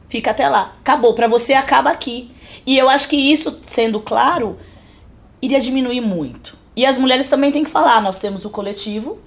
Fica 0.07 0.29
até 0.29 0.47
lá. 0.47 0.75
Acabou. 0.81 1.15
Para 1.15 1.27
você 1.27 1.55
acaba 1.55 1.89
aqui. 1.89 2.29
E 2.63 2.77
eu 2.77 2.87
acho 2.87 3.09
que 3.09 3.15
isso, 3.15 3.59
sendo 3.65 3.99
claro, 3.99 4.59
iria 5.41 5.59
diminuir 5.59 6.01
muito. 6.01 6.55
E 6.75 6.85
as 6.85 6.95
mulheres 6.95 7.27
também 7.27 7.51
têm 7.51 7.63
que 7.63 7.71
falar. 7.71 7.99
Nós 8.03 8.19
temos 8.19 8.45
o 8.45 8.51
coletivo, 8.51 9.19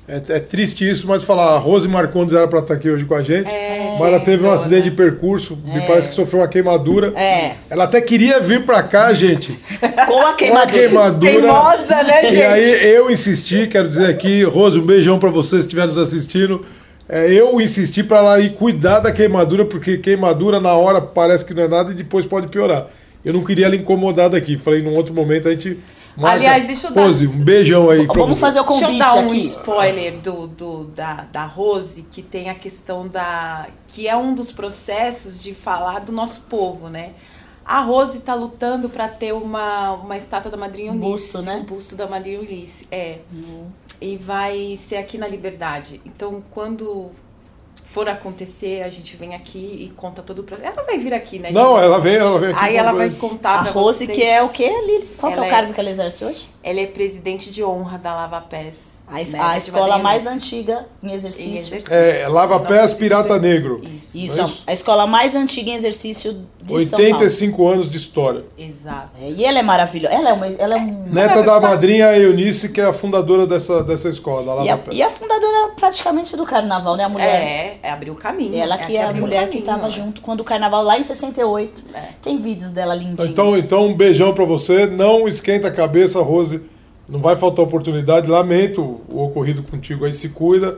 É, 0.10 0.38
é 0.38 0.40
triste 0.40 0.90
isso, 0.90 1.06
mas 1.08 1.22
falar, 1.22 1.54
a 1.56 1.58
Rose 1.60 1.88
Marcondes 1.88 2.34
era 2.34 2.48
para 2.48 2.60
estar 2.60 2.74
aqui 2.74 2.90
hoje 2.90 3.06
com 3.06 3.14
a 3.14 3.22
gente, 3.22 3.48
É, 3.48 3.96
mas 4.00 4.08
ela 4.08 4.20
teve 4.20 4.38
um 4.38 4.48
então, 4.48 4.54
acidente 4.54 4.86
né? 4.86 4.90
de 4.90 4.96
percurso, 4.96 5.56
me 5.64 5.82
parece 5.86 6.10
que 6.10 6.16
sofreu 6.16 6.42
uma 6.42 6.48
queimadura. 6.48 7.14
É. 7.16 7.52
Ela 7.70 7.84
até 7.84 8.02
queria 8.02 8.40
vir 8.40 8.66
para 8.66 8.82
cá, 8.82 9.14
gente, 9.14 9.58
Com 9.80 9.86
a 9.86 10.08
com 10.08 10.24
a 10.30 10.34
queimadura. 10.34 10.68
queimadura. 10.72 11.32
Teimosa, 11.32 12.04
né, 12.04 12.24
E 12.24 12.30
gente? 12.30 12.42
aí 12.42 12.96
eu 12.96 13.12
insisti, 13.12 13.68
quero 13.68 13.88
dizer 13.88 14.08
aqui, 14.10 14.42
Rose, 14.44 14.80
um 14.80 14.86
beijão 14.86 15.20
para 15.20 15.30
você 15.30 15.58
se 15.58 15.60
estiver 15.68 15.86
nos 15.86 15.98
assistindo. 15.98 16.66
É, 17.08 17.32
eu 17.32 17.60
insisti 17.62 18.04
para 18.04 18.18
ela 18.18 18.40
ir 18.40 18.54
cuidar 18.54 19.00
da 19.00 19.12
queimadura, 19.12 19.64
porque 19.66 19.98
queimadura 19.98 20.60
na 20.60 20.74
hora 20.74 21.00
parece 21.02 21.46
que 21.46 21.54
não 21.54 21.64
é 21.64 21.68
nada 21.68 21.92
e 21.92 21.96
depois 21.96 22.26
pode 22.26 22.48
piorar. 22.48 22.88
Eu 23.24 23.34
não 23.34 23.44
queria 23.44 23.66
ela 23.68 23.76
incomodada 23.76 24.36
aqui. 24.38 24.58
Falei, 24.58 24.82
num 24.82 24.96
outro 24.96 25.14
momento 25.14 25.48
a 25.48 25.52
gente. 25.52 25.78
Marca. 26.20 26.36
Aliás, 26.38 26.68
deixa 26.68 26.88
eu 26.88 26.92
dar- 26.92 27.02
Rose, 27.04 27.28
um 27.28 27.44
beijão 27.44 27.90
aí 27.90 28.06
Vamos 28.06 28.30
você. 28.38 28.40
fazer 28.42 28.60
o 28.60 28.64
Deixa 28.64 28.86
convite 28.86 29.00
eu 29.02 29.06
dar 29.06 29.16
um 29.16 29.28
aqui. 29.28 29.38
spoiler 29.48 30.20
do, 30.20 30.48
do- 30.48 30.86
da, 30.86 31.14
da 31.32 31.46
Rose, 31.46 32.04
que 32.12 32.22
tem 32.22 32.50
a 32.50 32.56
questão 32.56 33.08
da. 33.08 33.68
que 33.88 34.08
é 34.08 34.16
um 34.16 34.34
dos 34.36 34.52
processos 34.52 35.42
de 35.42 35.54
falar 35.54 36.00
do 36.02 36.12
nosso 36.12 36.42
povo, 36.42 36.90
né? 36.90 37.12
A 37.66 37.82
Rose 37.82 38.18
está 38.18 38.34
lutando 38.34 38.90
para 38.90 39.08
ter 39.08 39.32
uma, 39.32 39.92
uma 39.92 40.18
estátua 40.18 40.50
da 40.50 40.58
Madrinha 40.58 40.92
Um 40.92 40.96
Eunice. 40.96 41.10
busto, 41.34 41.42
né? 41.44 41.56
Um 41.56 41.64
busto 41.66 41.96
da 41.96 42.08
Madrinha 42.08 42.38
Eunice, 42.38 42.88
é. 42.92 43.20
E 44.02 44.18
vai 44.18 44.78
ser 44.82 44.96
aqui 44.96 45.18
na 45.20 45.28
Liberdade. 45.28 46.02
Então, 46.06 46.42
quando 46.50 47.12
for 47.92 48.08
acontecer, 48.08 48.84
a 48.84 48.90
gente 48.90 49.18
vem 49.18 49.34
aqui 49.34 49.58
e 49.58 49.90
conta 49.96 50.22
todo 50.22 50.40
o 50.40 50.44
processo. 50.44 50.70
Ela 50.72 50.86
vai 50.86 50.98
vir 51.00 51.14
aqui, 51.14 51.40
né? 51.40 51.52
Não, 51.52 51.78
ela 51.80 52.00
vem, 52.00 52.16
ela 52.16 52.40
vem 52.40 52.50
aqui. 52.52 52.60
Aí 52.64 52.76
ela 52.76 52.92
vai 52.92 53.10
contar 53.10 53.60
A 53.60 53.64
pra 53.64 53.72
Rose, 53.72 54.06
vocês. 54.06 54.16
que 54.18 54.24
é 54.24 54.44
o 54.44 54.50
quê, 54.50 54.70
Lili? 54.70 55.08
Qual 55.18 55.32
que 55.32 55.40
é 55.40 55.42
o 55.42 55.46
é- 55.46 55.50
cargo 55.50 55.74
que 55.74 55.80
ela 55.80 55.90
exerce 55.90 56.24
hoje? 56.24 56.48
Ela 56.64 56.82
é 56.82 56.86
presidente 56.86 57.50
de 57.52 57.64
honra 57.64 57.98
da 57.98 58.14
Lava 58.14 58.42
Pés. 58.42 58.99
A, 59.12 59.22
es- 59.22 59.32
né, 59.34 59.40
a 59.42 59.58
escola 59.58 59.98
mais 59.98 60.28
antiga 60.28 60.86
em 61.02 61.10
Em 61.10 61.14
exercício. 61.14 61.56
exercício. 61.58 61.94
É, 61.94 62.28
Lava 62.28 62.60
Pés 62.60 62.82
Nossa, 62.84 62.96
Pirata 62.96 63.34
isso. 63.34 63.42
Negro. 63.42 63.82
Isso. 63.84 64.18
Isso, 64.18 64.42
É 64.42 64.46
isso? 64.46 64.64
a 64.68 64.74
escola 64.74 65.08
mais 65.08 65.36
antiga 65.36 65.72
em 65.72 65.74
exercício 65.76 66.34
de 66.62 66.86
São 66.86 67.00
Paulo. 67.00 67.06
85 67.16 67.68
anos 67.68 67.90
de 67.90 67.98
história. 67.98 68.44
Exato. 68.58 69.10
É, 69.22 69.30
e 69.30 69.44
ela 69.44 69.58
é 69.60 69.62
maravilhosa. 69.64 70.14
Ela 70.14 70.30
é, 70.30 70.34
uma, 70.34 70.48
ela 70.48 70.76
é 70.76 70.78
um... 70.78 71.06
Neta 71.10 71.36
Mas- 71.38 71.46
da 71.46 71.60
mas- 71.60 71.72
madrinha 71.72 72.16
Eunice, 72.18 72.70
que 72.70 72.80
é 72.80 72.86
a 72.86 72.94
fundadora 72.94 73.48
dessa, 73.48 73.84
dessa 73.84 74.10
escola, 74.10 74.44
da 74.46 74.52
E 74.64 74.68
Lava 74.68 74.74
a, 74.74 74.78
Pés. 74.86 74.98
e 74.98 75.02
a 75.02 75.10
fundadora 75.10 75.72
praticamente 75.76 76.38
do 76.38 76.46
carnaval, 76.46 76.96
né? 76.96 77.04
A 77.06 77.10
mulher. 77.10 77.28
É, 77.42 77.80
é 77.82 77.92
abrir 77.92 78.12
o 78.12 78.16
caminho. 78.16 78.56
Ela 78.56 78.76
é 78.76 78.78
que 78.78 78.96
é 78.96 79.04
a 79.04 79.10
abriu 79.10 79.22
mulher 79.24 79.50
que 79.50 79.62
caminho, 79.62 79.66
tava 79.82 79.88
é. 79.88 79.90
junto 79.92 80.22
quando 80.22 80.42
o 80.42 80.44
carnaval 80.44 80.84
lá 80.84 81.00
em 81.00 81.04
68. 81.04 81.84
É. 81.96 82.00
Tem 82.22 82.38
vídeos 82.38 82.72
dela 82.72 82.94
lindinhos. 82.94 83.30
Então, 83.30 83.58
então, 83.58 83.88
um 83.88 83.96
beijão 83.96 84.34
pra 84.36 84.46
você. 84.46 84.86
Não 84.86 85.28
esquenta 85.28 85.68
a 85.68 85.72
cabeça, 85.72 86.22
Rose. 86.22 86.62
Não 87.10 87.20
vai 87.20 87.36
faltar 87.36 87.66
oportunidade. 87.66 88.30
Lamento 88.30 89.02
o 89.10 89.24
ocorrido 89.24 89.64
contigo 89.64 90.06
aí. 90.06 90.14
Se 90.14 90.30
cuida, 90.30 90.78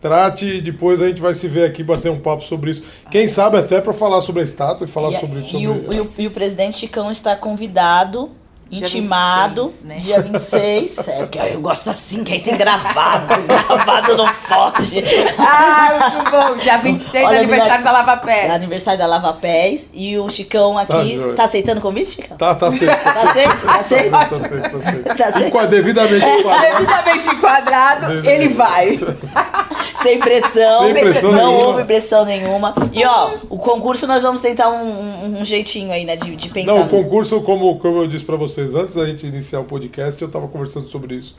trate 0.00 0.46
e 0.46 0.60
depois 0.60 1.00
a 1.02 1.08
gente 1.08 1.20
vai 1.20 1.34
se 1.34 1.48
ver 1.48 1.64
aqui 1.64 1.82
bater 1.82 2.10
um 2.10 2.20
papo 2.20 2.42
sobre 2.44 2.70
isso. 2.70 2.82
Quem 3.10 3.26
sabe 3.26 3.56
até 3.56 3.80
pra 3.80 3.92
falar 3.92 4.20
sobre 4.20 4.42
a 4.42 4.44
estátua 4.44 4.86
e 4.86 4.90
falar 4.90 5.10
e, 5.10 5.20
sobre, 5.20 5.40
e 5.40 5.44
sobre 5.44 5.66
o, 5.66 5.92
e, 5.92 6.00
o, 6.00 6.10
e 6.18 6.26
o 6.26 6.30
presidente 6.30 6.78
Chicão 6.78 7.10
está 7.10 7.36
convidado, 7.36 8.30
Dia 8.72 8.86
intimado, 8.86 9.64
26, 9.66 9.82
né? 9.84 9.96
dia 10.00 10.20
26. 10.22 11.08
é, 11.08 11.12
porque 11.18 11.38
eu 11.38 11.60
gosto 11.60 11.90
assim, 11.90 12.24
que 12.24 12.32
aí 12.32 12.40
tem 12.40 12.56
gravado. 12.56 13.26
gravado 13.46 14.16
não 14.16 14.24
pode. 14.48 15.04
Ah, 15.38 16.10
muito 16.14 16.30
bom. 16.30 16.56
Dia 16.56 16.78
26, 16.78 17.26
Olha, 17.26 17.38
aniversário 17.40 17.72
menina- 17.72 17.84
da 17.84 17.92
Lava 17.92 18.12
É 18.12 18.16
Pés. 18.16 18.50
aniversário 18.50 18.98
da 18.98 19.06
Lava 19.06 19.32
Pés. 19.34 19.90
E 19.92 20.16
o 20.18 20.26
Chicão 20.30 20.74
Tá 20.86 21.00
aqui. 21.00 21.16
joia. 21.16 21.34
Tá 21.34 21.44
aceitando 21.44 21.80
o 21.80 21.82
convite, 21.82 22.10
Chicão? 22.12 22.36
Tá, 22.38 22.54
tá 22.54 22.72
certo. 22.72 23.02
Tá 23.02 23.10
aceito? 23.10 23.60
Tá 23.66 23.74
aceito? 23.76 24.10
Tá 24.10 24.26
certo, 24.28 24.30
tá 24.30 24.48
certo. 24.48 25.02
Tá 25.18 25.32
certo. 25.32 25.40
E 25.46 25.50
com 25.50 25.58
a 25.58 25.66
devidamente 25.66 26.24
enquadrado. 26.24 26.62
Devidamente 26.76 27.28
enquadrado, 27.28 28.28
ele 28.28 28.48
vai. 28.48 28.98
Sem 30.02 30.18
pressão, 30.18 30.84
Sem 30.86 30.94
pressão 30.94 31.30
não 31.32 31.46
nenhuma. 31.46 31.66
houve 31.68 31.84
pressão 31.84 32.24
nenhuma. 32.24 32.74
E 32.92 33.04
ó, 33.04 33.34
o 33.48 33.58
concurso 33.58 34.04
nós 34.06 34.22
vamos 34.22 34.40
tentar 34.40 34.68
um, 34.68 34.82
um- 34.82 35.40
um 35.40 35.44
jeitinho 35.44 35.92
aí, 35.92 36.04
né, 36.04 36.16
de, 36.16 36.34
de 36.34 36.48
pensar. 36.48 36.72
Não, 36.74 36.82
o 36.82 36.88
concurso, 36.88 37.40
como, 37.42 37.78
como 37.78 37.98
eu 38.02 38.08
disse 38.08 38.24
pra 38.24 38.36
vocês, 38.62 38.74
antes 38.74 38.94
da 38.94 39.06
gente 39.06 39.26
iniciar 39.26 39.60
o 39.60 39.64
podcast, 39.64 40.20
eu 40.20 40.28
tava 40.28 40.48
conversando 40.48 40.88
sobre 40.88 41.14
isso 41.16 41.36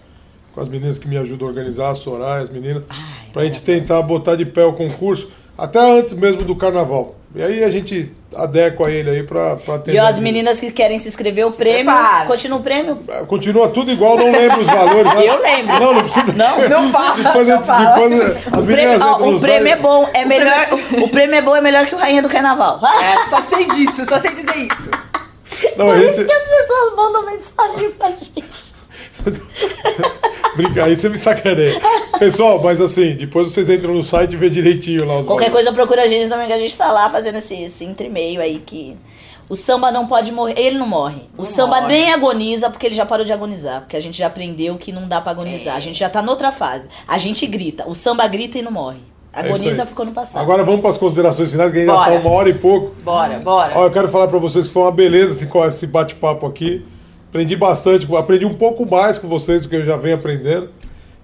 com 0.53 0.61
as 0.61 0.69
meninas 0.69 0.99
que 0.99 1.07
me 1.07 1.17
ajudam 1.17 1.47
a 1.47 1.51
organizar, 1.51 1.89
a 1.89 1.95
Soraya, 1.95 2.43
as 2.43 2.49
meninas, 2.49 2.84
Ai, 2.89 3.28
pra 3.34 3.43
gente 3.43 3.61
tentar 3.61 4.01
botar 4.03 4.36
de 4.36 4.45
pé 4.45 4.63
o 4.63 4.74
concurso, 4.74 5.30
até 5.57 5.80
antes 5.80 6.13
mesmo 6.13 6.43
do 6.43 6.55
carnaval. 6.55 7.15
E 7.36 7.41
aí 7.41 7.63
a 7.63 7.69
gente 7.71 8.11
adequa 8.36 8.91
ele 8.91 9.09
aí 9.09 9.24
pra, 9.24 9.55
pra 9.55 9.76
atender. 9.76 9.95
E 9.97 9.99
as 9.99 10.19
meninas 10.19 10.59
que 10.59 10.71
querem 10.71 10.99
se 10.99 11.07
inscrever, 11.07 11.43
o 11.47 11.49
Se 11.49 11.57
prêmio. 11.57 11.86
prepara. 11.91 12.26
Continua 12.28 12.59
o 12.59 12.61
prêmio? 12.61 12.95
Continua 13.28 13.69
tudo 13.69 13.91
igual, 13.91 14.15
não 14.15 14.32
lembro 14.32 14.59
os 14.61 14.67
valores. 14.67 15.11
né? 15.15 15.28
Eu 15.28 15.41
lembro. 15.41 15.80
Não, 15.80 15.93
não 15.95 16.01
precisa. 16.03 16.32
Não? 16.34 16.69
Não 16.69 16.91
fala, 16.91 17.15
Depois, 17.24 17.47
não 17.47 17.57
a 17.57 17.61
fala. 17.63 18.07
depois 18.07 18.21
as 18.53 18.63
O 18.63 18.65
prêmio, 18.67 18.99
ó, 19.03 19.30
o 19.32 19.39
prêmio 19.41 19.74
é 19.74 19.76
bom, 19.76 20.09
é 20.13 20.26
melhor. 20.26 20.67
O 21.01 21.09
prêmio 21.09 21.36
é 21.36 21.41
bom, 21.41 21.55
é 21.55 21.61
melhor 21.61 21.88
que 21.88 21.95
o 21.95 21.97
Rainha 21.97 22.21
do 22.21 22.30
Carnaval. 22.30 22.80
É, 23.01 23.30
só 23.32 23.41
sei 23.41 23.65
disso, 23.65 24.05
só 24.05 24.19
sei 24.19 24.30
dizer 24.30 24.55
isso. 24.55 24.91
Não, 25.78 25.86
Por 25.88 25.97
isso 25.97 26.26
que 26.26 26.32
as 26.32 26.47
pessoas 26.47 26.95
mandam 26.95 27.26
mensagem 27.26 27.91
pra 27.91 28.09
gente. 28.09 28.43
Brincar, 30.55 30.86
aí 30.86 30.95
você 30.95 31.09
me 31.09 31.18
sacaneia. 31.18 31.80
Pessoal, 32.20 32.61
mas 32.61 32.80
assim, 32.80 33.16
depois 33.16 33.51
vocês 33.51 33.70
entram 33.70 33.93
no 33.93 34.03
site 34.03 34.34
e 34.34 34.38
vê 34.38 34.49
direitinho 34.49 35.05
lá 35.05 35.20
os 35.20 35.26
Qualquer 35.28 35.45
valores. 35.49 35.66
coisa 35.66 35.74
procura 35.74 36.03
a 36.03 36.07
gente 36.07 36.30
também, 36.30 36.45
que 36.47 36.53
a 36.53 36.59
gente 36.59 36.76
tá 36.78 36.91
lá 36.91 37.09
fazendo 37.09 37.38
esse, 37.38 37.55
esse 37.64 37.84
entre-meio 37.86 38.39
aí 38.41 38.61
que. 38.66 38.95
O 39.49 39.55
samba 39.57 39.91
não 39.91 40.07
pode 40.07 40.32
morrer. 40.32 40.53
Ele 40.57 40.78
não 40.78 40.88
morre. 40.88 41.24
O 41.38 41.39
Não 41.39 41.45
samba 41.45 41.82
morre. 41.82 41.88
nem 41.93 42.14
agoniza, 42.14 42.70
porque 42.70 42.86
ele 42.86 42.95
já 42.95 43.05
parou 43.05 43.26
de 43.26 43.34
agonizar. 43.34 43.82
Porque 43.82 43.97
a 43.97 44.01
gente 44.01 44.18
já 44.18 44.28
aprendeu 44.28 44.78
que 44.78 44.91
não 44.91 45.05
dá 45.07 45.20
pra 45.20 45.32
agonizar. 45.32 45.76
A 45.76 45.80
gente 45.82 45.99
já 45.99 46.09
tá 46.09 46.22
noutra 46.22 46.49
fase. 46.51 46.88
A 47.05 47.18
gente 47.18 47.45
grita. 47.45 47.84
O 47.88 47.93
samba 47.93 48.26
grita 48.28 48.57
e 48.57 48.61
não 48.61 48.72
morre. 48.72 49.01
É 49.36 49.40
Agoniza 49.40 49.82
aí. 49.82 49.88
ficou 49.88 50.06
no 50.06 50.12
passado. 50.12 50.42
Agora 50.42 50.64
vamos 50.64 50.82
para 50.82 50.92
as 50.92 50.98
considerações 50.98 51.52
finais, 51.52 51.72
que 51.72 51.80
ainda 51.80 51.94
Bora. 51.94 52.12
tá 52.12 52.20
uma 52.20 52.30
hora 52.30 52.50
e 52.50 52.54
pouco. 52.54 52.94
Bora, 53.04 53.40
bora. 53.40 53.74
Ó, 53.76 53.86
eu 53.86 53.92
quero 53.92 54.08
falar 54.08 54.28
para 54.28 54.38
vocês 54.38 54.68
que 54.68 54.74
foi 54.74 54.84
uma 54.84 54.92
beleza 54.92 55.34
esse, 55.34 55.58
esse 55.68 55.88
bate-papo 55.88 56.46
aqui. 56.46 56.86
Aprendi 57.30 57.56
bastante, 57.56 58.08
aprendi 58.16 58.46
um 58.46 58.54
pouco 58.54 58.86
mais 58.86 59.18
com 59.18 59.28
vocês 59.28 59.64
do 59.64 59.70
que 59.70 59.76
eu 59.76 59.84
já 59.84 59.98
venho 59.98 60.16
aprendendo. 60.16 60.70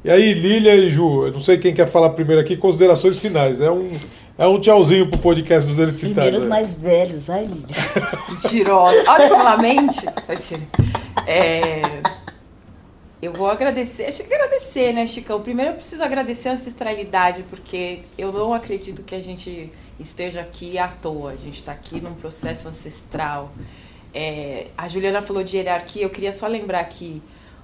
E 0.03 0.09
aí, 0.09 0.33
Lília 0.33 0.75
e 0.75 0.89
Ju, 0.89 1.27
eu 1.27 1.33
não 1.33 1.39
sei 1.41 1.59
quem 1.59 1.71
quer 1.71 1.87
falar 1.87 2.09
primeiro 2.11 2.41
aqui, 2.41 2.57
considerações 2.57 3.19
finais. 3.19 3.61
É 3.61 3.69
um, 3.69 3.91
é 4.39 4.47
um 4.47 4.59
tchauzinho 4.59 5.07
pro 5.07 5.19
podcast 5.19 5.69
dos 5.69 5.77
Eletricitários. 5.77 6.15
Primeiros 6.15 6.43
né? 6.43 6.49
mais 6.49 6.73
velhos, 6.73 7.29
ai, 7.29 7.45
Lília. 7.45 7.67
Mentirosa. 8.27 9.03
Olha 9.07 9.23
ela 9.23 9.57
mente. 9.57 10.07
É, 11.27 11.81
Eu 13.21 13.33
vou 13.33 13.49
agradecer, 13.49 14.05
acho 14.05 14.23
que 14.23 14.33
agradecer, 14.33 14.93
né, 14.93 15.05
Chicão? 15.05 15.41
Primeiro 15.41 15.71
eu 15.71 15.75
preciso 15.75 16.01
agradecer 16.03 16.49
a 16.49 16.53
ancestralidade, 16.53 17.43
porque 17.49 17.99
eu 18.17 18.31
não 18.31 18.53
acredito 18.53 19.03
que 19.03 19.13
a 19.13 19.21
gente 19.21 19.71
esteja 19.99 20.39
aqui 20.39 20.77
à 20.77 20.87
toa. 20.87 21.31
A 21.31 21.35
gente 21.35 21.59
está 21.59 21.73
aqui 21.73 21.99
num 21.99 22.13
processo 22.13 22.69
ancestral. 22.69 23.51
É, 24.13 24.67
a 24.77 24.87
Juliana 24.87 25.21
falou 25.21 25.43
de 25.43 25.57
hierarquia, 25.57 26.03
eu 26.03 26.09
queria 26.09 26.31
só 26.31 26.47
lembrar 26.47 26.83
que 26.85 27.21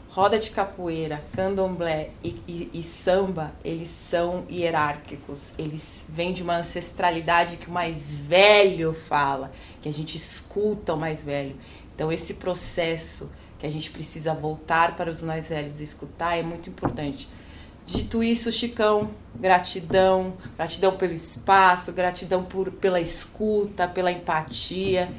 roda 0.09 0.37
de 0.37 0.49
capoeira, 0.49 1.23
candomblé 1.33 2.09
e, 2.23 2.35
e- 2.47 2.69
e 2.73 2.83
samba, 2.83 3.53
eles 3.63 3.87
são 3.89 4.43
hierárquicos. 4.49 5.53
Eles 5.57 6.05
vêm 6.09 6.33
de 6.33 6.43
uma 6.43 6.57
ancestralidade 6.57 7.55
que 7.57 7.67
o 7.67 7.71
mais 7.71 8.11
velho 8.11 8.93
fala, 8.93 9.53
que 9.81 9.87
a 9.87 9.93
gente 9.93 10.17
escuta 10.17 10.93
o 10.93 10.97
mais 10.97 11.23
velho. 11.23 11.55
Então 11.95 12.11
esse 12.11 12.33
processo 12.33 13.31
que 13.65 13.69
a 13.69 13.71
gente 13.71 13.89
precisa 13.89 14.31
voltar 14.33 14.95
para 14.95 15.09
os 15.09 15.21
mais 15.21 15.49
velhos 15.49 15.79
e 15.79 15.83
escutar 15.83 16.37
é 16.37 16.43
muito 16.43 16.69
importante. 16.69 17.27
Dito 17.87 18.23
isso, 18.23 18.51
Chicão, 18.51 19.09
gratidão, 19.39 20.33
gratidão 20.55 20.91
pelo 20.93 21.13
espaço, 21.13 21.91
gratidão 21.91 22.43
por, 22.43 22.71
pela 22.71 22.99
escuta, 23.01 23.87
pela 23.87 24.11
empatia. 24.11 25.09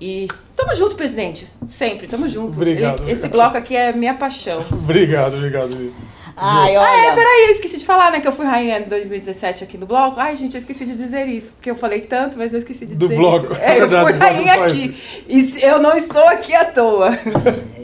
E 0.00 0.28
tamo 0.54 0.74
junto, 0.74 0.96
presidente. 0.96 1.48
Sempre, 1.68 2.06
tamo 2.06 2.28
junto. 2.28 2.56
Obrigado, 2.56 3.02
Ele- 3.02 3.12
esse 3.12 3.26
bloco 3.28 3.56
aqui 3.56 3.74
é 3.74 3.92
minha 3.92 4.14
paixão. 4.14 4.64
Obrigado, 4.70 5.34
obrigado. 5.36 5.92
Ai, 6.40 6.76
Ah, 6.76 6.96
é, 6.96 7.06
olha. 7.08 7.14
peraí, 7.16 7.44
eu 7.46 7.50
esqueci 7.50 7.78
de 7.78 7.84
falar, 7.84 8.12
né? 8.12 8.20
Que 8.20 8.28
eu 8.28 8.32
fui 8.32 8.46
rainha 8.46 8.78
em 8.78 8.84
2017 8.88 9.64
aqui 9.64 9.76
no 9.76 9.86
bloco. 9.86 10.20
Ai, 10.20 10.36
gente, 10.36 10.54
eu 10.54 10.60
esqueci 10.60 10.86
de 10.86 10.94
dizer 10.96 11.26
isso. 11.26 11.52
Porque 11.54 11.68
eu 11.68 11.74
falei 11.74 12.02
tanto, 12.02 12.38
mas 12.38 12.52
eu 12.52 12.60
esqueci 12.60 12.86
de 12.86 12.94
Do 12.94 13.08
dizer 13.08 13.18
bloco, 13.20 13.52
isso. 13.52 13.60
É, 13.60 13.72
eu 13.80 13.88
verdade, 13.90 14.04
fui 14.10 14.18
rainha 14.18 14.54
aqui. 14.64 14.96
E 15.28 15.60
eu 15.64 15.82
não 15.82 15.96
estou 15.96 16.22
aqui 16.28 16.54
à 16.54 16.64
toa. 16.64 17.10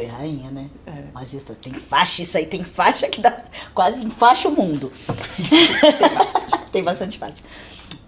Foi 0.00 0.06
rainha, 0.06 0.50
né? 0.50 0.70
É. 0.86 1.04
Magista, 1.12 1.54
tem 1.54 1.74
faixa, 1.74 2.22
isso 2.22 2.38
aí 2.38 2.46
tem 2.46 2.64
faixa 2.64 3.06
que 3.08 3.20
dá 3.20 3.44
quase 3.74 4.08
faixa 4.10 4.48
o 4.48 4.50
mundo. 4.50 4.90
tem 6.72 6.82
bastante 6.82 7.18
faixa. 7.18 7.42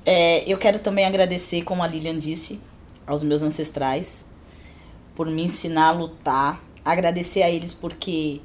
É, 0.05 0.43
eu 0.51 0.57
quero 0.57 0.79
também 0.79 1.05
agradecer, 1.05 1.63
como 1.65 1.83
a 1.83 1.87
Lilian 1.87 2.19
disse, 2.19 2.59
aos 3.07 3.23
meus 3.23 3.43
ancestrais 3.43 4.25
por 5.15 5.27
me 5.27 5.45
ensinar 5.45 5.89
a 5.89 5.93
lutar. 5.93 6.63
Agradecer 6.83 7.43
a 7.43 7.51
eles 7.51 7.75
porque 7.75 8.41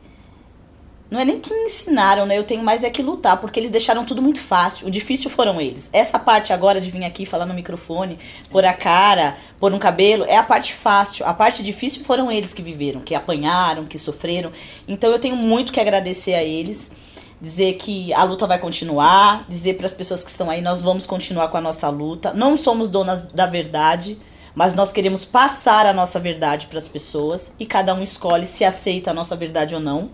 não 1.10 1.20
é 1.20 1.26
nem 1.26 1.40
que 1.40 1.54
me 1.54 1.66
ensinaram, 1.66 2.26
né? 2.26 2.38
Eu 2.38 2.44
tenho 2.44 2.62
mais 2.62 2.84
é 2.84 2.90
que 2.90 3.02
lutar, 3.02 3.38
porque 3.38 3.60
eles 3.60 3.72
deixaram 3.72 4.04
tudo 4.04 4.22
muito 4.22 4.42
fácil. 4.42 4.88
O 4.88 4.92
difícil 4.92 5.30
foram 5.30 5.62
eles. 5.62 5.90
Essa 5.94 6.20
parte 6.20 6.52
agora 6.52 6.82
de 6.82 6.92
vir 6.92 7.04
aqui 7.06 7.26
falar 7.26 7.46
no 7.46 7.54
microfone, 7.54 8.18
pôr 8.50 8.66
a 8.66 8.74
cara, 8.74 9.38
pôr 9.60 9.74
um 9.74 9.80
cabelo, 9.80 10.26
é 10.26 10.36
a 10.36 10.44
parte 10.44 10.74
fácil. 10.74 11.26
A 11.26 11.34
parte 11.34 11.64
difícil 11.64 12.04
foram 12.04 12.30
eles 12.30 12.54
que 12.54 12.62
viveram, 12.62 13.00
que 13.00 13.16
apanharam, 13.16 13.86
que 13.86 13.98
sofreram. 13.98 14.52
Então 14.86 15.10
eu 15.10 15.20
tenho 15.20 15.38
muito 15.38 15.72
que 15.72 15.80
agradecer 15.80 16.34
a 16.34 16.44
eles. 16.44 16.92
dizer 17.40 17.76
que 17.76 18.12
a 18.14 18.24
luta 18.24 18.48
vai 18.48 18.60
continuar, 18.60 19.46
dizer 19.48 19.76
para 19.76 19.86
as 19.86 19.94
pessoas 19.94 20.24
que 20.24 20.30
estão 20.30 20.50
aí, 20.50 20.62
nós 20.62 20.82
vamos 20.82 21.06
continuar 21.06 21.50
com 21.50 21.58
a 21.58 21.62
nossa 21.62 21.88
luta. 21.90 22.34
Não 22.34 22.58
somos 22.58 22.90
donas 22.90 23.26
da 23.32 23.46
verdade, 23.46 24.18
mas 24.56 24.74
nós 24.74 24.92
queremos 24.92 25.24
passar 25.24 25.86
a 25.86 25.94
nossa 25.94 26.20
verdade 26.20 26.68
para 26.68 26.80
as 26.80 26.88
pessoas 26.88 27.54
e 27.60 27.66
cada 27.66 27.94
um 27.94 28.02
escolhe 28.02 28.46
se 28.46 28.66
aceita 28.66 29.12
a 29.12 29.14
nossa 29.14 29.36
verdade 29.36 29.76
ou 29.76 29.80
não. 29.80 30.10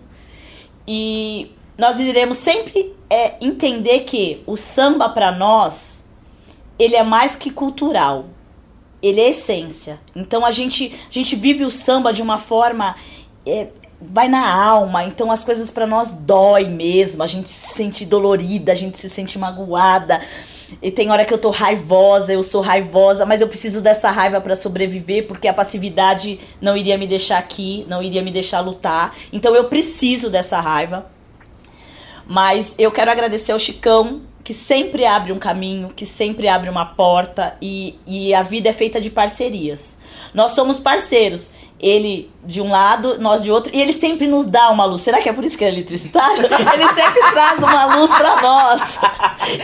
E 0.86 1.50
nós 1.78 1.98
iremos 1.98 2.38
sempre 2.38 2.94
é, 3.08 3.34
entender 3.40 4.00
que 4.00 4.42
o 4.46 4.56
samba 4.56 5.08
para 5.08 5.32
nós 5.32 6.04
ele 6.78 6.96
é 6.96 7.02
mais 7.02 7.36
que 7.36 7.50
cultural, 7.50 8.26
ele 9.02 9.20
é 9.20 9.30
essência. 9.30 10.00
Então 10.14 10.44
a 10.44 10.50
gente 10.50 10.94
a 11.08 11.12
gente 11.12 11.36
vive 11.36 11.64
o 11.64 11.70
samba 11.70 12.12
de 12.12 12.22
uma 12.22 12.38
forma 12.38 12.96
é, 13.46 13.68
vai 14.00 14.28
na 14.28 14.46
alma, 14.46 15.04
então 15.04 15.30
as 15.30 15.44
coisas 15.44 15.70
para 15.70 15.86
nós 15.86 16.10
dói 16.12 16.68
mesmo, 16.68 17.22
a 17.22 17.26
gente 17.26 17.48
se 17.48 17.74
sente 17.74 18.04
dolorida, 18.04 18.72
a 18.72 18.74
gente 18.74 18.98
se 18.98 19.08
sente 19.08 19.38
magoada. 19.38 20.20
E 20.82 20.90
tem 20.90 21.10
hora 21.10 21.24
que 21.24 21.32
eu 21.32 21.38
tô 21.38 21.50
raivosa, 21.50 22.32
eu 22.32 22.42
sou 22.42 22.60
raivosa, 22.60 23.24
mas 23.26 23.40
eu 23.40 23.48
preciso 23.48 23.80
dessa 23.80 24.10
raiva 24.10 24.40
para 24.40 24.56
sobreviver, 24.56 25.26
porque 25.26 25.48
a 25.48 25.54
passividade 25.54 26.40
não 26.60 26.76
iria 26.76 26.98
me 26.98 27.06
deixar 27.06 27.38
aqui, 27.38 27.84
não 27.88 28.02
iria 28.02 28.22
me 28.22 28.30
deixar 28.30 28.60
lutar. 28.60 29.16
Então 29.32 29.54
eu 29.54 29.64
preciso 29.64 30.30
dessa 30.30 30.60
raiva. 30.60 31.06
Mas 32.26 32.74
eu 32.78 32.90
quero 32.90 33.10
agradecer 33.10 33.52
ao 33.52 33.58
Chicão, 33.58 34.22
que 34.42 34.54
sempre 34.54 35.04
abre 35.04 35.32
um 35.32 35.38
caminho, 35.38 35.90
que 35.94 36.06
sempre 36.06 36.48
abre 36.48 36.68
uma 36.68 36.86
porta, 36.86 37.56
e, 37.60 37.98
e 38.06 38.34
a 38.34 38.42
vida 38.42 38.68
é 38.68 38.72
feita 38.72 39.00
de 39.00 39.10
parcerias. 39.10 39.98
Nós 40.32 40.52
somos 40.52 40.78
parceiros 40.78 41.50
ele 41.84 42.32
de 42.42 42.62
um 42.62 42.70
lado, 42.70 43.20
nós 43.20 43.42
de 43.42 43.52
outro, 43.52 43.70
e 43.74 43.80
ele 43.80 43.92
sempre 43.92 44.26
nos 44.26 44.46
dá 44.46 44.70
uma 44.70 44.86
luz. 44.86 45.02
Será 45.02 45.20
que 45.20 45.28
é 45.28 45.32
por 45.34 45.44
isso 45.44 45.58
que 45.58 45.64
ele 45.64 45.76
é 45.76 45.78
eletricitário? 45.80 46.44
Ele 46.74 46.88
sempre 46.94 47.20
traz 47.32 47.58
uma 47.58 47.96
luz 47.96 48.10
pra 48.10 48.40
nós. 48.42 48.98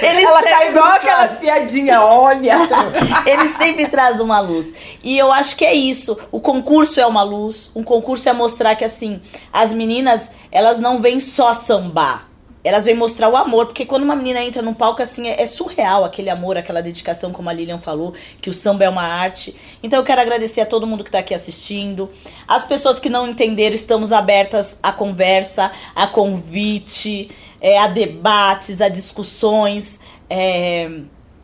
Ele 0.03 0.23
Ela 0.23 0.43
tá 0.43 0.67
igual 0.67 0.87
aquelas 0.87 1.39
piadinhas, 1.39 2.01
olha. 2.03 2.57
ele 3.27 3.49
sempre 3.55 3.89
traz 3.89 4.21
uma 4.21 4.41
luz. 4.41 4.73
E 5.03 5.17
eu 5.17 5.33
acho 5.33 5.57
que 5.57 5.65
é 5.65 5.75
isso. 5.75 6.19
O 6.31 6.41
concurso 6.41 7.01
é 7.01 7.07
uma 7.07 7.23
luz. 7.23 7.71
Um 7.75 7.83
concurso 7.83 8.29
é 8.29 8.33
mostrar 8.33 8.77
que, 8.77 8.85
assim, 8.85 9.21
as 9.53 9.73
meninas, 9.73 10.31
elas 10.51 10.79
não 10.79 10.99
vêm 11.01 11.21
só 11.21 11.55
sambar 11.55 12.30
elas 12.63 12.85
vêm 12.85 12.95
mostrar 12.95 13.29
o 13.29 13.37
amor, 13.37 13.67
porque 13.67 13.87
quando 13.87 14.03
uma 14.03 14.15
menina 14.15 14.43
entra 14.43 14.61
num 14.61 14.75
palco 14.75 15.03
assim, 15.03 15.29
é, 15.29 15.43
é, 15.43 15.47
surreal 15.47 16.05
aquele 16.05 16.29
amor, 16.29 16.57
aquela 16.57 16.83
dedicação, 16.83 17.33
como 17.33 17.49
a 17.49 17.53
Lilian 17.53 17.79
falou, 17.79 18.15
que 18.41 18.51
o 18.51 18.53
samba 18.53 18.85
é 18.85 18.89
uma 18.89 19.03
arte. 19.03 19.55
Então 19.83 19.99
eu 19.99 20.05
quero 20.05 20.21
agradecer 20.21 20.61
a 20.61 20.67
todo 20.67 20.87
mundo 20.87 21.03
que 21.03 21.09
está 21.09 21.21
aqui 21.21 21.35
assistindo. 21.35 22.11
As 22.47 22.65
pessoas 22.65 23.01
que 23.01 23.09
não 23.09 23.29
entenderam, 23.29 23.75
estamos 23.75 24.13
abertas 24.13 24.79
à 24.83 24.93
conversa, 24.93 25.73
a 25.95 26.07
convite, 26.07 27.31
é, 27.61 27.79
a 27.79 27.87
debates, 27.87 28.81
a 28.81 28.89
discussões. 28.89 29.99
É, 30.29 30.91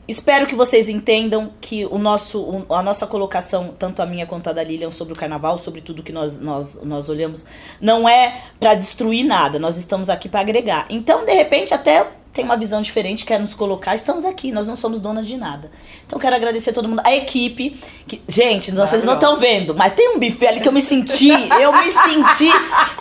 Espero 0.09 0.47
que 0.47 0.55
vocês 0.55 0.89
entendam 0.89 1.53
que 1.61 1.85
o 1.85 1.99
nosso, 1.99 2.65
a 2.69 2.83
nossa 2.83 3.07
colocação, 3.07 3.75
tanto 3.79 4.01
a 4.01 4.07
minha 4.07 4.27
quanto 4.27 4.49
a 4.49 4.53
da 4.53 4.63
Lilian, 4.63 4.91
sobre 4.91 5.15
o 5.15 5.17
carnaval, 5.17 5.59
sobre 5.59 5.81
tudo 5.81 6.03
que 6.03 6.13
nós, 6.13 6.39
nós, 6.39 6.81
nós 6.83 7.09
olhamos, 7.09 7.45
não 7.81 8.09
é 8.09 8.43
para 8.61 8.75
destruir 8.75 9.25
nada. 9.25 9.59
Nós 9.59 9.77
estamos 9.77 10.09
aqui 10.09 10.29
para 10.29 10.41
agregar. 10.41 10.87
Então, 10.89 11.25
de 11.25 11.33
repente, 11.33 11.75
até 11.75 12.07
tem 12.37 12.45
uma 12.45 12.57
visão 12.57 12.83
diferente, 12.83 13.25
quer 13.25 13.41
nos 13.41 13.55
colocar, 13.55 13.95
estamos 13.95 14.23
aqui, 14.23 14.53
nós 14.53 14.69
não 14.69 14.77
somos 14.77 15.01
donas 15.01 15.27
de 15.27 15.39
nada. 15.39 15.71
Então 16.07 16.19
quero 16.19 16.37
agradecer 16.37 16.69
a 16.69 16.73
todo 16.75 16.87
mundo, 16.87 17.01
a 17.03 17.17
equipe, 17.17 17.81
que, 18.07 18.21
gente, 18.29 18.71
vocês 18.73 19.03
não 19.05 19.15
estão 19.15 19.39
vendo, 19.39 19.75
mas 19.75 19.95
tem 19.95 20.15
um 20.15 20.19
bife 20.19 20.47
ali 20.47 20.61
que 20.61 20.69
eu 20.69 20.73
me 20.73 20.83
senti, 20.83 21.31
eu 21.31 21.73
me 21.73 21.91
senti, 21.91 22.51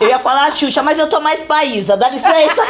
eu 0.00 0.08
ia 0.08 0.18
falar 0.18 0.46
a 0.46 0.50
Xuxa, 0.50 0.82
mas 0.82 0.98
eu 0.98 1.06
tô 1.06 1.20
mais 1.20 1.42
paísa, 1.42 1.98
dá 1.98 2.08
licença. 2.08 2.62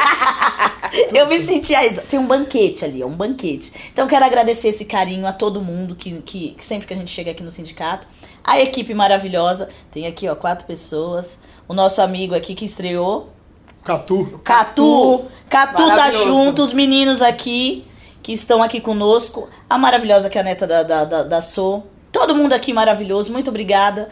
eu 1.15 1.29
me 1.29 1.41
senti 1.47 1.73
a 1.73 1.87
Isa. 1.87 2.03
Tem 2.03 2.19
um 2.19 2.27
banquete 2.27 2.85
ali, 2.85 3.05
um 3.05 3.15
banquete. 3.15 3.73
Então 3.93 4.09
quero 4.09 4.25
agradecer 4.25 4.69
esse 4.69 4.85
carinho 4.85 5.25
a 5.25 5.33
todo 5.33 5.63
mundo 5.63 5.95
que, 5.95 6.21
que, 6.23 6.51
que 6.51 6.65
sempre 6.65 6.89
que 6.89 6.95
a 6.95 6.97
gente 6.97 7.13
chega 7.13 7.31
aqui 7.31 7.45
no 7.45 7.51
sindicato, 7.53 8.09
a 8.43 8.61
equipe 8.61 8.93
maravilhosa, 8.93 9.69
tem 9.93 10.09
aqui 10.09 10.29
ó 10.29 10.35
quatro 10.35 10.67
pessoas, 10.67 11.39
o 11.69 11.75
nosso 11.75 12.03
amigo 12.03 12.35
aqui 12.35 12.57
que 12.57 12.65
estreou, 12.65 13.36
Catu. 13.87 14.41
Catu. 14.43 15.25
Catu 15.49 15.87
tá 15.87 16.11
junto, 16.11 16.61
os 16.61 16.73
meninos 16.73 17.23
aqui, 17.23 17.85
que 18.21 18.33
estão 18.33 18.61
aqui 18.61 18.81
conosco. 18.81 19.49
A 19.71 19.79
maravilhosa 19.79 20.29
que 20.29 20.37
é 20.37 20.41
a 20.41 20.45
neta 20.45 20.67
da, 20.67 20.83
da, 20.83 21.05
da, 21.05 21.23
da 21.23 21.41
So. 21.41 21.85
Todo 22.11 22.35
mundo 22.35 22.53
aqui 22.53 22.73
maravilhoso, 22.73 23.33
muito 23.33 23.49
obrigada. 23.49 24.09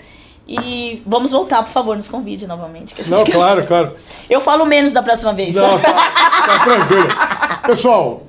E 0.47 1.03
vamos 1.05 1.33
voltar, 1.33 1.63
por 1.65 1.73
favor, 1.73 1.97
nos 1.97 2.07
convide 2.07 2.47
novamente. 2.47 2.95
Não, 3.09 3.25
quer... 3.25 3.33
claro, 3.33 3.67
claro. 3.67 3.97
Eu 4.31 4.41
falo 4.41 4.65
menos 4.65 4.93
da 4.93 5.03
próxima 5.03 5.33
vez. 5.33 5.57
Não, 5.57 5.79
tá, 5.81 5.93
tá 6.47 6.65
tranquilo. 6.65 7.09
Pessoal, 7.67 8.23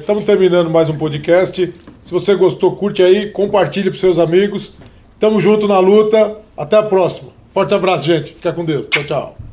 estamos 0.00 0.22
é, 0.24 0.26
terminando 0.26 0.70
mais 0.70 0.88
um 0.88 0.96
podcast. 0.96 1.74
Se 2.00 2.12
você 2.12 2.34
gostou, 2.34 2.74
curte 2.74 3.02
aí, 3.02 3.30
compartilhe 3.30 3.90
para 3.90 4.00
seus 4.00 4.18
amigos. 4.18 4.72
Tamo 5.20 5.40
junto 5.40 5.68
na 5.68 5.78
luta. 5.78 6.38
Até 6.56 6.76
a 6.76 6.82
próxima. 6.82 7.30
Forte 7.52 7.74
abraço, 7.74 8.04
gente. 8.04 8.32
Fica 8.32 8.52
com 8.52 8.64
Deus. 8.64 8.88
Tchau, 8.88 9.04
tchau. 9.04 9.47